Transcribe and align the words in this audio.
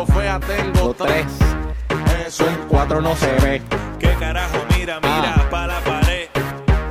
Yo 0.00 0.06
fea 0.14 0.40
tengo 0.40 0.94
tres. 0.94 1.26
Eso 2.26 2.46
en 2.48 2.56
Cuatro 2.68 3.00
no 3.00 3.14
se 3.16 3.30
ve. 3.40 3.62
¿Qué 3.98 4.14
carajo? 4.18 4.56
Mira, 4.76 4.98
mira, 5.00 5.34
Ah. 5.36 5.50
pa' 5.50 5.66
la 5.66 5.80
pared. 5.80 6.28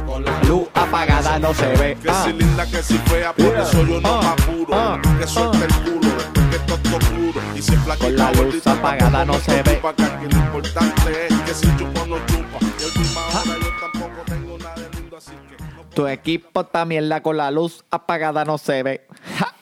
con 0.06 0.24
la 0.26 0.44
Luz 0.44 0.68
apagada 0.74 1.40
no 1.40 1.54
se 1.54 1.68
ve. 1.78 1.98
Que 2.02 2.10
Ah. 2.10 2.22
si 2.24 2.34
linda, 2.34 2.66
que 2.66 2.84
si 2.84 2.98
fea, 3.00 3.34
por 3.34 3.46
Yeah. 3.46 3.62
eso 3.64 3.84
yo 3.84 4.02
no 4.02 4.10
Ah. 4.10 4.22
me 4.22 4.28
apuro. 4.44 4.74
Ah. 4.74 5.00
Que 5.20 5.28
suelta 5.28 5.66
el 5.66 5.74
culo, 5.76 6.10
después 6.16 6.48
que 6.52 6.60
todo 6.60 6.76
está 6.78 7.00
puro. 7.10 7.42
Y 7.56 7.62
si 7.62 7.76
flaquita, 7.78 8.06
Con 8.06 8.16
la 8.18 8.32
luz 8.32 8.38
gordita, 8.44 8.72
apagada 8.74 9.26
no 9.26 9.34
se 9.36 9.64
ve. 9.64 9.82
Que 9.82 10.36
lo 10.36 10.38
importante 10.38 11.28
es 11.28 11.34
que 11.42 11.54
si 11.54 11.68
chupa 11.78 12.06
no 12.06 12.18
chupa. 12.28 12.58
Y 12.62 12.84
última 12.86 13.22
hora 13.28 13.56
yo 13.62 13.70
tampoco 13.92 14.22
tengo 14.26 14.58
nada 14.58 14.76
de 14.76 14.90
lindo, 15.00 15.18
así 15.18 15.32
que 15.32 15.64
no 15.64 15.82
Tu 15.96 16.08
equipo 16.08 16.66
también 16.66 17.08
la 17.10 17.22
con 17.24 17.38
la 17.38 17.50
luz 17.52 17.84
apagada 17.92 18.46
no 18.46 18.58
se 18.58 18.84
ve. 18.84 19.08
Ja. 19.40 19.54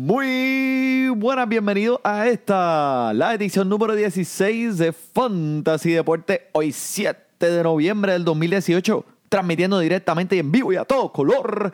Muy 0.00 1.08
buenas, 1.08 1.48
bienvenidos 1.48 1.98
a 2.04 2.28
esta, 2.28 3.12
la 3.14 3.34
edición 3.34 3.68
número 3.68 3.96
16 3.96 4.78
de 4.78 4.92
Fantasy 4.92 5.90
Deporte, 5.90 6.50
hoy 6.52 6.70
7 6.70 7.50
de 7.50 7.64
noviembre 7.64 8.12
del 8.12 8.24
2018, 8.24 9.04
transmitiendo 9.28 9.80
directamente 9.80 10.36
y 10.36 10.38
en 10.38 10.52
vivo 10.52 10.72
y 10.72 10.76
a 10.76 10.84
todo 10.84 11.10
color. 11.10 11.72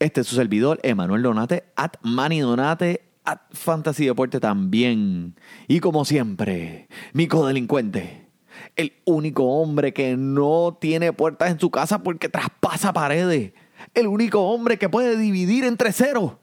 Este 0.00 0.22
es 0.22 0.26
su 0.26 0.34
servidor, 0.34 0.80
Emanuel 0.82 1.22
Donate, 1.22 1.66
at 1.76 1.92
Manny 2.02 2.40
Donate, 2.40 3.02
at 3.24 3.42
Fantasy 3.52 4.06
Deporte 4.06 4.40
también. 4.40 5.36
Y 5.68 5.78
como 5.78 6.04
siempre, 6.04 6.88
mi 7.12 7.28
codelincuente, 7.28 8.26
el 8.74 8.92
único 9.04 9.44
hombre 9.44 9.92
que 9.92 10.16
no 10.16 10.76
tiene 10.80 11.12
puertas 11.12 11.52
en 11.52 11.60
su 11.60 11.70
casa 11.70 12.02
porque 12.02 12.28
traspasa 12.28 12.92
paredes. 12.92 13.52
El 13.94 14.08
único 14.08 14.40
hombre 14.40 14.78
que 14.78 14.88
puede 14.88 15.16
dividir 15.16 15.62
entre 15.62 15.92
cero. 15.92 16.40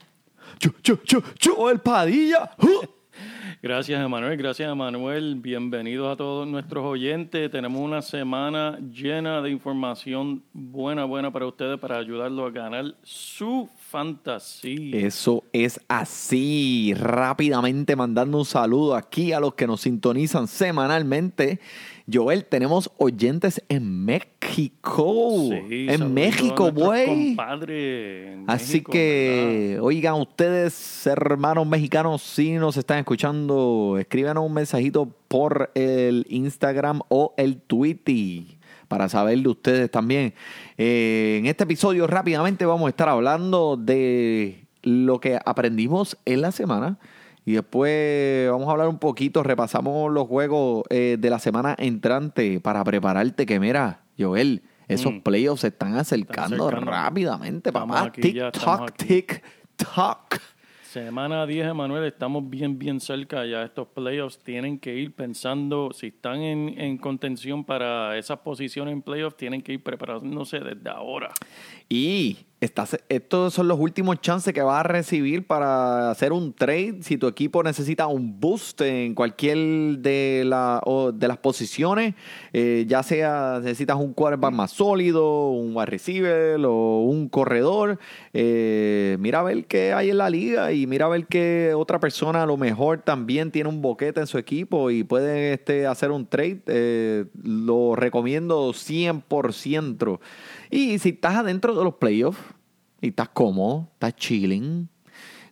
Yo, 0.60 0.72
yo, 0.84 1.00
yo, 1.04 1.22
yo, 1.40 1.70
el 1.70 1.80
Padilla. 1.80 2.52
¡Uh! 2.60 2.86
Gracias, 3.62 4.04
Emanuel. 4.04 4.38
Gracias, 4.38 4.72
Emanuel. 4.72 5.36
Bienvenidos 5.36 6.14
a 6.14 6.16
todos 6.16 6.48
nuestros 6.48 6.86
oyentes. 6.86 7.50
Tenemos 7.50 7.82
una 7.82 8.02
semana 8.02 8.78
llena 8.80 9.42
de 9.42 9.50
información 9.50 10.44
buena, 10.54 11.06
buena 11.06 11.32
para 11.32 11.48
ustedes 11.48 11.80
para 11.80 11.98
ayudarlos 11.98 12.48
a 12.48 12.52
ganar 12.52 12.96
su 13.02 13.70
fantasía. 13.78 14.98
Eso 14.98 15.44
es 15.52 15.80
así. 15.88 16.94
Rápidamente 16.96 17.96
mandando 17.96 18.38
un 18.38 18.46
saludo 18.46 18.96
aquí 18.96 19.34
a 19.34 19.40
los 19.40 19.56
que 19.56 19.68
nos 19.68 19.82
sintonizan 19.82 20.48
semanalmente. 20.48 21.60
Joel, 22.12 22.46
tenemos 22.46 22.92
oyentes 22.98 23.64
en 23.68 24.06
México. 24.06 25.50
Sí, 25.50 25.88
en 25.90 26.14
México, 26.14 26.72
güey. 26.72 27.36
Así 28.46 28.82
que, 28.82 29.80
oigan, 29.82 30.16
ustedes, 30.16 31.08
hermanos 31.08 31.66
mexicanos, 31.66 32.22
si 32.22 32.54
nos 32.54 32.78
están 32.78 33.00
escuchando, 33.00 33.98
escríbanos 34.00 34.46
un 34.46 34.54
mensajito 34.54 35.10
por 35.28 35.72
el 35.74 36.28
Instagram 36.30 37.02
o 37.10 37.34
el 37.38 37.58
Twitter 37.58 38.44
para 38.88 39.10
saber 39.10 39.40
de 39.40 39.50
ustedes 39.50 39.90
también. 39.90 40.36
Eh, 40.78 41.38
en 41.40 41.48
este 41.48 41.64
episodio 41.64 42.06
rápidamente 42.06 42.66
vamos 42.66 42.86
a 42.86 42.90
estar 42.90 43.10
hablando 43.10 43.78
de 43.78 44.68
lo 44.84 45.20
que 45.20 45.40
aprendimos 45.44 46.18
en 46.26 46.42
la 46.42 46.52
semana. 46.52 47.00
Y 47.46 47.54
después 47.54 48.50
vamos 48.50 48.68
a 48.68 48.72
hablar 48.72 48.88
un 48.88 48.98
poquito, 48.98 49.44
repasamos 49.44 50.12
los 50.12 50.28
juegos 50.28 50.84
eh, 50.90 51.18
de 51.20 51.30
la 51.30 51.38
semana 51.40 51.76
entrante 51.78 52.60
para 52.60 52.84
prepararte 52.84 53.46
que, 53.46 53.60
mira, 53.60 54.02
Joel, 54.18 54.64
esos 54.88 55.14
Mm. 55.14 55.22
playoffs 55.22 55.62
se 55.62 55.68
están 55.68 55.96
acercando, 55.96 56.70
rápidamente, 56.72 57.72
papá. 57.72 58.12
Tic-toc, 58.12 58.92
tic-toc. 58.98 60.40
Semana 60.84 61.46
10, 61.46 61.68
Emanuel, 61.68 62.06
estamos 62.06 62.50
bien, 62.50 62.80
bien 62.80 63.02
cerca 63.02 63.46
ya. 63.46 63.64
Estos 63.64 63.90
playoffs 63.90 64.40
tienen 64.40 64.80
que 64.80 64.96
ir 64.96 65.14
pensando, 65.14 65.92
si 65.94 66.08
están 66.08 66.42
en, 66.42 66.80
en 66.80 66.98
contención 66.98 67.66
para 67.66 68.18
esas 68.18 68.40
posiciones 68.40 68.94
en 68.94 69.02
playoffs, 69.02 69.36
tienen 69.36 69.62
que 69.62 69.74
ir 69.74 69.84
preparándose 69.84 70.60
desde 70.62 70.90
ahora. 70.90 71.32
Y 71.90 72.38
estos 73.10 73.54
son 73.54 73.68
los 73.68 73.80
últimos 73.80 74.22
chances 74.22 74.54
que 74.54 74.62
vas 74.62 74.80
a 74.80 74.84
recibir 74.84 75.46
para 75.46 76.12
hacer 76.12 76.34
un 76.34 76.54
trade 76.54 76.98
si 77.02 77.18
tu 77.18 77.28
equipo 77.28 77.64
necesita 77.64 78.08
un 78.08 78.40
boost 78.40 78.82
en 78.82 79.16
cualquier 79.16 79.58
de, 80.00 80.44
la, 80.46 80.82
o 80.86 81.12
de 81.12 81.28
las 81.28 81.38
posiciones, 81.38 82.16
eh, 82.54 82.86
ya 82.88 83.04
sea 83.04 83.60
necesitas 83.62 83.98
un 83.98 84.14
quarterback 84.14 84.54
más 84.54 84.72
sólido, 84.72 85.50
un 85.50 85.76
wide 85.76 85.86
receiver 85.86 86.60
o 86.66 87.04
un 87.04 87.30
corredor. 87.30 88.00
eh, 88.34 89.18
mira 89.20 89.40
a 89.40 89.44
ver 89.44 89.66
qué 89.66 89.94
hay 89.94 90.10
en 90.10 90.18
la 90.18 90.30
liga 90.30 90.72
y 90.72 90.88
mira 90.88 91.06
a 91.06 91.10
ver 91.10 91.28
que 91.28 91.74
otra 91.76 92.00
persona 92.00 92.44
a 92.44 92.46
lo 92.46 92.58
mejor 92.58 93.02
también 93.02 93.52
tiene 93.52 93.70
un 93.70 93.82
boquete 93.82 94.20
en 94.20 94.28
su 94.28 94.38
equipo 94.38 94.90
y 94.92 95.04
puede 95.04 95.54
este, 95.54 95.88
hacer 95.88 96.12
un 96.12 96.26
trade. 96.28 96.62
eh, 96.68 97.26
lo 97.44 97.96
recomiendo 97.96 98.74
100%. 98.74 100.20
Y 100.72 101.00
si 101.00 101.10
estás 101.10 101.36
adentro 101.36 101.76
de 101.76 101.84
los 101.84 101.96
playoffs 101.96 102.40
y 103.06 103.10
estás 103.10 103.30
cómodo, 103.30 103.88
estás 103.94 104.16
chilling, 104.16 104.88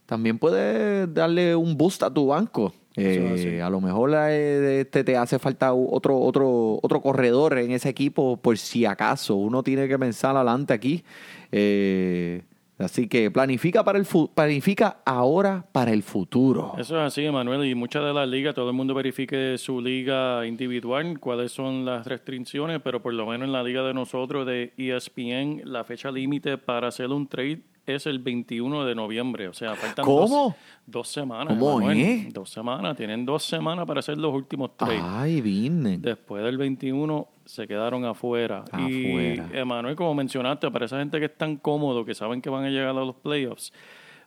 también 0.06 0.38
puedes 0.38 1.12
darle 1.14 1.56
un 1.56 1.78
boost 1.78 2.04
a 2.04 2.14
tu 2.14 2.28
banco. 2.28 2.74
Eh, 2.96 3.60
a 3.64 3.70
lo 3.72 3.82
mejor 3.82 4.12
eh, 4.14 4.82
este, 4.82 5.04
te 5.04 5.18
hace 5.18 5.40
falta 5.40 5.74
otro, 5.74 6.20
otro, 6.20 6.80
otro 6.82 7.02
corredor 7.02 7.58
en 7.58 7.72
ese 7.72 7.90
equipo 7.90 8.38
por 8.38 8.58
si 8.58 8.86
acaso. 8.86 9.36
Uno 9.36 9.64
tiene 9.64 9.88
que 9.88 9.98
pensar 9.98 10.36
adelante 10.36 10.74
aquí. 10.74 11.04
Eh, 11.52 12.44
así 12.84 13.08
que 13.08 13.32
planifica 13.32 13.84
para 13.84 13.98
el 14.00 14.06
planifica 14.34 14.98
ahora 15.06 15.66
para 15.72 15.92
el 15.92 16.04
futuro. 16.04 16.74
Eso 16.78 16.98
es 17.00 17.08
así, 17.08 17.26
Emanuel, 17.26 17.66
y 17.66 17.76
muchas 17.76 18.04
de 18.04 18.14
las 18.14 18.28
ligas, 18.28 18.54
todo 18.56 18.70
el 18.70 18.76
mundo 18.76 18.94
verifique 18.94 19.58
su 19.58 19.82
liga 19.82 20.46
individual, 20.46 21.20
cuáles 21.20 21.52
son 21.52 21.86
las 21.86 22.06
restricciones, 22.06 22.82
pero 22.84 23.02
por 23.02 23.14
lo 23.14 23.26
menos 23.26 23.48
en 23.48 23.54
la 23.54 23.64
liga 23.64 23.84
de 23.84 23.94
nosotros 23.94 24.46
de 24.46 24.74
ESPN, 24.78 25.62
la 25.66 25.84
fecha 25.84 26.12
límite 26.12 26.58
para 26.58 26.88
hacer 26.90 27.10
un 27.10 27.28
trade 27.28 27.62
es 27.86 28.06
el 28.06 28.20
21 28.20 28.86
de 28.86 28.96
noviembre, 28.96 29.48
o 29.50 29.54
sea, 29.54 29.76
faltan 29.76 30.06
¿Cómo? 30.06 30.28
Dos, 30.28 30.54
dos 30.86 31.08
semanas. 31.10 31.48
¿Cómo 31.60 31.82
Emanuel. 31.82 32.00
es? 32.00 32.34
Dos 32.34 32.50
semanas, 32.50 32.96
tienen 32.96 33.26
dos 33.26 33.44
semanas 33.44 33.86
para 33.86 34.00
hacer 34.00 34.18
los 34.18 34.34
últimos 34.34 34.78
trades. 34.78 35.02
Ay, 35.04 35.42
vine. 35.42 35.98
Después 35.98 36.44
del 36.44 36.58
21 36.58 37.28
se 37.46 37.68
quedaron 37.68 38.06
afuera. 38.06 38.64
Afuera. 38.72 39.50
Y 39.54 39.58
Emanuel, 39.58 39.96
como 39.96 40.14
mencionaste, 40.14 40.70
para 40.72 40.86
esa 40.86 41.00
gente 41.00 41.20
que 41.20 41.26
es 41.26 41.38
tan 41.38 41.58
cómodo, 41.58 42.06
que 42.06 42.16
saben 42.16 42.42
que 42.42 42.50
van 42.50 42.66
a 42.66 42.70
llegar 42.70 42.90
a 42.90 42.94
los 42.94 43.16
playoffs, 43.16 43.74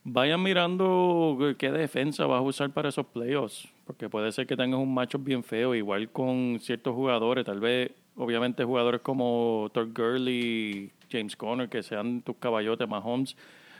vayan 0.04 0.42
mirando 0.42 1.36
qué 1.58 1.72
defensa 1.72 2.26
vas 2.26 2.38
a 2.38 2.42
usar 2.42 2.70
para 2.70 2.88
esos 2.88 3.06
playoffs. 3.06 3.68
Porque 3.86 4.08
puede 4.08 4.32
ser 4.32 4.46
que 4.46 4.56
tengas 4.56 4.80
un 4.80 4.92
macho 4.92 5.18
bien 5.18 5.42
feo, 5.42 5.74
igual 5.74 6.10
con 6.10 6.58
ciertos 6.60 6.94
jugadores. 6.94 7.44
Tal 7.44 7.60
vez, 7.60 7.92
obviamente, 8.16 8.64
jugadores 8.64 9.00
como 9.00 9.70
Todd 9.72 9.88
Gurley, 9.94 10.90
James 11.10 11.36
Conner, 11.36 11.68
que 11.68 11.82
sean 11.82 12.22
tus 12.22 12.36
caballotes, 12.36 12.88
Mahomes. 12.88 13.36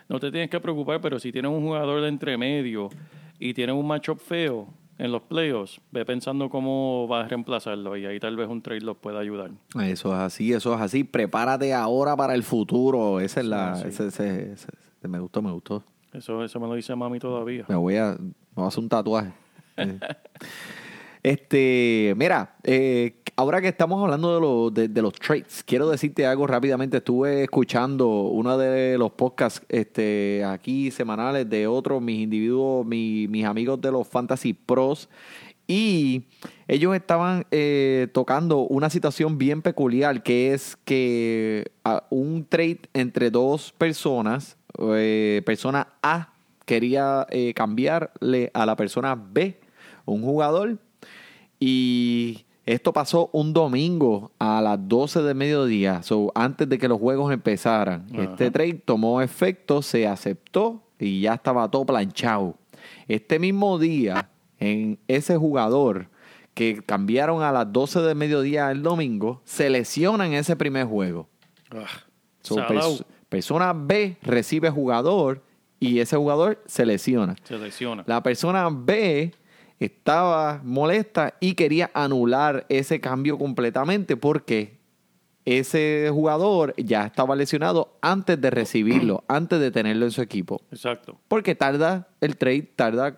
No 0.08 0.20
te 0.20 0.30
tienes 0.30 0.50
que 0.50 0.60
preocupar, 0.60 1.00
pero 1.00 1.18
si 1.18 1.32
tienes 1.32 1.50
un 1.50 1.62
jugador 1.62 2.00
de 2.00 2.08
entre 2.08 2.36
medio 2.36 2.88
y 3.38 3.52
tienes 3.52 3.74
un 3.74 3.86
matchup 3.86 4.18
feo 4.18 4.68
en 4.98 5.12
los 5.12 5.22
playoffs, 5.22 5.80
ve 5.90 6.04
pensando 6.04 6.48
cómo 6.48 7.06
vas 7.08 7.26
a 7.26 7.28
reemplazarlo 7.28 7.96
y 7.96 8.06
ahí 8.06 8.18
tal 8.18 8.36
vez 8.36 8.48
un 8.48 8.62
trade 8.62 8.80
los 8.80 8.96
pueda 8.96 9.20
ayudar. 9.20 9.50
Eso 9.82 10.08
es 10.12 10.18
así, 10.18 10.52
eso 10.52 10.74
es 10.74 10.80
así. 10.80 11.04
Prepárate 11.04 11.74
ahora 11.74 12.16
para 12.16 12.34
el 12.34 12.42
futuro. 12.42 13.20
Esa 13.20 13.40
es 13.40 13.46
la. 13.46 13.74
Sí, 13.76 13.82
sí. 13.82 13.88
ese- 13.88 14.06
ese- 14.08 14.52
ese- 14.52 14.68
ese- 14.98 15.08
me 15.08 15.18
gustó, 15.20 15.42
me 15.42 15.52
gustó. 15.52 15.82
Eso, 16.12 16.42
eso 16.42 16.58
me 16.60 16.66
lo 16.66 16.74
dice 16.74 16.94
mami 16.96 17.18
todavía. 17.18 17.64
Me 17.68 17.74
voy 17.76 17.96
a, 17.96 18.16
me 18.18 18.32
voy 18.54 18.64
a 18.64 18.68
hacer 18.68 18.82
un 18.82 18.88
tatuaje. 18.88 19.32
Este, 21.30 22.14
mira, 22.16 22.54
eh, 22.62 23.16
ahora 23.34 23.60
que 23.60 23.66
estamos 23.66 24.00
hablando 24.00 24.32
de, 24.32 24.40
los 24.78 24.94
de, 24.94 25.02
los 25.02 25.12
trades, 25.14 25.64
quiero 25.66 25.90
decirte 25.90 26.24
algo 26.24 26.46
rápidamente. 26.46 26.98
Estuve 26.98 27.42
escuchando 27.42 28.06
uno 28.28 28.56
de 28.56 28.96
los 28.96 29.10
podcasts 29.10 29.60
este, 29.68 30.44
aquí 30.44 30.92
semanales 30.92 31.50
de 31.50 31.66
otros, 31.66 32.00
mis 32.00 32.20
individuos, 32.20 32.86
mi- 32.86 33.26
mis 33.26 33.44
amigos 33.44 33.80
de 33.80 33.90
los 33.90 34.06
Fantasy 34.06 34.52
Pros, 34.52 35.08
Y 35.66 36.24
ellos 36.68 36.96
estaban 36.96 37.46
eh, 37.52 38.08
tocando 38.12 38.58
una 38.60 38.90
situación 38.90 39.38
bien 39.38 39.62
peculiar, 39.62 40.22
que 40.24 40.54
es 40.54 40.76
que 40.84 41.72
ah, 41.84 42.04
un 42.10 42.46
trade 42.48 42.80
entre 42.94 43.30
dos 43.30 43.72
personas, 43.78 44.56
eh, 44.80 45.42
persona 45.46 45.88
A 46.02 46.32
quería 46.66 47.26
eh, 47.30 47.54
cambiarle 47.54 48.50
a 48.54 48.66
la 48.66 48.76
persona 48.76 49.14
B 49.16 49.58
un 50.04 50.22
jugador 50.22 50.78
y 51.60 52.44
esto 52.64 52.92
pasó 52.92 53.30
un 53.32 53.52
domingo 53.52 54.32
a 54.38 54.60
las 54.60 54.78
12 54.88 55.22
de 55.22 55.34
mediodía, 55.34 56.02
so, 56.02 56.32
antes 56.34 56.68
de 56.68 56.78
que 56.78 56.88
los 56.88 56.98
juegos 56.98 57.32
empezaran. 57.32 58.06
Ajá. 58.12 58.22
Este 58.24 58.50
trade 58.50 58.82
tomó 58.84 59.20
efecto, 59.22 59.82
se 59.82 60.06
aceptó 60.06 60.82
y 60.98 61.20
ya 61.20 61.34
estaba 61.34 61.70
todo 61.70 61.86
planchado. 61.86 62.56
Este 63.08 63.38
mismo 63.38 63.78
día, 63.78 64.30
en 64.58 64.98
ese 65.08 65.36
jugador 65.36 66.08
que 66.54 66.82
cambiaron 66.84 67.42
a 67.42 67.52
las 67.52 67.72
12 67.72 68.00
de 68.00 68.14
mediodía 68.14 68.70
el 68.70 68.82
domingo, 68.82 69.42
se 69.44 69.70
lesiona 69.70 70.26
en 70.26 70.32
ese 70.34 70.56
primer 70.56 70.86
juego. 70.86 71.28
Ah, 71.70 71.84
So, 72.40 72.54
salao. 72.56 72.92
pers- 72.94 73.04
persona 73.28 73.72
B 73.74 74.16
recibe 74.22 74.70
jugador 74.70 75.42
y 75.80 75.98
ese 75.98 76.16
jugador 76.16 76.62
se 76.66 76.86
lesiona. 76.86 77.36
se 77.44 77.58
lesiona. 77.58 78.04
La 78.06 78.22
persona 78.22 78.68
B 78.72 79.32
estaba 79.80 80.60
molesta 80.64 81.34
y 81.40 81.54
quería 81.54 81.90
anular 81.94 82.66
ese 82.68 83.00
cambio 83.00 83.38
completamente 83.38 84.16
porque 84.16 84.76
ese 85.44 86.08
jugador 86.12 86.74
ya 86.76 87.06
estaba 87.06 87.36
lesionado 87.36 87.96
antes 88.00 88.40
de 88.40 88.50
recibirlo, 88.50 89.24
antes 89.28 89.60
de 89.60 89.70
tenerlo 89.70 90.04
en 90.06 90.10
su 90.10 90.22
equipo. 90.22 90.60
Exacto. 90.72 91.18
Porque 91.28 91.54
tarda, 91.54 92.08
el 92.20 92.36
trade 92.36 92.62
tarda 92.74 93.16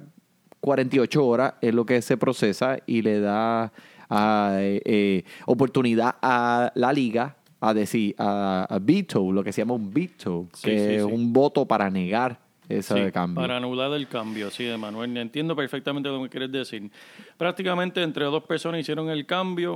48 0.60 1.26
horas, 1.26 1.54
es 1.62 1.74
lo 1.74 1.86
que 1.86 2.02
se 2.02 2.16
procesa 2.16 2.78
y 2.86 3.02
le 3.02 3.20
da 3.20 3.72
ah, 4.10 4.56
eh, 4.58 4.82
eh, 4.84 5.24
oportunidad 5.46 6.16
a 6.20 6.72
la 6.74 6.92
liga 6.92 7.36
a 7.60 7.72
decir, 7.74 8.14
a, 8.18 8.66
a 8.68 8.78
veto, 8.78 9.32
lo 9.32 9.42
que 9.42 9.52
se 9.52 9.62
llama 9.62 9.74
un 9.74 9.92
veto, 9.92 10.46
Sí, 10.52 10.70
que 10.70 10.78
sí, 10.78 10.94
es 10.96 11.02
sí. 11.04 11.10
un 11.10 11.32
voto 11.32 11.66
para 11.66 11.90
negar 11.90 12.38
ese 12.68 13.06
Sí, 13.06 13.12
cambio. 13.12 13.40
Para 13.42 13.56
anular 13.56 13.90
el 13.92 14.06
cambio, 14.08 14.50
sí, 14.50 14.66
Emanuel. 14.66 15.16
Entiendo 15.16 15.56
perfectamente 15.56 16.08
lo 16.08 16.22
que 16.22 16.28
quieres 16.28 16.52
decir. 16.52 16.90
Prácticamente 17.36 18.02
entre 18.02 18.24
dos 18.26 18.42
personas 18.44 18.80
hicieron 18.80 19.08
el 19.10 19.24
cambio. 19.26 19.74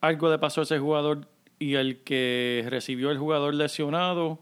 Algo 0.00 0.30
le 0.30 0.38
pasó 0.38 0.60
a 0.62 0.64
ese 0.64 0.78
jugador 0.78 1.26
y 1.58 1.74
el 1.74 1.98
que 2.02 2.64
recibió 2.70 3.10
el 3.10 3.18
jugador 3.18 3.54
lesionado 3.54 4.38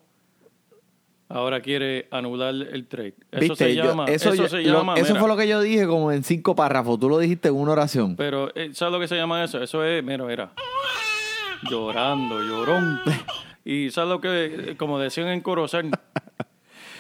ahora 1.31 1.61
quiere 1.61 2.09
anular 2.11 2.55
el 2.55 2.87
trade. 2.87 3.15
Eso 3.33 3.41
¿Viste? 3.41 3.57
se 3.57 3.75
Yo- 3.75 3.85
llama. 3.85 4.05
eso 4.07 4.33
Eso, 4.33 4.43
yo- 4.45 4.49
se 4.49 4.63
lo- 4.63 4.79
llama. 4.79 4.95
eso 4.95 5.15
fue 5.17 5.29
lo 5.29 5.37
que 5.37 5.47
yo 5.49 5.61
dije 5.61 5.87
como 5.87 6.11
en 6.13 6.23
cinco 6.25 6.55
párrafos. 6.55 6.99
Tú 6.99 7.09
lo 7.11 7.19
dijiste 7.19 7.49
en 7.49 7.57
una 7.57 7.73
oración. 7.73 8.17
Pero, 8.17 8.51
eh, 8.55 8.71
¿sabes 8.73 8.93
lo 8.95 9.01
que 9.01 9.09
se 9.09 9.17
llama 9.17 9.43
eso? 9.45 9.61
Eso 9.63 9.85
es, 9.85 10.03
mira, 10.03 10.25
mira. 10.25 10.53
Llorando, 11.71 12.43
llorón. 12.43 13.01
Y 13.65 13.91
¿sabes 13.91 14.09
lo 14.09 14.19
que, 14.23 14.71
eh, 14.71 14.77
como 14.79 14.99
decían 14.99 15.29
en 15.29 15.43
Corozal, 15.43 15.91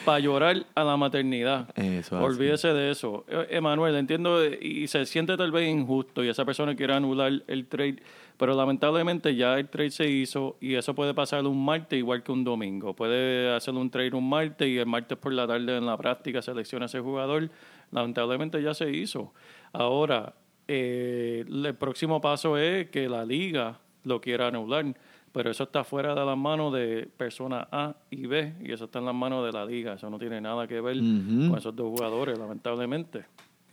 para 0.08 0.20
llorar 0.20 0.64
a 0.74 0.84
la 0.84 0.96
maternidad? 0.96 1.68
Eso 1.76 2.16
es 2.16 2.24
Olvídese 2.24 2.72
de 2.72 2.90
eso. 2.90 3.26
Eh, 3.28 3.48
Emanuel, 3.50 3.94
entiendo 3.94 4.42
eh, 4.42 4.58
y 4.58 4.86
se 4.86 5.04
siente 5.04 5.36
tal 5.36 5.52
vez 5.52 5.68
injusto 5.68 6.24
y 6.24 6.30
esa 6.30 6.46
persona 6.46 6.74
quiere 6.74 6.94
anular 6.94 7.42
el 7.46 7.66
trade, 7.66 7.96
pero 8.38 8.56
lamentablemente 8.56 9.36
ya 9.36 9.58
el 9.58 9.68
trade 9.68 9.90
se 9.90 10.08
hizo 10.08 10.56
y 10.62 10.76
eso 10.76 10.94
puede 10.94 11.12
pasar 11.12 11.44
un 11.46 11.62
martes 11.62 11.98
igual 11.98 12.22
que 12.22 12.32
un 12.32 12.42
domingo. 12.42 12.96
Puede 12.96 13.54
hacer 13.54 13.74
un 13.74 13.90
trade 13.90 14.14
un 14.14 14.26
martes 14.26 14.66
y 14.66 14.78
el 14.78 14.86
martes 14.86 15.18
por 15.18 15.34
la 15.34 15.46
tarde 15.46 15.76
en 15.76 15.84
la 15.84 15.98
práctica 15.98 16.40
selecciona 16.40 16.86
a 16.86 16.86
ese 16.86 17.00
jugador. 17.00 17.50
Lamentablemente 17.90 18.62
ya 18.62 18.72
se 18.72 18.90
hizo. 18.90 19.34
Ahora, 19.74 20.36
eh, 20.68 21.44
el 21.46 21.74
próximo 21.74 22.22
paso 22.22 22.56
es 22.56 22.88
que 22.88 23.10
la 23.10 23.26
liga 23.26 23.78
lo 24.04 24.22
quiera 24.22 24.46
anular. 24.46 24.86
Pero 25.32 25.50
eso 25.50 25.64
está 25.64 25.84
fuera 25.84 26.14
de 26.14 26.24
las 26.24 26.36
manos 26.36 26.72
de 26.72 27.08
personas 27.16 27.66
A 27.70 27.96
y 28.10 28.26
B 28.26 28.54
y 28.60 28.72
eso 28.72 28.86
está 28.86 28.98
en 28.98 29.06
las 29.06 29.14
manos 29.14 29.44
de 29.44 29.52
la 29.52 29.64
liga. 29.64 29.94
Eso 29.94 30.08
no 30.10 30.18
tiene 30.18 30.40
nada 30.40 30.66
que 30.66 30.80
ver 30.80 30.96
con 30.98 31.56
esos 31.56 31.74
dos 31.74 31.88
jugadores, 31.88 32.38
lamentablemente. 32.38 33.24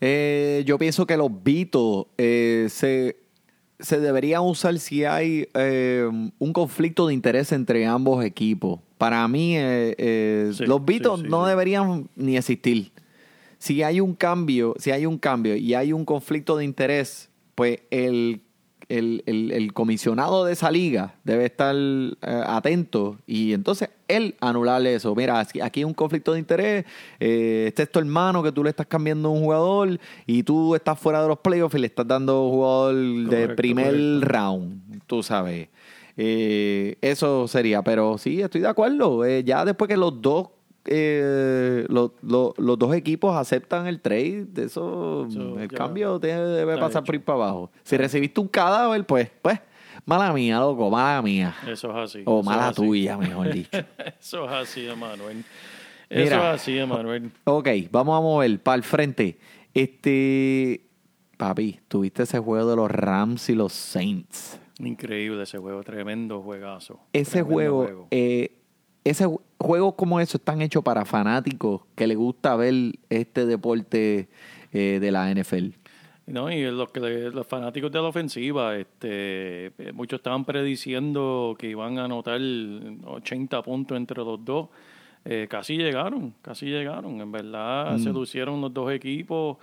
Eh, 0.02 0.63
yo 0.66 0.78
pienso 0.78 1.06
que 1.06 1.16
los 1.16 1.30
Beatles 1.44 2.06
eh, 2.18 2.68
se, 2.69 3.18
se 3.80 4.00
deberían 4.00 4.42
usar 4.42 4.78
si 4.80 5.04
hay 5.06 5.48
eh, 5.54 6.10
un 6.38 6.54
conflicto 6.54 7.07
de 7.07 7.13
interés 7.13 7.52
entre 7.52 7.86
ambos 7.86 8.24
equipos. 8.24 8.80
Para 8.98 9.28
mí, 9.28 9.58
eh, 9.58 9.96
eh, 9.98 10.51
Sí, 10.54 10.66
los 10.66 10.84
Beatles 10.84 11.18
sí, 11.18 11.22
sí, 11.24 11.30
no 11.30 11.46
deberían 11.46 12.10
ni 12.16 12.38
existir. 12.38 12.92
Si 13.58 13.84
hay 13.84 14.00
un 14.00 14.13
cambio, 14.13 14.75
si 14.78 14.92
hay 14.92 15.06
un 15.06 15.18
cambio 15.18 15.56
y 15.56 15.74
hay 15.74 15.94
un 15.94 16.06
conflicto 16.06 16.58
de 16.58 16.66
interés, 16.66 17.30
pues 17.56 17.80
el, 17.90 18.42
el, 18.90 19.24
el- 19.26 19.52
el 19.52 19.74
comisionado 19.74 20.46
de 20.46 20.54
esa 20.54 20.70
liga 20.72 21.16
debe 21.24 21.46
estar 21.46 21.76
eh, 21.76 22.14
atento 22.22 23.18
y 23.26 23.54
entonces 23.54 23.90
él 24.08 24.36
anularle 24.40 24.96
eso. 24.96 25.16
Mira, 25.16 25.40
aquí 25.40 25.60
hay 25.62 25.84
un 25.84 25.94
conflicto 25.94 26.34
de 26.34 26.40
interés, 26.40 26.86
eh, 27.20 27.66
este 27.68 27.84
es 27.84 27.92
tu 27.92 28.00
hermano 28.00 28.44
que 28.44 28.52
tú 28.52 28.64
le 28.64 28.70
estás 28.70 28.86
cambiando 28.88 29.30
un 29.32 29.42
jugador 29.44 30.00
y 30.26 30.44
tú 30.44 30.76
estás 30.76 31.00
fuera 31.00 31.22
de 31.22 31.28
los 31.28 31.40
playoffs 31.40 31.76
y 31.76 31.80
le 31.80 31.88
estás 31.88 32.08
dando 32.08 32.44
un 32.46 32.52
jugador 32.52 32.96
de 33.30 33.50
primer 33.56 33.94
correcto. 33.94 34.26
round, 34.26 35.02
tú 35.08 35.24
sabes. 35.24 35.70
Eh, 36.18 36.98
eso 37.02 37.48
sería, 37.48 37.82
pero 37.82 38.18
sí, 38.18 38.42
estoy 38.42 38.62
de 38.62 38.68
acuerdo. 38.70 39.26
Eh, 39.26 39.44
ya 39.44 39.66
después 39.66 39.90
que 39.90 39.98
los 39.98 40.22
dos 40.22 40.48
eh, 40.86 41.86
los, 41.90 42.12
los- 42.22 42.58
los 42.58 42.78
dos 42.80 42.94
equipos 42.96 43.36
aceptan 43.36 43.88
el 43.88 44.02
trade, 44.02 44.46
de 44.46 44.66
eso, 44.66 45.28
el 45.60 45.68
cambio 45.70 46.20
te 46.20 46.28
debe 46.28 46.76
pasar 46.78 47.02
hecho. 47.02 47.04
por 47.06 47.16
ir 47.16 47.24
para 47.24 47.38
abajo. 47.40 47.72
Si 47.84 47.98
recibiste 47.98 48.40
un 48.42 48.48
cadáver, 48.48 49.06
pues, 49.06 49.30
pues, 49.42 49.60
mala 50.06 50.32
mía, 50.34 50.60
loco, 50.60 50.90
mala 50.90 51.22
mía. 51.22 51.56
Eso 51.68 51.90
es 51.92 51.96
así. 52.12 52.24
O 52.26 52.44
mala 52.44 52.70
así. 52.70 52.76
tuya, 52.82 53.18
mejor 53.18 53.52
dicho. 53.54 53.70
Eso 54.20 54.46
es 54.46 54.52
así, 54.52 54.88
Emanuel. 54.88 55.44
Eso 56.10 56.24
Mira. 56.24 56.38
es 56.54 56.62
así, 56.62 56.78
Emanuel. 56.78 57.32
ok, 57.46 57.68
vamos 57.92 58.18
a 58.18 58.22
mover 58.22 58.60
para 58.62 58.76
el 58.76 58.84
frente. 58.84 59.40
Este, 59.74 60.86
papi, 61.38 61.80
tuviste 61.88 62.24
ese 62.24 62.40
juego 62.40 62.70
de 62.70 62.76
los 62.76 62.92
Rams 62.92 63.50
y 63.50 63.56
los 63.56 63.74
Saints. 63.74 64.60
Increíble 64.80 65.44
ese 65.44 65.58
juego, 65.58 65.82
tremendo 65.84 66.42
juegazo. 66.42 67.00
Ese 67.14 67.44
Tremendo 67.44 67.54
juego, 67.54 68.08
eh, 68.12 68.60
ese 69.04 69.26
juegos 69.60 69.96
como 69.96 70.19
esos 70.19 70.36
están 70.36 70.62
hechos 70.62 70.84
para 70.84 71.06
fanáticos 71.06 71.81
que 71.96 72.07
les 72.07 72.18
gusta 72.18 72.56
ver 72.56 72.74
este 73.10 73.46
deporte 73.46 74.30
eh, 74.72 75.00
de 75.00 75.12
la 75.12 75.34
NFL. 75.34 75.69
No, 76.28 76.52
y 76.52 76.63
los, 76.63 76.90
que 76.90 77.00
los 77.00 77.46
fanáticos 77.46 77.92
de 77.92 78.02
la 78.02 78.07
ofensiva, 78.07 78.75
este, 78.75 79.68
eh, 79.68 79.92
muchos 79.94 80.19
estaban 80.19 80.44
prediciendo 80.44 81.56
que 81.57 81.69
iban 81.69 82.00
a 82.00 82.06
anotar 82.06 82.42
80 82.42 83.62
puntos 83.62 83.96
entre 83.96 84.24
los 84.24 84.44
dos. 84.44 84.69
Eh, 85.24 85.48
casi 85.50 85.78
llegaron, 85.78 86.34
casi 86.41 86.65
llegaron. 86.65 87.22
En 87.22 87.32
verdad, 87.32 87.98
se 87.98 88.10
lucieron 88.10 88.60
los 88.62 88.74
dos 88.74 88.91
equipos. 88.91 89.58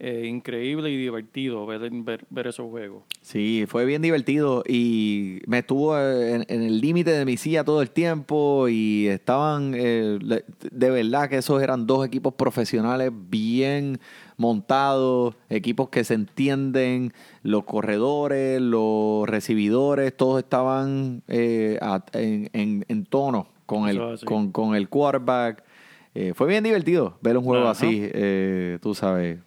Eh, 0.00 0.26
increíble 0.26 0.90
y 0.90 0.96
divertido 0.96 1.64
ver, 1.66 1.88
ver, 1.90 2.26
ver 2.28 2.46
esos 2.48 2.68
juegos. 2.68 3.04
Sí, 3.22 3.64
fue 3.68 3.84
bien 3.84 4.02
divertido 4.02 4.64
y 4.66 5.40
me 5.46 5.60
estuvo 5.60 5.96
eh, 5.96 6.34
en, 6.34 6.44
en 6.48 6.62
el 6.62 6.80
límite 6.80 7.12
de 7.12 7.24
mi 7.24 7.36
silla 7.36 7.62
todo 7.64 7.80
el 7.80 7.90
tiempo 7.90 8.66
y 8.68 9.06
estaban, 9.06 9.72
eh, 9.76 10.18
de 10.20 10.90
verdad 10.90 11.28
que 11.30 11.36
esos 11.38 11.62
eran 11.62 11.86
dos 11.86 12.04
equipos 12.04 12.34
profesionales 12.34 13.12
bien 13.30 14.00
montados, 14.36 15.36
equipos 15.48 15.88
que 15.90 16.02
se 16.04 16.14
entienden, 16.14 17.12
los 17.42 17.64
corredores, 17.64 18.60
los 18.60 19.28
recibidores, 19.28 20.14
todos 20.16 20.42
estaban 20.42 21.22
eh, 21.28 21.78
en, 22.12 22.50
en- 22.52 22.84
en 22.88 23.04
tono 23.06 23.46
con 23.64 23.88
el, 23.88 24.00
con, 24.24 24.50
con 24.50 24.74
el 24.74 24.88
quarterback. 24.88 25.62
Eh, 26.16 26.32
fue 26.34 26.46
bien 26.48 26.62
divertido 26.64 27.16
ver 27.22 27.36
un 27.38 27.44
juego 27.44 27.62
Ajá. 27.64 27.70
así, 27.72 28.00
eh, 28.12 28.78
tú 28.82 28.94
sabes. 28.94 29.38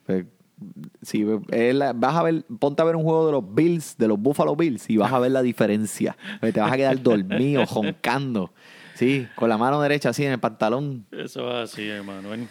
Si 1.02 1.26
es 1.50 1.76
la- 1.76 1.94
vas 1.94 2.16
a 2.16 2.24
ver, 2.24 2.44
ponte 2.60 2.82
a 2.82 2.86
ver 2.86 2.96
un 2.96 3.04
juego 3.04 3.26
de 3.28 3.32
los 3.32 3.54
Bills, 3.56 3.96
de 3.98 4.08
los 4.08 4.20
Buffalo 4.20 4.56
Bills, 4.56 4.90
y 4.90 4.98
vas 4.98 5.12
a 5.14 5.20
ver 5.20 5.32
la 5.32 5.42
diferencia. 5.42 6.18
Te 6.42 6.60
vas 6.60 6.72
a 6.72 6.76
quedar 6.78 7.02
dormido, 7.02 7.66
joncando. 7.68 8.52
Sí, 8.96 9.28
con 9.36 9.50
la 9.50 9.58
mano 9.60 9.80
derecha 9.82 10.10
así 10.10 10.26
en 10.26 10.32
el 10.32 10.40
pantalón. 10.40 11.06
Eso 11.12 11.48
es 11.62 11.72
así, 11.72 11.88
Emanuel. 11.90 12.48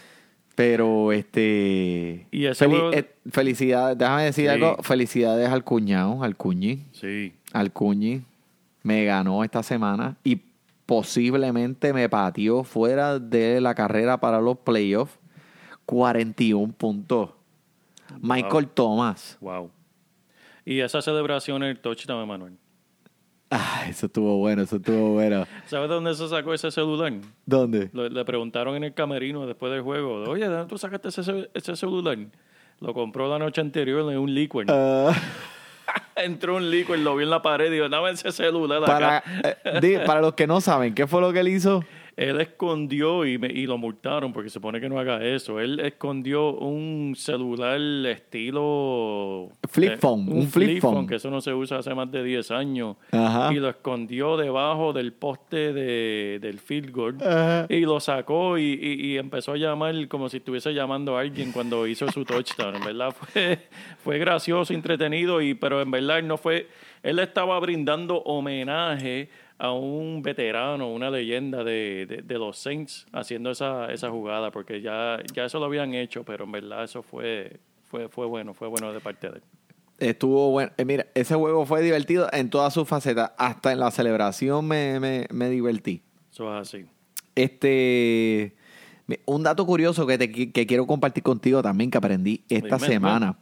Pero 0.54 1.12
este. 1.12 2.28
Y 2.30 2.46
juego- 2.54 2.92
eh, 2.92 3.10
felicidades, 3.30 3.98
déjame 3.98 4.24
decir 4.24 4.44
Sí. 4.44 4.48
algo. 4.50 4.76
Felicidades 4.82 5.48
al 5.50 5.64
cuñado, 5.64 6.22
al 6.22 6.36
cuñi. 6.36 6.84
Sí. 6.92 7.34
Al 7.52 7.72
cuñi. 7.72 8.22
Me 8.82 9.04
ganó 9.04 9.42
esta 9.42 9.62
semana 9.64 10.16
y 10.22 10.40
posiblemente 10.86 11.92
me 11.92 12.08
pateó 12.08 12.62
fuera 12.62 13.18
de 13.18 13.60
la 13.60 13.74
carrera 13.74 14.18
para 14.20 14.40
los 14.40 14.56
playoffs. 14.58 15.18
41 15.84 16.72
puntos. 16.72 17.30
Michael 18.20 18.68
Thomas. 18.68 19.36
Wow. 19.40 19.70
Y 20.64 20.80
esa 20.80 21.00
celebración 21.02 21.62
en 21.62 21.70
el 21.70 21.78
touchdown, 21.80 22.22
Emanuel. 22.22 22.54
Ah, 23.50 23.84
eso 23.88 24.06
estuvo 24.06 24.38
bueno, 24.38 24.62
eso 24.62 24.76
estuvo 24.76 25.12
bueno. 25.12 25.46
¿Sabes 25.66 25.88
de 25.88 25.94
dónde 25.94 26.14
se 26.14 26.28
sacó 26.28 26.52
ese 26.52 26.70
celular? 26.72 27.12
¿Dónde? 27.44 27.90
Le 27.92 28.24
preguntaron 28.24 28.74
en 28.74 28.82
el 28.84 28.92
camerino 28.94 29.46
después 29.46 29.70
del 29.72 29.82
juego, 29.82 30.24
oye, 30.28 30.48
¿de 30.48 30.54
dónde 30.54 30.68
tú 30.68 30.76
sacaste 30.78 31.08
ese, 31.08 31.22
ce- 31.22 31.50
ese 31.54 31.76
celular? 31.76 32.18
Lo 32.80 32.92
compró 32.92 33.28
la 33.30 33.38
noche 33.38 33.60
anterior 33.60 34.10
en 34.10 34.18
un 34.18 34.34
liquid. 34.34 34.64
Ah, 34.68 35.12
Entró 36.16 36.56
un 36.56 36.68
liquid, 36.70 36.96
lo 36.96 37.14
vi 37.14 37.22
en 37.24 37.30
la 37.30 37.40
pared 37.40 37.68
y 37.70 37.74
dijo, 37.74 37.88
dame 37.88 38.10
ese 38.10 38.32
celular 38.32 38.82
acá. 38.82 39.22
para, 39.22 39.24
eh, 39.80 40.02
para 40.04 40.20
los 40.20 40.34
que 40.34 40.46
no 40.48 40.60
saben, 40.60 40.94
¿qué 40.94 41.06
fue 41.06 41.20
lo 41.20 41.32
que 41.32 41.40
él 41.40 41.48
hizo? 41.48 41.84
Él 42.16 42.40
escondió 42.40 43.26
y, 43.26 43.36
me- 43.36 43.52
y 43.52 43.66
lo 43.66 43.76
multaron 43.76 44.32
porque 44.32 44.48
se 44.48 44.54
supone 44.54 44.80
que 44.80 44.88
no 44.88 44.98
haga 44.98 45.22
eso. 45.22 45.60
Él 45.60 45.80
escondió 45.80 46.54
un 46.54 47.12
celular 47.14 47.78
estilo... 48.56 49.50
Flip 49.68 49.92
eh, 49.92 49.96
phone, 49.98 50.26
un 50.32 50.48
flip 50.48 50.80
phone. 50.80 51.06
que 51.06 51.16
eso 51.16 51.30
no 51.30 51.40
se 51.40 51.52
usa 51.52 51.78
hace 51.78 51.94
más 51.94 52.10
de 52.10 52.22
10 52.24 52.50
años. 52.52 52.96
Ajá. 53.12 53.52
Y 53.52 53.56
lo 53.56 53.68
escondió 53.68 54.36
debajo 54.36 54.92
del 54.92 55.12
poste 55.12 55.72
de, 55.72 56.38
del 56.40 56.58
field 56.58 56.90
goal. 56.90 57.16
Ajá. 57.20 57.66
Y 57.68 57.80
lo 57.80 58.00
sacó 58.00 58.56
y, 58.58 58.62
y- 58.80 59.06
y 59.12 59.18
empezó 59.18 59.52
a 59.52 59.56
llamar 59.56 59.94
como 60.08 60.28
si 60.28 60.38
estuviese 60.38 60.72
llamando 60.72 61.16
a 61.16 61.20
alguien 61.20 61.52
cuando 61.52 61.86
hizo 61.86 62.10
su 62.10 62.24
touchdown. 62.24 62.76
En 62.76 62.84
verdad 62.84 63.10
fue, 63.12 63.58
fue 64.02 64.18
gracioso, 64.18 64.72
entretenido, 64.72 65.40
y, 65.42 65.54
pero 65.54 65.80
en 65.82 65.90
verdad 65.90 66.18
él 66.20 66.26
no 66.28 66.38
fue... 66.38 66.68
Él 67.02 67.18
estaba 67.20 67.60
brindando 67.60 68.16
homenaje 68.22 69.28
a 69.58 69.72
un 69.72 70.22
veterano, 70.22 70.92
una 70.92 71.10
leyenda 71.10 71.64
de, 71.64 72.06
de- 72.06 72.22
de 72.22 72.34
los 72.38 72.58
Saints 72.58 73.06
haciendo 73.12 73.50
esa, 73.50 73.90
esa 73.92 74.10
jugada, 74.10 74.50
porque 74.50 74.80
ya, 74.82 75.18
ya 75.34 75.44
eso 75.46 75.58
lo 75.58 75.64
habían 75.66 75.94
hecho, 75.94 76.24
pero 76.24 76.44
en 76.44 76.52
verdad 76.52 76.84
eso 76.84 77.02
fue, 77.02 77.58
fue, 77.84 78.08
fue 78.08 78.26
bueno, 78.26 78.52
fue 78.54 78.68
bueno 78.68 78.92
de 78.92 79.00
parte 79.00 79.28
de 79.30 79.36
él. 79.36 79.42
Estuvo 79.98 80.50
bueno. 80.50 80.72
Eh, 80.76 80.84
mira, 80.84 81.06
ese 81.14 81.34
juego 81.36 81.64
fue 81.64 81.80
divertido 81.80 82.28
en 82.32 82.50
todas 82.50 82.74
sus 82.74 82.86
facetas. 82.86 83.32
Hasta 83.38 83.72
en 83.72 83.80
la 83.80 83.90
celebración 83.90 84.68
me, 84.68 85.00
me, 85.00 85.26
me 85.32 85.48
divertí. 85.48 86.02
Eso 86.30 86.54
es 86.54 86.68
así. 86.68 86.84
Este, 87.34 88.54
un 89.24 89.42
dato 89.42 89.64
curioso 89.64 90.06
que, 90.06 90.18
te, 90.18 90.30
que 90.30 90.66
quiero 90.66 90.86
compartir 90.86 91.22
contigo 91.22 91.62
también 91.62 91.90
que 91.90 91.96
aprendí 91.96 92.44
esta 92.50 92.76
Dime, 92.76 92.88
semana, 92.88 93.38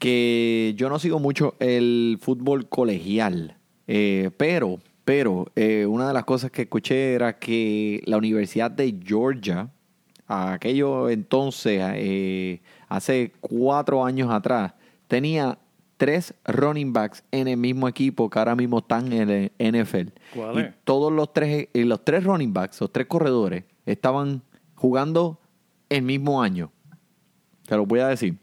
que 0.00 0.74
yo 0.76 0.88
no 0.88 0.98
sigo 0.98 1.20
mucho 1.20 1.54
el 1.60 2.18
fútbol 2.20 2.68
colegial, 2.68 3.56
eh, 3.86 4.30
pero, 4.36 4.78
pero 5.04 5.46
eh, 5.56 5.86
una 5.86 6.08
de 6.08 6.14
las 6.14 6.24
cosas 6.24 6.50
que 6.50 6.62
escuché 6.62 7.14
era 7.14 7.38
que 7.38 8.02
la 8.06 8.16
Universidad 8.16 8.70
de 8.70 8.94
Georgia, 9.04 9.68
aquello 10.26 11.08
entonces, 11.10 11.80
eh, 11.94 12.60
hace 12.88 13.32
cuatro 13.40 14.04
años 14.04 14.30
atrás, 14.30 14.72
tenía 15.08 15.58
tres 15.96 16.34
running 16.46 16.92
backs 16.92 17.22
en 17.30 17.48
el 17.48 17.56
mismo 17.56 17.86
equipo 17.88 18.28
que 18.30 18.38
ahora 18.38 18.56
mismo 18.56 18.78
están 18.78 19.12
en 19.12 19.30
el 19.30 19.52
NFL. 19.58 20.12
¿Cuál 20.34 20.58
Y 20.58 20.74
todos 20.84 21.12
los 21.12 21.32
tres, 21.32 21.68
y 21.72 21.84
los 21.84 22.04
tres 22.04 22.24
running 22.24 22.52
backs, 22.52 22.80
los 22.80 22.92
tres 22.92 23.06
corredores, 23.06 23.64
estaban 23.86 24.42
jugando 24.74 25.38
el 25.88 26.02
mismo 26.02 26.42
año. 26.42 26.72
Te 27.66 27.76
lo 27.76 27.86
voy 27.86 28.00
a 28.00 28.08
decir. 28.08 28.36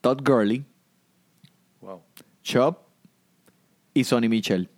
Todd 0.00 0.20
Gurley, 0.22 0.64
Wow. 1.80 2.02
Chubb 2.42 2.76
y 3.94 4.04
Sonny 4.04 4.28
Michel. 4.28 4.68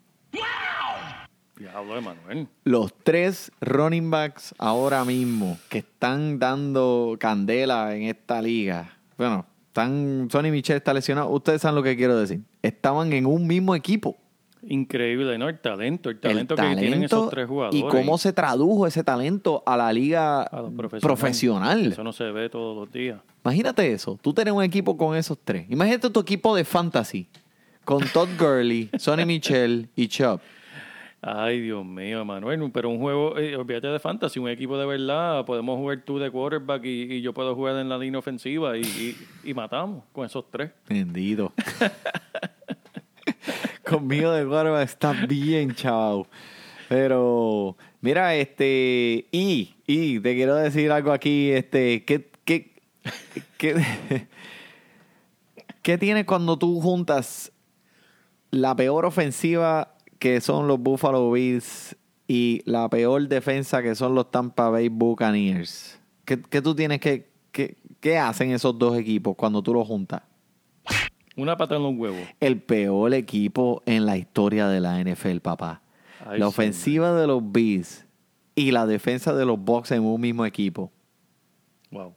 Diablo, 1.56 1.96
Emanuel. 1.98 2.46
Los 2.64 2.94
tres 3.02 3.50
running 3.60 4.10
backs 4.10 4.54
ahora 4.58 5.04
mismo 5.04 5.58
que 5.68 5.78
están 5.78 6.38
dando 6.38 7.16
candela 7.18 7.96
en 7.96 8.04
esta 8.04 8.40
liga. 8.40 8.96
Bueno, 9.16 9.44
están, 9.66 10.28
Sonny 10.30 10.52
Michel 10.52 10.76
está 10.76 10.94
lesionado. 10.94 11.28
Ustedes 11.30 11.62
saben 11.62 11.74
lo 11.74 11.82
que 11.82 11.96
quiero 11.96 12.16
decir. 12.16 12.42
Estaban 12.62 13.12
en 13.12 13.26
un 13.26 13.46
mismo 13.46 13.74
equipo. 13.74 14.16
Increíble, 14.62 15.36
¿no? 15.38 15.48
El 15.48 15.58
talento, 15.58 16.10
el 16.10 16.20
talento, 16.20 16.54
el 16.54 16.60
que 16.60 16.76
tienen 16.76 17.02
esos 17.04 17.30
tres 17.30 17.48
jugadores. 17.48 17.78
y 17.78 17.82
cómo 17.84 18.18
se 18.18 18.32
tradujo 18.32 18.86
ese 18.86 19.02
talento 19.02 19.62
a 19.66 19.76
la 19.76 19.92
liga 19.92 20.42
A 20.42 20.68
profesionales. 20.68 21.02
profesional. 21.02 21.92
Eso 21.92 22.04
no 22.04 22.12
se 22.12 22.24
ve 22.24 22.48
todos 22.50 22.76
los 22.76 22.92
días. 22.92 23.20
Imagínate 23.44 23.92
eso, 23.92 24.18
tú 24.20 24.32
tienes 24.32 24.52
un 24.52 24.62
equipo 24.62 24.96
con 24.96 25.16
esos 25.16 25.38
tres. 25.42 25.66
Imagínate 25.70 26.10
tu 26.10 26.20
equipo 26.20 26.54
de 26.54 26.64
fantasy 26.64 27.28
con 27.88 28.04
Todd 28.12 28.28
Gurley, 28.38 28.90
Sonny 28.98 29.24
Michel 29.24 29.88
y 29.96 30.08
Chubb. 30.08 30.40
Ay, 31.22 31.58
Dios 31.62 31.86
mío, 31.86 32.20
Emanuel. 32.20 32.70
Pero 32.70 32.90
un 32.90 32.98
juego, 32.98 33.38
eh, 33.38 33.56
olvídate 33.56 33.86
de 33.86 33.98
fantasy, 33.98 34.38
un 34.38 34.50
equipo 34.50 34.76
de 34.76 34.84
verdad. 34.84 35.46
Podemos 35.46 35.78
jugar 35.78 36.02
tú 36.04 36.18
de 36.18 36.30
quarterback 36.30 36.84
y, 36.84 37.14
y 37.14 37.22
yo 37.22 37.32
puedo 37.32 37.54
jugar 37.54 37.76
en 37.78 37.88
la 37.88 37.96
línea 37.96 38.18
ofensiva 38.18 38.76
y, 38.76 38.82
y- 38.82 39.16
y 39.50 39.54
matamos 39.54 40.04
con 40.12 40.26
esos 40.26 40.44
tres. 40.50 40.70
Vendido. 40.86 41.50
Conmigo 43.88 44.32
de 44.32 44.44
Guarba 44.44 44.82
está 44.82 45.12
bien, 45.26 45.74
chaval. 45.74 46.24
Pero, 46.90 47.74
mira, 48.02 48.34
este, 48.34 49.28
y, 49.32 49.76
y 49.86 50.20
te 50.20 50.34
quiero 50.34 50.56
decir 50.56 50.92
algo 50.92 51.10
aquí, 51.10 51.52
este, 51.52 52.04
¿qué, 52.04 52.28
qué, 52.44 52.70
qué, 53.56 53.74
qué 55.82 55.96
tienes 55.96 56.26
cuando 56.26 56.58
tú 56.58 56.82
juntas 56.82 57.50
la 58.50 58.74
peor 58.76 59.04
ofensiva 59.04 59.94
que 60.18 60.40
son 60.40 60.66
los 60.66 60.80
Buffalo 60.80 61.30
Bills 61.30 61.96
y 62.26 62.62
la 62.64 62.88
peor 62.88 63.28
defensa 63.28 63.82
que 63.82 63.94
son 63.94 64.14
los 64.14 64.30
Tampa 64.30 64.68
Bay 64.68 64.88
Buccaneers? 64.88 66.00
¿Qué, 66.24 66.40
qué 66.42 66.60
tú 66.60 66.74
tienes 66.74 67.00
que, 67.00 67.30
qué 67.52 68.18
hacen 68.18 68.50
esos 68.50 68.78
dos 68.78 68.96
equipos 68.98 69.36
cuando 69.36 69.62
tú 69.62 69.72
los 69.74 69.86
juntas? 69.86 70.22
Una 71.36 71.56
pata 71.56 71.76
en 71.76 71.84
los 71.84 71.94
huevos. 71.96 72.20
el 72.40 72.60
peor 72.60 73.14
equipo 73.14 73.82
en 73.86 74.06
la 74.06 74.16
historia 74.16 74.66
de 74.66 74.80
la 74.80 75.00
NFL, 75.00 75.38
papá. 75.38 75.82
Ay, 76.26 76.40
la 76.40 76.46
sí, 76.46 76.48
ofensiva 76.48 77.12
de 77.14 77.28
los 77.28 77.40
Bees 77.52 78.06
y 78.56 78.72
la 78.72 78.86
defensa 78.86 79.32
de 79.32 79.44
los 79.44 79.56
Bucks 79.56 79.92
en 79.92 80.02
un 80.02 80.20
mismo 80.20 80.44
equipo. 80.44 80.90
Wow. 81.92 82.12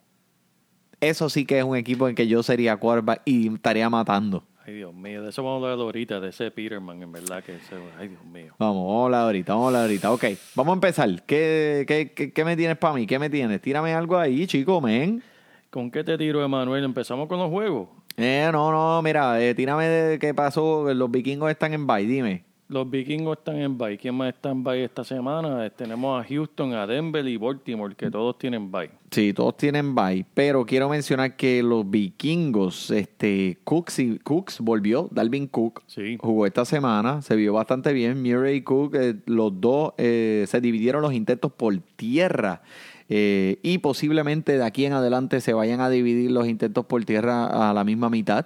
Eso 0.99 1.29
sí 1.29 1.45
que 1.45 1.59
es 1.59 1.63
un 1.63 1.77
equipo 1.77 2.09
en 2.09 2.15
que 2.15 2.27
yo 2.27 2.41
sería 2.41 2.77
quarterback 2.77 3.21
y 3.25 3.53
estaría 3.53 3.89
matando. 3.91 4.43
Ay, 4.65 4.75
Dios 4.75 4.93
mío. 4.93 5.23
De 5.23 5.29
eso 5.29 5.43
vamos 5.43 5.63
a 5.63 5.71
hablar 5.71 5.85
ahorita, 5.85 6.19
de 6.19 6.29
ese 6.29 6.51
Peterman, 6.51 7.01
en 7.01 7.11
verdad 7.11 7.43
que 7.43 7.55
ese... 7.55 7.75
Ay, 7.97 8.09
Dios 8.09 8.23
mío. 8.25 8.53
Vamos, 8.59 8.85
vamos 8.85 9.01
a 9.01 9.05
hablar 9.05 9.21
ahorita, 9.23 9.53
vamos 9.53 9.65
a 9.65 9.67
hablar 9.67 9.81
ahorita. 9.83 10.11
Ok, 10.11 10.25
vamos 10.55 10.71
a 10.71 10.75
empezar. 10.75 11.23
¿Qué, 11.23 11.85
qué, 11.87 12.13
qué, 12.13 12.31
qué 12.31 12.45
me 12.45 12.55
tienes 12.55 12.77
para 12.77 12.93
mí? 12.93 13.07
¿Qué 13.07 13.17
me 13.17 13.29
tienes? 13.29 13.59
Tírame 13.61 13.93
algo 13.93 14.17
ahí, 14.17 14.45
chico, 14.45 14.79
men. 14.79 15.23
¿Con 15.71 15.89
qué 15.89 16.03
te 16.03 16.17
tiro, 16.17 16.43
Emanuel? 16.43 16.83
¿Empezamos 16.83 17.27
con 17.27 17.39
los 17.39 17.49
juegos? 17.49 17.89
Eh, 18.17 18.49
no, 18.51 18.71
no, 18.71 19.01
mira, 19.01 19.41
eh, 19.41 19.55
tírame 19.55 19.87
de 19.87 20.19
qué 20.19 20.33
pasó. 20.33 20.93
Los 20.93 21.09
vikingos 21.09 21.49
están 21.49 21.73
en 21.73 21.87
bye, 21.87 22.05
dime. 22.05 22.43
Los 22.71 22.89
vikingos 22.89 23.37
están 23.39 23.57
en 23.57 23.77
bye. 23.77 23.97
¿Quién 23.97 24.15
más 24.15 24.33
está 24.33 24.49
en 24.49 24.63
bye 24.63 24.85
esta 24.85 25.03
semana? 25.03 25.65
Eh, 25.65 25.71
Tenemos 25.71 26.23
a 26.23 26.25
Houston, 26.25 26.73
a 26.73 26.87
Denver 26.87 27.27
y 27.27 27.35
Baltimore, 27.35 27.93
que 27.93 28.09
todos 28.09 28.37
tienen 28.37 28.71
bye. 28.71 28.89
Sí, 29.11 29.33
todos 29.33 29.57
tienen 29.57 29.93
bye, 29.93 30.25
pero 30.33 30.65
quiero 30.65 30.87
mencionar 30.87 31.35
que 31.35 31.61
los 31.63 31.89
vikingos, 31.91 32.89
este, 32.91 33.57
Cooks, 33.65 33.99
y, 33.99 34.19
Cooks 34.19 34.61
volvió, 34.61 35.09
Dalvin 35.11 35.47
Cook 35.47 35.83
Sí. 35.87 36.15
jugó 36.17 36.45
esta 36.45 36.63
semana, 36.63 37.21
se 37.21 37.35
vio 37.35 37.51
bastante 37.51 37.91
bien, 37.91 38.21
Murray 38.23 38.59
y 38.59 38.61
Cook, 38.61 38.95
eh, 38.95 39.15
los 39.25 39.59
dos 39.59 39.91
eh, 39.97 40.45
se 40.47 40.61
dividieron 40.61 41.01
los 41.01 41.11
intentos 41.11 41.51
por 41.51 41.77
tierra 41.97 42.61
eh, 43.09 43.59
y 43.63 43.79
posiblemente 43.79 44.57
de 44.57 44.63
aquí 44.63 44.85
en 44.85 44.93
adelante 44.93 45.41
se 45.41 45.51
vayan 45.51 45.81
a 45.81 45.89
dividir 45.89 46.31
los 46.31 46.47
intentos 46.47 46.85
por 46.85 47.03
tierra 47.03 47.69
a 47.69 47.73
la 47.73 47.83
misma 47.83 48.09
mitad 48.09 48.45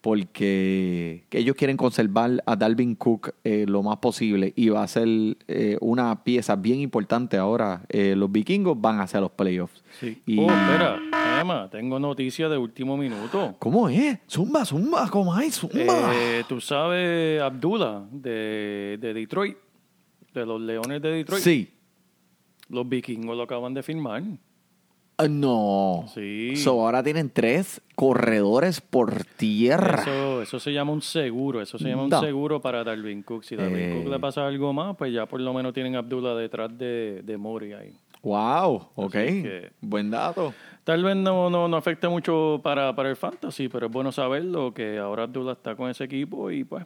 porque 0.00 1.24
ellos 1.30 1.56
quieren 1.56 1.76
conservar 1.76 2.42
a 2.46 2.56
Dalvin 2.56 2.94
Cook 2.94 3.34
eh, 3.44 3.64
lo 3.68 3.82
más 3.82 3.98
posible 3.98 4.52
y 4.56 4.68
va 4.68 4.82
a 4.82 4.88
ser 4.88 5.08
eh, 5.48 5.76
una 5.80 6.22
pieza 6.24 6.56
bien 6.56 6.80
importante 6.80 7.36
ahora. 7.36 7.82
Eh, 7.88 8.14
los 8.16 8.30
vikingos 8.30 8.80
van 8.80 9.00
hacia 9.00 9.20
los 9.20 9.30
playoffs. 9.32 9.82
Sí. 10.00 10.22
Y- 10.26 10.38
Oh, 10.38 10.50
espera, 10.50 10.98
Emma, 11.40 11.68
tengo 11.70 11.98
noticia 11.98 12.48
de 12.48 12.56
último 12.58 12.96
minuto. 12.96 13.56
¿Cómo 13.58 13.88
es? 13.88 14.18
Zumba, 14.28 14.64
zumba, 14.64 15.08
¿cómo 15.10 15.34
hay? 15.34 15.50
Zumba. 15.50 16.12
Eh, 16.14 16.44
Tú 16.48 16.60
sabes, 16.60 17.40
Abdullah, 17.42 18.02
de, 18.10 18.98
de 19.00 19.14
Detroit, 19.14 19.56
de 20.34 20.46
los 20.46 20.60
Leones 20.60 21.02
de 21.02 21.10
Detroit. 21.10 21.42
sí. 21.42 21.68
Los 22.70 22.86
vikingos 22.86 23.34
lo 23.34 23.44
acaban 23.44 23.72
de 23.72 23.82
firmar. 23.82 24.22
Ah, 25.20 25.26
no. 25.28 26.04
Sí. 26.14 26.54
So, 26.56 26.80
ahora 26.86 27.02
tienen 27.02 27.28
tres 27.28 27.80
corredores 27.96 28.80
por 28.80 29.24
tierra. 29.36 30.02
Eso, 30.02 30.42
eso 30.42 30.60
se 30.60 30.72
llama 30.72 30.92
un 30.92 31.02
seguro, 31.02 31.60
eso 31.60 31.76
se 31.76 31.88
llama 31.88 32.06
No. 32.08 32.18
un 32.20 32.24
seguro 32.24 32.60
para 32.60 32.84
Dalvin 32.84 33.24
Cook. 33.24 33.42
Si 33.42 33.56
Dalvin 33.56 33.78
Eh. 33.78 33.94
Cook 34.00 34.12
le 34.12 34.20
pasa 34.20 34.46
algo 34.46 34.72
más, 34.72 34.96
pues 34.96 35.12
ya 35.12 35.26
por 35.26 35.40
lo 35.40 35.52
menos 35.52 35.72
tienen 35.74 35.96
a 35.96 35.98
Abdullah 35.98 36.34
detrás 36.36 36.76
de, 36.78 37.22
de 37.24 37.36
Mori 37.36 37.72
ahí. 37.72 37.96
Wow, 38.22 38.90
ok. 38.94 39.12
que- 39.12 39.70
Buen 39.80 40.10
dato. 40.10 40.54
Tal 40.84 41.02
vez 41.02 41.16
no, 41.16 41.50
no, 41.50 41.66
no 41.66 41.76
afecte 41.76 42.08
mucho 42.08 42.60
para, 42.62 42.94
para 42.94 43.10
el 43.10 43.16
fantasy, 43.16 43.68
pero 43.68 43.86
es 43.86 43.92
bueno 43.92 44.12
saberlo 44.12 44.72
que 44.72 44.98
ahora 44.98 45.24
Abdullah 45.24 45.52
está 45.52 45.74
con 45.74 45.90
ese 45.90 46.04
equipo 46.04 46.50
y 46.52 46.62
pues 46.62 46.84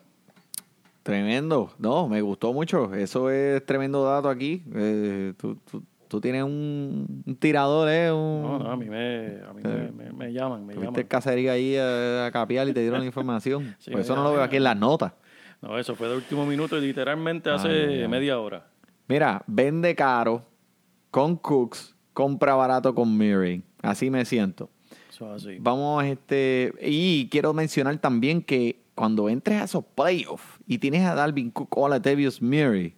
Tremendo. 1.03 1.73
No, 1.79 2.09
me 2.09 2.21
gustó 2.23 2.53
mucho. 2.53 2.95
Eso 2.95 3.29
es 3.29 3.65
tremendo 3.67 4.05
dato 4.05 4.29
aquí. 4.29 4.63
Eh, 4.75 5.35
tú, 5.37 5.57
tú- 5.69 5.83
tú 6.13 6.21
tienes 6.21 6.45
un, 6.45 7.25
un 7.27 7.37
tirador, 7.37 7.89
¿eh? 7.89 8.13
Un, 8.13 8.43
no, 8.43 8.59
no, 8.61 8.71
a 8.71 8.77
mí 8.77 8.89
me, 8.89 9.39
a 9.49 9.53
mí 9.53 9.63
me, 9.65 9.91
me- 9.91 10.13
me 10.13 10.33
llaman, 10.33 10.65
me 10.65 10.75
llaman. 10.75 11.03
cacería 11.05 11.53
ahí 11.53 11.77
a, 11.77 12.27
a 12.27 12.31
capiar 12.31 12.69
y 12.69 12.73
te 12.73 12.81
dieron 12.81 13.01
la 13.01 13.07
información. 13.13 13.75
Sí, 13.79 13.91
Por 13.91 14.01
eso 14.01 14.13
me 14.15 14.19
no 14.23 14.29
lo 14.29 14.33
veo 14.35 14.43
aquí 14.43 14.57
en 14.57 14.65
las 14.65 14.77
notas. 14.77 15.13
No, 15.61 15.79
eso 15.79 15.95
fue 15.97 16.09
de 16.09 16.17
último 16.17 16.45
minuto 16.47 16.77
y 16.79 16.81
literalmente 16.83 17.51
hace 17.51 17.69
Ay, 18.03 18.09
media 18.09 18.39
hora. 18.39 18.67
Mira, 19.09 19.43
vende 19.47 19.95
caro 19.95 20.45
con 21.11 21.37
Cooks, 21.37 21.95
compra 22.13 22.55
barato 22.55 22.95
con 22.95 23.09
Murray. 23.17 23.63
Así 23.83 24.11
me 24.11 24.25
siento. 24.25 24.71
Eso 25.11 25.35
es 25.37 25.43
así. 25.45 25.57
Vamos, 25.61 26.05
este, 26.05 26.73
y 26.83 27.29
quiero 27.31 27.53
mencionar 27.53 27.97
también 27.99 28.43
que 28.43 28.81
cuando 28.95 29.29
entres 29.29 29.61
a 29.61 29.65
esos 29.65 29.85
playoffs 29.95 30.59
y 30.67 30.79
tienes 30.79 31.05
a 31.07 31.15
Dalvin 31.15 31.51
Cook 31.51 31.77
o 31.79 31.87
a 31.87 31.91
Latavius 31.91 32.41
Murray, 32.43 32.95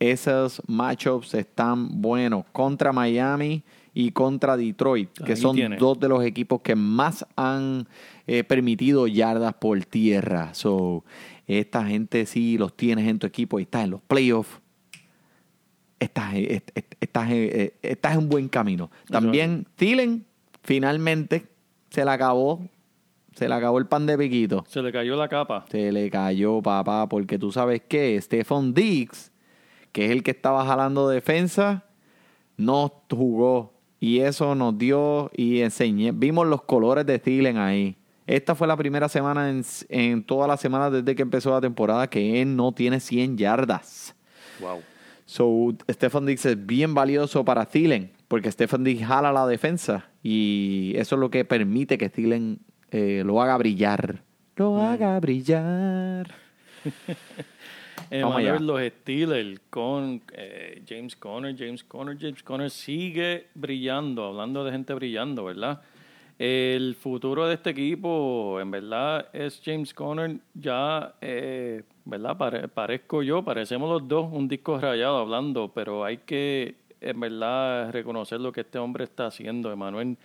esos 0.00 0.62
matchups 0.66 1.34
están 1.34 2.00
buenos 2.00 2.44
contra 2.52 2.92
Miami 2.92 3.62
y 3.94 4.12
contra 4.12 4.56
Detroit, 4.56 5.10
que 5.24 5.32
Ahí 5.32 5.36
son 5.36 5.56
tiene. 5.56 5.76
dos 5.76 5.98
de 5.98 6.08
los 6.08 6.24
equipos 6.24 6.60
que 6.60 6.76
más 6.76 7.26
han 7.36 7.88
eh, 8.26 8.44
permitido 8.44 9.06
yardas 9.08 9.54
por 9.54 9.84
tierra. 9.84 10.54
So, 10.54 11.04
esta 11.48 11.84
gente 11.86 12.24
sí 12.26 12.58
los 12.58 12.76
tienes 12.76 13.08
en 13.08 13.18
tu 13.18 13.26
equipo 13.26 13.58
y 13.58 13.62
estás 13.62 13.84
en 13.84 13.90
los 13.90 14.00
playoffs. 14.02 14.60
Estás, 15.98 16.34
est- 16.36 16.70
est- 16.76 16.94
estás, 17.00 17.28
eh, 17.32 17.74
estás 17.82 18.12
en 18.12 18.18
un 18.18 18.28
buen 18.28 18.48
camino. 18.48 18.90
También 19.08 19.66
Thielen 19.74 20.24
finalmente 20.62 21.46
se 21.90 22.04
le 22.04 22.10
acabó, 22.12 22.60
se 23.34 23.48
le 23.48 23.54
acabó 23.54 23.78
el 23.78 23.86
pan 23.86 24.06
de 24.06 24.16
piquito. 24.16 24.64
Se 24.68 24.80
le 24.80 24.92
cayó 24.92 25.16
la 25.16 25.28
capa. 25.28 25.64
Se 25.70 25.90
le 25.90 26.08
cayó, 26.08 26.62
papá, 26.62 27.08
porque 27.08 27.36
tú 27.36 27.50
sabes 27.50 27.82
que 27.88 28.20
Stephon 28.20 28.74
Diggs, 28.74 29.27
que 29.98 30.04
es 30.04 30.12
el 30.12 30.22
que 30.22 30.30
estaba 30.30 30.64
jalando 30.64 31.08
defensa, 31.08 31.82
no 32.56 33.02
jugó. 33.10 33.72
Y 33.98 34.20
eso 34.20 34.54
nos 34.54 34.78
dio 34.78 35.28
y 35.34 35.60
enseñé. 35.62 36.12
Vimos 36.12 36.46
los 36.46 36.62
colores 36.62 37.04
de 37.04 37.18
Thielen 37.18 37.58
ahí. 37.58 37.96
Esta 38.24 38.54
fue 38.54 38.68
la 38.68 38.76
primera 38.76 39.08
semana 39.08 39.50
en, 39.50 39.64
en 39.88 40.22
todas 40.22 40.46
las 40.46 40.60
semanas 40.60 40.92
desde 40.92 41.16
que 41.16 41.22
empezó 41.22 41.50
la 41.50 41.60
temporada 41.60 42.08
que 42.08 42.40
él 42.40 42.54
no 42.54 42.70
tiene 42.70 43.00
100 43.00 43.38
yardas. 43.38 44.14
Wow. 44.60 44.82
So, 45.26 45.74
Stefan 45.90 46.26
Diggs 46.26 46.46
es 46.46 46.64
bien 46.64 46.94
valioso 46.94 47.44
para 47.44 47.66
Thielen, 47.66 48.12
porque 48.28 48.52
Stefan 48.52 48.84
Diggs 48.84 49.04
jala 49.04 49.32
la 49.32 49.48
defensa 49.48 50.10
y 50.22 50.92
eso 50.94 51.16
es 51.16 51.20
lo 51.20 51.28
que 51.28 51.44
permite 51.44 51.98
que 51.98 52.08
Thielen 52.08 52.60
eh, 52.92 53.24
lo 53.26 53.42
haga 53.42 53.56
brillar. 53.56 54.22
Lo 54.54 54.80
haga 54.80 55.18
brillar. 55.18 56.28
Vamos 58.10 58.36
allá. 58.36 58.58
Los 58.58 58.80
Steelers 58.82 59.60
con 59.70 60.22
eh, 60.32 60.82
James 60.88 61.14
Conner, 61.16 61.56
James 61.56 61.84
Conner, 61.84 62.16
James 62.18 62.42
Conner 62.42 62.70
sigue 62.70 63.46
brillando, 63.54 64.24
hablando 64.24 64.64
de 64.64 64.72
gente 64.72 64.94
brillando, 64.94 65.44
¿verdad? 65.44 65.80
El 66.38 66.94
futuro 66.94 67.46
de 67.48 67.54
este 67.54 67.70
equipo, 67.70 68.58
en 68.60 68.70
verdad, 68.70 69.26
es 69.32 69.60
James 69.64 69.92
Conner. 69.92 70.36
Ya, 70.54 71.14
eh, 71.20 71.82
¿verdad? 72.04 72.36
Pare- 72.36 72.68
parezco 72.68 73.22
yo, 73.24 73.42
parecemos 73.42 73.90
los 73.90 74.06
dos 74.08 74.28
un 74.32 74.46
disco 74.46 74.78
rayado 74.78 75.18
hablando, 75.18 75.72
pero 75.74 76.04
hay 76.04 76.18
que, 76.18 76.76
en 77.00 77.18
verdad, 77.18 77.90
reconocer 77.90 78.40
lo 78.40 78.52
que 78.52 78.60
este 78.60 78.78
hombre 78.78 79.02
está 79.04 79.26
haciendo, 79.26 79.72
Emanuel. 79.72 80.16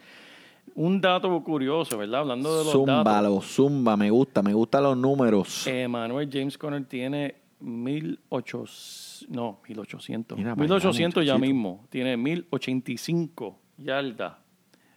Un 0.75 1.01
dato 1.01 1.43
curioso, 1.43 1.97
¿verdad? 1.97 2.21
Hablando 2.21 2.49
de 2.59 2.63
los 2.63 2.65
datos. 2.67 2.85
Zúmbalo, 2.85 3.41
zumba, 3.41 3.97
me 3.97 4.09
gusta, 4.11 4.41
me 4.41 4.53
gustan 4.53 4.83
los 4.83 4.95
números. 4.95 5.65
Emanuel 5.67 6.29
James 6.31 6.57
Conner 6.57 6.85
tiene 6.85 7.35
1800, 7.63 9.27
no, 9.29 9.60
1800. 9.67 10.38
Mira 10.38 10.55
para 10.55 10.65
allá, 10.65 10.75
1800 10.75 11.25
ya 11.25 11.38
mismo. 11.38 11.86
Tiene 11.89 12.17
1085 12.17 13.60
yardas 13.77 14.34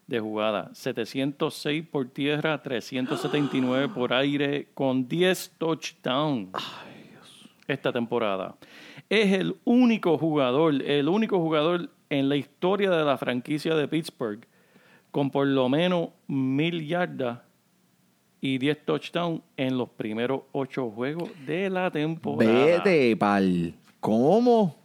de 0.06 0.20
jugada, 0.20 0.70
706 0.74 1.86
por 1.86 2.08
tierra, 2.08 2.62
379 2.62 3.88
por 3.94 4.12
aire, 4.12 4.68
con 4.74 5.08
10 5.08 5.54
touchdowns 5.58 6.50
esta 7.66 7.92
temporada. 7.92 8.56
Es 9.08 9.32
el 9.32 9.56
único 9.64 10.18
jugador, 10.18 10.82
el 10.82 11.08
único 11.08 11.38
jugador 11.38 11.90
en 12.10 12.28
la 12.28 12.36
historia 12.36 12.90
de 12.90 13.04
la 13.04 13.16
franquicia 13.18 13.74
de 13.74 13.88
Pittsburgh 13.88 14.46
con 15.10 15.30
por 15.30 15.46
lo 15.46 15.68
menos 15.68 16.10
mil 16.26 16.86
yardas 16.86 17.38
y 18.40 18.58
10 18.58 18.84
touchdowns 18.84 19.42
en 19.56 19.78
los 19.78 19.88
primeros 19.90 20.42
ocho 20.52 20.90
juegos 20.90 21.30
de 21.46 21.70
la 21.70 21.90
temporada. 21.90 22.52
Vete, 22.52 23.16
pal. 23.16 23.74
¿Cómo? 24.00 24.76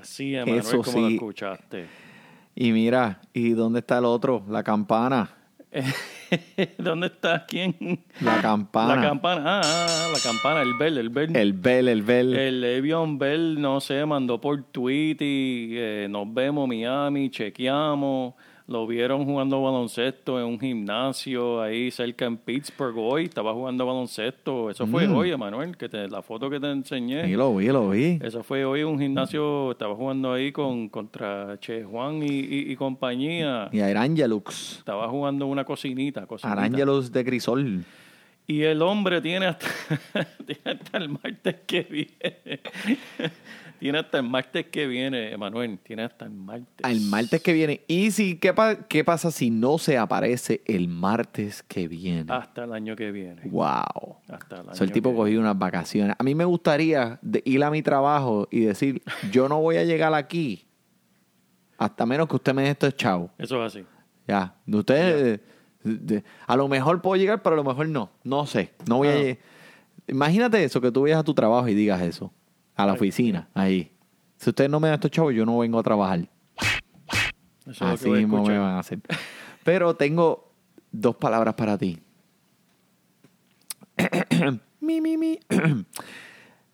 Así, 0.00 0.34
Emanuel, 0.34 0.60
Eso 0.60 0.82
como 0.82 1.00
lo 1.00 1.08
sí. 1.08 1.14
escuchaste. 1.14 1.86
Y 2.54 2.72
mira, 2.72 3.20
¿y 3.32 3.50
dónde 3.50 3.80
está 3.80 3.98
el 3.98 4.04
otro? 4.04 4.42
La 4.48 4.62
campana. 4.62 5.36
¿Dónde 6.78 7.06
está 7.06 7.44
quién? 7.46 8.04
La 8.20 8.40
campana. 8.40 8.96
La 8.96 9.02
campana. 9.02 9.42
Ah, 9.46 9.60
ah, 9.64 10.08
la 10.12 10.18
campana, 10.20 10.62
el 10.62 10.74
Bell, 10.74 10.98
el 10.98 11.08
Bell. 11.10 11.36
El 11.36 11.52
Bell, 11.52 11.88
el 11.88 12.02
Bell. 12.02 12.36
El 12.36 12.60
Le'Veon 12.60 13.18
Bell, 13.18 13.60
no 13.60 13.80
sé, 13.80 14.04
mandó 14.04 14.40
por 14.40 14.62
tweet 14.64 15.16
y 15.20 15.76
eh, 15.76 16.06
nos 16.10 16.32
vemos 16.32 16.66
Miami, 16.68 17.30
chequeamos. 17.30 18.34
Lo 18.70 18.86
vieron 18.86 19.24
jugando 19.24 19.60
baloncesto 19.60 20.38
en 20.38 20.46
un 20.46 20.60
gimnasio 20.60 21.60
ahí 21.60 21.90
cerca 21.90 22.24
en 22.26 22.36
Pittsburgh 22.36 22.96
hoy. 22.96 23.24
Estaba 23.24 23.52
jugando 23.52 23.84
baloncesto. 23.84 24.70
Eso 24.70 24.86
fue 24.86 25.08
Mm. 25.08 25.14
hoy, 25.16 25.30
Emanuel, 25.32 25.76
que 25.76 25.88
te- 25.88 26.06
la 26.08 26.22
foto 26.22 26.48
que 26.48 26.60
te 26.60 26.70
enseñé. 26.70 27.24
Sí, 27.26 27.32
lo 27.32 27.56
vi, 27.56 27.66
lo 27.66 27.90
vi. 27.90 28.20
Eso 28.22 28.44
fue 28.44 28.64
hoy 28.64 28.84
un 28.84 28.96
gimnasio. 28.96 29.72
Estaba 29.72 29.96
jugando 29.96 30.32
ahí 30.32 30.52
con 30.52 30.88
contra 30.88 31.58
Che 31.58 31.82
Juan 31.82 32.22
y, 32.22 32.26
y- 32.28 32.70
y 32.70 32.76
compañía. 32.76 33.68
Y 33.72 33.80
Arangelux. 33.80 34.76
Estaba 34.78 35.08
jugando 35.08 35.46
una 35.48 35.64
cocinita. 35.64 36.24
cocinita. 36.28 36.52
Arangelux 36.52 37.10
de 37.10 37.24
Crisol. 37.24 37.84
Y 38.46 38.62
el 38.62 38.82
hombre 38.82 39.20
tiene 39.20 39.46
hasta, 39.46 39.66
tiene 40.46 40.60
hasta 40.78 40.96
el 40.98 41.08
martes 41.08 41.56
que 41.66 41.82
viene. 41.82 42.60
Tiene 43.80 43.98
hasta 43.98 44.18
el 44.18 44.28
martes 44.28 44.66
que 44.66 44.86
viene, 44.86 45.32
Emanuel. 45.32 45.78
Tiene 45.82 46.04
hasta 46.04 46.26
el 46.26 46.30
martes. 46.30 46.88
El 46.88 47.00
martes 47.00 47.42
que 47.42 47.52
viene. 47.52 47.80
¿Y 47.88 48.10
si, 48.12 48.36
qué, 48.36 48.52
pa- 48.54 48.86
qué 48.86 49.02
pasa 49.02 49.30
si 49.30 49.50
no 49.50 49.78
se 49.78 49.98
aparece 49.98 50.62
el 50.66 50.86
martes 50.86 51.62
que 51.64 51.88
viene? 51.88 52.32
Hasta 52.32 52.64
el 52.64 52.72
año 52.72 52.94
que 52.94 53.10
viene. 53.10 53.42
Wow. 53.46 54.18
Hasta 54.28 54.56
el 54.60 54.68
año 54.68 54.74
So, 54.74 54.84
el 54.84 54.92
tipo 54.92 55.14
cogió 55.14 55.40
unas 55.40 55.58
vacaciones. 55.58 56.14
A 56.18 56.22
mí 56.22 56.34
me 56.34 56.44
gustaría 56.44 57.18
de 57.22 57.42
ir 57.44 57.64
a 57.64 57.70
mi 57.70 57.82
trabajo 57.82 58.46
y 58.50 58.60
decir, 58.60 59.02
yo 59.32 59.48
no 59.48 59.60
voy 59.60 59.76
a 59.78 59.84
llegar 59.84 60.14
aquí 60.14 60.66
hasta 61.78 62.04
menos 62.06 62.28
que 62.28 62.36
usted 62.36 62.52
me 62.54 62.62
dé 62.62 62.70
esto 62.70 62.90
chavo. 62.90 63.30
Eso 63.38 63.64
es 63.64 63.74
así. 63.74 63.86
Ya. 64.28 64.54
Usted, 64.70 65.40
de- 65.82 66.22
a 66.46 66.54
lo 66.56 66.68
mejor 66.68 67.00
puedo 67.00 67.16
llegar, 67.16 67.42
pero 67.42 67.54
a 67.54 67.56
lo 67.56 67.64
mejor 67.64 67.88
no. 67.88 68.10
No 68.22 68.46
sé. 68.46 68.70
No 68.86 68.98
voy 68.98 69.08
a 69.08 69.38
Imagínate 70.06 70.62
eso, 70.64 70.80
que 70.80 70.90
tú 70.90 71.02
vayas 71.02 71.20
a 71.20 71.22
tu 71.24 71.34
trabajo 71.34 71.68
y 71.68 71.74
digas 71.74 72.00
eso. 72.02 72.32
A 72.82 72.86
la 72.86 72.92
oficina, 72.94 73.48
ahí. 73.54 73.92
Si 74.36 74.48
usted 74.48 74.68
no 74.68 74.80
me 74.80 74.88
da 74.88 74.94
estos 74.94 75.10
chavos, 75.10 75.34
yo 75.34 75.44
no 75.44 75.58
vengo 75.58 75.78
a 75.78 75.82
trabajar. 75.82 76.26
Eso 77.66 77.84
Así 77.84 78.08
mismo 78.08 78.42
me 78.44 78.58
van 78.58 78.70
a 78.70 78.78
hacer. 78.78 79.00
Pero 79.64 79.94
tengo 79.94 80.50
dos 80.90 81.14
palabras 81.16 81.54
para 81.54 81.76
ti. 81.76 81.98
mi, 84.80 85.00
mi, 85.00 85.16
mi. 85.18 85.38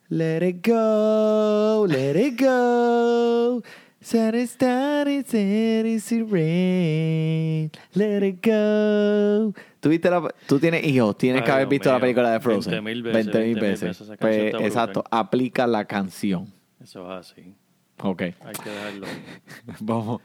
let 0.09 0.43
it 0.43 0.63
go, 0.63 1.87
let 1.89 2.17
it 2.17 2.41
go. 2.41 3.63
Set 4.01 4.37
it 4.37 4.49
it's 4.63 5.35
in, 5.35 5.87
it's 5.87 6.13
in 6.13 6.31
rain. 6.31 7.73
Let 7.97 8.23
it 8.23 8.41
go. 8.41 9.53
¿Tú, 9.87 9.91
viste 9.91 10.11
la, 10.11 10.35
tú 10.49 10.59
tienes 10.59 10.85
hijos, 10.85 11.17
tienes 11.17 11.43
que 11.45 11.51
haber 11.53 11.69
Dios 11.69 11.71
visto 11.71 11.93
la 11.93 12.01
película 12.01 12.33
de 12.33 12.41
Frozen. 12.41 12.73
20,000 12.83 13.03
veces, 13.05 13.27
20,000 13.27 13.55
20,000 13.55 13.71
veces. 13.71 13.81
veces. 13.81 14.01
Esa 14.01 14.17
canción 14.17 14.19
Pues, 14.19 14.55
está 14.55 14.67
exacto, 14.67 15.05
aplica 15.13 15.65
la 15.69 15.85
canción. 15.85 16.53
Eso 16.83 17.05
es 17.05 17.31
así. 17.31 17.55
Ok. 18.03 18.23
Hay 18.23 18.35
que 18.65 18.71
dejarlo. 18.71 19.07
Vamos, 19.81 20.21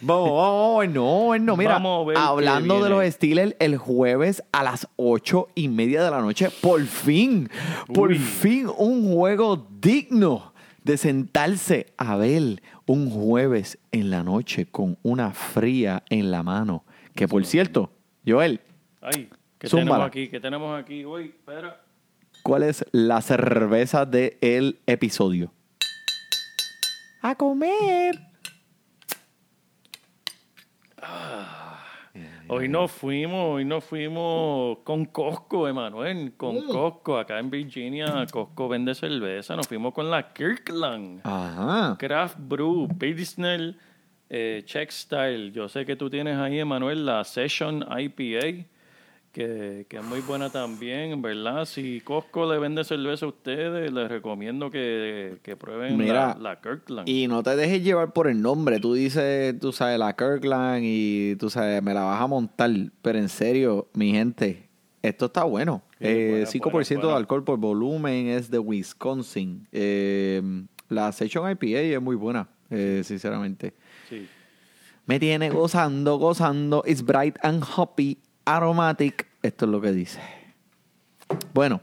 vamos, 0.00 0.30
vamos, 0.30 0.88
no, 0.88 1.38
no, 1.38 1.56
mira, 1.58 1.74
Vamos 1.74 2.16
hablando 2.16 2.82
de 2.82 2.88
los 2.88 3.04
Steelers, 3.04 3.54
el 3.58 3.76
jueves 3.76 4.42
a 4.52 4.62
las 4.62 4.88
ocho 4.96 5.48
y 5.54 5.68
media 5.68 6.02
de 6.02 6.10
la 6.10 6.22
noche, 6.22 6.48
por 6.62 6.82
fin, 6.86 7.50
por 7.92 8.14
fin 8.14 8.70
un 8.78 9.12
juego 9.12 9.68
digno 9.82 10.54
de 10.82 10.96
sentarse 10.96 11.92
a 11.98 12.16
ver 12.16 12.62
un 12.86 13.10
jueves 13.10 13.78
en 13.92 14.08
la 14.08 14.22
noche 14.22 14.64
con 14.64 14.96
una 15.02 15.32
fría 15.32 16.04
en 16.08 16.30
la 16.30 16.42
mano. 16.42 16.84
Que 17.14 17.28
por 17.28 17.44
cierto, 17.44 17.90
Joel, 18.26 18.60
Ay, 19.04 19.28
¿qué 19.58 19.68
Zúmbala. 19.68 19.90
tenemos 19.90 20.06
aquí? 20.08 20.28
¿Qué 20.28 20.40
tenemos 20.40 20.80
aquí? 20.80 21.04
Uy, 21.04 21.24
espera. 21.26 21.80
¿cuál 22.42 22.62
es 22.62 22.84
la 22.92 23.20
cerveza 23.22 24.04
del 24.06 24.78
episodio? 24.86 25.52
A 27.22 27.34
comer. 27.34 28.18
Hoy 32.48 32.68
nos 32.68 32.92
fuimos, 32.92 33.54
hoy 33.56 33.64
nos 33.64 33.82
fuimos 33.84 34.78
con 34.84 35.06
Costco, 35.06 35.66
Emanuel, 35.66 36.34
con 36.36 36.56
Mm. 36.56 36.68
Costco. 36.68 37.18
Acá 37.18 37.38
en 37.38 37.50
Virginia, 37.50 38.26
Costco 38.30 38.68
vende 38.68 38.94
cerveza. 38.94 39.56
Nos 39.56 39.66
fuimos 39.66 39.94
con 39.94 40.10
la 40.10 40.32
Kirkland. 40.32 41.20
Ajá. 41.24 41.96
Craft 41.98 42.36
Brew, 42.38 42.86
Pilsner, 42.98 43.74
eh, 44.28 44.62
Czech 44.66 44.90
Style. 44.90 45.52
Yo 45.52 45.68
sé 45.68 45.84
que 45.86 45.96
tú 45.96 46.10
tienes 46.10 46.36
ahí, 46.36 46.58
Emanuel, 46.58 47.06
la 47.06 47.24
Session 47.24 47.84
IPA. 47.98 48.66
Que, 49.34 49.84
que 49.88 49.98
es 49.98 50.04
muy 50.04 50.20
buena 50.20 50.48
también, 50.48 51.20
¿verdad? 51.20 51.66
Si 51.66 52.00
Costco 52.00 52.50
le 52.50 52.58
vende 52.58 52.84
cerveza 52.84 53.26
a 53.26 53.28
ustedes, 53.28 53.92
les 53.92 54.08
recomiendo 54.08 54.70
que, 54.70 55.38
que 55.42 55.56
prueben 55.56 55.98
Mira, 55.98 56.36
la, 56.38 56.50
la 56.50 56.60
Kirkland. 56.60 57.08
Y 57.08 57.26
no 57.26 57.42
te 57.42 57.54
dejes 57.56 57.82
llevar 57.82 58.12
por 58.12 58.28
el 58.28 58.40
nombre. 58.40 58.78
Tú 58.80 58.94
dices, 58.94 59.58
tú 59.58 59.72
sabes, 59.72 59.98
la 59.98 60.14
Kirkland 60.14 60.82
y 60.84 61.36
tú 61.36 61.50
sabes, 61.50 61.82
me 61.82 61.92
la 61.92 62.04
vas 62.04 62.22
a 62.22 62.26
montar. 62.26 62.70
Pero 63.02 63.18
en 63.18 63.28
serio, 63.28 63.88
mi 63.92 64.12
gente, 64.12 64.68
esto 65.02 65.26
está 65.26 65.44
bueno. 65.44 65.82
Sí, 65.98 66.04
Eh, 66.06 66.30
buena, 66.30 66.46
5% 66.46 66.94
buena, 66.94 67.08
de 67.08 67.14
alcohol 67.16 67.44
por 67.44 67.58
volumen 67.58 68.28
es 68.28 68.50
de 68.50 68.58
Wisconsin. 68.60 69.66
Eh, 69.72 70.40
la 70.88 71.10
Session 71.12 71.50
IPA 71.50 71.80
es 71.80 72.00
muy 72.00 72.14
buena, 72.16 72.48
eh, 72.70 73.02
sinceramente. 73.04 73.74
Sí. 74.08 74.28
Me 75.06 75.18
tiene 75.20 75.50
gozando, 75.50 76.16
gozando. 76.16 76.82
It's 76.86 77.02
bright 77.02 77.36
and 77.42 77.62
hoppy, 77.76 78.18
aromatic. 78.44 79.26
Esto 79.42 79.64
es 79.66 79.70
lo 79.70 79.80
que 79.80 79.92
dice. 79.92 80.20
Bueno, 81.52 81.80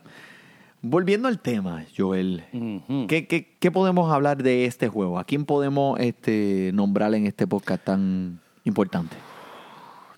volviendo 0.82 1.28
al 1.28 1.39
tema, 1.39 1.86
Joel. 1.95 2.43
¿Qué, 3.08 3.28
qué, 3.28 3.58
qué 3.60 3.71
podemos 3.71 4.12
hablar 4.12 4.41
de 4.43 4.65
este 4.65 4.88
juego? 4.88 5.19
¿A 5.19 5.24
quién 5.24 5.45
podemos 5.45 6.00
este, 6.00 6.71
nombrar 6.74 7.13
en 7.13 7.28
este 7.28 7.47
podcast 7.47 7.84
tan 7.84 8.39
importante? 8.63 9.15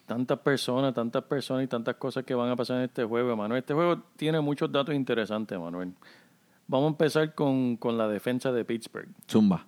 Tantas 0.06 0.40
personas, 0.40 0.94
tantas 0.94 1.24
personas 1.24 1.64
y 1.64 1.68
tantas 1.68 1.96
cosas 1.96 2.24
que 2.26 2.36
van 2.36 2.50
a 2.50 2.56
pasar 2.56 2.78
en 2.78 2.84
este 2.84 3.04
juego, 3.06 3.36
Manuel. 3.36 3.60
Este 3.60 3.74
juego 3.74 4.04
tiene 4.18 4.42
muchos 4.42 4.72
datos 4.72 4.94
interesantes, 4.94 5.58
Manuel. 5.58 5.94
Vamos 6.68 6.88
a 6.88 6.90
empezar 6.90 7.34
con, 7.34 7.78
con 7.78 7.98
la 7.98 8.08
defensa 8.08 8.52
de 8.52 8.66
Pittsburgh. 8.66 9.10
Zumba. 9.30 9.68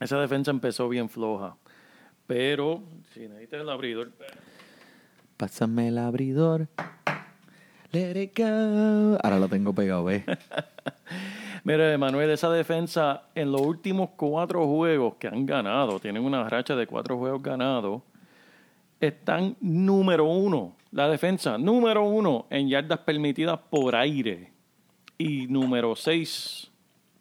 Esa 0.00 0.20
defensa 0.20 0.50
empezó 0.50 0.88
bien 0.88 1.08
floja. 1.08 1.56
Pero, 2.26 2.82
si 3.14 3.20
necesitas 3.20 3.62
el 3.62 3.70
abridor, 3.70 4.12
Pásame 5.38 5.88
el 5.88 5.98
abridor. 5.98 6.68
Let 7.92 8.20
it 8.20 8.36
go. 8.36 9.16
Ahora 9.22 9.38
lo 9.38 9.48
tengo 9.48 9.72
pegado, 9.72 10.02
¿ves? 10.04 10.24
Mire, 11.64 11.96
Manuel, 11.96 12.30
esa 12.30 12.50
defensa 12.50 13.22
en 13.36 13.52
los 13.52 13.60
últimos 13.60 14.10
cuatro 14.16 14.66
juegos 14.66 15.14
que 15.14 15.28
han 15.28 15.46
ganado, 15.46 16.00
tienen 16.00 16.24
una 16.24 16.48
racha 16.48 16.74
de 16.74 16.88
cuatro 16.88 17.16
juegos 17.18 17.40
ganados, 17.40 18.02
están 18.98 19.56
número 19.60 20.24
uno. 20.24 20.74
La 20.90 21.08
defensa, 21.08 21.56
número 21.56 22.02
uno 22.02 22.46
en 22.50 22.68
yardas 22.68 22.98
permitidas 22.98 23.60
por 23.70 23.94
aire 23.94 24.52
y 25.18 25.46
número 25.46 25.94
seis 25.94 26.68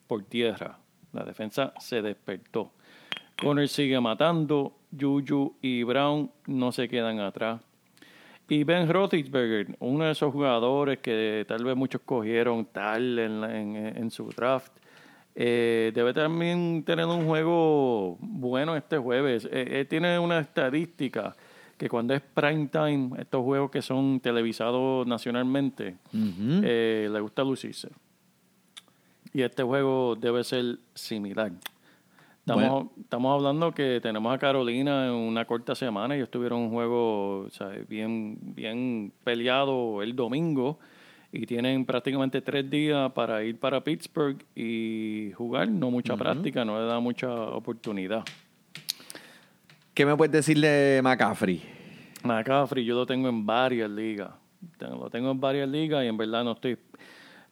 por 0.08 0.23
tierra. 0.23 0.80
La 1.13 1.23
defensa 1.23 1.71
se 1.80 2.01
despertó. 2.01 2.71
Conner 3.39 3.67
sigue 3.67 3.99
matando, 3.99 4.75
Juju 4.99 5.56
y 5.62 5.84
Brown 5.84 6.32
no 6.47 6.71
se 6.71 6.89
quedan 6.89 7.19
atrás. 7.19 7.62
Y 8.49 8.63
Ben 8.63 8.88
Roethlisberger, 8.89 9.75
uno 9.79 10.05
de 10.05 10.12
esos 10.12 10.31
jugadores 10.31 10.99
que 10.99 11.43
tal 11.47 11.63
vez 11.65 11.75
muchos 11.75 12.01
cogieron 12.05 12.65
tal 12.65 13.19
en, 13.19 13.43
en- 13.43 13.75
en 13.97 14.12
su 14.12 14.29
draft, 14.29 14.71
eh, 15.36 15.91
debe 15.93 16.13
también 16.13 16.83
tener 16.86 17.05
un 17.05 17.25
juego 17.25 18.17
bueno 18.21 18.75
este 18.75 18.97
jueves. 18.97 19.45
Eh, 19.45 19.49
eh, 19.81 19.86
tiene 19.86 20.17
una 20.17 20.39
estadística 20.39 21.36
que 21.77 21.89
cuando 21.89 22.13
es 22.15 22.21
prime 22.21 22.67
time, 22.71 23.10
estos 23.19 23.43
juegos 23.43 23.69
que 23.69 23.81
son 23.83 24.19
televisados 24.19 25.05
nacionalmente, 25.05 25.97
eh, 26.13 27.07
le 27.12 27.19
gusta 27.19 27.43
lucirse. 27.43 27.89
Y 29.33 29.41
este 29.43 29.62
juego 29.62 30.15
debe 30.15 30.43
ser 30.43 30.77
similar. 30.95 31.51
Estamos, 32.47 32.63
Bueno. 32.63 32.91
estamos 33.01 33.33
hablando 33.33 33.73
que 33.73 33.99
tenemos 34.01 34.33
a 34.33 34.38
Carolina 34.38 35.07
en 35.07 35.12
una 35.12 35.43
corta 35.43 35.75
semana. 35.75 36.15
Ellos 36.15 36.31
tuvieron 36.31 36.62
un 36.62 36.69
juego 36.69 37.39
o 37.39 37.49
sea, 37.49 37.67
bien, 37.89 38.38
bien 38.41 39.12
peleado 39.25 40.01
el 40.01 40.15
domingo 40.15 40.79
y 41.33 41.45
tienen 41.45 41.86
prácticamente 41.86 42.41
tres 42.41 42.69
días 42.69 43.12
para 43.12 43.43
ir 43.43 43.60
para 43.60 43.83
Pittsburgh 43.83 44.38
y 44.55 45.33
jugar. 45.36 45.67
No 45.67 45.91
mucha 45.91 46.15
práctica, 46.15 46.63
no 46.63 46.79
le 46.79 46.86
da 46.88 47.01
mucha 47.01 47.29
oportunidad. 47.29 48.23
¿Qué 49.93 50.05
me 50.05 50.15
puedes 50.15 50.31
decir 50.31 50.57
de 50.62 51.01
McCaffrey? 51.03 51.62
McCaffrey 52.23 52.86
yo 52.86 52.95
lo 52.95 53.05
tengo 53.05 53.27
en 53.27 53.45
varias 53.45 53.89
ligas. 53.89 54.31
Lo 54.79 55.10
tengo 55.10 55.31
en 55.31 55.41
varias 55.41 55.67
ligas 55.67 56.05
y 56.05 56.07
en 56.07 56.15
verdad 56.15 56.45
no 56.45 56.53
estoy... 56.53 56.77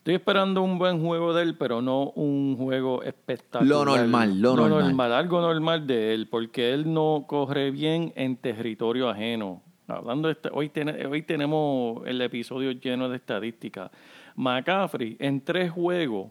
Estoy 0.06 0.14
esperando 0.14 0.62
un 0.62 0.78
buen 0.78 1.04
juego 1.04 1.34
de 1.34 1.42
él, 1.42 1.56
pero 1.58 1.82
no 1.82 2.10
un 2.10 2.56
juego 2.56 3.02
espectacular. 3.02 3.66
Lo 3.68 3.84
normal, 3.84 4.40
lo 4.40 4.54
normal. 4.54 5.12
algo 5.12 5.40
normal 5.40 5.84
de 5.84 6.14
él, 6.14 6.28
porque 6.28 6.72
él 6.72 6.94
no 6.94 7.24
corre 7.26 7.72
bien 7.72 8.12
en 8.14 8.36
territorio 8.36 9.08
ajeno. 9.08 9.62
Hablando 9.88 10.28
de 10.28 10.34
este- 10.34 10.50
hoy, 10.52 10.68
tiene- 10.68 11.04
hoy 11.06 11.22
tenemos 11.22 12.06
el 12.06 12.20
episodio 12.20 12.70
lleno 12.70 13.08
de 13.08 13.16
estadísticas. 13.16 13.90
McCaffrey 14.36 15.16
en 15.18 15.40
tres 15.40 15.72
juegos 15.72 16.28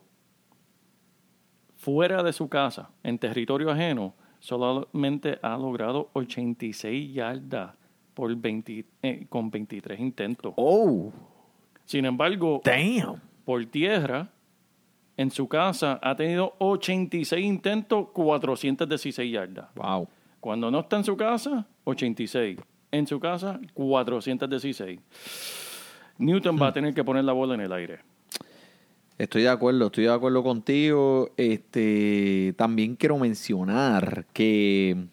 fuera 1.75 2.23
de 2.23 2.31
su 2.31 2.47
casa, 2.47 2.91
en 3.03 3.19
territorio 3.19 3.69
ajeno, 3.71 4.13
solamente 4.39 5.37
ha 5.41 5.57
logrado 5.57 6.11
86 6.13 7.13
yardas 7.13 7.73
por 8.13 8.33
20 8.37 8.85
eh, 9.03 9.25
con 9.27 9.51
23 9.51 9.99
intentos. 9.99 10.53
Oh, 10.55 11.11
Sin 11.83 12.05
embargo, 12.05 12.61
damn. 12.63 13.19
Por 13.45 13.65
tierra, 13.67 14.29
en 15.17 15.31
su 15.31 15.47
casa, 15.47 15.99
ha 16.01 16.15
tenido 16.15 16.55
86 16.59 17.45
intentos, 17.45 18.09
416 18.11 19.31
yardas. 19.31 19.67
Wow. 19.75 20.07
Cuando 20.39 20.69
no 20.69 20.81
está 20.81 20.97
en 20.97 21.03
su 21.05 21.15
casa, 21.15 21.65
86. 21.85 22.59
En 22.91 23.07
su 23.07 23.19
casa, 23.19 23.59
416. 23.73 24.99
Newton 26.17 26.59
va 26.61 26.67
a 26.67 26.73
tener 26.73 26.93
que 26.93 27.03
poner 27.03 27.23
la 27.23 27.33
bola 27.33 27.55
en 27.55 27.61
el 27.61 27.71
aire. 27.71 27.99
Estoy 29.17 29.43
de 29.43 29.49
acuerdo, 29.49 29.85
estoy 29.85 30.05
de 30.05 30.13
acuerdo 30.13 30.43
contigo. 30.43 31.31
Este, 31.37 32.53
también 32.57 32.95
quiero 32.95 33.17
mencionar 33.17 34.25
que 34.33 35.07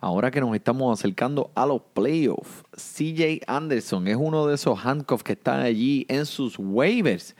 ahora 0.00 0.30
que 0.30 0.40
nos 0.40 0.54
estamos 0.54 0.98
acercando 0.98 1.50
a 1.54 1.66
los 1.66 1.82
playoffs, 1.92 2.64
CJ 2.72 3.42
Anderson 3.46 4.06
es 4.08 4.16
uno 4.16 4.46
de 4.46 4.54
esos 4.54 4.84
handcuffs 4.84 5.24
que 5.24 5.32
están 5.32 5.60
allí 5.60 6.06
en 6.08 6.26
sus 6.26 6.58
waivers. 6.58 7.34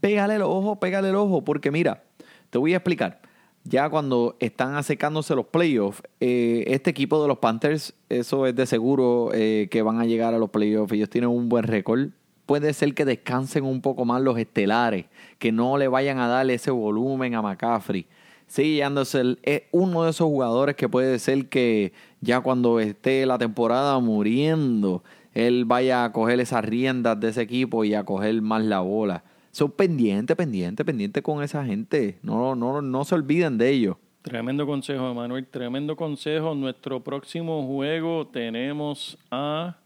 Pégale 0.00 0.36
el 0.36 0.42
ojo, 0.42 0.76
pégale 0.76 1.08
el 1.08 1.16
ojo, 1.16 1.42
porque 1.42 1.70
mira, 1.70 2.04
te 2.50 2.58
voy 2.58 2.74
a 2.74 2.76
explicar. 2.76 3.20
Ya 3.64 3.88
cuando 3.88 4.36
están 4.40 4.74
acercándose 4.74 5.36
los 5.36 5.46
playoffs, 5.46 6.02
eh, 6.18 6.64
este 6.66 6.90
equipo 6.90 7.22
de 7.22 7.28
los 7.28 7.38
Panthers, 7.38 7.94
eso 8.08 8.46
es 8.46 8.56
de 8.56 8.66
seguro 8.66 9.30
eh, 9.32 9.68
que 9.70 9.82
van 9.82 10.00
a 10.00 10.04
llegar 10.04 10.34
a 10.34 10.38
los 10.38 10.50
playoffs. 10.50 10.92
Ellos 10.92 11.08
tienen 11.08 11.30
un 11.30 11.48
buen 11.48 11.64
récord. 11.64 12.08
Puede 12.44 12.72
ser 12.72 12.92
que 12.92 13.04
descansen 13.04 13.64
un 13.64 13.80
poco 13.80 14.04
más 14.04 14.20
los 14.20 14.36
estelares, 14.36 15.06
que 15.38 15.52
no 15.52 15.78
le 15.78 15.86
vayan 15.86 16.18
a 16.18 16.26
dar 16.26 16.50
ese 16.50 16.72
volumen 16.72 17.36
a 17.36 17.42
McCaffrey. 17.42 18.06
Sí, 18.52 18.82
Anderson 18.82 19.38
es 19.44 19.62
uno 19.70 20.04
de 20.04 20.10
esos 20.10 20.26
jugadores 20.26 20.76
que 20.76 20.86
puede 20.86 21.18
ser 21.18 21.48
que 21.48 21.94
ya 22.20 22.42
cuando 22.42 22.80
esté 22.80 23.24
la 23.24 23.38
temporada 23.38 23.98
muriendo, 23.98 25.02
él 25.32 25.64
vaya 25.64 26.04
a 26.04 26.12
coger 26.12 26.38
esas 26.38 26.62
riendas 26.62 27.18
de 27.18 27.30
ese 27.30 27.40
equipo 27.40 27.82
y 27.82 27.94
a 27.94 28.04
coger 28.04 28.42
más 28.42 28.62
la 28.62 28.80
bola. 28.80 29.24
Son 29.52 29.70
pendiente, 29.70 30.36
pendiente, 30.36 30.84
pendiente 30.84 31.22
con 31.22 31.42
esa 31.42 31.64
gente. 31.64 32.18
No, 32.22 32.54
no, 32.54 32.82
no 32.82 33.04
se 33.06 33.14
olviden 33.14 33.56
de 33.56 33.70
ellos. 33.70 33.96
Tremendo 34.20 34.66
consejo, 34.66 35.10
Emanuel. 35.10 35.46
Tremendo 35.46 35.96
consejo. 35.96 36.54
Nuestro 36.54 37.00
próximo 37.00 37.66
juego 37.66 38.26
tenemos 38.26 39.16
a 39.30 39.78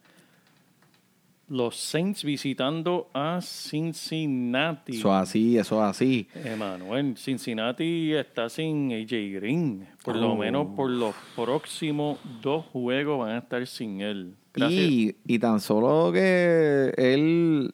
los 1.48 1.76
Saints 1.76 2.24
visitando 2.24 3.08
a 3.14 3.40
Cincinnati. 3.40 4.96
Eso 4.98 5.08
es 5.08 5.14
así, 5.22 5.58
eso 5.58 5.76
es 5.84 5.90
así. 5.90 6.28
Emanuel, 6.44 7.16
Cincinnati 7.16 8.12
está 8.14 8.48
sin 8.48 8.92
AJ 8.92 9.32
Green. 9.34 9.86
Por 10.04 10.16
lo 10.16 10.32
Oh. 10.32 10.36
menos 10.36 10.68
por 10.76 10.90
los 10.90 11.14
próximos 11.34 12.18
dos 12.42 12.64
juegos 12.66 13.20
van 13.20 13.30
a 13.36 13.38
estar 13.38 13.66
sin 13.66 14.00
él. 14.00 14.34
Gracias. 14.52 14.80
Y, 14.82 15.16
y 15.26 15.38
tan 15.38 15.60
solo 15.60 16.10
que 16.12 16.92
él 16.96 17.72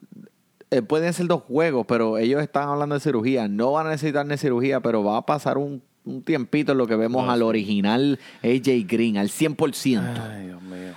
pueden 0.88 1.12
ser 1.12 1.26
dos 1.26 1.42
juegos, 1.42 1.86
pero 1.86 2.18
ellos 2.18 2.42
están 2.42 2.68
hablando 2.68 2.94
de 2.94 3.00
cirugía. 3.00 3.48
No 3.48 3.72
van 3.72 3.86
a 3.86 3.90
necesitar 3.90 4.26
de 4.26 4.36
cirugía, 4.36 4.80
pero 4.80 5.02
va 5.04 5.18
a 5.18 5.26
pasar 5.26 5.58
un, 5.58 5.82
un 6.04 6.22
tiempito 6.22 6.72
en 6.72 6.78
lo 6.78 6.86
que 6.86 6.96
vemos 6.96 7.24
Oh, 7.26 7.30
al 7.30 7.38
sí. 7.40 7.44
original 7.44 8.18
AJ 8.42 8.86
Green, 8.86 9.16
al 9.16 9.28
100%. 9.28 10.00
Ay, 10.30 10.46
Dios 10.46 10.62
mío. 10.62 10.92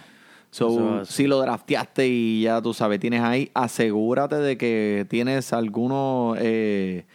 So, 0.58 1.02
es 1.02 1.10
si 1.10 1.28
lo 1.28 1.40
drafteaste 1.42 2.08
y 2.08 2.42
ya 2.44 2.62
tú 2.62 2.74
sabes, 2.74 3.00
tienes 3.00 3.22
ahí, 3.22 3.52
asegúrate 3.54 4.38
de 4.38 4.58
que 4.58 5.06
tienes 5.10 5.52
alguno, 5.52 6.36
eh, 6.38 7.06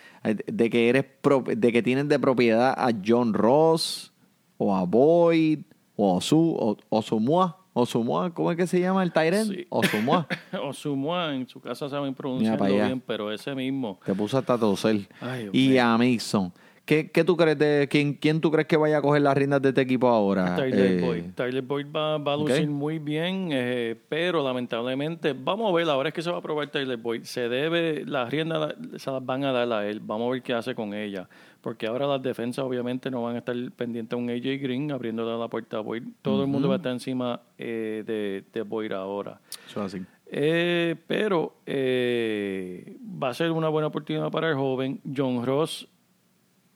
de 0.47 0.69
que 0.71 0.89
eres 0.91 1.05
pro- 1.23 1.43
de 1.47 1.73
que 1.73 1.83
tienes 1.83 2.07
de 2.09 2.19
propiedad 2.19 2.75
a 2.77 2.91
John 3.05 3.33
Ross 3.33 4.13
o 4.59 4.77
a 4.77 4.85
Boyd 4.85 5.61
o 5.97 6.13
a 6.13 6.17
Osu, 6.17 6.55
o 6.59 6.77
Osumua, 6.91 7.57
Osumua, 7.73 8.31
¿cómo 8.35 8.51
es 8.51 8.57
que 8.59 8.67
se 8.67 8.81
llama 8.81 9.03
el 9.03 9.13
Tyrant? 9.13 9.51
Sí. 9.51 9.67
Osumua. 9.71 10.27
Osumua 10.63 11.35
en 11.35 11.49
su 11.49 11.61
casa 11.61 11.89
saben 11.89 12.15
pronunciarlo 12.15 12.67
bien, 12.67 13.01
pero 13.07 13.33
ese 13.33 13.55
mismo. 13.55 13.99
Te 14.05 14.15
puso 14.15 14.37
hasta 14.39 14.59
toser. 14.59 15.09
Ay, 15.21 15.49
y 15.53 15.79
a 15.79 15.97
Mixon. 15.97 16.53
¿Qué, 16.85 17.09
qué 17.11 17.23
tú 17.23 17.37
crees 17.37 17.57
de 17.57 17.87
quién, 17.89 18.15
quién 18.15 18.41
tú 18.41 18.51
crees 18.51 18.67
que 18.67 18.77
vaya 18.77 18.99
a 18.99 19.03
coger 19.03 19.23
las 19.23 19.37
riendas 19.37 19.63
de 19.63 19.69
este 19.69 19.81
equipo 19.83 20.09
ahora? 20.09 20.57
Tyler 20.57 20.93
Eh, 20.99 21.01
Boyd. 21.01 21.25
Tyler 21.37 21.63
Boyd 21.63 21.87
va, 21.95 22.19
va 22.19 22.33
a 22.33 22.37
lucir 22.37 22.69
muy 22.69 22.99
bien, 22.99 23.51
eh, 23.53 23.95
pero 24.09 24.43
lamentablemente, 24.43 25.33
vamos 25.33 25.71
a 25.71 25.77
ver, 25.77 25.89
ahora 25.89 26.09
es 26.09 26.15
que 26.15 26.23
se 26.23 26.31
va 26.33 26.39
a 26.39 26.43
probar 26.43 26.69
Tyler 26.69 26.97
Boyd. 26.97 27.23
Se 27.23 27.49
debe, 27.49 28.05
las 28.07 28.29
riendas 28.31 28.75
se 28.97 29.11
las 29.11 29.25
van 29.25 29.45
a 29.45 29.53
dar 29.53 29.73
a 29.73 29.89
él. 29.89 30.01
Vamos 30.01 30.29
a 30.29 30.33
ver 30.33 30.43
qué 30.43 30.53
hace 30.53 30.75
con 30.75 30.93
ella. 30.93 31.29
Porque 31.61 31.87
ahora 31.87 32.07
las 32.07 32.23
defensas 32.23 32.65
obviamente 32.65 33.11
no 33.11 33.23
van 33.23 33.37
a 33.37 33.39
estar 33.39 33.55
pendientes 33.77 34.17
a 34.17 34.17
un 34.17 34.31
AJ 34.31 34.61
Green 34.63 34.91
abriéndole 34.91 35.39
la 35.39 35.47
puerta 35.47 35.77
a 35.77 35.81
Boyd. 35.81 36.03
Todo 36.23 36.43
el 36.43 36.49
mundo 36.49 36.69
va 36.69 36.75
a 36.75 36.79
estar 36.79 36.91
encima 36.93 37.41
eh, 37.59 38.03
de, 38.07 38.43
de 38.53 38.63
Boyd 38.63 38.93
ahora. 38.93 39.39
Eso 39.69 39.83
así. 39.83 40.01
Eh, 40.33 40.97
pero 41.07 41.57
eh, 41.67 42.97
va 43.23 43.29
a 43.31 43.35
ser 43.35 43.51
una 43.51 43.69
buena 43.69 43.89
oportunidad 43.89 44.31
para 44.31 44.49
el 44.49 44.55
joven. 44.57 45.01
John 45.15 45.45
Ross, 45.45 45.87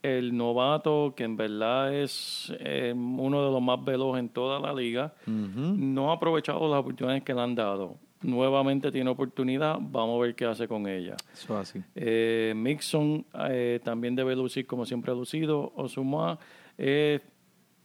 el 0.05 0.35
novato, 0.35 1.13
que 1.15 1.23
en 1.23 1.35
verdad 1.35 1.93
es 1.93 2.53
eh, 2.59 2.93
uno 2.95 3.45
de 3.45 3.51
los 3.51 3.61
más 3.61 3.83
veloces 3.83 4.19
en 4.19 4.29
toda 4.29 4.59
la 4.59 4.73
liga, 4.73 5.13
no 5.25 6.11
ha 6.11 6.15
aprovechado 6.15 6.69
las 6.69 6.79
oportunidades 6.79 7.23
que 7.23 7.33
le 7.33 7.41
han 7.41 7.55
dado. 7.55 7.97
Nuevamente 8.21 8.91
tiene 8.91 9.09
oportunidad, 9.09 9.77
vamos 9.79 10.17
a 10.17 10.23
ver 10.23 10.35
qué 10.35 10.45
hace 10.45 10.67
con 10.67 10.87
ella. 10.87 11.15
Eso 11.33 11.57
así. 11.57 11.79
Eh, 11.95 12.53
Mixon 12.55 13.25
eh, 13.49 13.79
también 13.83 14.15
debe 14.15 14.35
lucir 14.35 14.65
como 14.65 14.85
siempre 14.85 15.11
ha 15.11 15.15
lucido. 15.15 15.73
Osuma 15.75 16.39
es 16.77 17.21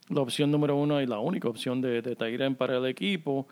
la 0.08 0.20
opción 0.20 0.50
número 0.50 0.76
uno 0.76 1.00
y 1.00 1.06
la 1.06 1.18
única 1.18 1.48
opción 1.48 1.80
de, 1.80 2.02
de 2.02 2.50
para 2.52 2.76
el 2.76 2.86
equipo. 2.86 3.46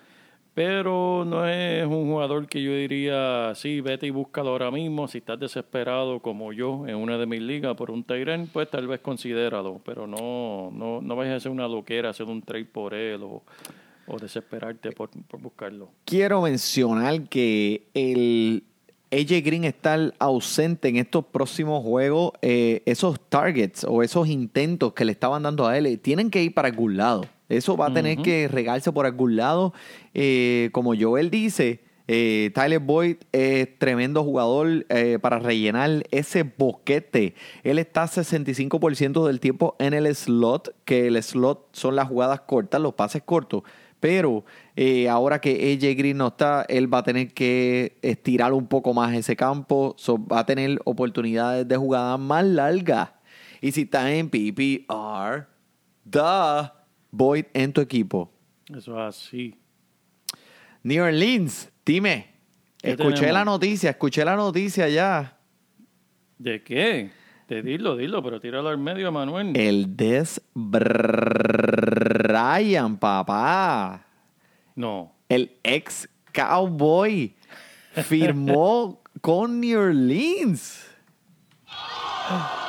Pero 0.58 1.24
no 1.24 1.48
es 1.48 1.86
un 1.86 2.10
jugador 2.10 2.48
que 2.48 2.60
yo 2.60 2.72
diría, 2.72 3.52
sí, 3.54 3.80
vete 3.80 4.08
y 4.08 4.10
búscalo 4.10 4.50
ahora 4.50 4.72
mismo. 4.72 5.06
Si 5.06 5.18
estás 5.18 5.38
desesperado 5.38 6.18
como 6.18 6.52
yo 6.52 6.84
en 6.88 6.96
una 6.96 7.16
de 7.16 7.26
mis 7.26 7.40
ligas 7.40 7.76
por 7.76 7.92
un 7.92 8.02
Tyren, 8.02 8.48
pues 8.48 8.68
tal 8.68 8.88
vez 8.88 8.98
considéralo. 8.98 9.80
Pero 9.84 10.08
no, 10.08 10.72
no, 10.72 11.00
no 11.00 11.14
vayas 11.14 11.34
a 11.34 11.36
hacer 11.36 11.52
una 11.52 11.68
loquera, 11.68 12.10
hacer 12.10 12.26
un 12.26 12.42
trade 12.42 12.64
por 12.64 12.92
él 12.92 13.22
o, 13.22 13.44
o 14.08 14.18
desesperarte 14.18 14.90
por, 14.90 15.10
por 15.10 15.40
buscarlo. 15.40 15.90
Quiero 16.04 16.42
mencionar 16.42 17.28
que 17.28 17.84
el 17.94 18.64
AJ 19.12 19.44
Green 19.44 19.62
estar 19.62 20.12
ausente 20.18 20.88
en 20.88 20.96
estos 20.96 21.24
próximos 21.26 21.84
juegos, 21.84 22.32
eh, 22.42 22.82
esos 22.84 23.20
targets 23.28 23.84
o 23.88 24.02
esos 24.02 24.26
intentos 24.26 24.92
que 24.92 25.04
le 25.04 25.12
estaban 25.12 25.44
dando 25.44 25.68
a 25.68 25.78
él, 25.78 25.86
eh, 25.86 25.98
tienen 25.98 26.32
que 26.32 26.42
ir 26.42 26.52
para 26.52 26.66
algún 26.66 26.96
lado. 26.96 27.26
Eso 27.48 27.76
va 27.76 27.87
a 27.87 27.94
tener 27.94 28.18
que 28.18 28.48
regarse 28.48 28.92
por 28.92 29.06
algún 29.06 29.37
lado. 29.37 29.72
Eh, 30.14 30.70
como 30.72 30.94
Joel 30.98 31.30
dice, 31.30 31.80
eh, 32.11 32.50
Tyler 32.54 32.78
Boyd 32.78 33.16
es 33.32 33.78
tremendo 33.78 34.24
jugador 34.24 34.87
eh, 34.88 35.18
para 35.20 35.38
rellenar 35.38 36.04
ese 36.11 36.42
boquete. 36.42 37.34
Él 37.62 37.78
está 37.78 38.04
65% 38.04 39.26
del 39.26 39.40
tiempo 39.40 39.76
en 39.78 39.92
el 39.92 40.14
slot, 40.14 40.74
que 40.87 41.06
el 41.06 41.22
slot 41.22 41.68
son 41.72 41.96
las 41.96 42.08
jugadas 42.08 42.40
cortas, 42.40 42.80
los 42.80 42.94
pases 42.94 43.22
cortos. 43.22 43.62
Pero 44.00 44.44
eh, 44.74 45.08
ahora 45.08 45.40
que 45.40 45.50
AJ 45.50 45.98
Green 45.98 46.16
no 46.16 46.28
está, 46.28 46.64
él 46.68 46.92
va 46.92 46.98
a 46.98 47.02
tener 47.02 47.34
que 47.34 47.98
estirar 48.00 48.54
un 48.54 48.68
poco 48.68 48.94
más 48.94 49.14
ese 49.14 49.37
campo. 49.37 49.94
So, 49.98 50.24
va 50.24 50.40
a 50.40 50.46
tener 50.46 50.78
oportunidades 50.84 51.68
de 51.68 51.76
jugadas 51.76 52.18
más 52.18 52.44
largas. 52.44 53.11
Y 53.61 53.72
si 53.72 53.82
está 53.82 54.11
en 54.14 54.30
PPR, 54.30 55.46
da 56.04 56.77
Boyd 57.10 57.46
en 57.54 57.72
tu 57.72 57.80
equipo. 57.80 58.30
Eso 58.74 58.92
es 59.00 59.16
así. 59.16 59.54
New 60.82 61.02
Orleans, 61.04 61.70
dime. 61.84 62.34
¿Qué 62.80 62.90
Escuché 62.90 63.14
tenemos? 63.16 63.34
la 63.34 63.44
noticia, 63.44 63.90
escuché 63.90 64.24
la 64.24 64.36
noticia 64.36 64.88
ya. 64.88 65.36
¿De 66.38 66.62
qué? 66.62 67.10
De 67.48 67.62
dilo, 67.62 67.96
dilo, 67.96 68.22
pero 68.22 68.40
tíralo 68.40 68.68
al 68.68 68.78
medio, 68.78 69.10
Manuel. 69.10 69.56
El 69.56 69.96
Des 69.96 70.40
Bryant, 71.88 72.98
papá. 72.98 74.06
No. 74.76 75.12
El 75.28 75.56
ex 75.64 76.08
cowboy 76.32 77.34
firmó 78.04 79.02
con 79.20 79.60
New 79.60 79.80
Orleans. 79.80 80.86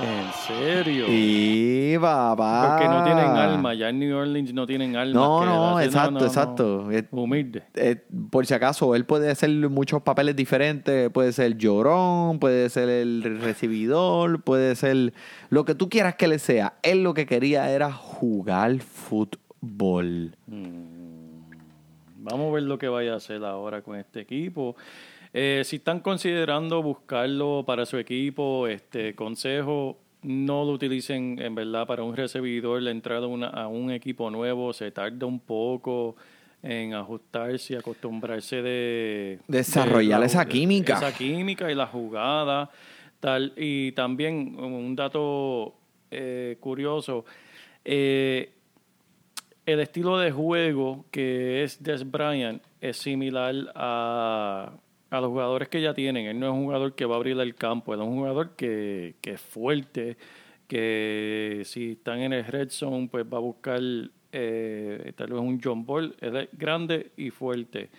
En 0.00 0.32
serio. 0.46 1.06
Y 1.08 1.98
papá. 1.98 2.68
Porque 2.70 2.88
no 2.88 3.04
tienen 3.04 3.24
alma. 3.24 3.74
Ya 3.74 3.88
en 3.88 3.98
New 3.98 4.16
Orleans 4.16 4.52
no 4.52 4.66
tienen 4.66 4.96
alma. 4.96 5.20
No, 5.20 5.44
no, 5.44 5.80
exacto, 5.80 6.24
exacto. 6.24 6.88
Humilde. 7.10 7.62
por 8.30 8.46
si 8.46 8.54
acaso, 8.54 8.94
él 8.94 9.04
puede 9.04 9.30
hacer 9.30 9.50
muchos 9.68 10.02
papeles 10.02 10.36
diferentes. 10.36 11.10
Puede 11.10 11.32
ser 11.32 11.56
llorón, 11.56 12.38
puede 12.38 12.68
ser 12.70 12.88
el 12.88 13.40
recibidor, 13.40 14.42
puede 14.42 14.76
ser 14.76 15.12
lo 15.50 15.64
que 15.64 15.74
tú 15.74 15.88
quieras 15.88 16.14
que 16.14 16.28
le 16.28 16.38
sea. 16.38 16.74
Él 16.82 17.02
lo 17.02 17.14
que 17.14 17.26
quería 17.26 17.70
era 17.70 17.92
jugar 17.92 18.78
fútbol. 18.80 20.36
Vamos 22.24 22.50
a 22.50 22.54
ver 22.54 22.62
lo 22.62 22.78
que 22.78 22.88
vaya 22.88 23.14
a 23.14 23.16
hacer 23.16 23.44
ahora 23.44 23.82
con 23.82 23.96
este 23.96 24.20
equipo. 24.20 24.76
Eh, 25.34 25.62
si 25.64 25.76
están 25.76 26.00
considerando 26.00 26.82
buscarlo 26.82 27.64
para 27.66 27.86
su 27.86 27.96
equipo, 27.96 28.66
este 28.66 29.14
consejo, 29.14 29.98
no 30.22 30.64
lo 30.64 30.72
utilicen 30.72 31.40
en 31.40 31.54
verdad 31.54 31.86
para 31.86 32.02
un 32.02 32.14
recibidor. 32.16 32.82
La 32.82 32.90
entrada 32.90 33.24
a, 33.24 33.28
una- 33.28 33.48
a 33.48 33.66
un 33.68 33.90
equipo 33.90 34.30
nuevo 34.30 34.72
se 34.72 34.90
tarda 34.90 35.26
un 35.26 35.40
poco 35.40 36.16
en 36.62 36.94
ajustarse 36.94 37.72
y 37.72 37.76
acostumbrarse 37.76 38.62
de 38.62 39.38
Desarrollar 39.48 40.20
la- 40.20 40.26
esa 40.26 40.46
química. 40.46 40.94
esa 40.96 41.12
química 41.16 41.70
y 41.72 41.74
la 41.74 41.86
jugada 41.86 42.70
tal 43.18 43.52
y 43.56 43.90
también 43.92 44.54
un 44.58 44.94
dato 44.94 45.74
eh, 46.12 46.56
curioso 46.60 47.24
eh, 47.84 48.52
el 49.66 49.80
estilo 49.80 50.18
de 50.18 50.30
juego 50.30 51.04
que 51.10 51.64
es 51.64 51.82
Des 51.82 52.08
Bryant 52.08 52.62
es 52.80 52.96
similar 52.96 53.54
a, 53.74 54.72
a 55.12 55.20
los 55.20 55.28
jugadores 55.28 55.68
que 55.68 55.80
ya 55.82 55.92
tienen. 55.92 56.26
Él 56.26 56.40
no 56.40 56.46
es 56.46 56.52
un 56.52 56.64
jugador 56.64 56.94
que 56.94 57.04
va 57.04 57.14
a 57.14 57.18
abrir 57.18 57.38
el 57.38 57.54
campo, 57.54 57.92
él 57.92 58.00
es 58.00 58.06
un 58.06 58.16
jugador 58.16 58.56
que, 58.56 59.16
que 59.20 59.32
es 59.32 59.40
fuerte, 59.40 60.16
que 60.66 61.62
si 61.66 61.92
están 61.92 62.20
en 62.20 62.32
el 62.32 62.44
red 62.44 62.70
zone, 62.70 63.08
pues 63.10 63.26
va 63.26 63.36
a 63.36 63.40
buscar 63.40 63.80
eh, 64.32 65.12
tal 65.14 65.32
vez 65.32 65.38
un 65.38 65.60
John 65.62 65.84
Ball. 65.84 66.16
Es 66.18 66.48
grande 66.52 67.12
y 67.18 67.28
fuerte. 67.28 67.90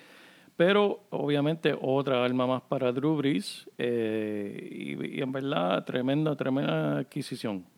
Pero 0.58 1.04
obviamente 1.12 1.76
otra 1.80 2.26
arma 2.26 2.48
más 2.48 2.64
para 2.64 2.92
Drew 2.92 3.22
eh, 3.78 4.70
y, 4.72 5.18
y 5.18 5.22
en 5.22 5.32
verdad 5.32 5.86
tremenda, 5.86 6.36
tremenda 6.36 7.00
adquisición. 7.00 7.73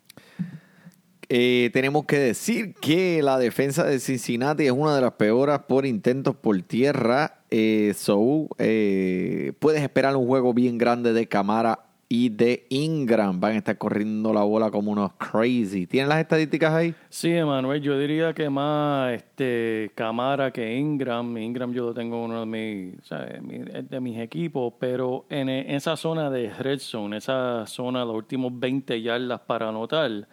Eh, 1.29 1.69
tenemos 1.73 2.05
que 2.05 2.17
decir 2.19 2.73
que 2.75 3.21
la 3.23 3.37
defensa 3.39 3.83
de 3.83 3.99
Cincinnati 3.99 4.65
es 4.65 4.71
una 4.71 4.95
de 4.95 5.01
las 5.01 5.13
peores 5.13 5.59
por 5.67 5.85
intentos 5.85 6.35
por 6.35 6.61
tierra. 6.61 7.39
Eh, 7.49 7.93
so, 7.95 8.47
eh, 8.59 9.53
puedes 9.59 9.81
esperar 9.81 10.15
un 10.15 10.27
juego 10.27 10.53
bien 10.53 10.77
grande 10.77 11.13
de 11.13 11.27
Camara 11.27 11.79
y 12.07 12.29
de 12.29 12.67
Ingram. 12.69 13.39
Van 13.39 13.53
a 13.53 13.57
estar 13.57 13.77
corriendo 13.79 14.31
la 14.31 14.43
bola 14.43 14.69
como 14.69 14.91
unos 14.91 15.13
crazy. 15.13 15.87
¿Tienen 15.87 16.09
las 16.09 16.19
estadísticas 16.19 16.71
ahí? 16.71 16.93
Sí, 17.09 17.31
Emanuel, 17.31 17.81
yo 17.81 17.97
diría 17.97 18.31
que 18.33 18.47
más 18.47 19.13
este 19.13 19.91
Camara 19.95 20.51
que 20.51 20.77
Ingram. 20.77 21.35
Ingram 21.37 21.73
yo 21.73 21.85
lo 21.85 21.93
tengo 21.95 22.17
en 22.17 22.23
uno 22.31 22.39
de 22.41 22.45
mis, 22.45 23.89
de 23.89 23.99
mis 23.99 24.19
equipos, 24.19 24.73
pero 24.79 25.25
en, 25.29 25.49
e- 25.49 25.75
esa 25.75 25.97
zona 25.97 26.29
de 26.29 26.51
red 26.53 26.77
zone, 26.79 27.17
esa 27.17 27.65
zona, 27.65 28.05
los 28.05 28.15
últimos 28.15 28.51
20 28.59 29.01
yardas 29.01 29.41
para 29.41 29.69
anotar, 29.69 30.27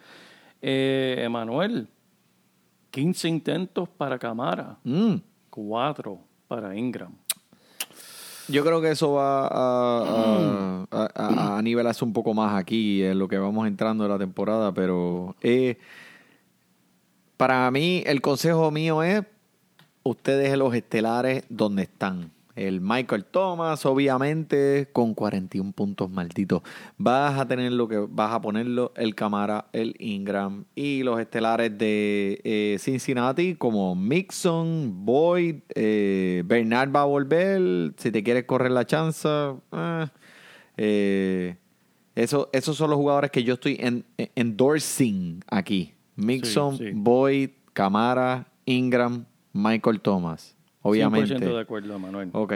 eh, 0.63 1.17
Emanuel, 1.19 1.87
15 2.91 3.27
intentos 3.27 3.89
para 3.89 4.17
Camara, 4.17 4.77
Mm. 4.83 5.15
4 5.49 6.17
para 6.47 6.75
Ingram. 6.75 7.11
Yo 8.47 8.63
creo 8.63 8.81
que 8.81 8.91
eso 8.91 9.13
va 9.13 9.47
a, 9.47 9.47
a, 9.51 10.85
a- 10.91 11.11
a- 11.15 11.57
a 11.57 11.61
nivelarse 11.61 12.03
un 12.03 12.11
poco 12.13 12.33
más 12.33 12.55
aquí 12.59 13.03
en 13.03 13.17
lo 13.19 13.27
que 13.27 13.37
vamos 13.37 13.67
entrando 13.67 14.03
en 14.05 14.11
la 14.11 14.17
temporada, 14.17 14.73
pero 14.73 15.35
eh, 15.41 15.77
para 17.37 17.69
mí 17.71 18.03
el 18.05 18.21
consejo 18.21 18.69
mío 18.71 19.01
es 19.03 19.23
ustedes 20.03 20.57
los 20.57 20.73
estelares 20.75 21.45
donde 21.49 21.83
están. 21.83 22.31
El 22.55 22.81
Michael 22.81 23.25
Thomas, 23.25 23.83
obviamente, 23.85 24.87
con 24.93 25.15
41 25.15 25.71
puntos 25.71 26.09
malditos. 26.11 26.61
Vas 26.97 27.39
a 27.39 27.47
tener 27.47 27.71
lo 27.71 27.87
que 27.87 27.97
vas 28.07 28.31
a 28.31 28.41
ponerlo 28.41 28.93
el 28.95 29.15
Camara, 29.15 29.67
el 29.73 29.95
Ingram 29.97 30.65
y 30.75 31.01
los 31.01 31.19
estelares 31.19 31.75
de 31.77 32.39
eh, 32.43 32.77
Cincinnati 32.79 33.55
como 33.55 33.95
Mixon, 33.95 35.03
Boyd, 35.05 35.55
eh, 35.73 36.43
Bernard 36.45 36.95
va 36.95 37.01
a 37.01 37.05
volver. 37.05 37.93
Si 37.97 38.11
te 38.11 38.21
quieres 38.23 38.43
correr 38.45 38.71
la 38.71 38.85
chance, 38.85 39.27
eh, 40.77 41.55
eso, 42.15 42.49
esos 42.53 42.77
son 42.77 42.89
los 42.89 42.97
jugadores 42.97 43.31
que 43.31 43.43
yo 43.43 43.55
estoy 43.55 43.77
en, 43.79 44.05
en- 44.17 44.29
endorsing 44.35 45.43
aquí. 45.47 45.93
Mixon, 46.15 46.77
Sí, 46.77 46.83
sí. 46.85 46.91
Boyd, 46.93 47.49
Camara, 47.73 48.47
Ingram, 48.65 49.25
Michael 49.51 49.99
Thomas. 50.01 50.52
Obviamente. 50.83 51.35
100% 51.35 51.39
de 51.39 51.59
acuerdo, 51.59 51.95
Emanuel. 51.95 52.29
Ok. 52.33 52.53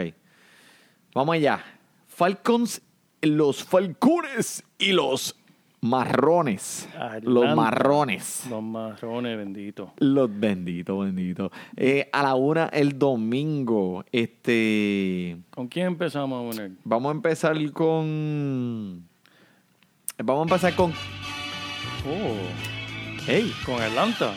Vamos 1.14 1.34
allá. 1.34 1.64
Falcons, 2.06 2.82
los 3.22 3.64
Falcones 3.64 4.62
y 4.78 4.92
los 4.92 5.34
marrones. 5.80 6.88
Atlanta. 6.94 7.20
Los 7.22 7.56
marrones. 7.56 8.46
Los 8.50 8.62
marrones, 8.62 9.36
bendito. 9.36 9.92
Los 9.98 10.28
benditos, 10.38 11.04
benditos. 11.04 11.50
Eh, 11.76 12.08
a 12.12 12.22
la 12.22 12.34
una 12.34 12.66
el 12.66 12.98
domingo. 12.98 14.04
Este. 14.12 15.38
¿Con 15.50 15.68
quién 15.68 15.86
empezamos 15.86 16.54
poner? 16.54 16.72
Vamos 16.84 17.10
a 17.10 17.12
empezar 17.12 17.72
con. 17.72 19.08
Vamos 20.18 20.40
a 20.40 20.54
empezar 20.54 20.74
con. 20.74 20.92
Oh, 22.06 23.30
¡Ey! 23.30 23.52
¿Con 23.64 23.80
Atlanta? 23.80 24.32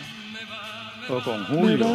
¿O 1.10 1.22
con 1.24 1.46
Julio? 1.46 1.86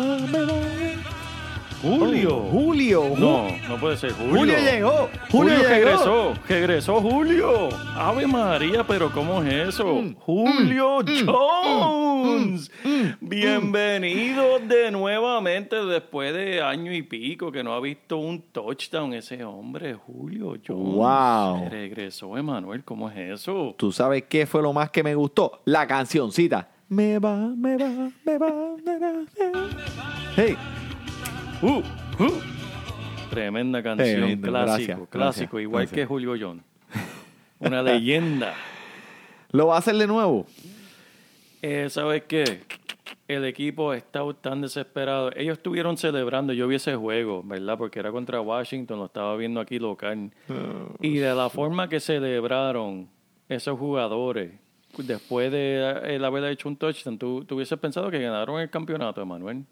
Julio. 1.87 2.37
Oh, 2.37 2.51
Julio. 2.51 3.12
No, 3.16 3.46
no 3.68 3.79
puede 3.79 3.96
ser 3.96 4.12
Julio. 4.12 4.38
Julio 4.38 4.57
llegó. 4.59 5.09
Julio, 5.31 5.55
Julio 5.55 5.68
regresó. 5.68 6.35
Regresó 6.49 7.01
Julio. 7.01 7.68
Ave 7.94 8.27
María, 8.27 8.85
pero 8.85 9.12
¿cómo 9.12 9.40
es 9.42 9.68
eso? 9.68 9.94
Mm, 9.94 10.14
Julio 10.16 10.99
Jones. 11.25 12.72
Bienvenido 13.20 14.59
de 14.59 14.90
nuevamente 14.90 15.77
después 15.77 16.35
de 16.35 16.61
año 16.61 16.92
y 16.92 17.03
pico 17.03 17.53
que 17.53 17.62
no 17.62 17.72
ha 17.72 17.81
visto 17.81 18.16
un 18.16 18.42
touchdown 18.51 19.14
ese 19.14 19.44
hombre, 19.44 19.94
Julio 19.94 20.57
Jones. 20.66 20.96
Wow. 20.96 21.68
Regresó 21.70 22.37
Emanuel, 22.37 22.83
¿cómo 22.83 23.09
es 23.11 23.16
eso? 23.16 23.77
¿Tú 23.79 23.92
sabes 23.92 24.25
qué 24.29 24.46
fue 24.46 24.61
lo 24.61 24.72
más 24.72 24.90
que 24.90 25.05
me 25.05 25.14
gustó? 25.14 25.61
La 25.66 25.87
cancioncita. 25.87 26.68
Me 26.88 27.20
va, 27.20 27.37
me 27.37 27.77
va, 27.77 28.11
me 28.25 28.38
va, 28.38 28.51
me 28.85 28.99
va, 28.99 29.12
me 29.38 29.51
va. 29.51 29.68
Hey, 30.37 30.57
Uh, 31.66 31.83
uh. 32.20 32.33
Tremenda 33.29 33.83
canción, 33.83 34.20
Tremendo, 34.20 34.48
clásico, 34.48 34.66
gracias, 34.66 34.87
clásico, 34.87 35.11
gracias, 35.18 35.62
igual 35.62 35.83
gracias. 35.83 36.00
que 36.00 36.07
Julio 36.07 36.37
Jones. 36.40 36.64
Una 37.59 37.83
leyenda. 37.83 38.55
¿lo 39.50 39.66
va 39.66 39.74
a 39.74 39.79
hacer 39.79 39.96
de 39.96 40.07
nuevo? 40.07 40.46
Eh, 41.62 41.88
¿Sabes 41.90 42.22
qué? 42.29 42.61
El 43.26 43.44
equipo 43.44 43.94
está 43.94 44.20
tan 44.40 44.61
desesperado. 44.61 45.33
Ellos 45.35 45.59
estuvieron 45.59 45.96
celebrando, 45.96 46.52
yo 46.52 46.68
vi 46.68 46.76
ese 46.76 46.94
juego, 46.94 47.42
¿verdad? 47.42 47.76
Porque 47.76 47.98
era 47.98 48.12
contra 48.12 48.40
Washington, 48.40 49.00
lo 49.00 49.07
estaba 49.07 49.37
viendo 49.37 49.59
aquí 49.59 49.81
local. 49.81 50.31
Y 51.00 51.16
de 51.16 51.35
la 51.35 51.50
forma 51.50 51.88
que 51.88 51.98
celebraron 51.98 53.09
esos 53.48 53.76
jugadores, 53.76 54.52
después 54.98 55.50
de 55.50 56.14
el 56.14 56.24
haber 56.24 56.44
hecho 56.44 56.68
un 56.68 56.76
touchdown, 56.76 57.18
tú, 57.18 57.44
tú 57.44 57.57
hubieses 57.57 57.76
pensado 57.81 58.09
que 58.09 58.20
ganaron 58.20 58.61
el 58.61 58.70
campeonato, 58.70 59.20
Emanuel. 59.20 59.64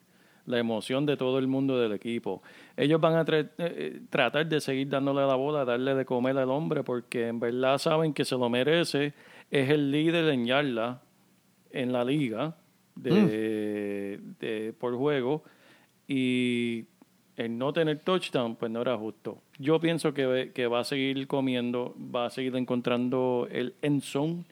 La 0.46 0.58
emoción 0.58 1.06
de 1.06 1.16
todo 1.16 1.38
el 1.38 1.46
mundo 1.46 1.78
del 1.78 1.92
equipo. 1.92 2.42
Ellos 2.76 3.00
van 3.00 3.14
a 3.16 3.24
tra- 3.24 3.48
eh, 3.58 4.00
tratar 4.10 4.46
de 4.46 4.60
seguir 4.60 4.88
dándole 4.88 5.26
la 5.26 5.36
bola, 5.36 5.64
darle 5.64 5.94
de 5.94 6.04
comer 6.04 6.36
al 6.36 6.50
hombre, 6.50 6.82
porque 6.84 7.28
en 7.28 7.40
verdad 7.40 7.78
saben 7.78 8.12
que 8.12 8.24
se 8.26 8.36
lo 8.36 8.50
merece. 8.50 9.14
Es 9.50 9.70
el 9.70 9.90
líder 9.90 10.28
en 10.28 10.44
yarda 10.46 11.00
en 11.70 11.92
la 11.92 12.04
liga 12.04 12.56
de, 12.94 14.20
de- 14.40 14.72
por 14.78 14.94
juego 14.96 15.42
y 16.06 16.84
el 17.36 17.56
no 17.58 17.72
tener 17.72 18.00
touchdown 18.00 18.56
pues 18.56 18.70
no 18.70 18.82
era 18.82 18.96
justo. 18.96 19.38
Yo 19.58 19.80
pienso 19.80 20.12
que, 20.14 20.52
que 20.54 20.66
va 20.66 20.80
a 20.80 20.84
seguir 20.84 21.26
comiendo, 21.26 21.94
va 22.14 22.26
a 22.26 22.30
seguir 22.30 22.54
encontrando 22.56 23.48
el 23.50 23.74
end 23.82 24.02
zone 24.02 24.44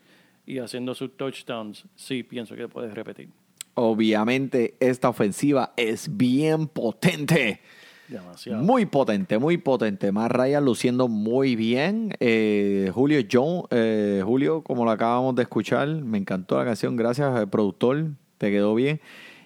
y 0.47 0.59
haciendo 0.59 0.95
sus 0.95 1.17
touchdowns. 1.17 1.85
Sí, 1.95 2.23
pienso 2.23 2.57
que 2.57 2.67
puedes 2.69 2.93
repetir. 2.95 3.29
Obviamente, 3.75 4.75
esta 4.81 5.09
ofensiva 5.09 5.73
es 5.77 6.17
bien 6.17 6.67
potente. 6.69 7.61
Demasiado. 8.09 8.63
Muy 8.63 8.85
potente, 8.85 9.39
muy 9.39 9.57
potente. 9.57 10.13
Más 10.13 10.31
Ryan 10.31 10.65
luciendo 10.65 11.09
muy 11.09 11.57
bien. 11.57 12.15
Eh, 12.21 12.91
Julio 12.93 13.21
John, 13.31 13.63
eh, 13.71 14.23
Julio, 14.25 14.63
como 14.63 14.85
lo 14.85 14.91
acabamos 14.91 15.35
de 15.35 15.43
escuchar, 15.43 15.89
me 15.89 16.19
encantó 16.19 16.59
la 16.59 16.65
canción. 16.65 16.97
Gracias, 16.97 17.41
eh, 17.41 17.47
productor. 17.47 18.11
Te 18.37 18.51
quedó 18.51 18.75
bien. 18.75 19.01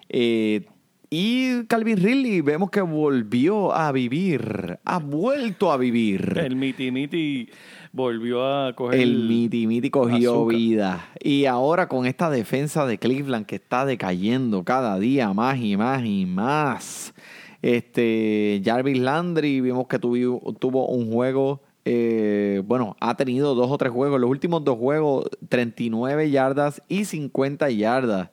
Eh, 0.09 0.67
y 1.09 1.65
Calvin 1.67 1.99
Ridley, 1.99 2.41
vemos 2.41 2.71
que 2.71 2.81
volvió 2.81 3.73
a 3.73 3.93
vivir. 3.93 4.81
Ha 4.85 4.99
vuelto 4.99 5.71
a 5.71 5.77
vivir. 5.77 6.37
El 6.37 6.57
miti 6.57 6.91
miti 6.91 7.49
volvió 7.97 8.45
a 8.45 8.75
coger 8.75 9.01
El 9.01 9.27
miti 9.27 9.67
miti 9.67 9.89
cogió 9.91 10.33
azúcar. 10.35 10.57
vida. 10.57 11.09
Y 11.19 11.47
ahora 11.47 11.89
con 11.89 12.07
esta 12.07 12.29
defensa 12.29 12.87
de 12.87 12.99
Cleveland 12.99 13.47
que 13.47 13.57
está 13.57 13.87
decayendo 13.87 14.65
cada 14.65 14.99
día 14.99 15.33
más 15.33 15.59
y 15.59 15.77
más 15.77 16.05
y 16.05 16.27
más. 16.27 17.15
Este 17.63 18.61
Jarvis 18.65 18.99
Landry 18.99 19.61
vimos 19.63 19.87
que 19.89 19.99
tuvo, 19.99 20.53
tuvo 20.53 20.87
un 20.89 21.11
juego. 21.11 21.63
eh, 21.87 22.63
bueno, 22.67 22.97
ha 23.01 23.17
tenido 23.17 23.55
dos 23.55 23.71
o 23.71 23.79
tres 23.79 23.93
juegos. 23.93 24.21
Los 24.21 24.29
últimos 24.29 24.63
dos 24.63 24.77
juegos, 24.77 25.25
39 25.49 26.31
yardas 26.31 26.83
y 26.89 27.05
50 27.07 27.71
yardas. 27.71 28.29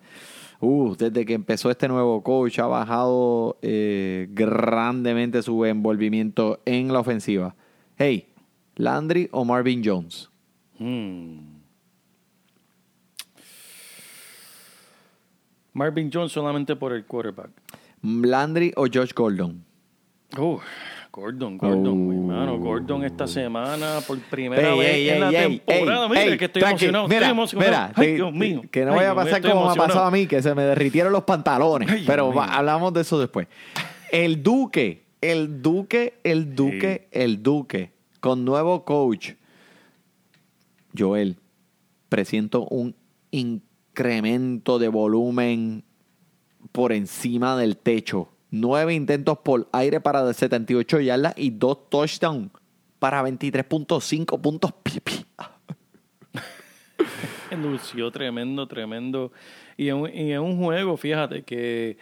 Uh, 0.59 0.95
desde 0.95 1.25
que 1.25 1.33
empezó 1.33 1.69
este 1.69 1.87
nuevo 1.87 2.23
coach 2.23 2.59
ha 2.59 2.67
bajado 2.67 3.57
eh, 3.61 4.27
grandemente 4.31 5.41
su 5.41 5.65
envolvimiento 5.65 6.61
en 6.65 6.91
la 6.91 6.99
ofensiva. 6.99 7.55
Hey, 7.97 8.27
Landry 8.75 9.29
o 9.31 9.45
Marvin 9.45 9.81
Jones. 9.83 10.29
Hmm. 10.79 11.39
Marvin 15.73 16.09
Jones 16.13 16.31
solamente 16.31 16.75
por 16.75 16.93
el 16.93 17.05
quarterback. 17.05 17.49
Landry 18.01 18.73
o 18.75 18.85
Josh 18.91 19.13
Gordon. 19.13 19.63
Uh, 20.37 20.59
Gordon, 21.11 21.57
Gordon, 21.57 21.87
Oh. 21.87 21.95
mi 21.95 22.15
hermano. 22.15 22.57
Gordon 22.57 23.03
esta 23.05 23.27
semana 23.27 23.99
por 24.05 24.19
primera 24.19 24.71
Ey, 24.73 24.79
vez 24.79 24.89
ey, 24.95 25.09
en 25.09 25.19
la 25.19 25.29
ey, 25.29 25.59
temporada. 25.59 26.09
mira 26.09 26.37
que 26.37 26.45
estoy 26.45 26.63
emocionado. 26.63 27.07
Mira, 27.07 27.19
estoy 27.21 27.31
emocionado. 27.31 27.69
mira, 27.71 27.85
Ay, 27.95 28.05
te- 28.07 28.15
Dios 28.15 28.33
mío. 28.33 28.61
que 28.71 28.83
no 28.85 28.91
Ay, 28.91 28.97
vaya 28.97 29.11
a 29.11 29.15
pasar 29.15 29.41
como 29.41 29.65
me 29.67 29.71
ha 29.71 29.75
pasado 29.75 30.05
a 30.05 30.11
mí, 30.11 30.25
que 30.27 30.41
se 30.41 30.53
me 30.55 30.63
derritieron 30.63 31.13
los 31.13 31.23
pantalones. 31.23 31.89
Ay, 31.89 32.03
pero 32.05 32.33
va- 32.33 32.47
hablamos 32.55 32.93
de 32.93 33.01
eso 33.01 33.19
después. 33.19 33.47
El 34.11 34.41
Duque, 34.43 35.03
el 35.21 35.61
Duque, 35.61 36.15
el 36.23 36.55
Duque, 36.55 37.07
el 37.11 37.41
Duque, 37.43 37.91
con 38.23 38.45
nuevo 38.45 38.85
coach. 38.85 39.31
Joel, 40.97 41.35
presiento 42.07 42.65
un 42.69 42.95
incremento 43.31 44.79
de 44.79 44.87
volumen 44.87 45.83
por 46.71 46.93
encima 46.93 47.57
del 47.57 47.75
techo. 47.75 48.29
Nueve 48.49 48.93
intentos 48.93 49.39
por 49.39 49.67
aire 49.73 49.99
para 49.99 50.31
78 50.31 51.01
yardas 51.01 51.33
y 51.35 51.49
dos 51.49 51.89
touchdowns 51.89 52.49
para 52.97 53.21
23.5 53.23 54.39
puntos. 54.39 54.71
Pi, 54.83 55.01
pi. 55.01 55.25
Lució 57.57 58.09
tremendo, 58.13 58.65
tremendo. 58.67 59.33
Y 59.75 59.89
en, 59.89 59.95
un- 59.97 60.13
y 60.13 60.31
en 60.31 60.39
un 60.39 60.57
juego, 60.63 60.95
fíjate, 60.95 61.43
que, 61.43 61.97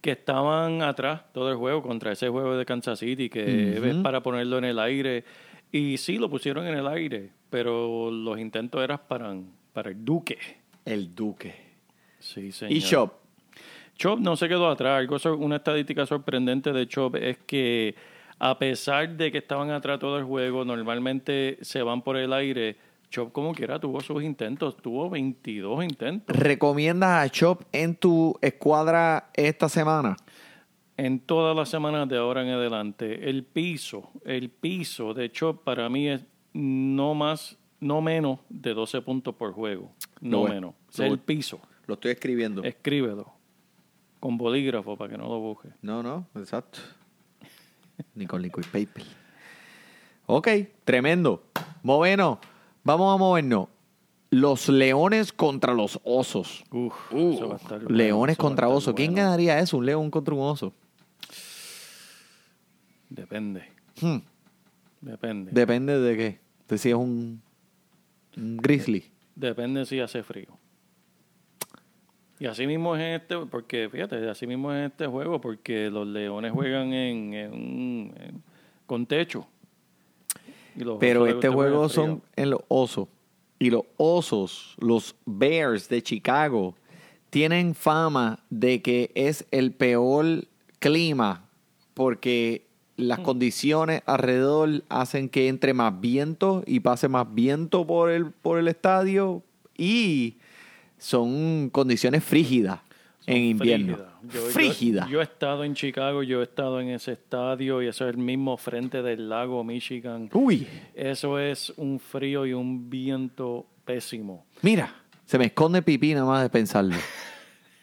que 0.00 0.10
estaban 0.10 0.82
atrás 0.82 1.22
todo 1.32 1.52
el 1.52 1.56
juego 1.56 1.82
contra 1.82 2.10
ese 2.10 2.28
juego 2.28 2.56
de 2.56 2.64
Kansas 2.64 2.98
City, 2.98 3.28
que 3.30 3.76
es 3.90 3.94
para 4.02 4.24
ponerlo 4.24 4.58
en 4.58 4.64
el 4.64 4.80
aire. 4.80 5.24
Y 5.72 5.96
sí, 5.96 6.18
lo 6.18 6.28
pusieron 6.28 6.66
en 6.66 6.74
el 6.74 6.86
aire, 6.86 7.30
pero 7.48 8.10
los 8.10 8.38
intentos 8.38 8.84
eran 8.84 9.00
para, 9.08 9.34
para 9.72 9.90
el 9.90 10.04
Duque. 10.04 10.38
El 10.84 11.14
Duque. 11.14 11.54
Sí, 12.18 12.52
señor. 12.52 12.72
Y 12.72 12.80
Shop. 12.80 13.12
Chop 13.96 14.20
no 14.20 14.36
se 14.36 14.48
quedó 14.48 14.68
atrás. 14.68 14.98
Algo 14.98 15.16
una 15.36 15.56
estadística 15.56 16.04
sorprendente 16.06 16.72
de 16.72 16.86
Chop 16.86 17.16
es 17.16 17.38
que 17.46 17.94
a 18.38 18.58
pesar 18.58 19.16
de 19.16 19.30
que 19.30 19.38
estaban 19.38 19.70
atrás 19.70 19.98
todo 19.98 20.18
el 20.18 20.24
juego, 20.24 20.64
normalmente 20.64 21.58
se 21.62 21.82
van 21.82 22.02
por 22.02 22.16
el 22.16 22.32
aire. 22.32 22.76
Chop 23.10 23.32
como 23.32 23.54
quiera 23.54 23.78
tuvo 23.78 24.00
sus 24.00 24.22
intentos, 24.22 24.76
tuvo 24.76 25.08
22 25.08 25.84
intentos. 25.84 26.34
¿Recomiendas 26.34 27.24
a 27.24 27.30
Chop 27.30 27.62
en 27.70 27.94
tu 27.94 28.36
escuadra 28.42 29.30
esta 29.34 29.68
semana? 29.68 30.16
En 30.96 31.20
todas 31.20 31.56
las 31.56 31.68
semanas 31.68 32.08
de 32.08 32.18
ahora 32.18 32.42
en 32.42 32.50
adelante, 32.50 33.30
el 33.30 33.44
piso, 33.44 34.10
el 34.24 34.50
piso 34.50 35.14
de 35.14 35.32
Chop 35.32 35.64
para 35.64 35.88
mí 35.88 36.08
es 36.08 36.24
no 36.52 37.14
más, 37.14 37.56
no 37.80 38.02
menos 38.02 38.40
de 38.48 38.74
12 38.74 39.00
puntos 39.00 39.34
por 39.34 39.52
juego. 39.52 39.90
No 40.20 40.44
menos. 40.44 40.74
Es 40.90 40.98
lo 40.98 41.06
el 41.06 41.18
piso. 41.18 41.60
Lo 41.86 41.94
estoy 41.94 42.12
escribiendo. 42.12 42.62
Escríbelo. 42.62 43.32
Con 44.20 44.36
bolígrafo 44.36 44.96
para 44.96 45.10
que 45.10 45.18
no 45.18 45.28
lo 45.28 45.40
busque. 45.40 45.70
No, 45.80 46.02
no, 46.02 46.26
exacto. 46.36 46.78
Ni 48.14 48.26
con 48.26 48.42
liquid 48.42 48.64
paper. 48.70 49.04
Ok, 50.26 50.48
tremendo. 50.84 51.42
Moveno, 51.82 52.38
vamos 52.84 53.14
a 53.14 53.18
movernos. 53.18 53.68
Los 54.30 54.68
leones 54.68 55.32
contra 55.32 55.74
los 55.74 56.00
osos. 56.04 56.64
Uf, 56.70 56.94
eso 57.12 57.48
va 57.48 57.54
a 57.54 57.58
estar 57.58 57.80
bueno, 57.80 57.96
leones 57.96 58.36
contra 58.38 58.68
osos. 58.68 58.94
¿Quién 58.94 59.12
bueno. 59.12 59.26
ganaría 59.26 59.58
eso? 59.58 59.76
Un 59.76 59.86
león 59.86 60.10
contra 60.10 60.34
un 60.34 60.40
oso. 60.40 60.72
Depende. 63.14 63.62
Hmm, 64.00 64.18
Depende. 65.00 65.50
Depende 65.52 65.98
de 66.00 66.16
qué. 66.16 66.38
De 66.68 66.78
si 66.78 66.88
es 66.90 66.94
un, 66.94 67.42
un 68.36 68.56
grizzly. 68.56 69.04
Depende 69.34 69.84
si 69.86 70.00
hace 70.00 70.22
frío. 70.22 70.58
Y 72.38 72.46
así 72.46 72.66
mismo 72.66 72.96
es 72.96 73.02
en 73.02 73.12
este, 73.20 73.36
porque 73.46 73.88
fíjate, 73.90 74.28
así 74.28 74.46
mismo 74.46 74.72
es 74.72 74.78
en 74.78 74.84
este 74.86 75.06
juego, 75.06 75.40
porque 75.40 75.90
los 75.90 76.06
leones 76.06 76.52
juegan 76.52 76.92
en, 76.92 77.34
en 77.34 77.52
un- 77.52 78.14
en- 78.18 78.42
con 78.86 79.06
techo. 79.06 79.46
Y 80.76 80.80
los 80.84 80.98
Pero 80.98 81.26
este 81.26 81.48
juego 81.48 81.88
son 81.88 82.22
en 82.34 82.50
los 82.50 82.60
osos. 82.68 83.08
y 83.58 83.70
los 83.70 83.82
Osos, 83.96 84.74
los 84.80 85.14
Bears 85.24 85.88
de 85.88 86.02
Chicago, 86.02 86.74
tienen 87.30 87.74
fama 87.74 88.40
de 88.50 88.82
que 88.82 89.12
es 89.14 89.46
el 89.52 89.72
peor 89.72 90.46
clima 90.80 91.48
porque 91.94 92.66
las 92.96 93.20
condiciones 93.20 94.02
alrededor 94.06 94.82
hacen 94.88 95.28
que 95.28 95.48
entre 95.48 95.74
más 95.74 96.00
viento 96.00 96.62
y 96.66 96.80
pase 96.80 97.08
más 97.08 97.32
viento 97.34 97.86
por 97.86 98.10
el, 98.10 98.30
por 98.30 98.58
el 98.58 98.68
estadio 98.68 99.42
y 99.76 100.36
son 100.98 101.70
condiciones 101.70 102.22
frígidas 102.22 102.80
en 103.26 103.42
invierno. 103.42 103.98
Frígida. 104.50 105.06
Yo-. 105.06 105.12
Yo, 105.12 105.20
he 105.20 105.24
estado 105.24 105.64
en 105.64 105.74
Chicago, 105.74 106.22
yo 106.22 106.40
he 106.40 106.44
estado 106.44 106.80
en 106.80 106.90
ese 106.90 107.12
estadio 107.12 107.82
y 107.82 107.88
eso 107.88 108.08
es 108.08 108.14
el 108.14 108.20
mismo 108.20 108.56
frente 108.56 109.02
del 109.02 109.28
lago 109.28 109.64
Michigan. 109.64 110.30
Uy, 110.32 110.66
Eso 110.94 111.38
es 111.38 111.72
un 111.76 111.98
frío 111.98 112.46
y 112.46 112.52
un 112.52 112.88
viento 112.88 113.66
pésimo. 113.84 114.46
mira, 114.62 114.94
se 115.24 115.38
me 115.38 115.46
esconde 115.46 115.82
pipí 115.82 116.14
nada 116.14 116.26
más 116.26 116.42
de 116.42 116.50
pensarlo. 116.50 116.94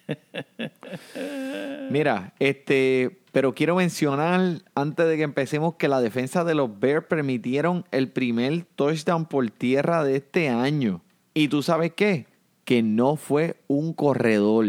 Mira, 1.90 2.34
este, 2.40 3.19
pero 3.32 3.54
quiero 3.54 3.76
mencionar 3.76 4.64
antes 4.76 5.08
de 5.08 5.18
que 5.18 5.24
empecemos 5.24 5.76
que 5.76 5.88
la 5.88 6.02
defensa 6.02 6.44
de 6.44 6.56
los 6.56 6.80
Bears 6.80 7.06
permitieron 7.08 7.86
el 7.92 8.12
primer 8.12 8.66
touchdown 8.76 9.26
por 9.26 9.50
tierra 9.52 10.04
de 10.04 10.18
este 10.18 10.50
año. 10.50 11.02
¿Y 11.34 11.48
tú 11.48 11.62
sabes 11.62 11.94
qué? 11.94 12.28
Que 12.66 12.82
no 12.82 13.16
fue 13.16 13.58
un 13.68 13.94
corredor. 13.94 14.66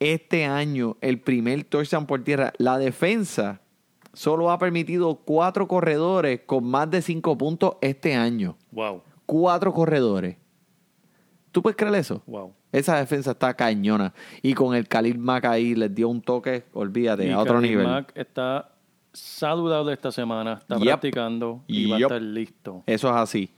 Este 0.00 0.44
año, 0.44 0.96
el 1.00 1.20
primer 1.20 1.64
touchdown 1.64 2.06
por 2.06 2.22
tierra, 2.24 2.52
la 2.58 2.78
defensa 2.78 3.60
solo 4.12 4.50
ha 4.50 4.58
permitido 4.58 5.16
cuatro 5.16 5.68
corredores 5.68 6.40
con 6.46 6.64
más 6.64 6.90
de 6.90 7.02
cinco 7.02 7.36
puntos 7.36 7.76
este 7.80 8.14
año. 8.14 8.56
Wow, 8.70 9.02
Cuatro 9.26 9.74
corredores. 9.74 10.36
¿Tú 11.52 11.60
puedes 11.62 11.76
creer 11.76 11.94
eso? 11.96 12.22
wow. 12.26 12.54
Esa 12.72 12.98
defensa 12.98 13.30
está 13.32 13.54
cañona. 13.54 14.12
Y 14.42 14.54
con 14.54 14.74
el 14.74 14.86
Khalil 14.88 15.18
Mack 15.18 15.46
ahí 15.46 15.74
les 15.74 15.94
dio 15.94 16.08
un 16.08 16.20
toque, 16.20 16.64
olvídate, 16.74 17.26
Y 17.26 17.30
a 17.30 17.38
otro 17.38 17.54
Khalil 17.54 17.70
nivel. 17.70 17.86
Mack 17.86 18.12
está 18.14 18.72
saludable 19.12 19.92
esta 19.94 20.12
semana, 20.12 20.54
está 20.60 20.76
Yep. 20.76 20.84
practicando 20.86 21.62
y 21.66 21.90
va 21.90 21.96
a 21.96 22.00
estar 22.00 22.22
listo. 22.22 22.82
Eso 22.86 23.08
es 23.08 23.14
así. 23.16 23.50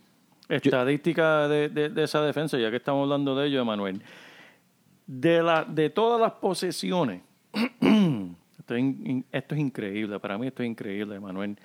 Estadística 0.48 1.48
de, 1.48 1.68
de- 1.68 1.88
de 1.90 2.02
esa 2.04 2.22
defensa, 2.22 2.58
ya 2.58 2.70
que 2.70 2.76
estamos 2.76 3.02
hablando 3.04 3.36
de 3.36 3.46
ello, 3.48 3.60
Emanuel. 3.60 4.02
De, 5.06 5.42
la, 5.42 5.64
de 5.64 5.90
todas 5.90 6.20
las 6.20 6.32
posesiones, 6.32 7.22
esto, 7.52 8.74
es 8.74 8.84
esto 9.32 9.54
es 9.54 9.60
increíble, 9.60 10.18
para 10.20 10.38
mí 10.38 10.46
esto 10.46 10.62
es 10.62 10.68
increíble, 10.70 11.16
Emanuel. 11.16 11.56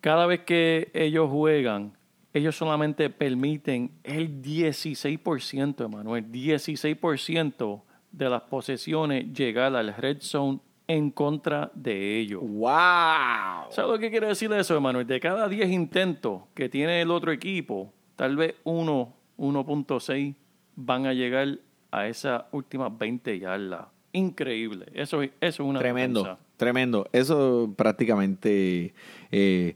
Cada 0.00 0.26
vez 0.26 0.40
que 0.40 0.90
ellos 0.94 1.30
juegan, 1.30 1.92
ellos 2.34 2.56
solamente 2.56 3.10
permiten 3.10 3.92
el 4.02 4.42
16%, 4.42 5.84
Emanuel, 5.84 6.30
16% 6.30 7.82
de 8.10 8.30
las 8.30 8.42
posesiones 8.42 9.32
llegar 9.32 9.74
al 9.74 9.94
red 9.94 10.18
zone 10.20 10.60
en 10.86 11.10
contra 11.10 11.70
de 11.74 12.18
ellos. 12.18 12.42
¡Wow! 12.42 13.70
¿Sabes 13.70 13.90
lo 13.90 13.98
que 13.98 14.10
quiere 14.10 14.28
decir 14.28 14.52
eso, 14.52 14.76
Emanuel? 14.76 15.06
De 15.06 15.20
cada 15.20 15.48
10 15.48 15.70
intentos 15.70 16.42
que 16.54 16.68
tiene 16.68 17.00
el 17.00 17.10
otro 17.10 17.32
equipo, 17.32 17.92
tal 18.16 18.36
vez 18.36 18.54
1, 18.64 19.14
1.6 19.38 20.34
van 20.76 21.06
a 21.06 21.12
llegar 21.12 21.58
a 21.90 22.08
esas 22.08 22.44
últimas 22.52 22.96
20 22.96 23.38
yardas. 23.38 23.86
Increíble. 24.12 24.86
Eso, 24.94 25.22
eso 25.22 25.32
es 25.40 25.60
una 25.60 25.78
Tremendo, 25.78 26.22
defensa. 26.22 26.42
Tremendo. 26.62 27.06
Eso 27.12 27.72
prácticamente. 27.76 28.94
eh, 29.32 29.74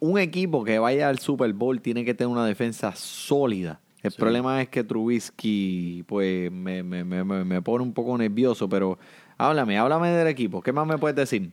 un 0.00 0.18
equipo 0.18 0.64
que 0.64 0.78
vaya 0.78 1.08
al 1.08 1.18
Super 1.18 1.52
Bowl 1.52 1.80
tiene 1.80 2.04
que 2.04 2.14
tener 2.14 2.28
una 2.32 2.44
defensa 2.46 2.92
sólida. 2.96 3.80
El 4.02 4.10
Sí. 4.12 4.18
problema 4.18 4.60
es 4.62 4.68
que 4.68 4.82
Trubisky, 4.84 6.04
pues, 6.06 6.50
me, 6.50 6.82
me, 6.82 7.04
me, 7.04 7.24
me- 7.24 7.62
pone 7.62 7.82
un 7.84 7.92
poco 7.92 8.16
nervioso, 8.16 8.68
pero 8.68 8.98
háblame, 9.36 9.78
háblame 9.78 10.08
del 10.10 10.28
equipo. 10.28 10.62
¿Qué 10.62 10.72
más 10.72 10.86
me 10.86 10.96
puedes 10.98 11.16
decir? 11.16 11.50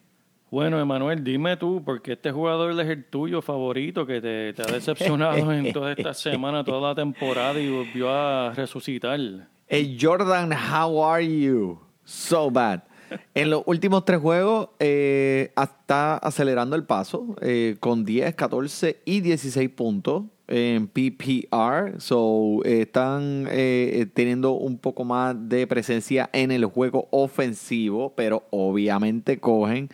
Bueno, 0.51 0.79
Emanuel, 0.79 1.23
dime 1.23 1.57
tú, 1.57 1.81
porque 1.83 2.13
este 2.13 2.31
jugador 2.31 2.79
es 2.79 2.87
el 2.87 3.05
tuyo 3.05 3.41
favorito 3.41 4.05
que 4.05 4.21
te, 4.21 4.53
te 4.53 4.61
ha 4.61 4.71
decepcionado 4.71 5.51
en 5.51 5.73
toda 5.73 5.91
esta 5.93 6.13
semana, 6.27 6.63
toda 6.63 6.89
la 6.89 6.95
temporada 6.95 7.59
y 7.59 7.69
volvió 7.69 8.11
a 8.11 8.53
resucitar. 8.53 9.19
Hey 9.67 9.97
Jordan, 9.99 10.51
how 10.53 11.03
are 11.03 11.25
you? 11.25 11.79
So 12.05 12.51
bad. 12.51 12.81
En 13.33 13.49
los 13.49 13.63
últimos 13.65 14.05
tres 14.05 14.19
juegos 14.19 14.69
eh, 14.79 15.51
está 15.61 16.17
acelerando 16.17 16.75
el 16.75 16.83
paso 16.85 17.35
eh, 17.41 17.77
con 17.79 18.05
10, 18.05 18.35
14 18.35 19.01
y 19.05 19.21
16 19.21 19.69
puntos 19.69 20.23
en 20.47 20.87
PPR. 20.87 21.99
So 21.99 22.61
eh, 22.65 22.81
están 22.81 23.47
eh, 23.49 24.07
teniendo 24.13 24.53
un 24.53 24.77
poco 24.77 25.03
más 25.03 25.35
de 25.49 25.65
presencia 25.67 26.29
en 26.33 26.51
el 26.51 26.65
juego 26.65 27.07
ofensivo, 27.11 28.13
pero 28.15 28.43
obviamente 28.51 29.39
cogen. 29.39 29.89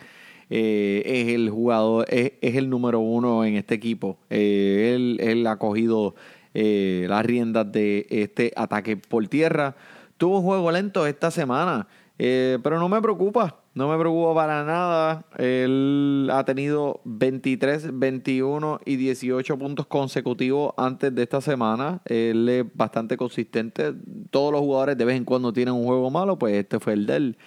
eh, 0.50 1.02
es 1.06 1.28
el 1.34 1.48
jugador, 1.50 2.06
es, 2.08 2.32
el 2.40 2.68
número 2.68 3.00
uno 3.00 3.44
en 3.44 3.56
este 3.56 3.74
equipo. 3.76 4.18
Eh, 4.30 4.92
él, 4.94 5.18
él 5.20 5.46
ha 5.46 5.56
cogido 5.58 6.14
eh, 6.54 7.06
las 7.08 7.24
riendas 7.24 7.70
de 7.70 8.06
este 8.10 8.52
ataque 8.56 8.96
por 8.96 9.28
tierra. 9.28 9.76
Tuvo 10.18 10.38
un 10.40 10.44
juego 10.44 10.70
lento 10.72 11.06
esta 11.06 11.30
semana, 11.30 11.86
eh, 12.22 12.58
pero 12.62 12.78
no 12.78 12.90
me 12.90 13.00
preocupa, 13.00 13.62
no 13.72 13.88
me 13.88 13.98
preocupa 13.98 14.34
para 14.34 14.62
nada. 14.62 15.24
Él 15.38 16.28
ha 16.30 16.44
tenido 16.44 17.00
23, 17.04 17.98
21 17.98 18.78
y 18.84 18.96
18 18.96 19.58
puntos 19.58 19.86
consecutivos 19.86 20.74
antes 20.76 21.14
de 21.14 21.22
esta 21.22 21.40
semana. 21.40 22.02
Él 22.04 22.46
es 22.50 22.66
bastante 22.74 23.16
consistente. 23.16 23.94
Todos 24.30 24.52
los 24.52 24.60
jugadores 24.60 24.98
de 24.98 25.04
vez 25.06 25.16
en 25.16 25.24
cuando 25.24 25.50
tienen 25.54 25.72
un 25.72 25.86
juego 25.86 26.10
malo, 26.10 26.38
pues 26.38 26.56
este 26.56 26.78
fue 26.78 26.92
el 26.92 27.06
de 27.06 27.16
él. 27.16 27.38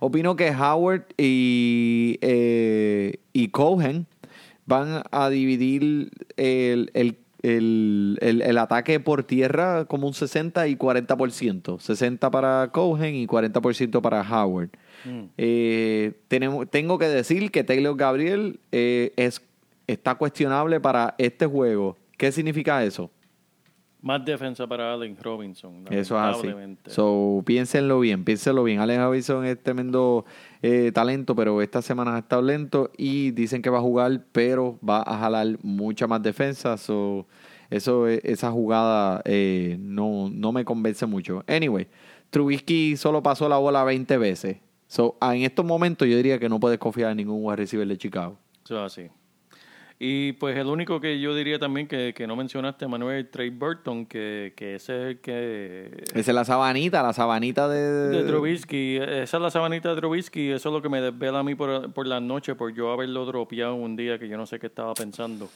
Opino 0.00 0.34
que 0.34 0.50
Howard 0.50 1.08
y, 1.18 2.18
eh, 2.22 3.20
y 3.34 3.48
Cohen 3.48 4.06
van 4.64 5.02
a 5.10 5.28
dividir 5.28 6.10
el, 6.38 6.90
el, 6.94 7.18
el, 7.42 8.18
el- 8.20 8.42
el 8.42 8.58
ataque 8.58 9.00
por 9.00 9.24
tierra 9.24 9.84
como 9.86 10.06
un 10.06 10.14
60 10.14 10.68
y 10.68 10.76
40%. 10.76 11.78
60 11.80 12.30
para 12.30 12.68
Cohen 12.72 13.14
y 13.14 13.26
40% 13.26 14.00
para 14.00 14.20
Howard. 14.22 14.70
Eh, 15.36 16.12
tenemos, 16.28 16.68
tengo 16.70 16.98
que 16.98 17.06
decir 17.08 17.50
que 17.50 17.64
Taylor 17.64 17.96
Gabriel 17.96 18.60
eh, 18.70 19.12
es, 19.16 19.42
está 19.86 20.14
cuestionable 20.14 20.78
para 20.80 21.14
este 21.18 21.46
juego. 21.46 21.96
¿Qué 22.16 22.30
significa 22.30 22.84
eso? 22.84 23.10
Más 24.00 24.24
defensa 24.24 24.66
para 24.66 24.92
Allen 24.94 25.16
Robinson. 25.20 25.84
Eso 25.90 26.16
es 26.16 26.36
así. 26.36 26.48
So, 26.90 27.42
piénsenlo 27.46 28.00
bien, 28.00 28.24
piénsenlo 28.24 28.64
bien. 28.64 28.80
Allen 28.80 29.00
Robinson 29.00 29.44
es 29.44 29.62
tremendo 29.62 30.24
eh, 30.62 30.92
talento, 30.92 31.34
pero 31.34 31.60
esta 31.60 31.82
semana 31.82 32.14
ha 32.14 32.20
estado 32.20 32.40
lento 32.40 32.90
y 32.96 33.32
dicen 33.32 33.62
que 33.62 33.70
va 33.70 33.78
a 33.78 33.82
jugar, 33.82 34.24
pero 34.30 34.78
va 34.88 35.02
a 35.02 35.18
jalar 35.18 35.58
mucha 35.62 36.06
más 36.06 36.22
defensa. 36.22 36.76
So, 36.76 37.26
eso, 37.68 38.08
eh, 38.08 38.20
esa 38.22 38.50
jugada 38.52 39.22
eh, 39.24 39.76
no, 39.80 40.30
no 40.30 40.52
me 40.52 40.64
convence 40.64 41.04
mucho. 41.06 41.42
Anyway, 41.48 41.88
Trubisky 42.30 42.96
solo 42.96 43.22
pasó 43.22 43.48
la 43.48 43.56
bola 43.58 43.82
20 43.82 44.16
veces. 44.18 44.58
So, 44.86 45.16
en 45.20 45.42
estos 45.42 45.64
momentos 45.64 46.06
yo 46.06 46.16
diría 46.16 46.38
que 46.38 46.48
no 46.48 46.60
puedes 46.60 46.78
confiar 46.78 47.10
en 47.10 47.16
ningún 47.16 47.44
wide 47.44 47.56
receiver 47.56 47.88
de 47.88 47.98
Chicago. 47.98 48.38
Eso. 48.64 49.21
Y 50.04 50.32
pues 50.32 50.56
el 50.56 50.66
único 50.66 51.00
que 51.00 51.20
yo 51.20 51.32
diría 51.32 51.60
también 51.60 51.86
que, 51.86 52.12
que 52.12 52.26
no 52.26 52.34
mencionaste, 52.34 52.88
Manuel, 52.88 53.28
Trey 53.28 53.50
Burton, 53.50 54.04
que, 54.04 54.52
que 54.56 54.74
ese 54.74 54.96
es 54.96 55.06
el 55.10 55.20
que... 55.20 56.06
Esa 56.12 56.32
es 56.32 56.34
la 56.34 56.44
sabanita, 56.44 57.04
la 57.04 57.12
sabanita 57.12 57.68
de... 57.68 58.08
De 58.08 58.24
Trubisky, 58.24 58.96
esa 58.96 59.36
es 59.36 59.40
la 59.40 59.52
sabanita 59.52 59.94
de 59.94 60.00
Trubisky, 60.00 60.50
eso 60.50 60.70
es 60.70 60.72
lo 60.72 60.82
que 60.82 60.88
me 60.88 61.00
desvela 61.00 61.38
a 61.38 61.42
mí 61.44 61.54
por, 61.54 61.92
por 61.92 62.08
la 62.08 62.18
noche, 62.18 62.56
por 62.56 62.74
yo 62.74 62.90
haberlo 62.90 63.24
dropeado 63.26 63.76
un 63.76 63.94
día 63.94 64.18
que 64.18 64.26
yo 64.26 64.36
no 64.36 64.44
sé 64.44 64.58
qué 64.58 64.66
estaba 64.66 64.92
pensando, 64.94 65.48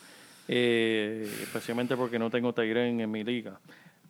Eh, 0.47 1.29
especialmente 1.43 1.97
porque 1.97 2.17
no 2.21 2.31
tengo 2.31 2.53
Tyren 2.53 3.01
en 3.01 3.11
mi 3.11 3.25
liga. 3.25 3.59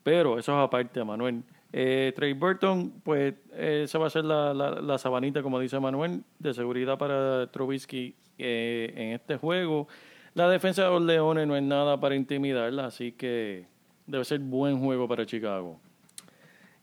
Pero 0.03 0.39
eso 0.39 0.53
es 0.53 0.62
aparte, 0.66 1.03
Manuel. 1.03 1.45
Eh, 1.72 2.12
Trey 2.14 2.34
Burton, 2.34 2.93
pues 3.03 3.32
esa 3.57 3.99
va 3.99 4.09
a 4.09 4.11
ser 4.11 4.26
la, 4.26 4.53
la, 4.53 4.82
la 4.82 4.99
sabanita, 4.99 5.43
como 5.43 5.59
dice 5.59 5.80
Manuel, 5.80 6.20
de 6.39 6.53
seguridad 6.53 6.99
para 6.99 7.51
Trubisky 7.51 8.14
eh, 8.37 8.93
en 8.95 9.12
este 9.12 9.39
juego. 9.39 9.89
La 10.37 10.51
defensa 10.51 10.84
de 10.84 10.91
los 10.91 11.01
Leones 11.01 11.47
no 11.47 11.57
es 11.57 11.62
nada 11.62 11.99
para 11.99 12.14
intimidarla, 12.14 12.84
así 12.84 13.12
que 13.12 13.64
debe 14.07 14.22
ser 14.22 14.39
buen 14.41 14.78
juego 14.78 15.09
para 15.09 15.24
Chicago. 15.24 15.80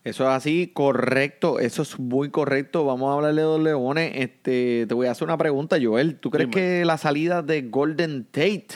Eso 0.02 0.24
es 0.24 0.30
así, 0.30 0.72
correcto, 0.74 1.60
eso 1.60 1.82
es 1.82 2.00
muy 2.00 2.30
correcto. 2.30 2.84
Vamos 2.84 3.08
a 3.08 3.14
hablarle 3.14 3.42
de 3.42 3.46
los 3.46 3.60
leones. 3.60 4.10
Este, 4.16 4.86
te 4.88 4.94
voy 4.94 5.06
a 5.06 5.12
hacer 5.12 5.28
una 5.28 5.38
pregunta, 5.38 5.76
Joel. 5.80 6.18
¿Tú 6.18 6.32
crees 6.32 6.50
Dime. 6.50 6.60
que 6.60 6.84
la 6.84 6.98
salida 6.98 7.42
de 7.42 7.62
Golden 7.62 8.24
Tate, 8.24 8.66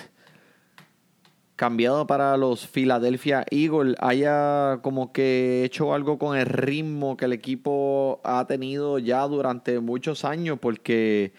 cambiado 1.57 2.07
para 2.07 2.37
los 2.37 2.69
Philadelphia 2.69 3.45
Eagles, 3.51 3.97
haya 3.99 4.79
como 4.83 5.13
que 5.13 5.65
hecho 5.65 5.93
algo 5.93 6.21
con 6.21 6.39
el 6.39 6.47
ritmo 6.47 7.17
que 7.17 7.25
el 7.25 7.33
equipo 7.33 8.21
ha 8.23 8.47
tenido 8.47 9.01
ya 9.01 9.23
durante 9.27 9.81
muchos 9.81 10.25
años? 10.25 10.61
Porque 10.61 11.33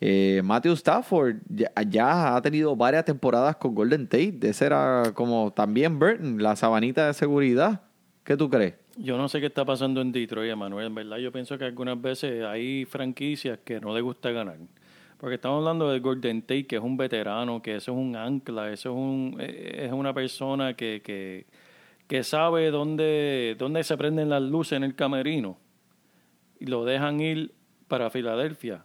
Eh, 0.00 0.40
Matthew 0.42 0.72
Stafford 0.72 1.36
ya, 1.48 2.34
ha 2.34 2.40
tenido 2.40 2.74
varias 2.74 3.04
temporadas 3.04 3.56
con 3.56 3.74
Golden 3.74 4.06
Tate. 4.06 4.38
Ese 4.42 4.66
era 4.66 5.12
como 5.14 5.52
también 5.52 5.98
Burton, 5.98 6.42
la 6.42 6.56
sabanita 6.56 7.06
de 7.06 7.14
seguridad. 7.14 7.82
¿Qué 8.24 8.36
tú 8.36 8.48
crees? 8.48 8.74
Yo 8.96 9.18
no 9.18 9.28
sé 9.28 9.40
qué 9.40 9.46
está 9.46 9.64
pasando 9.64 10.00
en 10.00 10.12
Detroit, 10.12 10.54
Manuel. 10.56 10.86
En 10.86 10.94
verdad, 10.94 11.18
yo 11.18 11.30
pienso 11.30 11.58
que 11.58 11.64
algunas 11.64 12.00
veces 12.00 12.44
hay 12.44 12.84
franquicias 12.86 13.58
que 13.64 13.80
no 13.80 13.94
les 13.94 14.02
gusta 14.02 14.30
ganar. 14.30 14.58
Porque 15.18 15.34
estamos 15.34 15.58
hablando 15.58 15.90
de 15.90 16.00
Golden 16.00 16.42
Tate, 16.42 16.66
que 16.66 16.76
es 16.76 16.82
un 16.82 16.96
veterano, 16.96 17.60
que 17.60 17.76
eso 17.76 17.92
es 17.92 17.98
un 17.98 18.16
ancla, 18.16 18.72
eso 18.72 18.90
es, 18.90 18.96
un, 18.96 19.36
eh, 19.38 19.86
es 19.86 19.92
una 19.92 20.14
persona 20.14 20.74
que, 20.74 21.02
que, 21.04 21.46
que 22.06 22.24
sabe 22.24 22.70
dónde, 22.70 23.54
dónde 23.58 23.84
se 23.84 23.98
prenden 23.98 24.30
las 24.30 24.42
luces 24.42 24.78
en 24.78 24.84
el 24.84 24.94
camerino. 24.94 25.58
Y 26.58 26.66
lo 26.66 26.86
dejan 26.86 27.20
ir 27.20 27.52
para 27.86 28.08
Filadelfia. 28.08 28.84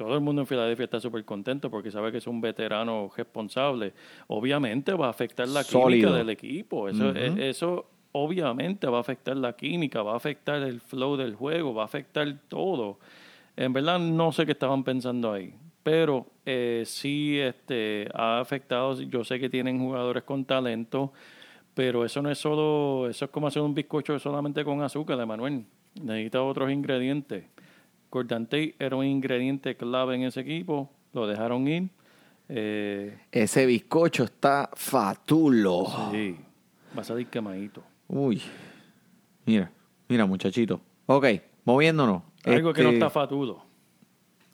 Todo 0.00 0.14
el 0.14 0.22
mundo 0.22 0.40
en 0.40 0.46
Filadelfia 0.46 0.84
está 0.84 0.98
súper 0.98 1.26
contento 1.26 1.70
porque 1.70 1.90
sabe 1.90 2.10
que 2.10 2.16
es 2.16 2.26
un 2.26 2.40
veterano 2.40 3.10
responsable. 3.14 3.92
Obviamente 4.28 4.94
va 4.94 5.08
a 5.08 5.10
afectar 5.10 5.46
la 5.46 5.62
Sólido. 5.62 6.08
química 6.08 6.16
del 6.16 6.30
equipo. 6.30 6.88
Eso, 6.88 7.10
eh, 7.14 7.50
eso 7.50 7.84
obviamente 8.12 8.86
va 8.86 8.96
a 8.96 9.00
afectar 9.02 9.36
la 9.36 9.52
química, 9.52 10.02
va 10.02 10.14
a 10.14 10.16
afectar 10.16 10.62
el 10.62 10.80
flow 10.80 11.18
del 11.18 11.34
juego, 11.34 11.74
va 11.74 11.82
a 11.82 11.84
afectar 11.84 12.34
todo. 12.48 12.98
En 13.58 13.74
verdad 13.74 13.98
no 13.98 14.32
sé 14.32 14.46
qué 14.46 14.52
estaban 14.52 14.84
pensando 14.84 15.34
ahí, 15.34 15.52
pero 15.82 16.28
eh, 16.46 16.84
sí 16.86 17.38
este, 17.38 18.08
ha 18.14 18.40
afectado. 18.40 18.98
Yo 19.02 19.22
sé 19.22 19.38
que 19.38 19.50
tienen 19.50 19.78
jugadores 19.80 20.22
con 20.22 20.46
talento, 20.46 21.12
pero 21.74 22.06
eso 22.06 22.22
no 22.22 22.30
es 22.30 22.38
solo, 22.38 23.06
eso 23.06 23.26
es 23.26 23.30
como 23.30 23.48
hacer 23.48 23.60
un 23.60 23.74
bizcocho 23.74 24.18
solamente 24.18 24.64
con 24.64 24.80
azúcar, 24.80 25.20
Emanuel. 25.20 25.66
Necesita 26.02 26.42
otros 26.42 26.70
ingredientes. 26.70 27.44
Gordon 28.10 28.46
Tate 28.46 28.74
era 28.78 28.96
un 28.96 29.04
ingrediente 29.04 29.76
clave 29.76 30.16
en 30.16 30.22
ese 30.22 30.40
equipo, 30.40 30.90
lo 31.12 31.26
dejaron 31.26 31.66
ir. 31.68 31.88
Eh, 32.48 33.16
Ese 33.30 33.64
bizcocho 33.66 34.24
está 34.24 34.68
fatulo. 34.74 35.86
sí, 36.10 36.36
va 36.96 37.02
a 37.02 37.04
salir 37.04 37.28
quemadito. 37.28 37.82
Uy. 38.08 38.42
Mira, 39.46 39.70
mira, 40.08 40.26
muchachito. 40.26 40.80
Ok, 41.06 41.26
moviéndonos. 41.64 42.22
Algo 42.44 42.72
que 42.72 42.82
no 42.82 42.88
Este, 42.88 42.98
está 42.98 43.10
fatulo. 43.10 43.62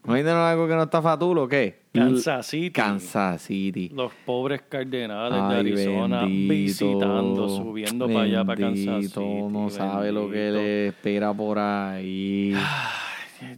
Moviéndonos 0.04 0.40
algo 0.42 0.68
que 0.68 0.74
no 0.74 0.82
está 0.84 1.02
fatulo, 1.02 1.44
¿o 1.44 1.48
¿qué? 1.48 1.86
Kansas 1.92 2.46
City. 2.46 2.70
Kansas 2.70 3.42
City. 3.42 3.88
Los 3.88 4.12
pobres 4.26 4.62
Cardenales 4.68 5.48
de 5.48 5.56
Arizona 5.56 6.20
bendito. 6.20 6.52
visitando, 6.52 7.48
subiendo 7.48 8.06
para 8.06 8.20
allá, 8.20 8.44
para 8.44 8.60
Kansas 8.60 9.06
City. 9.06 9.42
No 9.50 9.70
sabe 9.70 10.12
lo 10.12 10.30
que 10.30 10.50
le 10.50 10.88
espera 10.88 11.32
por 11.32 11.58
ahí. 11.58 12.54
Eh, 13.40 13.54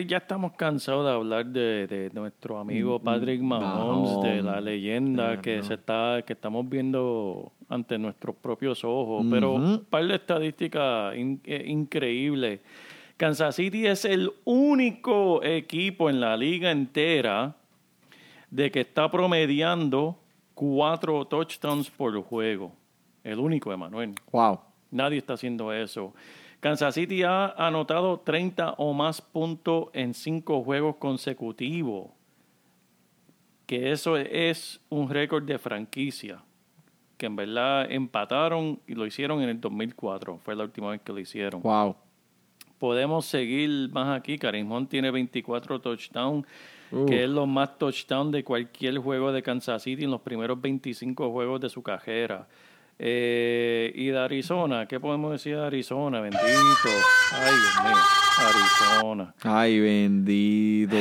eh, 0.00 0.04
ya 0.06 0.18
estamos 0.18 0.52
cansados 0.52 1.04
de 1.06 1.12
hablar 1.12 1.46
de, 1.46 1.86
de 1.86 2.10
nuestro 2.12 2.58
amigo 2.58 2.98
Patrick 3.00 3.40
Mahomes, 3.40 4.10
Mm, 4.10 4.14
Mahomes. 4.14 4.22
de 4.36 4.42
la 4.42 4.60
leyenda 4.60 5.40
que 5.40 5.62
se 5.62 5.74
está, 5.74 6.22
que 6.26 6.32
estamos 6.34 6.68
viendo 6.68 7.52
ante 7.68 7.98
nuestros 7.98 8.36
propios 8.36 8.84
ojos. 8.84 9.24
Pero 9.30 9.52
un 9.54 9.84
par 9.88 10.06
de 10.06 10.14
estadísticas 10.16 11.16
in- 11.16 11.40
eh, 11.44 11.64
increíbles. 11.66 12.60
Kansas 13.16 13.54
City 13.56 13.86
es 13.86 14.04
el 14.04 14.30
único 14.44 15.42
equipo 15.42 16.08
en 16.10 16.20
la 16.20 16.36
liga 16.36 16.70
entera 16.70 17.54
de 18.50 18.70
que 18.70 18.80
está 18.80 19.10
promediando 19.10 20.18
cuatro 20.54 21.24
touchdowns 21.24 21.90
por 21.90 22.20
juego. 22.22 22.72
El 23.24 23.38
único, 23.38 23.72
Emanuel. 23.72 24.12
Wow. 24.30 24.60
Nadie 24.90 25.18
está 25.18 25.34
haciendo 25.34 25.72
eso. 25.72 26.12
Kansas 26.62 26.94
City 26.94 27.24
ha 27.24 27.46
anotado 27.56 28.20
30 28.20 28.74
o 28.78 28.92
más 28.92 29.20
puntos 29.20 29.88
en 29.94 30.14
cinco 30.14 30.62
juegos 30.62 30.94
consecutivos. 30.96 32.10
Que 33.66 33.90
eso 33.90 34.16
es 34.16 34.80
un 34.88 35.10
récord 35.10 35.42
de 35.42 35.58
franquicia. 35.58 36.40
Que 37.16 37.26
en 37.26 37.34
verdad 37.34 37.90
empataron 37.90 38.78
y 38.86 38.94
lo 38.94 39.04
hicieron 39.06 39.42
en 39.42 39.48
el 39.48 39.60
2004. 39.60 40.38
Fue 40.38 40.54
la 40.54 40.62
última 40.62 40.90
vez 40.90 41.00
que 41.00 41.12
lo 41.12 41.18
hicieron. 41.18 41.62
Wow. 41.62 41.96
Podemos 42.78 43.26
seguir 43.26 43.90
más 43.92 44.16
aquí. 44.16 44.38
Karim 44.38 44.70
Hunt 44.70 44.88
tiene 44.88 45.10
24 45.10 45.80
touchdowns, 45.80 46.46
Uh. 46.92 47.06
que 47.06 47.24
es 47.24 47.28
lo 47.30 47.46
más 47.46 47.76
touchdown 47.78 48.30
de 48.30 48.44
cualquier 48.44 48.98
juego 48.98 49.32
de 49.32 49.42
Kansas 49.42 49.82
City 49.82 50.04
en 50.04 50.10
los 50.12 50.20
primeros 50.20 50.60
25 50.60 51.32
juegos 51.32 51.60
de 51.60 51.70
su 51.70 51.82
carrera. 51.82 52.46
Eh, 52.98 53.92
y 53.94 54.08
de 54.08 54.18
Arizona, 54.18 54.86
¿qué 54.86 55.00
podemos 55.00 55.32
decir 55.32 55.56
de 55.56 55.66
Arizona? 55.66 56.20
Bendito. 56.20 56.42
Ay, 57.32 57.52
Dios 57.54 57.84
mío. 57.84 58.02
Arizona. 58.38 59.34
Ay, 59.42 59.80
bendito. 59.80 60.96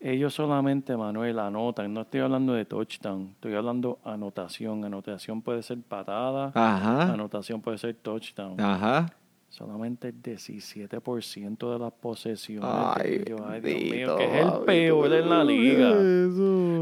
Ellos 0.00 0.32
solamente, 0.32 0.96
Manuel, 0.96 1.38
anotan. 1.40 1.92
No 1.92 2.02
estoy 2.02 2.20
hablando 2.20 2.52
de 2.52 2.64
touchdown. 2.64 3.30
Estoy 3.34 3.54
hablando 3.54 3.98
anotación. 4.04 4.84
Anotación 4.84 5.42
puede 5.42 5.62
ser 5.62 5.78
patada. 5.82 6.52
Ajá. 6.54 7.12
Anotación 7.12 7.60
puede 7.60 7.78
ser 7.78 7.94
touchdown. 7.94 8.60
Ajá. 8.60 9.12
Solamente 9.48 10.08
el 10.08 10.22
17% 10.22 11.72
de 11.72 11.78
las 11.78 11.92
posesiones. 11.92 12.68
Ay, 12.70 13.18
Dios 13.26 13.40
mío, 13.62 14.16
que 14.16 14.24
es 14.24 14.44
el 14.46 14.52
peor 14.66 15.12
en 15.12 15.30
la 15.30 15.42
liga. 15.42 15.88
Eso. 15.90 16.80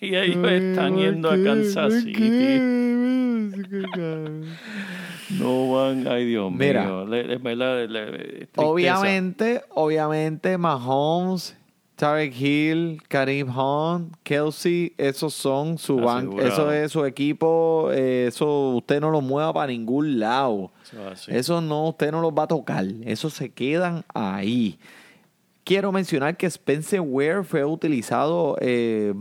Y 0.00 0.14
ellos 0.16 0.50
están 0.52 0.96
yendo 0.96 1.30
a 1.30 1.36
Kansas 1.42 1.94
City. 2.02 2.58
No 5.38 5.70
van, 5.72 6.08
ay 6.08 6.24
Dios 6.24 6.50
Mira. 6.50 6.84
mío. 6.84 7.06
Le- 7.06 7.24
le- 7.38 7.86
le-. 7.88 8.48
Obviamente, 8.56 9.62
obviamente, 9.74 10.56
Mahomes, 10.56 11.57
Tarek 11.98 12.32
Hill, 12.32 13.02
Karim 13.08 13.48
Hunt, 13.48 14.14
Kelsey, 14.22 14.94
esos 14.96 15.34
son 15.34 15.78
su 15.78 15.96
banco, 15.96 16.40
eso 16.40 16.70
es 16.70 16.92
su 16.92 17.04
equipo, 17.04 17.90
eh, 17.92 18.26
eso 18.28 18.76
usted 18.76 19.00
no 19.00 19.10
lo 19.10 19.20
mueva 19.20 19.52
para 19.52 19.66
ningún 19.66 20.20
lado. 20.20 20.70
Eso 21.26 21.60
no, 21.60 21.88
usted 21.88 22.12
no 22.12 22.20
los 22.20 22.32
va 22.32 22.44
a 22.44 22.46
tocar, 22.46 22.86
eso 23.02 23.28
se 23.30 23.50
quedan 23.50 24.04
ahí. 24.14 24.78
Quiero 25.64 25.90
mencionar 25.90 26.36
que 26.36 26.46
Spencer 26.46 27.00
Ware 27.00 27.42
fue 27.42 27.64
utilizado, 27.64 28.56
eh, 28.60 29.12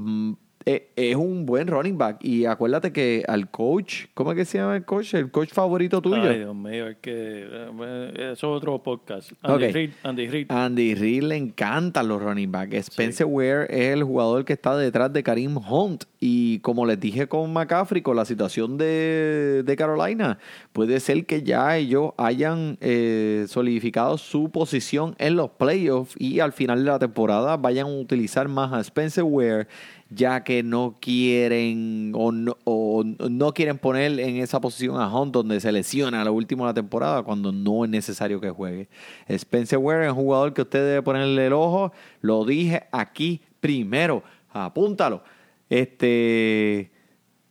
eh, 0.69 0.89
es 0.97 1.15
un 1.15 1.45
buen 1.45 1.65
running 1.69 1.97
back 1.97 2.17
y 2.21 2.43
acuérdate 2.43 2.91
que 2.91 3.23
al 3.25 3.49
coach, 3.49 4.07
¿cómo 4.13 4.33
es 4.33 4.37
que 4.37 4.43
se 4.43 4.57
llama 4.57 4.75
el 4.75 4.83
coach? 4.83 5.13
El 5.13 5.31
coach 5.31 5.53
favorito 5.53 6.01
tuyo. 6.01 6.29
Ay, 6.29 6.39
Dios 6.39 6.53
mío, 6.53 6.89
es 6.89 6.97
que 6.97 7.47
eh, 7.49 8.11
eso 8.33 8.33
es 8.33 8.43
otro 8.43 8.83
podcast. 8.83 9.31
Andy 9.43 9.65
Ok. 9.65 9.73
Reid, 9.73 9.91
Andy 10.03 10.27
Reid. 10.27 10.51
Andy 10.51 10.93
Reid 10.93 11.23
le 11.23 11.37
encantan 11.37 12.09
los 12.09 12.21
running 12.21 12.51
backs. 12.51 12.89
Spencer 12.89 13.25
Ware 13.25 13.67
es 13.69 13.93
el 13.93 14.03
jugador 14.03 14.43
que 14.43 14.51
está 14.51 14.75
detrás 14.75 15.13
de 15.13 15.23
Karim 15.23 15.55
Hunt. 15.57 16.03
Y 16.19 16.59
como 16.59 16.85
les 16.85 16.99
dije 16.99 17.27
con 17.27 17.53
McCaffrey, 17.53 18.01
con 18.01 18.17
la 18.17 18.25
situación 18.25 18.77
de, 18.77 19.63
de 19.65 19.75
Carolina, 19.77 20.37
puede 20.73 20.99
ser 20.99 21.25
que 21.25 21.43
ya 21.43 21.77
ellos 21.77 22.11
hayan 22.17 22.77
eh, 22.81 23.45
solidificado 23.47 24.17
su 24.17 24.49
posición 24.49 25.15
en 25.17 25.37
los 25.37 25.51
playoffs 25.51 26.13
y 26.19 26.41
al 26.41 26.51
final 26.51 26.83
de 26.83 26.91
la 26.91 26.99
temporada 26.99 27.55
vayan 27.55 27.87
a 27.87 27.99
utilizar 28.01 28.49
más 28.49 28.73
a 28.73 28.81
Spencer 28.81 29.23
Ware 29.23 29.67
ya 30.09 30.43
que 30.43 30.63
no 30.63 30.97
quieren 30.99 32.11
o 32.15 32.31
no, 32.31 32.57
o 32.63 33.03
no 33.03 33.53
quieren 33.53 33.77
poner 33.77 34.19
en 34.19 34.37
esa 34.37 34.61
posición 34.61 34.99
a 35.01 35.13
Hunt 35.13 35.33
donde 35.33 35.59
se 35.59 35.71
lesiona 35.71 36.21
a 36.21 36.25
lo 36.25 36.33
último 36.33 36.65
de 36.65 36.69
la 36.69 36.73
temporada 36.73 37.23
cuando 37.23 37.51
no 37.51 37.83
es 37.83 37.89
necesario 37.89 38.39
que 38.39 38.49
juegue. 38.49 38.87
Spencer 39.27 39.79
Ware 39.79 40.05
es 40.05 40.11
un 40.11 40.17
jugador 40.17 40.53
que 40.53 40.61
usted 40.61 40.85
debe 40.85 41.01
ponerle 41.01 41.47
el 41.47 41.53
ojo. 41.53 41.91
Lo 42.21 42.45
dije 42.45 42.87
aquí 42.91 43.41
primero. 43.59 44.23
Apúntalo. 44.51 45.23
Este, 45.69 46.89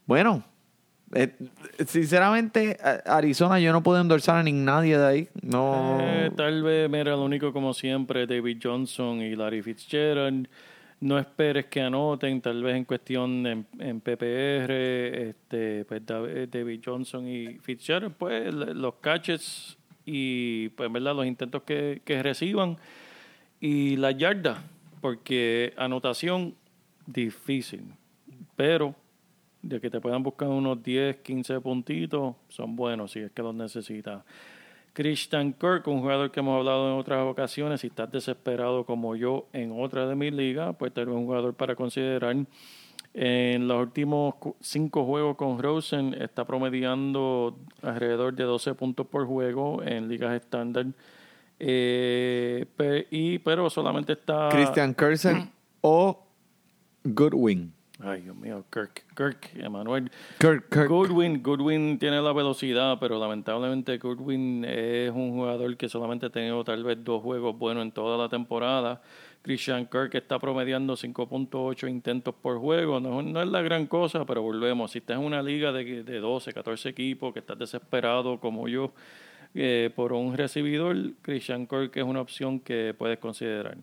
bueno, 0.07 0.43
eh, 1.15 1.35
sinceramente, 1.87 2.77
Arizona 3.05 3.61
yo 3.61 3.73
no 3.73 3.83
puedo 3.83 4.01
endorsar 4.01 4.39
a 4.39 4.43
ni 4.43 4.53
nadie 4.53 4.99
de 4.99 5.07
ahí. 5.07 5.29
No. 5.43 5.99
Eh, 6.01 6.31
tal 6.35 6.63
vez, 6.63 6.91
mira, 6.91 7.13
lo 7.13 7.25
único 7.25 7.53
como 7.53 7.75
siempre, 7.75 8.27
David 8.27 8.59
Johnson 8.63 9.21
y 9.21 9.37
Larry 9.37 9.63
Fitzgerald. 9.63 10.49
No 10.99 11.19
esperes 11.19 11.67
que 11.67 11.83
anoten, 11.83 12.41
tal 12.41 12.63
vez 12.63 12.75
en 12.77 12.85
cuestión 12.87 13.47
en, 13.47 13.67
en 13.79 14.01
PPR, 14.01 15.29
este, 15.29 15.85
pues 15.85 16.05
Dav- 16.07 16.49
David 16.49 16.81
Johnson 16.85 17.29
y 17.29 17.59
Fitzgerald, 17.59 18.15
pues 18.15 18.53
los 18.55 18.95
catches 18.95 19.77
y 20.07 20.71
pues 20.71 20.91
verdad 20.91 21.15
los 21.15 21.27
intentos 21.27 21.63
que, 21.65 22.01
que 22.05 22.23
reciban 22.23 22.79
y 23.61 23.97
la 23.97 24.11
yarda, 24.13 24.63
porque 25.03 25.75
anotación 25.77 26.55
difícil, 27.07 27.83
pero 28.57 28.95
de 29.61 29.81
que 29.81 29.91
te 29.91 30.01
puedan 30.01 30.23
buscar 30.23 30.49
unos 30.49 30.83
10, 30.83 31.17
15 31.17 31.61
puntitos, 31.61 32.37
son 32.49 32.75
buenos 32.75 33.11
si 33.13 33.19
es 33.21 33.33
que 33.33 33.43
los 33.43 33.55
necesitas. 33.55 34.23
Christian 34.97 35.53
Kirk, 35.53 35.87
un 35.89 36.01
jugador 36.01 36.31
que 36.31 36.41
hemos 36.41 36.57
hablado 36.59 36.91
en 36.91 36.99
otras 36.99 37.23
ocasiones, 37.27 37.83
si 37.83 37.89
estás 37.89 38.11
desesperado 38.11 38.87
como 38.87 39.15
yo 39.15 39.47
en 39.53 39.71
otra 39.79 40.07
de 40.07 40.15
mis 40.15 40.33
ligas, 40.33 40.75
pues 40.79 40.91
tal 40.95 41.05
vez 41.05 41.15
un 41.15 41.27
jugador 41.27 41.53
para 41.53 41.77
considerar. 41.77 42.35
En 43.13 43.69
los 43.69 43.83
últimos 43.83 44.37
cinco 44.61 45.05
juegos 45.05 45.37
con 45.37 45.59
Rosen 45.59 46.15
está 46.15 46.47
promediando 46.47 47.59
alrededor 47.83 48.35
de 48.35 48.45
12 48.45 48.75
puntos 48.75 49.07
por 49.07 49.27
juego 49.27 49.83
en 49.83 50.09
ligas 50.09 50.35
estándar 50.35 50.87
Eh, 51.59 52.65
pero 53.45 53.69
solamente 53.69 54.15
está... 54.15 54.49
Christian 54.51 54.95
Kirsten 54.95 55.51
o 55.83 56.27
Goodwin. 57.05 57.76
Ay, 57.99 58.21
Dios 58.21 58.37
mío, 58.37 58.63
Kirk, 58.71 59.05
Kirk, 59.17 59.51
Emanuel. 59.55 60.11
Kirk, 60.39 60.69
Kirk. 60.69 60.89
Goodwin, 60.89 61.43
Goodwin 61.43 61.99
tiene 61.99 62.21
la 62.21 62.35
velocidad, 62.35 62.99
pero 63.01 63.19
lamentablemente 63.19 63.97
Goodwin 63.97 64.67
es 64.67 65.11
un 65.11 65.33
jugador 65.33 65.75
que 65.79 65.89
solamente 65.89 66.27
ha 66.27 66.31
tenido 66.31 66.63
tal 66.63 66.85
vez 66.85 67.03
dos 67.03 67.23
juegos 67.23 67.59
buenos 67.59 67.83
en 67.83 67.93
toda 67.93 68.19
la 68.19 68.29
temporada. 68.29 69.01
Christian 69.41 69.87
Kirk 69.87 70.15
está 70.15 70.39
promediando 70.39 70.95
5.8 70.95 71.89
intentos 71.89 72.35
por 72.35 72.59
juego. 72.59 73.01
No, 73.01 73.23
no 73.23 73.41
es 73.41 73.49
la 73.49 73.63
gran 73.63 73.87
cosa, 73.87 74.27
pero 74.27 74.43
volvemos. 74.43 74.91
Si 74.91 74.99
estás 74.99 75.19
en 75.19 75.25
una 75.25 75.43
liga 75.43 75.73
de, 75.73 76.03
de 76.03 76.21
12, 76.21 76.53
14 76.53 76.91
equipos, 76.91 77.33
que 77.33 77.39
estás 77.39 77.59
desesperado 77.59 78.39
como 78.41 78.69
yo 78.69 78.93
eh, 79.55 79.91
por 79.97 80.13
un 80.13 80.37
recibidor, 80.37 81.15
Christian 81.23 81.67
Kirk 81.67 81.97
es 81.97 82.05
una 82.05 82.21
opción 82.21 82.61
que 82.61 82.95
puedes 82.99 83.19
considerar. 83.19 83.79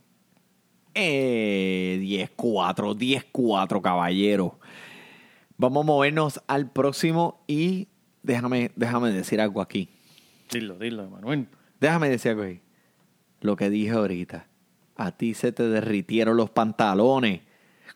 Eh, 0.95 1.99
10-4, 2.37 2.95
10-4, 2.95 3.81
caballero. 3.81 4.59
Vamos 5.57 5.83
a 5.83 5.85
movernos 5.85 6.41
al 6.47 6.71
próximo 6.71 7.43
y 7.47 7.87
déjame, 8.21 8.71
déjame 8.75 9.11
decir 9.11 9.41
algo 9.41 9.61
aquí. 9.61 9.89
Dilo, 10.51 10.77
dilo, 10.77 11.03
Emanuel. 11.03 11.47
Déjame 11.79 12.09
decir 12.09 12.31
algo 12.31 12.43
ahí. 12.43 12.61
Lo 13.41 13.55
que 13.55 13.69
dije 13.69 13.91
ahorita. 13.91 14.47
A 14.95 15.11
ti 15.11 15.33
se 15.33 15.51
te 15.51 15.67
derritieron 15.67 16.37
los 16.37 16.49
pantalones 16.49 17.41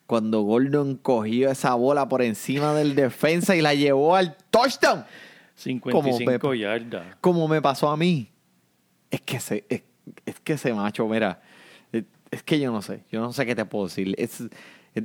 cuando 0.07 0.41
Gordon 0.41 0.95
cogió 0.95 1.51
esa 1.51 1.75
bola 1.75 2.09
por 2.09 2.21
encima 2.21 2.73
del 2.73 2.95
defensa 2.95 3.55
y 3.55 3.61
la 3.61 3.73
llevó 3.75 4.15
al 4.15 4.35
touchdown. 4.49 5.05
55 5.55 6.25
Pepe. 6.25 6.59
yardas. 6.59 7.15
Como 7.21 7.47
me 7.47 7.61
pasó 7.61 7.89
a 7.89 7.97
mí. 7.97 8.31
Es 9.09 9.21
que 9.21 9.37
ese, 9.37 9.65
es, 9.69 9.83
es 10.25 10.39
que 10.41 10.53
ese 10.53 10.73
macho, 10.73 11.07
mira, 11.07 11.41
es, 12.32 12.43
que 12.43 12.59
yo 12.59 12.71
no 12.71 12.82
sé, 12.82 13.03
yo 13.11 13.21
no 13.21 13.32
sé 13.34 13.45
qué 13.45 13.55
te 13.55 13.65
puedo 13.65 13.86
decir. 13.86 14.13
Es, 14.17 14.41
es- 14.93 15.03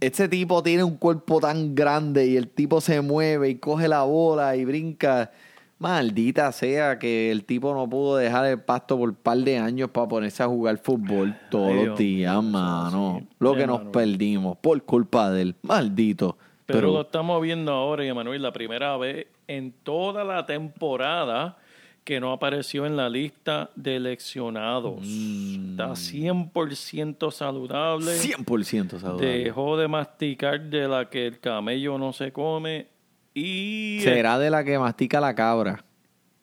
ese 0.00 0.28
tipo 0.28 0.62
tiene 0.62 0.84
un 0.84 0.96
cuerpo 0.96 1.40
tan 1.40 1.74
grande 1.74 2.26
y 2.26 2.36
el 2.36 2.48
tipo 2.48 2.80
se 2.80 3.00
mueve 3.00 3.48
y 3.50 3.54
coge 3.56 3.88
la 3.88 4.02
bola 4.02 4.54
y 4.56 4.64
brinca. 4.64 5.30
Maldita 5.78 6.52
sea 6.52 6.98
que 6.98 7.30
el 7.30 7.44
tipo 7.44 7.74
no 7.74 7.88
pudo 7.88 8.16
dejar 8.16 8.46
el 8.46 8.60
pasto 8.60 8.96
por 8.98 9.10
un 9.10 9.14
par 9.14 9.36
de 9.38 9.58
años 9.58 9.90
para 9.90 10.08
ponerse 10.08 10.42
a 10.42 10.46
jugar 10.46 10.78
fútbol 10.78 11.36
todos 11.50 11.70
Ay, 11.70 11.84
los 11.86 11.98
días, 11.98 12.42
mano. 12.42 13.18
sí. 13.20 13.28
Lo 13.38 13.54
que 13.54 13.66
nos 13.66 13.80
perdimos 13.88 14.56
por 14.56 14.82
culpa 14.84 15.30
de 15.30 15.42
él. 15.42 15.54
Maldito. 15.62 16.38
Pero, 16.64 16.78
Pero, 16.80 16.92
lo 16.92 17.00
estamos 17.02 17.40
viendo 17.42 17.72
ahora, 17.72 18.04
y 18.04 18.38
la 18.38 18.52
primera 18.52 18.96
vez 18.96 19.26
en 19.46 19.72
toda 19.82 20.24
la 20.24 20.46
temporada 20.46 21.58
que 22.06 22.20
no 22.20 22.32
apareció 22.32 22.86
en 22.86 22.96
la 22.96 23.08
lista 23.08 23.70
de 23.74 23.98
lesionados. 23.98 25.00
Mm. 25.02 25.72
Está 25.72 25.88
100% 25.88 27.32
saludable. 27.32 28.12
100% 28.12 29.00
saludable. 29.00 29.26
Dejó 29.26 29.76
de 29.76 29.88
masticar 29.88 30.60
de 30.60 30.86
la 30.86 31.10
que 31.10 31.26
el 31.26 31.40
camello 31.40 31.98
no 31.98 32.12
se 32.12 32.30
come. 32.30 32.86
Y. 33.34 33.98
Será 34.04 34.38
de 34.38 34.50
la 34.50 34.62
que 34.62 34.78
mastica 34.78 35.20
la 35.20 35.34
cabra. 35.34 35.84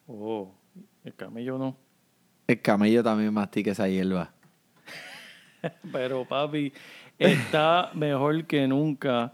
Oh, 0.06 0.54
el 1.06 1.16
camello 1.16 1.58
no. 1.58 1.78
El 2.46 2.62
camello 2.62 3.02
también 3.02 3.34
mastica 3.34 3.72
esa 3.72 3.88
hierba. 3.88 4.34
Pero 5.94 6.26
papi, 6.28 6.74
está 7.18 7.90
mejor 7.94 8.44
que 8.44 8.68
nunca. 8.68 9.32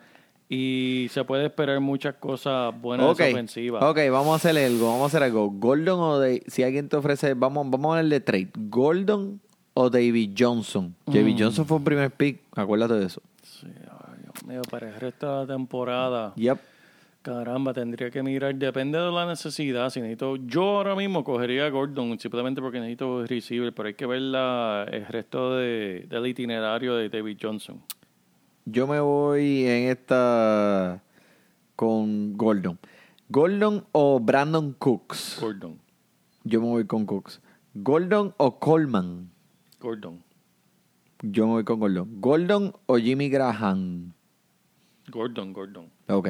Y 0.51 1.07
se 1.11 1.23
puede 1.23 1.45
esperar 1.45 1.79
muchas 1.79 2.15
cosas 2.15 2.73
buenas 2.81 3.05
Ok, 3.07 3.17
de 3.19 3.23
esa 3.25 3.33
ofensiva. 3.35 3.87
ok, 3.87 3.99
vamos 4.11 4.33
a 4.33 4.35
hacer 4.37 4.57
algo, 4.57 4.87
vamos 4.87 5.03
a 5.03 5.05
hacer 5.05 5.21
algo. 5.23 5.51
Gordon 5.51 5.99
o 5.99 6.17
Dave, 6.17 6.41
si 6.47 6.63
alguien 6.63 6.89
te 6.89 6.97
ofrece, 6.97 7.35
vamos, 7.35 7.69
vamos 7.69 7.95
a 7.97 8.01
de 8.01 8.19
trade. 8.19 8.49
Gordon 8.57 9.39
o 9.75 9.89
David 9.91 10.31
Johnson. 10.37 10.95
David 11.05 11.35
Mm. 11.35 11.39
Johnson 11.39 11.65
fue 11.67 11.77
un 11.77 11.83
primer 11.83 12.09
pick, 12.09 12.41
acuérdate 12.55 12.95
de 12.95 13.05
eso. 13.05 13.21
Sí, 13.43 13.67
ay, 13.67 14.21
Dios 14.23 14.43
mío, 14.47 14.61
para 14.71 14.89
el 14.89 14.95
resto 14.99 15.31
de 15.31 15.45
la 15.45 15.53
temporada. 15.53 16.33
Yep. 16.35 16.57
Caramba, 17.21 17.73
tendría 17.73 18.09
que 18.09 18.23
mirar. 18.23 18.55
Depende 18.55 18.97
de 18.97 19.11
la 19.11 19.27
necesidad. 19.27 19.89
Si 19.91 19.99
necesito, 19.99 20.37
yo 20.37 20.63
ahora 20.77 20.95
mismo 20.95 21.23
cogería 21.23 21.67
a 21.67 21.69
Gordon 21.69 22.17
simplemente 22.17 22.59
porque 22.61 22.79
necesito 22.79 23.23
receiver, 23.27 23.71
pero 23.73 23.87
hay 23.89 23.93
que 23.93 24.05
ver 24.07 24.21
la, 24.21 24.87
el 24.91 25.05
resto 25.05 25.57
de, 25.57 26.07
del 26.09 26.25
itinerario 26.25 26.95
de 26.95 27.09
David 27.09 27.37
Johnson. 27.39 27.81
Yo 28.71 28.85
me 28.85 28.99
voy 28.99 29.65
en 29.65 29.89
esta 29.89 31.01
con 31.75 32.37
Gordon. 32.37 32.77
Gordon 33.29 33.85
o 33.93 34.19
Brandon 34.19 34.73
Cooks. 34.77 35.39
Gordon. 35.41 35.79
Yo 36.43 36.61
me 36.61 36.67
voy 36.67 36.85
con 36.85 37.05
Cooks. 37.05 37.41
Gordon 37.73 38.33
o 38.37 38.59
Coleman. 38.59 39.31
Gordon. 39.79 40.23
Yo 41.21 41.47
me 41.47 41.53
voy 41.53 41.63
con 41.63 41.79
Gordon. 41.79 42.21
Gordon 42.21 42.73
o 42.85 42.97
Jimmy 42.97 43.29
Graham. 43.29 44.13
Gordon, 45.09 45.51
Gordon. 45.51 45.89
Ok. 46.07 46.29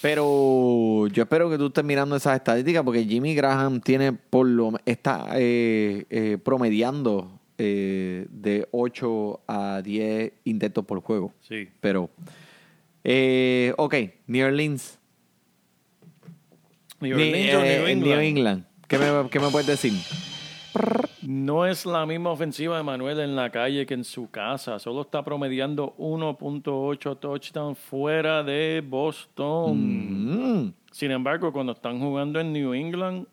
Pero 0.00 1.06
yo 1.08 1.22
espero 1.24 1.50
que 1.50 1.58
tú 1.58 1.66
estés 1.66 1.84
mirando 1.84 2.16
esas 2.16 2.36
estadísticas 2.36 2.82
porque 2.82 3.04
Jimmy 3.04 3.34
Graham 3.34 3.80
tiene 3.80 4.12
por 4.12 4.46
lo 4.46 4.72
está 4.86 5.26
eh, 5.34 6.06
eh, 6.08 6.38
promediando 6.42 7.35
eh, 7.58 8.26
de 8.30 8.68
8 8.70 9.40
a 9.46 9.82
10 9.82 10.32
intentos 10.44 10.84
por 10.84 11.00
juego. 11.00 11.32
Sí. 11.40 11.68
Pero, 11.80 12.10
eh, 13.04 13.72
ok, 13.76 13.94
New 14.26 14.46
Orleans. 14.46 14.98
New 17.00 17.16
Ni- 17.16 17.22
Orleans 17.24 17.54
o 17.54 17.60
eh, 17.64 17.78
New 17.78 17.86
en 17.86 17.88
England. 17.90 18.06
New 18.06 18.20
England. 18.20 18.64
¿Qué 18.88 18.98
me, 18.98 19.30
qué 19.30 19.40
me 19.40 19.48
puedes 19.50 19.66
decir? 19.66 19.92
No 21.22 21.66
es 21.66 21.84
la 21.86 22.06
misma 22.06 22.30
ofensiva 22.30 22.76
de 22.76 22.82
Manuel 22.84 23.18
en 23.20 23.34
la 23.34 23.50
calle 23.50 23.84
que 23.84 23.94
en 23.94 24.04
su 24.04 24.30
casa. 24.30 24.78
Solo 24.78 25.02
está 25.02 25.24
promediando 25.24 25.94
1.8 25.98 27.18
touchdowns 27.18 27.78
fuera 27.78 28.44
de 28.44 28.82
Boston. 28.86 30.64
Mm, 30.66 30.72
Sin 30.92 31.10
embargo, 31.10 31.52
cuando 31.52 31.72
están 31.72 31.98
jugando 31.98 32.38
en 32.38 32.52
New 32.52 32.74
England, 32.74 33.26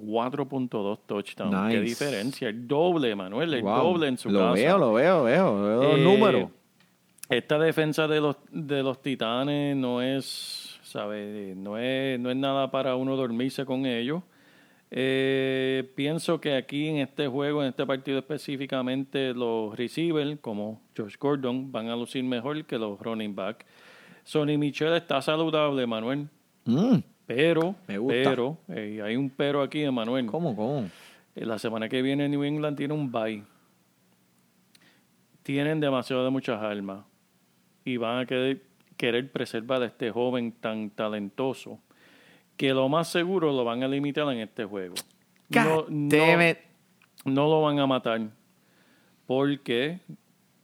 4.2 0.00 0.98
touchdowns. 1.06 1.72
Qué 1.72 1.78
Nice. 1.80 1.80
diferencia. 1.80 2.48
El 2.48 2.66
doble, 2.66 3.14
Manuel, 3.14 3.54
el 3.54 3.62
wow. 3.62 3.84
doble 3.92 4.08
en 4.08 4.18
su 4.18 4.30
lo 4.30 4.40
casa. 4.40 4.52
veo, 4.54 4.78
lo 4.78 4.92
veo, 4.94 5.24
veo. 5.24 5.62
Veo 5.62 5.82
los 5.82 5.98
Eh, 5.98 6.02
números. 6.04 6.50
Esta 7.28 7.58
defensa 7.58 8.08
de 8.08 8.20
los, 8.20 8.36
de 8.50 8.82
los 8.82 9.00
Titanes 9.02 9.76
no 9.76 10.02
es, 10.02 10.78
¿sabe? 10.82 11.54
No 11.56 11.78
es, 11.78 12.18
no 12.18 12.30
es 12.30 12.36
nada 12.36 12.70
para 12.70 12.96
uno 12.96 13.14
dormirse 13.16 13.64
con 13.64 13.86
ellos. 13.86 14.22
Eh, 14.92 15.88
pienso 15.94 16.40
que 16.40 16.56
aquí 16.56 16.88
en 16.88 16.96
este 16.96 17.28
juego, 17.28 17.62
en 17.62 17.68
este 17.68 17.86
partido 17.86 18.18
específicamente, 18.18 19.32
los 19.32 19.76
receivers, 19.76 20.40
como 20.40 20.82
Josh 20.96 21.14
Gordon, 21.18 21.70
van 21.70 21.88
a 21.88 21.94
lucir 21.94 22.24
mejor 22.24 22.64
que 22.64 22.76
los 22.76 22.98
running 22.98 23.34
back. 23.36 23.64
Sonny 24.24 24.58
Michel 24.58 24.92
está 24.94 25.22
saludable, 25.22 25.86
Manuel. 25.86 26.28
Mm, 26.64 26.96
Pero, 27.34 27.76
Me 27.86 27.96
gusta. 27.96 28.28
pero, 28.28 28.58
eh, 28.68 29.00
hay 29.04 29.14
un 29.14 29.30
pero 29.30 29.62
aquí, 29.62 29.88
Manuel. 29.88 30.26
¿Cómo, 30.26 30.56
cómo? 30.56 30.90
Eh, 31.36 31.44
La 31.46 31.60
semana 31.60 31.88
que 31.88 32.02
viene 32.02 32.28
New 32.28 32.42
England 32.42 32.76
tiene 32.76 32.92
un 32.92 33.12
bye. 33.12 33.44
Tienen 35.44 35.78
demasiado 35.78 36.24
de 36.24 36.30
muchas 36.30 36.60
armas 36.60 37.04
y 37.84 37.96
van 37.98 38.18
a 38.18 38.26
querer, 38.26 38.62
querer 38.96 39.30
preservar 39.30 39.80
a 39.82 39.86
este 39.86 40.10
joven 40.10 40.50
tan 40.52 40.90
talentoso 40.90 41.78
que 42.56 42.74
lo 42.74 42.88
más 42.88 43.06
seguro 43.08 43.52
lo 43.52 43.64
van 43.64 43.84
a 43.84 43.88
limitar 43.88 44.30
en 44.32 44.40
este 44.40 44.64
juego. 44.64 44.94
God 45.50 45.84
damn 45.88 46.42
it. 46.42 46.58
no 47.24 47.48
lo 47.48 47.62
van 47.62 47.78
a 47.78 47.86
matar 47.86 48.22
porque 49.26 50.00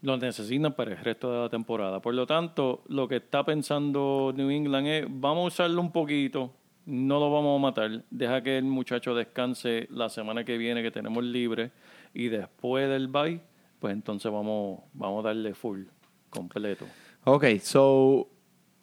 lo 0.07 0.17
necesitan 0.17 0.73
para 0.73 0.93
el 0.93 0.99
resto 0.99 1.33
de 1.33 1.41
la 1.41 1.49
temporada. 1.49 2.01
Por 2.01 2.15
lo 2.15 2.29
tanto, 2.29 2.85
lo 2.87 3.09
que 3.09 3.17
está 3.17 3.45
pensando 3.45 4.33
New 4.37 4.51
England 4.51 4.87
es, 4.87 5.07
vamos 5.09 5.45
a 5.45 5.47
usarlo 5.49 5.81
un 5.81 5.91
poquito, 5.91 6.53
no 6.85 7.19
lo 7.19 7.29
vamos 7.29 7.59
a 7.59 7.61
matar, 7.61 8.05
deja 8.09 8.41
que 8.41 8.57
el 8.57 8.65
muchacho 8.67 9.17
descanse 9.17 9.89
la 9.91 10.09
semana 10.09 10.45
que 10.45 10.59
viene 10.59 10.81
que 10.81 10.93
tenemos 10.93 11.25
libre 11.25 11.73
y 12.15 12.29
después 12.29 12.89
del 12.89 13.09
bye, 13.09 13.41
pues 13.81 13.95
entonces 13.95 14.31
vamos, 14.31 14.81
vamos 14.93 15.25
a 15.25 15.29
darle 15.29 15.55
full, 15.55 15.83
completo. 16.31 16.87
Ok, 17.25 17.59
so, 17.61 18.29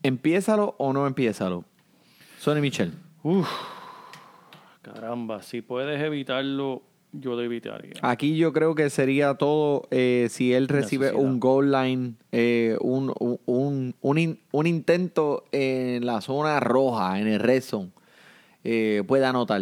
¿empiézalo 0.03 0.75
o 0.77 0.91
no 0.91 1.07
empiézalo? 1.07 1.63
Sonny 2.37 2.59
Michel. 2.59 2.91
Caramba, 4.81 5.41
si 5.41 5.61
puedes 5.61 6.01
evitarlo, 6.01 6.83
yo 7.13 7.35
lo 7.35 7.41
evitaría. 7.41 7.93
Aquí 8.01 8.35
yo 8.37 8.51
creo 8.53 8.75
que 8.75 8.89
sería 8.89 9.35
todo 9.35 9.87
eh, 9.91 10.27
si 10.29 10.53
él 10.53 10.67
recibe 10.67 11.05
Necesidad. 11.07 11.25
un 11.29 11.39
goal 11.39 11.71
line, 11.71 12.13
eh, 12.31 12.75
un, 12.81 13.13
un, 13.19 13.39
un, 13.45 13.95
un 14.01 14.17
in- 14.17 14.39
un 14.51 14.67
intento 14.67 15.45
en 15.51 16.05
la 16.05 16.21
zona 16.21 16.59
roja, 16.59 17.19
en 17.19 17.27
el 17.27 17.39
red 17.39 17.61
zone, 17.61 17.91
eh, 18.63 19.03
puede 19.07 19.25
anotar. 19.25 19.61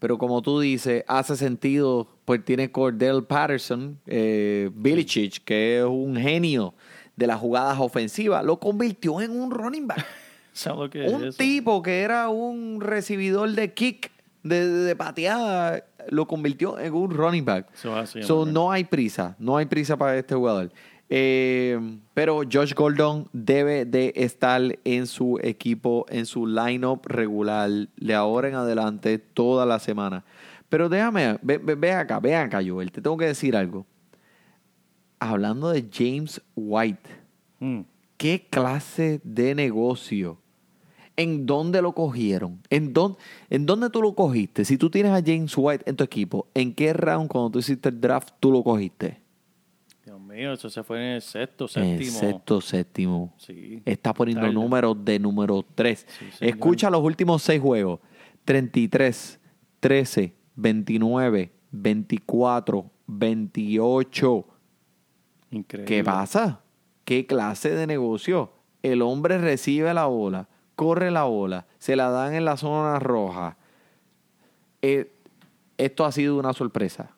Pero 0.00 0.18
como 0.18 0.42
tú 0.42 0.60
dices, 0.60 1.04
hace 1.08 1.36
sentido, 1.36 2.08
pues 2.24 2.44
tiene 2.44 2.70
Cordell 2.70 3.24
Patterson, 3.24 3.98
eh, 4.06 4.70
Belichick, 4.74 5.42
que 5.44 5.78
es 5.78 5.84
un 5.84 6.16
genio 6.16 6.74
de 7.16 7.26
las 7.26 7.40
jugadas 7.40 7.78
ofensivas, 7.80 8.44
lo 8.44 8.60
convirtió 8.60 9.20
en 9.20 9.32
un 9.32 9.50
running 9.50 9.86
back. 9.88 10.04
¿Sabes 10.52 10.78
lo 10.80 10.90
que 10.90 11.04
es 11.06 11.12
un 11.12 11.24
eso? 11.24 11.38
tipo 11.38 11.82
que 11.82 12.00
era 12.02 12.28
un 12.28 12.80
recibidor 12.80 13.50
de 13.50 13.72
kick, 13.74 14.10
de, 14.44 14.66
de- 14.68 14.84
de 14.84 14.96
pateada, 14.96 15.84
lo 16.10 16.26
convirtió 16.26 16.78
en 16.78 16.94
un 16.94 17.10
running 17.10 17.44
back. 17.44 17.68
So, 17.74 18.44
no 18.46 18.70
hay 18.72 18.84
prisa, 18.84 19.34
no 19.38 19.56
hay 19.56 19.66
prisa 19.66 19.96
para 19.96 20.16
este 20.18 20.34
jugador. 20.34 20.70
Eh, 21.10 21.80
pero 22.12 22.42
Josh 22.50 22.74
Gordon 22.74 23.28
debe 23.32 23.86
de 23.86 24.12
estar 24.14 24.60
en 24.84 25.06
su 25.06 25.38
equipo, 25.42 26.04
en 26.10 26.26
su 26.26 26.46
lineup 26.46 27.06
regular, 27.06 27.70
de 27.96 28.14
ahora 28.14 28.48
en 28.48 28.54
adelante, 28.56 29.18
toda 29.18 29.64
la 29.64 29.78
semana. 29.78 30.24
Pero 30.68 30.90
déjame, 30.90 31.38
ve, 31.40 31.56
ve- 31.56 31.76
ve 31.76 31.92
acá, 31.92 32.20
ve 32.20 32.36
acá, 32.36 32.60
Joel, 32.66 32.92
te 32.92 33.00
tengo 33.00 33.16
que 33.16 33.24
decir 33.24 33.56
algo. 33.56 33.86
Hablando 35.18 35.70
de 35.70 35.88
James 35.92 36.40
White, 36.54 37.08
Mm. 37.60 37.80
¿qué 38.16 38.46
clase 38.50 39.20
de 39.24 39.54
negocio? 39.54 40.38
¿En 41.18 41.46
dónde 41.46 41.82
lo 41.82 41.92
cogieron? 41.92 42.62
¿En 42.70 42.92
dónde, 42.92 43.18
¿En 43.50 43.66
dónde 43.66 43.90
tú 43.90 44.00
lo 44.00 44.14
cogiste? 44.14 44.64
Si 44.64 44.78
tú 44.78 44.88
tienes 44.88 45.10
a 45.12 45.20
James 45.20 45.52
White 45.56 45.84
en 45.90 45.96
tu 45.96 46.04
equipo, 46.04 46.46
¿en 46.54 46.72
qué 46.72 46.92
round 46.92 47.28
cuando 47.28 47.50
tú 47.50 47.58
hiciste 47.58 47.88
el 47.88 48.00
draft 48.00 48.34
tú 48.38 48.52
lo 48.52 48.62
cogiste? 48.62 49.20
Dios 50.04 50.20
mío, 50.20 50.52
eso 50.52 50.70
se 50.70 50.82
fue 50.84 50.98
en 50.98 51.14
el 51.14 51.20
sexto, 51.20 51.64
En 51.74 51.98
séptimo. 51.98 52.18
sexto, 52.20 52.60
séptimo. 52.60 53.34
Sí. 53.36 53.82
Está 53.84 54.14
poniendo 54.14 54.50
números 54.52 54.96
de 55.04 55.18
número 55.18 55.64
3. 55.74 56.06
Sí. 56.08 56.26
Escucha 56.40 56.88
los 56.88 57.02
últimos 57.02 57.42
seis 57.42 57.60
juegos. 57.60 57.98
33, 58.44 59.40
13, 59.80 60.34
29, 60.54 61.52
24, 61.72 62.90
28. 63.08 64.46
Increíble. 65.50 65.84
¿Qué 65.96 66.04
pasa? 66.04 66.60
¿Qué 67.04 67.26
clase 67.26 67.74
de 67.74 67.86
negocio? 67.88 68.52
El 68.82 69.02
hombre 69.02 69.38
recibe 69.38 69.92
la 69.92 70.06
bola, 70.06 70.48
corre 70.78 71.10
la 71.10 71.24
bola, 71.24 71.66
se 71.80 71.96
la 71.96 72.08
dan 72.08 72.34
en 72.34 72.44
la 72.44 72.56
zona 72.56 73.00
roja. 73.00 73.56
Eh, 74.80 75.10
esto 75.76 76.04
ha 76.04 76.12
sido 76.12 76.38
una 76.38 76.52
sorpresa. 76.52 77.10